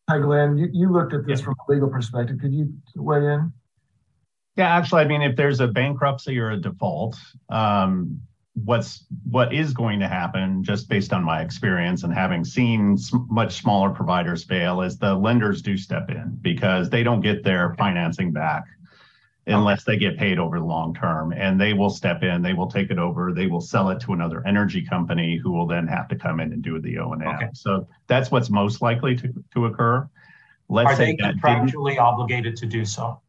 Hi, 0.09 0.19
Glenn. 0.19 0.57
You, 0.57 0.69
you 0.73 0.91
looked 0.91 1.13
at 1.13 1.25
this 1.25 1.39
from 1.39 1.55
a 1.67 1.71
legal 1.71 1.89
perspective. 1.89 2.39
Could 2.41 2.53
you 2.53 2.73
weigh 2.95 3.25
in? 3.25 3.53
Yeah, 4.57 4.75
actually, 4.75 5.01
I 5.01 5.05
mean, 5.05 5.21
if 5.21 5.35
there's 5.37 5.61
a 5.61 5.67
bankruptcy 5.67 6.37
or 6.39 6.51
a 6.51 6.57
default, 6.57 7.17
um, 7.49 8.21
what's 8.55 9.05
what 9.29 9.53
is 9.53 9.73
going 9.73 9.99
to 9.99 10.07
happen 10.07 10.63
just 10.63 10.87
based 10.87 11.11
on 11.11 11.23
my 11.23 11.41
experience 11.41 12.03
and 12.03 12.13
having 12.13 12.43
seen 12.43 12.97
much 13.29 13.55
smaller 13.59 13.89
providers 13.89 14.43
fail 14.43 14.81
is 14.81 14.97
the 14.97 15.13
lenders 15.13 15.61
do 15.61 15.75
step 15.75 16.09
in 16.09 16.37
because 16.41 16.89
they 16.89 17.01
don't 17.01 17.21
get 17.21 17.43
their 17.43 17.73
financing 17.79 18.31
back 18.31 18.63
unless 19.47 19.83
they 19.83 19.97
get 19.97 20.17
paid 20.17 20.37
over 20.37 20.59
the 20.59 20.65
long 20.65 20.93
term. 20.93 21.33
And 21.33 21.59
they 21.59 21.73
will 21.73 21.89
step 21.89 22.21
in 22.21 22.43
they 22.43 22.53
will 22.53 22.69
take 22.69 22.91
it 22.91 22.99
over 22.99 23.33
they 23.33 23.47
will 23.47 23.61
sell 23.61 23.89
it 23.89 23.99
to 24.01 24.13
another 24.13 24.45
energy 24.45 24.85
company 24.85 25.39
who 25.41 25.51
will 25.51 25.65
then 25.65 25.87
have 25.87 26.07
to 26.09 26.15
come 26.15 26.39
in 26.39 26.53
and 26.53 26.61
do 26.61 26.79
the 26.79 26.99
o&m 26.99 27.21
okay. 27.23 27.49
so 27.53 27.87
that's 28.07 28.29
what's 28.29 28.51
most 28.51 28.81
likely 28.81 29.15
to, 29.15 29.33
to 29.53 29.65
occur. 29.65 30.07
Let's 30.69 30.91
Are 30.91 30.95
say 30.95 31.15
they 31.15 31.23
contractually 31.23 31.97
obligated 31.97 32.55
to 32.57 32.67
do 32.67 32.85
so? 32.85 33.19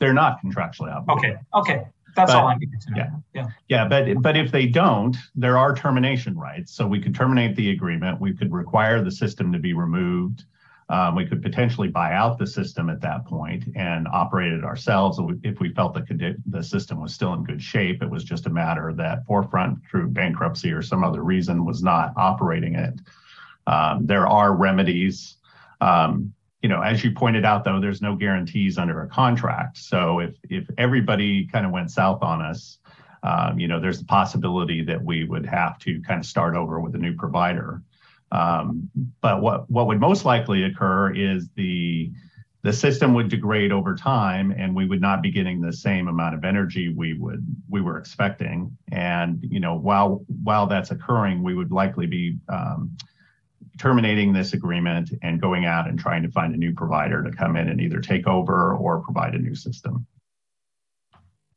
They're 0.00 0.12
not 0.12 0.42
contractually 0.42 0.92
obligated. 0.94 1.38
Okay. 1.54 1.72
Okay 1.74 1.86
that's 2.14 2.32
but, 2.32 2.40
all 2.40 2.48
I 2.48 2.54
needed 2.56 2.80
to 2.82 2.90
know. 2.90 2.96
Yeah. 2.96 3.10
yeah. 3.34 3.46
Yeah. 3.68 3.88
But 3.88 4.22
but 4.22 4.36
if 4.36 4.50
they 4.50 4.66
don't, 4.66 5.16
there 5.34 5.58
are 5.58 5.74
termination 5.74 6.38
rights. 6.38 6.72
So 6.72 6.86
we 6.86 7.00
could 7.00 7.14
terminate 7.14 7.56
the 7.56 7.70
agreement. 7.70 8.20
We 8.20 8.34
could 8.34 8.52
require 8.52 9.02
the 9.02 9.10
system 9.10 9.52
to 9.52 9.58
be 9.58 9.72
removed. 9.72 10.44
Um, 10.88 11.14
we 11.14 11.24
could 11.24 11.42
potentially 11.42 11.88
buy 11.88 12.12
out 12.12 12.38
the 12.38 12.46
system 12.46 12.90
at 12.90 13.00
that 13.00 13.24
point 13.24 13.64
and 13.76 14.06
operate 14.12 14.52
it 14.52 14.62
ourselves 14.62 15.18
if 15.42 15.58
we 15.58 15.72
felt 15.72 15.94
the, 15.94 16.36
the 16.46 16.62
system 16.62 17.00
was 17.00 17.14
still 17.14 17.32
in 17.32 17.44
good 17.44 17.62
shape. 17.62 18.02
It 18.02 18.10
was 18.10 18.24
just 18.24 18.46
a 18.46 18.50
matter 18.50 18.92
that 18.94 19.24
Forefront, 19.26 19.78
through 19.90 20.08
bankruptcy 20.08 20.70
or 20.70 20.82
some 20.82 21.02
other 21.02 21.22
reason, 21.22 21.64
was 21.64 21.82
not 21.82 22.12
operating 22.18 22.74
it. 22.74 22.94
Um, 23.66 24.04
there 24.04 24.26
are 24.26 24.54
remedies. 24.54 25.36
Um, 25.80 26.34
you 26.62 26.68
know, 26.68 26.80
as 26.80 27.02
you 27.02 27.10
pointed 27.10 27.44
out, 27.44 27.64
though, 27.64 27.80
there's 27.80 28.00
no 28.00 28.14
guarantees 28.14 28.78
under 28.78 29.02
a 29.02 29.08
contract. 29.08 29.78
So 29.78 30.20
if 30.20 30.36
if 30.48 30.68
everybody 30.78 31.46
kind 31.46 31.66
of 31.66 31.72
went 31.72 31.90
south 31.90 32.22
on 32.22 32.40
us, 32.40 32.78
um, 33.24 33.58
you 33.58 33.66
know, 33.68 33.80
there's 33.80 34.00
a 34.00 34.04
possibility 34.04 34.82
that 34.84 35.02
we 35.02 35.24
would 35.24 35.44
have 35.44 35.78
to 35.80 36.00
kind 36.02 36.20
of 36.20 36.26
start 36.26 36.54
over 36.54 36.80
with 36.80 36.94
a 36.94 36.98
new 36.98 37.14
provider. 37.14 37.82
Um, 38.30 38.88
but 39.20 39.42
what 39.42 39.68
what 39.70 39.88
would 39.88 40.00
most 40.00 40.24
likely 40.24 40.62
occur 40.62 41.12
is 41.12 41.48
the 41.56 42.12
the 42.62 42.72
system 42.72 43.12
would 43.14 43.28
degrade 43.28 43.72
over 43.72 43.96
time, 43.96 44.52
and 44.56 44.72
we 44.74 44.86
would 44.86 45.00
not 45.00 45.20
be 45.20 45.32
getting 45.32 45.60
the 45.60 45.72
same 45.72 46.06
amount 46.06 46.36
of 46.36 46.44
energy 46.44 46.94
we 46.94 47.12
would 47.14 47.44
we 47.68 47.80
were 47.80 47.98
expecting. 47.98 48.76
And 48.92 49.40
you 49.42 49.58
know, 49.58 49.74
while 49.74 50.24
while 50.44 50.68
that's 50.68 50.92
occurring, 50.92 51.42
we 51.42 51.54
would 51.54 51.72
likely 51.72 52.06
be 52.06 52.38
um, 52.48 52.96
terminating 53.78 54.32
this 54.32 54.52
agreement 54.52 55.10
and 55.22 55.40
going 55.40 55.64
out 55.64 55.88
and 55.88 55.98
trying 55.98 56.22
to 56.22 56.30
find 56.30 56.54
a 56.54 56.56
new 56.56 56.74
provider 56.74 57.22
to 57.22 57.30
come 57.30 57.56
in 57.56 57.68
and 57.68 57.80
either 57.80 58.00
take 58.00 58.26
over 58.26 58.74
or 58.74 59.00
provide 59.00 59.34
a 59.34 59.38
new 59.38 59.54
system. 59.54 60.06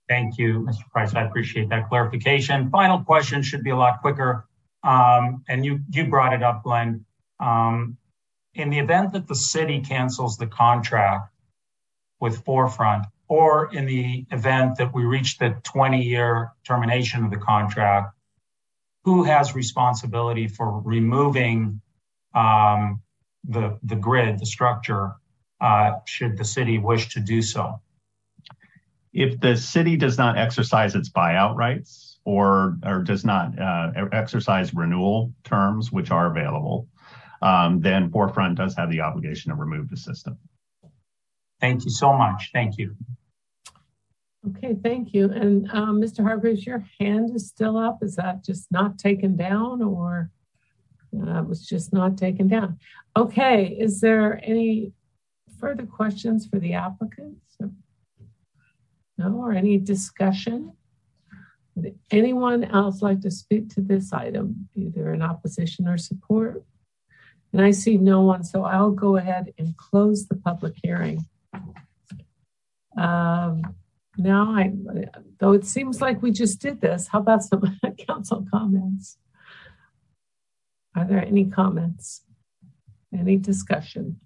Thank 0.07 0.37
you, 0.37 0.59
Mr. 0.61 0.89
Price. 0.91 1.15
I 1.15 1.23
appreciate 1.23 1.69
that 1.69 1.89
clarification. 1.89 2.69
Final 2.69 3.03
question 3.03 3.41
should 3.41 3.63
be 3.63 3.71
a 3.71 3.75
lot 3.75 4.01
quicker. 4.01 4.47
Um, 4.83 5.43
and 5.49 5.65
you, 5.65 5.79
you 5.89 6.07
brought 6.07 6.33
it 6.33 6.43
up, 6.43 6.63
Glenn. 6.63 7.05
Um, 7.39 7.97
in 8.53 8.69
the 8.69 8.79
event 8.79 9.13
that 9.13 9.27
the 9.27 9.35
city 9.35 9.81
cancels 9.81 10.37
the 10.37 10.47
contract 10.47 11.31
with 12.19 12.43
Forefront, 12.45 13.05
or 13.27 13.73
in 13.73 13.85
the 13.85 14.25
event 14.31 14.77
that 14.77 14.93
we 14.93 15.03
reach 15.03 15.37
the 15.37 15.55
20 15.63 16.01
year 16.01 16.51
termination 16.65 17.25
of 17.25 17.31
the 17.31 17.37
contract, 17.37 18.13
who 19.03 19.23
has 19.23 19.55
responsibility 19.55 20.47
for 20.47 20.79
removing 20.81 21.81
the, 22.35 23.77
the 23.83 23.95
grid, 23.95 24.39
the 24.39 24.45
structure, 24.45 25.13
uh, 25.61 25.91
should 26.05 26.37
the 26.37 26.45
city 26.45 26.77
wish 26.77 27.09
to 27.09 27.19
do 27.19 27.41
so. 27.41 27.81
If 29.13 29.39
the 29.39 29.55
city 29.55 29.95
does 29.95 30.17
not 30.17 30.37
exercise 30.37 30.95
its 30.95 31.09
buyout 31.09 31.55
rights 31.55 32.19
or, 32.25 32.77
or 32.83 33.01
does 33.01 33.23
not 33.23 33.57
uh, 33.57 33.91
exercise 34.11 34.73
renewal 34.73 35.33
terms, 35.43 35.91
which 35.91 36.11
are 36.11 36.27
available, 36.27 36.89
um, 37.41 37.79
then 37.79 38.11
Forefront 38.11 38.55
does 38.55 38.75
have 38.75 38.91
the 38.91 39.01
obligation 39.01 39.51
to 39.51 39.55
remove 39.55 39.89
the 39.89 39.97
system. 39.97 40.37
Thank 41.61 41.85
you 41.85 41.91
so 41.91 42.13
much. 42.13 42.49
Thank 42.51 42.77
you. 42.77 42.95
Okay, 44.49 44.75
thank 44.83 45.13
you. 45.13 45.31
And 45.31 45.69
um, 45.71 46.01
Mr. 46.01 46.23
Hargreaves, 46.23 46.65
your 46.65 46.85
hand 46.99 47.35
is 47.35 47.47
still 47.47 47.77
up. 47.77 47.99
Is 48.03 48.15
that 48.17 48.43
just 48.43 48.71
not 48.71 48.99
taken 48.99 49.35
down 49.35 49.81
or? 49.81 50.29
Uh, 51.21 51.43
was 51.43 51.65
just 51.65 51.93
not 51.93 52.17
taken 52.17 52.47
down. 52.47 52.79
Okay, 53.15 53.67
is 53.79 54.01
there 54.01 54.39
any 54.43 54.91
further 55.59 55.85
questions 55.85 56.45
for 56.45 56.59
the 56.59 56.73
applicants? 56.73 57.41
No, 59.17 59.33
or 59.35 59.53
any 59.53 59.77
discussion? 59.77 60.73
Would 61.75 61.97
anyone 62.11 62.63
else 62.63 63.01
like 63.01 63.21
to 63.21 63.31
speak 63.31 63.69
to 63.75 63.81
this 63.81 64.13
item, 64.13 64.69
either 64.75 65.13
in 65.13 65.21
opposition 65.21 65.87
or 65.87 65.97
support? 65.97 66.63
And 67.53 67.61
I 67.61 67.71
see 67.71 67.97
no 67.97 68.21
one, 68.21 68.43
so 68.43 68.63
I'll 68.63 68.91
go 68.91 69.17
ahead 69.17 69.53
and 69.57 69.77
close 69.77 70.27
the 70.27 70.35
public 70.35 70.73
hearing. 70.83 71.25
Um, 72.97 73.75
now, 74.17 74.53
I, 74.55 74.73
though 75.39 75.53
it 75.53 75.65
seems 75.65 76.01
like 76.01 76.21
we 76.21 76.31
just 76.31 76.61
did 76.61 76.81
this, 76.81 77.07
how 77.07 77.19
about 77.19 77.43
some 77.43 77.77
council 78.07 78.45
comments? 78.51 79.17
Are 80.95 81.05
there 81.05 81.23
any 81.23 81.45
comments? 81.45 82.21
Any 83.13 83.37
discussion? 83.37 84.19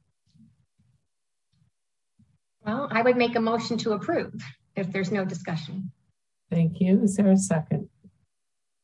Well, 2.65 2.87
I 2.91 3.01
would 3.01 3.17
make 3.17 3.35
a 3.35 3.39
motion 3.39 3.77
to 3.79 3.93
approve 3.93 4.33
if 4.75 4.91
there's 4.91 5.11
no 5.11 5.25
discussion. 5.25 5.91
Thank 6.51 6.79
you. 6.79 7.01
Is 7.03 7.15
there 7.15 7.31
a 7.31 7.37
second? 7.37 7.89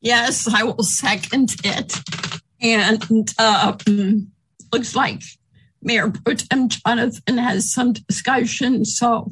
Yes, 0.02 0.48
I 0.48 0.64
will 0.64 0.84
second 0.84 1.52
it. 1.64 1.94
And 2.62 3.34
uh, 3.38 3.76
looks 4.72 4.96
like 4.96 5.22
Mayor 5.82 6.10
Pro 6.10 6.34
Tem 6.36 6.70
Jonathan 6.70 7.38
has 7.38 7.72
some 7.72 7.94
discussion, 7.94 8.86
so 8.86 9.32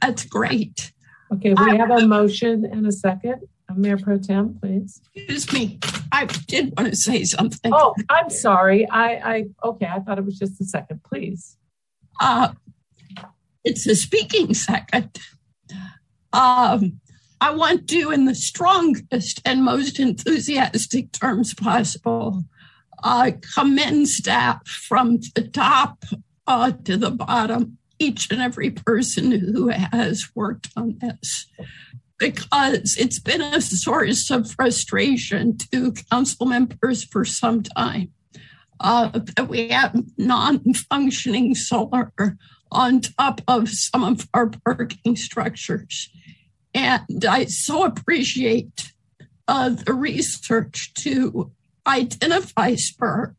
that's 0.00 0.24
great. 0.24 0.92
Okay, 1.32 1.54
we 1.54 1.76
have 1.76 1.90
a 1.90 2.06
motion 2.06 2.64
and 2.64 2.86
a 2.86 2.92
second. 2.92 3.42
Mayor 3.74 3.98
Pro 3.98 4.18
Tem, 4.18 4.58
please. 4.60 5.00
Excuse 5.14 5.52
me. 5.52 5.80
I 6.12 6.26
did 6.26 6.72
want 6.76 6.90
to 6.90 6.96
say 6.96 7.24
something. 7.24 7.72
Oh, 7.74 7.94
I'm 8.08 8.30
sorry. 8.30 8.88
I, 8.88 9.14
I 9.14 9.44
okay. 9.64 9.86
I 9.86 10.00
thought 10.00 10.18
it 10.18 10.24
was 10.24 10.38
just 10.38 10.60
a 10.60 10.64
second. 10.64 11.02
Please. 11.04 11.56
Uh, 12.20 12.52
it's 13.64 13.86
a 13.86 13.94
speaking 13.94 14.54
second. 14.54 15.18
Um, 16.32 17.00
I 17.40 17.50
want 17.50 17.88
to, 17.88 18.10
in 18.10 18.24
the 18.24 18.34
strongest 18.34 19.42
and 19.44 19.64
most 19.64 19.98
enthusiastic 19.98 21.12
terms 21.12 21.52
possible, 21.54 22.44
uh, 23.02 23.32
commend 23.54 24.08
staff 24.08 24.66
from 24.66 25.18
the 25.34 25.46
top 25.48 26.04
uh, 26.46 26.72
to 26.84 26.96
the 26.96 27.10
bottom, 27.10 27.78
each 27.98 28.30
and 28.30 28.40
every 28.40 28.70
person 28.70 29.32
who 29.32 29.68
has 29.68 30.30
worked 30.34 30.68
on 30.76 30.98
this 31.00 31.46
because 32.18 32.96
it's 32.98 33.18
been 33.18 33.42
a 33.42 33.60
source 33.60 34.30
of 34.30 34.50
frustration 34.50 35.56
to 35.56 35.92
council 36.10 36.46
members 36.46 37.04
for 37.04 37.24
some 37.24 37.62
time. 37.62 38.10
Uh, 38.80 39.20
we 39.48 39.68
have 39.68 39.94
non-functioning 40.18 41.54
solar 41.54 42.12
on 42.70 43.00
top 43.00 43.40
of 43.48 43.68
some 43.68 44.04
of 44.04 44.28
our 44.34 44.50
parking 44.64 45.16
structures. 45.16 46.10
And 46.74 47.24
I 47.24 47.46
so 47.46 47.84
appreciate 47.84 48.92
uh, 49.48 49.70
the 49.70 49.94
research 49.94 50.92
to 50.94 51.52
identify 51.86 52.74
SPURR, 52.74 53.34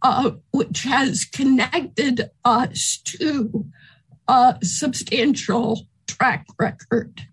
uh, 0.00 0.30
which 0.50 0.82
has 0.82 1.24
connected 1.24 2.30
us 2.44 2.98
to 3.04 3.66
a 4.26 4.56
substantial 4.62 5.86
track 6.06 6.46
record 6.58 7.26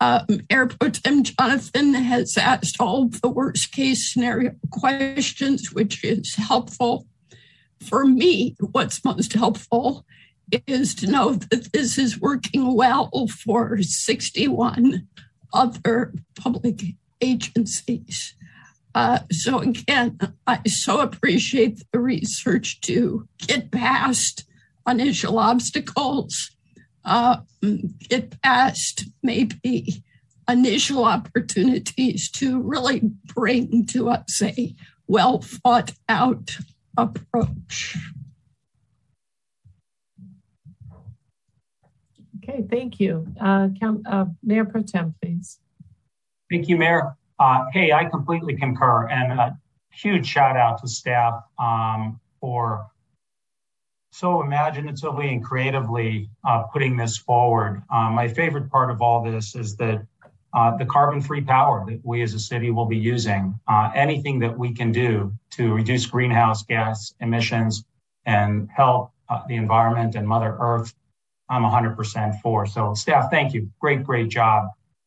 um, 0.00 0.26
Air 0.48 0.66
Pro 0.66 0.88
Tem 0.88 1.22
Jonathan 1.22 1.94
has 1.94 2.36
asked 2.36 2.76
all 2.80 3.08
the 3.08 3.28
worst 3.28 3.72
case 3.72 4.12
scenario 4.12 4.54
questions, 4.70 5.72
which 5.72 6.02
is 6.04 6.34
helpful. 6.36 7.06
For 7.86 8.06
me, 8.06 8.56
what's 8.72 9.04
most 9.04 9.34
helpful 9.34 10.04
is 10.66 10.94
to 10.96 11.06
know 11.06 11.34
that 11.34 11.72
this 11.72 11.98
is 11.98 12.20
working 12.20 12.74
well 12.74 13.10
for 13.44 13.82
61 13.82 15.06
other 15.52 16.14
public 16.34 16.82
agencies. 17.20 18.34
Uh, 18.94 19.20
so 19.30 19.60
again, 19.60 20.18
I 20.46 20.60
so 20.66 21.00
appreciate 21.00 21.82
the 21.92 22.00
research 22.00 22.80
to 22.82 23.28
get 23.46 23.70
past 23.70 24.44
initial 24.88 25.38
obstacles, 25.38 26.50
uh, 27.04 27.38
get 28.08 28.40
past 28.42 29.04
maybe 29.22 30.02
initial 30.48 31.04
opportunities 31.04 32.30
to 32.30 32.60
really 32.60 33.00
bring 33.24 33.86
to 33.86 34.08
us 34.08 34.42
a 34.42 34.74
well 35.06 35.40
thought 35.40 35.92
out 36.08 36.56
approach. 36.96 37.96
Okay, 42.42 42.64
thank 42.68 42.98
you. 42.98 43.26
Uh, 43.40 43.68
Count, 43.78 44.06
uh, 44.06 44.26
Mayor 44.42 44.64
Pro 44.64 44.82
Tem, 44.82 45.14
please. 45.22 45.58
Thank 46.50 46.68
you, 46.68 46.76
Mayor. 46.76 47.16
Uh, 47.38 47.64
hey, 47.72 47.92
I 47.92 48.04
completely 48.06 48.56
concur, 48.56 49.08
and 49.08 49.32
a 49.32 49.58
huge 49.92 50.26
shout 50.26 50.56
out 50.56 50.80
to 50.80 50.88
staff 50.88 51.42
um, 51.58 52.20
for 52.40 52.89
so 54.10 54.42
imaginatively 54.42 55.28
and 55.28 55.44
creatively 55.44 56.28
uh, 56.44 56.64
putting 56.64 56.96
this 56.96 57.16
forward. 57.16 57.82
Uh, 57.90 58.10
my 58.10 58.28
favorite 58.28 58.70
part 58.70 58.90
of 58.90 59.00
all 59.00 59.22
this 59.22 59.54
is 59.54 59.76
that 59.76 60.04
uh, 60.52 60.76
the 60.76 60.84
carbon-free 60.84 61.42
power 61.42 61.84
that 61.86 62.00
we 62.02 62.22
as 62.22 62.34
a 62.34 62.38
city 62.38 62.70
will 62.70 62.86
be 62.86 62.96
using, 62.96 63.58
uh, 63.68 63.90
anything 63.94 64.40
that 64.40 64.56
we 64.56 64.74
can 64.74 64.90
do 64.90 65.32
to 65.50 65.72
reduce 65.72 66.06
greenhouse 66.06 66.64
gas 66.64 67.14
emissions 67.20 67.84
and 68.26 68.68
help 68.74 69.12
uh, 69.28 69.42
the 69.46 69.54
environment 69.54 70.16
and 70.16 70.26
Mother 70.26 70.56
Earth, 70.58 70.92
I'm 71.48 71.62
100% 71.62 72.40
for. 72.40 72.66
So 72.66 72.94
staff, 72.94 73.30
thank 73.30 73.54
you. 73.54 73.70
Great, 73.80 74.02
great 74.02 74.28
job. 74.28 74.64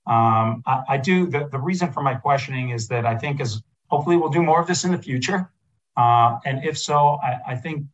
Um, 0.08 0.64
I, 0.66 0.84
I, 0.90 0.98
do, 0.98 1.28
the, 1.28 1.50
the 1.52 1.60
reason 1.60 1.92
for 1.92 2.02
my 2.02 2.16
questioning 2.16 2.70
is 2.70 2.88
that 2.88 3.06
I 3.06 3.18
think 3.18 3.42
is 3.42 3.62
hopefully 3.88 4.16
we'll 4.16 4.30
do 4.30 4.42
more 4.42 4.62
of 4.62 4.68
this 4.68 4.86
in 4.86 4.92
the 4.92 4.98
future. 4.98 5.50
Uh, 5.98 6.40
and 6.46 6.64
if 6.64 6.78
so, 6.78 7.20
I, 7.22 7.40
I 7.50 7.56
think 7.56 7.86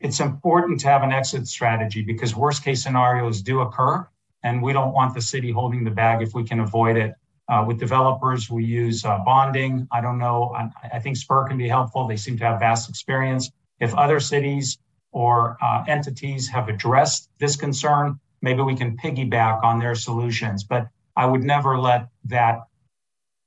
it's 0.00 0.20
important 0.20 0.80
to 0.80 0.88
have 0.88 1.02
an 1.02 1.12
exit 1.12 1.46
strategy 1.46 2.02
because 2.02 2.34
worst 2.36 2.64
case 2.64 2.82
scenarios 2.82 3.42
do 3.42 3.60
occur 3.60 4.06
and 4.42 4.62
we 4.62 4.72
don't 4.72 4.92
want 4.92 5.14
the 5.14 5.20
city 5.20 5.50
holding 5.50 5.84
the 5.84 5.90
bag 5.90 6.22
if 6.22 6.34
we 6.34 6.44
can 6.44 6.60
avoid 6.60 6.96
it. 6.96 7.14
Uh, 7.46 7.62
with 7.66 7.78
developers, 7.78 8.48
we 8.48 8.64
use 8.64 9.04
uh, 9.04 9.18
bonding. 9.24 9.86
I 9.92 10.00
don't 10.00 10.18
know. 10.18 10.54
I, 10.56 10.70
I, 10.94 10.98
think 10.98 11.18
SPURR 11.18 11.46
can 11.46 11.58
be 11.58 11.68
helpful. 11.68 12.06
They 12.06 12.16
seem 12.16 12.38
to 12.38 12.44
have 12.44 12.58
vast 12.58 12.88
experience. 12.88 13.50
If 13.80 13.94
other 13.94 14.18
cities 14.18 14.78
or 15.12 15.58
uh, 15.62 15.84
entities 15.86 16.48
have 16.48 16.68
addressed 16.68 17.28
this 17.38 17.56
concern, 17.56 18.18
maybe 18.40 18.62
we 18.62 18.74
can 18.74 18.96
piggyback 18.96 19.62
on 19.62 19.78
their 19.78 19.94
solutions. 19.94 20.64
But 20.64 20.88
I 21.16 21.26
would 21.26 21.42
never 21.42 21.78
let 21.78 22.08
that 22.24 22.60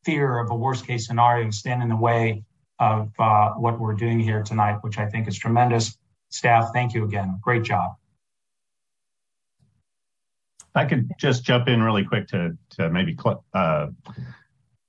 fear 0.04 0.40
of 0.40 0.52
a 0.52 0.56
worst 0.56 0.86
case 0.86 1.08
scenario 1.08 1.50
stand 1.50 1.82
in 1.82 1.90
the 1.90 1.96
way 1.96 2.44
of 2.80 3.12
uh, 3.20 3.52
what 3.54 3.80
we're 3.80 3.94
doing 3.94 4.20
here 4.20 4.44
tonight, 4.44 4.78
which 4.82 5.00
I 5.00 5.08
think 5.08 5.28
is 5.28 5.38
tremendous. 5.38 5.98
Staff, 6.30 6.70
thank 6.74 6.94
you 6.94 7.04
again. 7.06 7.40
Great 7.42 7.64
job. 7.64 7.96
I 10.76 10.86
could 10.86 11.10
just 11.20 11.44
jump 11.44 11.68
in 11.68 11.82
really 11.82 12.06
quick 12.06 12.28
to 12.28 12.56
to 12.72 12.90
maybe 12.90 13.18
uh, 13.54 13.88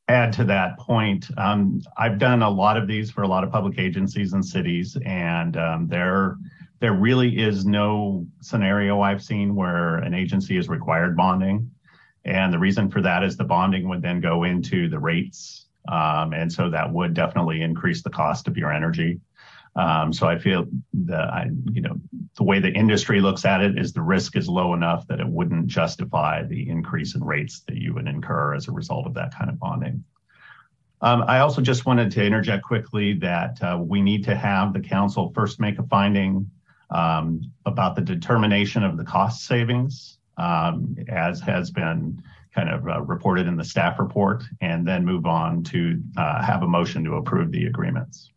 add 0.06 0.32
to 0.34 0.44
that 0.44 0.78
point. 0.78 1.26
Um, 1.38 1.80
I've 1.96 2.18
done 2.18 2.42
a 2.42 2.50
lot 2.50 2.76
of 2.76 2.86
these 2.86 3.10
for 3.10 3.22
a 3.22 3.28
lot 3.28 3.42
of 3.42 3.50
public 3.50 3.78
agencies 3.78 4.34
and 4.34 4.44
cities, 4.44 4.96
and 5.04 5.56
um, 5.56 5.88
there 5.88 6.36
there 6.80 6.92
really 6.92 7.38
is 7.38 7.64
no 7.64 8.26
scenario 8.40 9.00
I've 9.00 9.22
seen 9.22 9.54
where 9.54 9.96
an 9.96 10.14
agency 10.14 10.58
is 10.58 10.68
required 10.68 11.16
bonding, 11.16 11.70
and 12.24 12.52
the 12.52 12.58
reason 12.58 12.90
for 12.90 13.00
that 13.02 13.22
is 13.22 13.36
the 13.36 13.44
bonding 13.44 13.88
would 13.88 14.02
then 14.02 14.20
go 14.20 14.44
into 14.44 14.88
the 14.90 14.98
rates, 14.98 15.66
um, 15.88 16.34
and 16.34 16.52
so 16.52 16.68
that 16.68 16.92
would 16.92 17.14
definitely 17.14 17.62
increase 17.62 18.02
the 18.02 18.10
cost 18.10 18.46
of 18.46 18.58
your 18.58 18.72
energy. 18.72 19.20
Um, 19.78 20.12
so 20.12 20.26
I 20.26 20.38
feel 20.38 20.66
that 21.04 21.32
I, 21.32 21.50
you 21.70 21.80
know, 21.80 22.00
the 22.36 22.42
way 22.42 22.58
the 22.58 22.72
industry 22.72 23.20
looks 23.20 23.44
at 23.44 23.60
it 23.60 23.78
is 23.78 23.92
the 23.92 24.02
risk 24.02 24.36
is 24.36 24.48
low 24.48 24.74
enough 24.74 25.06
that 25.06 25.20
it 25.20 25.26
wouldn't 25.26 25.68
justify 25.68 26.42
the 26.42 26.68
increase 26.68 27.14
in 27.14 27.22
rates 27.22 27.62
that 27.68 27.76
you 27.76 27.94
would 27.94 28.08
incur 28.08 28.54
as 28.54 28.66
a 28.66 28.72
result 28.72 29.06
of 29.06 29.14
that 29.14 29.32
kind 29.32 29.48
of 29.48 29.58
bonding. 29.60 30.02
Um, 31.00 31.22
I 31.28 31.38
also 31.38 31.62
just 31.62 31.86
wanted 31.86 32.10
to 32.10 32.24
interject 32.24 32.64
quickly 32.64 33.14
that 33.20 33.62
uh, 33.62 33.78
we 33.80 34.02
need 34.02 34.24
to 34.24 34.34
have 34.34 34.72
the 34.72 34.80
council 34.80 35.30
first 35.32 35.60
make 35.60 35.78
a 35.78 35.84
finding 35.84 36.50
um, 36.90 37.40
about 37.64 37.94
the 37.94 38.02
determination 38.02 38.82
of 38.82 38.96
the 38.96 39.04
cost 39.04 39.46
savings, 39.46 40.18
um, 40.38 40.96
as 41.08 41.38
has 41.38 41.70
been 41.70 42.20
kind 42.52 42.68
of 42.68 42.88
uh, 42.88 43.00
reported 43.02 43.46
in 43.46 43.56
the 43.56 43.64
staff 43.64 44.00
report, 44.00 44.42
and 44.60 44.88
then 44.88 45.04
move 45.04 45.24
on 45.24 45.62
to 45.62 46.02
uh, 46.16 46.42
have 46.42 46.64
a 46.64 46.66
motion 46.66 47.04
to 47.04 47.14
approve 47.14 47.52
the 47.52 47.66
agreements 47.66 48.32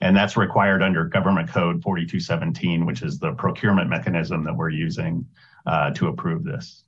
and 0.00 0.16
that's 0.16 0.36
required 0.36 0.82
under 0.82 1.04
Government 1.04 1.48
Code 1.48 1.82
4217, 1.82 2.84
which 2.84 3.02
is 3.02 3.18
the 3.18 3.32
procurement 3.32 3.88
mechanism 3.88 4.44
that 4.44 4.54
we're 4.54 4.70
using 4.70 5.26
uh, 5.66 5.90
to 5.92 6.08
approve 6.08 6.44
this. 6.44 6.84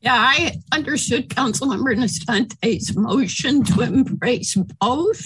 Yeah, 0.00 0.14
I 0.14 0.60
understood 0.72 1.30
Councilmember 1.30 1.96
Nestande's 1.96 2.96
motion 2.96 3.64
to 3.64 3.80
embrace 3.80 4.54
both. 4.80 5.24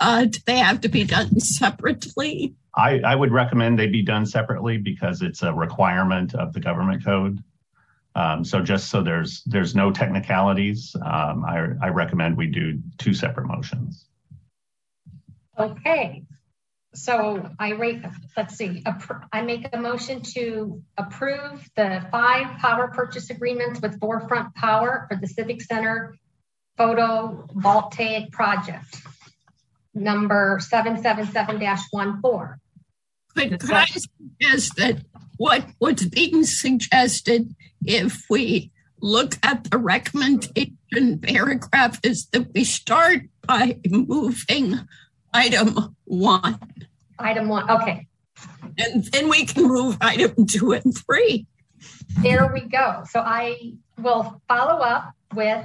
Uh, 0.00 0.24
do 0.26 0.38
they 0.46 0.58
have 0.58 0.80
to 0.82 0.88
be 0.88 1.04
done 1.04 1.38
separately? 1.40 2.54
I, 2.74 3.00
I, 3.00 3.14
would 3.16 3.32
recommend 3.32 3.78
they 3.78 3.88
be 3.88 4.02
done 4.02 4.24
separately 4.24 4.78
because 4.78 5.20
it's 5.20 5.42
a 5.42 5.52
requirement 5.52 6.34
of 6.34 6.52
the 6.52 6.60
government 6.60 7.04
code. 7.04 7.42
Um, 8.14 8.44
so 8.44 8.60
just 8.60 8.90
so 8.90 9.02
there's 9.02 9.42
there's 9.44 9.74
no 9.74 9.90
technicalities, 9.90 10.94
um, 11.04 11.44
I, 11.44 11.68
I 11.82 11.88
recommend 11.88 12.36
we 12.36 12.46
do 12.46 12.80
two 12.96 13.14
separate 13.14 13.46
motions. 13.46 14.07
Okay, 15.58 16.22
so 16.94 17.50
I 17.58 17.72
rate, 17.72 18.02
let's 18.36 18.56
see, 18.56 18.82
I 19.32 19.42
make 19.42 19.66
a 19.72 19.80
motion 19.80 20.22
to 20.34 20.82
approve 20.96 21.68
the 21.74 22.06
five 22.12 22.58
power 22.58 22.88
purchase 22.88 23.30
agreements 23.30 23.80
with 23.80 23.98
Forefront 23.98 24.54
Power 24.54 25.06
for 25.08 25.16
the 25.16 25.26
Civic 25.26 25.60
Center 25.62 26.14
photovoltaic 26.78 28.30
project, 28.30 29.02
number 29.94 30.60
777-14. 30.60 32.54
But 33.34 33.60
could 33.60 33.70
I 33.72 33.86
suggest 33.86 34.76
that 34.76 35.04
what, 35.38 35.66
what's 35.78 36.04
being 36.04 36.44
suggested 36.44 37.54
if 37.84 38.22
we 38.30 38.70
look 39.00 39.34
at 39.42 39.70
the 39.70 39.78
recommendation 39.78 41.18
paragraph 41.20 41.98
is 42.04 42.28
that 42.32 42.52
we 42.54 42.64
start 42.64 43.22
by 43.46 43.78
moving 43.88 44.80
item 45.32 45.96
one. 46.04 46.58
Item 47.18 47.48
one, 47.48 47.70
okay. 47.70 48.06
And 48.78 49.04
then 49.04 49.28
we 49.28 49.44
can 49.44 49.64
move 49.64 49.96
item 50.00 50.46
two 50.46 50.72
and 50.72 50.96
three. 50.96 51.46
There 52.22 52.50
we 52.52 52.60
go. 52.62 53.04
So 53.08 53.20
I 53.20 53.74
will 54.00 54.40
follow 54.48 54.80
up 54.80 55.12
with 55.34 55.64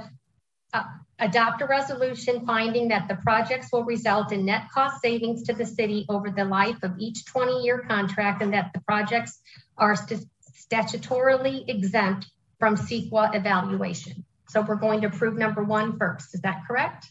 uh, 0.72 0.84
adopt 1.18 1.62
a 1.62 1.66
resolution 1.66 2.44
finding 2.44 2.88
that 2.88 3.08
the 3.08 3.16
projects 3.16 3.68
will 3.72 3.84
result 3.84 4.32
in 4.32 4.44
net 4.44 4.64
cost 4.72 5.00
savings 5.00 5.42
to 5.44 5.52
the 5.52 5.64
city 5.64 6.04
over 6.08 6.30
the 6.30 6.44
life 6.44 6.82
of 6.82 6.92
each 6.98 7.24
20 7.26 7.62
year 7.62 7.84
contract 7.88 8.42
and 8.42 8.52
that 8.52 8.70
the 8.74 8.80
projects 8.80 9.40
are 9.78 9.96
st 9.96 10.24
statutorily 10.70 11.68
exempt 11.68 12.26
from 12.58 12.74
CEQA 12.74 13.34
evaluation. 13.34 14.24
So 14.48 14.62
we're 14.62 14.76
going 14.76 15.02
to 15.02 15.08
approve 15.08 15.36
number 15.36 15.62
one 15.62 15.98
first. 15.98 16.34
Is 16.34 16.40
that 16.40 16.62
correct? 16.66 17.06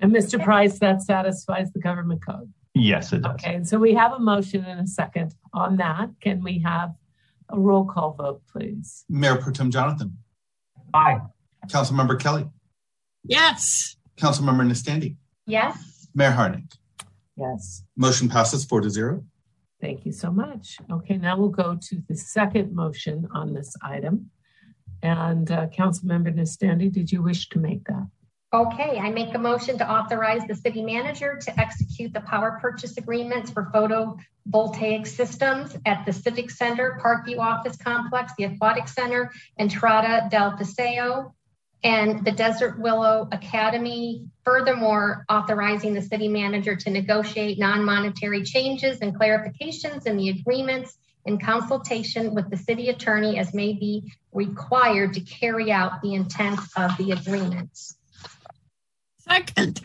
And 0.00 0.12
Mr. 0.12 0.42
Price, 0.42 0.78
that 0.78 1.02
satisfies 1.02 1.72
the 1.72 1.80
government 1.80 2.24
code. 2.24 2.52
Yes, 2.74 3.12
it 3.12 3.22
does. 3.22 3.32
Okay, 3.34 3.64
so 3.64 3.78
we 3.78 3.94
have 3.94 4.12
a 4.12 4.18
motion 4.18 4.64
and 4.64 4.80
a 4.80 4.86
second 4.86 5.34
on 5.52 5.76
that. 5.78 6.10
Can 6.20 6.42
we 6.42 6.60
have 6.60 6.94
a 7.48 7.58
roll 7.58 7.84
call 7.84 8.12
vote, 8.12 8.42
please? 8.50 9.04
Mayor 9.08 9.36
Pro 9.36 9.52
Tem 9.52 9.70
Jonathan. 9.70 10.16
Aye. 10.94 11.18
Councilmember 11.68 12.18
Kelly. 12.18 12.46
Yes. 13.24 13.96
Councilmember 14.16 14.66
Nestande. 14.66 15.16
Yes. 15.46 16.08
Mayor 16.14 16.30
Harnik. 16.30 16.72
Yes. 17.36 17.82
Motion 17.96 18.28
passes 18.28 18.64
four 18.64 18.80
to 18.80 18.90
zero. 18.90 19.24
Thank 19.80 20.04
you 20.04 20.12
so 20.12 20.30
much. 20.30 20.78
Okay, 20.90 21.16
now 21.16 21.38
we'll 21.38 21.48
go 21.50 21.78
to 21.80 22.02
the 22.08 22.16
second 22.16 22.74
motion 22.74 23.28
on 23.32 23.54
this 23.54 23.74
item. 23.82 24.30
And 25.02 25.50
uh, 25.50 25.68
Councilmember 25.68 26.34
Nestande, 26.34 26.90
did 26.92 27.12
you 27.12 27.22
wish 27.22 27.48
to 27.50 27.58
make 27.58 27.84
that? 27.84 28.08
Okay, 28.50 28.98
I 28.98 29.10
make 29.10 29.34
a 29.34 29.38
motion 29.38 29.76
to 29.76 29.90
authorize 29.90 30.40
the 30.46 30.54
city 30.54 30.82
manager 30.82 31.36
to 31.36 31.60
execute 31.60 32.14
the 32.14 32.22
power 32.22 32.58
purchase 32.62 32.96
agreements 32.96 33.50
for 33.50 33.70
photovoltaic 33.74 35.06
systems 35.06 35.76
at 35.84 36.06
the 36.06 36.14
Civic 36.14 36.50
Center, 36.50 36.98
Parkview 37.04 37.40
Office 37.40 37.76
Complex, 37.76 38.32
the 38.38 38.44
Aquatic 38.44 38.88
Center, 38.88 39.30
Entrada 39.58 40.28
del 40.30 40.56
Paseo, 40.56 41.34
and 41.84 42.24
the 42.24 42.32
Desert 42.32 42.80
Willow 42.80 43.28
Academy. 43.30 44.24
Furthermore, 44.46 45.26
authorizing 45.28 45.92
the 45.92 46.00
city 46.00 46.28
manager 46.28 46.74
to 46.74 46.88
negotiate 46.88 47.58
non-monetary 47.58 48.44
changes 48.44 49.00
and 49.02 49.14
clarifications 49.14 50.06
in 50.06 50.16
the 50.16 50.30
agreements 50.30 50.96
in 51.26 51.36
consultation 51.38 52.34
with 52.34 52.48
the 52.48 52.56
city 52.56 52.88
attorney 52.88 53.38
as 53.38 53.52
may 53.52 53.74
be 53.74 54.10
required 54.32 55.12
to 55.12 55.20
carry 55.20 55.70
out 55.70 56.00
the 56.00 56.14
intent 56.14 56.58
of 56.78 56.96
the 56.96 57.10
agreements. 57.10 57.97
Second. 59.28 59.80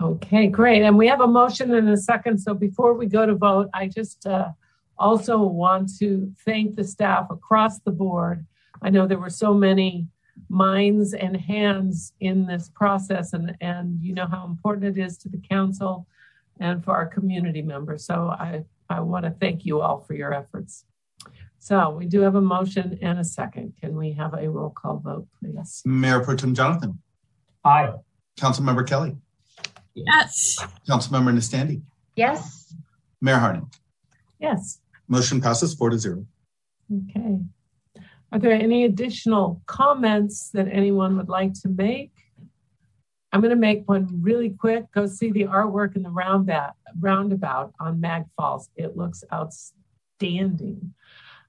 Okay, 0.00 0.46
great. 0.46 0.82
And 0.82 0.96
we 0.96 1.08
have 1.08 1.20
a 1.20 1.26
motion 1.26 1.74
and 1.74 1.88
a 1.88 1.96
second. 1.96 2.38
So 2.38 2.54
before 2.54 2.94
we 2.94 3.06
go 3.06 3.24
to 3.24 3.34
vote, 3.34 3.68
I 3.72 3.88
just 3.88 4.26
uh, 4.26 4.50
also 4.98 5.38
want 5.38 5.90
to 5.98 6.32
thank 6.44 6.76
the 6.76 6.84
staff 6.84 7.28
across 7.30 7.80
the 7.80 7.92
board. 7.92 8.46
I 8.82 8.90
know 8.90 9.06
there 9.06 9.18
were 9.18 9.30
so 9.30 9.54
many 9.54 10.06
minds 10.48 11.14
and 11.14 11.36
hands 11.36 12.12
in 12.20 12.46
this 12.46 12.68
process, 12.68 13.32
and, 13.32 13.56
and 13.60 13.98
you 14.02 14.12
know 14.12 14.26
how 14.26 14.44
important 14.44 14.96
it 14.96 15.00
is 15.00 15.16
to 15.18 15.28
the 15.30 15.38
council 15.38 16.06
and 16.60 16.84
for 16.84 16.94
our 16.94 17.06
community 17.06 17.62
members. 17.62 18.04
So 18.04 18.28
I, 18.28 18.64
I 18.90 19.00
want 19.00 19.24
to 19.24 19.30
thank 19.30 19.64
you 19.64 19.80
all 19.80 20.00
for 20.00 20.14
your 20.14 20.34
efforts. 20.34 20.84
So 21.58 21.90
we 21.90 22.06
do 22.06 22.20
have 22.20 22.34
a 22.34 22.40
motion 22.40 22.98
and 23.02 23.18
a 23.18 23.24
second. 23.24 23.74
Can 23.80 23.96
we 23.96 24.12
have 24.12 24.34
a 24.34 24.48
roll 24.48 24.70
call 24.70 24.98
vote, 24.98 25.26
please? 25.40 25.82
Mayor 25.84 26.20
Pro 26.20 26.36
Tem 26.36 26.54
Jonathan. 26.54 27.00
Aye. 27.66 27.92
Councilmember 28.38 28.86
Kelly. 28.86 29.16
Yes. 29.94 30.58
Councilmember 30.88 31.34
Nestande. 31.34 31.82
Yes. 32.14 32.74
Mayor 33.20 33.36
Harnik. 33.36 33.72
Yes. 34.38 34.80
Motion 35.08 35.40
passes 35.40 35.74
four 35.74 35.90
to 35.90 35.98
zero. 35.98 36.26
Okay. 36.92 37.38
Are 38.32 38.38
there 38.38 38.52
any 38.52 38.84
additional 38.84 39.62
comments 39.66 40.50
that 40.50 40.68
anyone 40.68 41.16
would 41.16 41.28
like 41.28 41.54
to 41.62 41.68
make? 41.68 42.12
I'm 43.32 43.40
going 43.40 43.50
to 43.50 43.56
make 43.56 43.88
one 43.88 44.08
really 44.22 44.50
quick. 44.50 44.84
Go 44.92 45.06
see 45.06 45.30
the 45.30 45.44
artwork 45.44 45.96
in 45.96 46.02
the 46.02 46.10
roundabout, 46.10 46.74
roundabout 47.00 47.72
on 47.80 48.00
Mag 48.00 48.24
Falls. 48.36 48.68
It 48.76 48.96
looks 48.96 49.24
outstanding. 49.32 50.94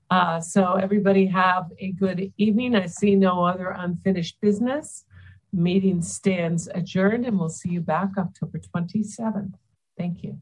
Uh, 0.10 0.40
so 0.40 0.74
everybody 0.74 1.26
have 1.28 1.72
a 1.80 1.92
good 1.92 2.32
evening. 2.38 2.76
I 2.76 2.86
see 2.88 3.16
no 3.16 3.44
other 3.44 3.70
unfinished 3.70 4.40
business. 4.42 5.06
Meeting 5.58 6.04
stands 6.04 6.68
adjourned 6.76 7.26
and 7.26 7.40
we'll 7.40 7.50
see 7.50 7.70
you 7.70 7.82
back 7.82 8.10
October 8.16 8.60
27th. 8.60 9.54
Thank 9.98 10.22
you. 10.24 10.40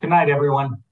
Good 0.00 0.08
night, 0.08 0.30
everyone. 0.30 0.83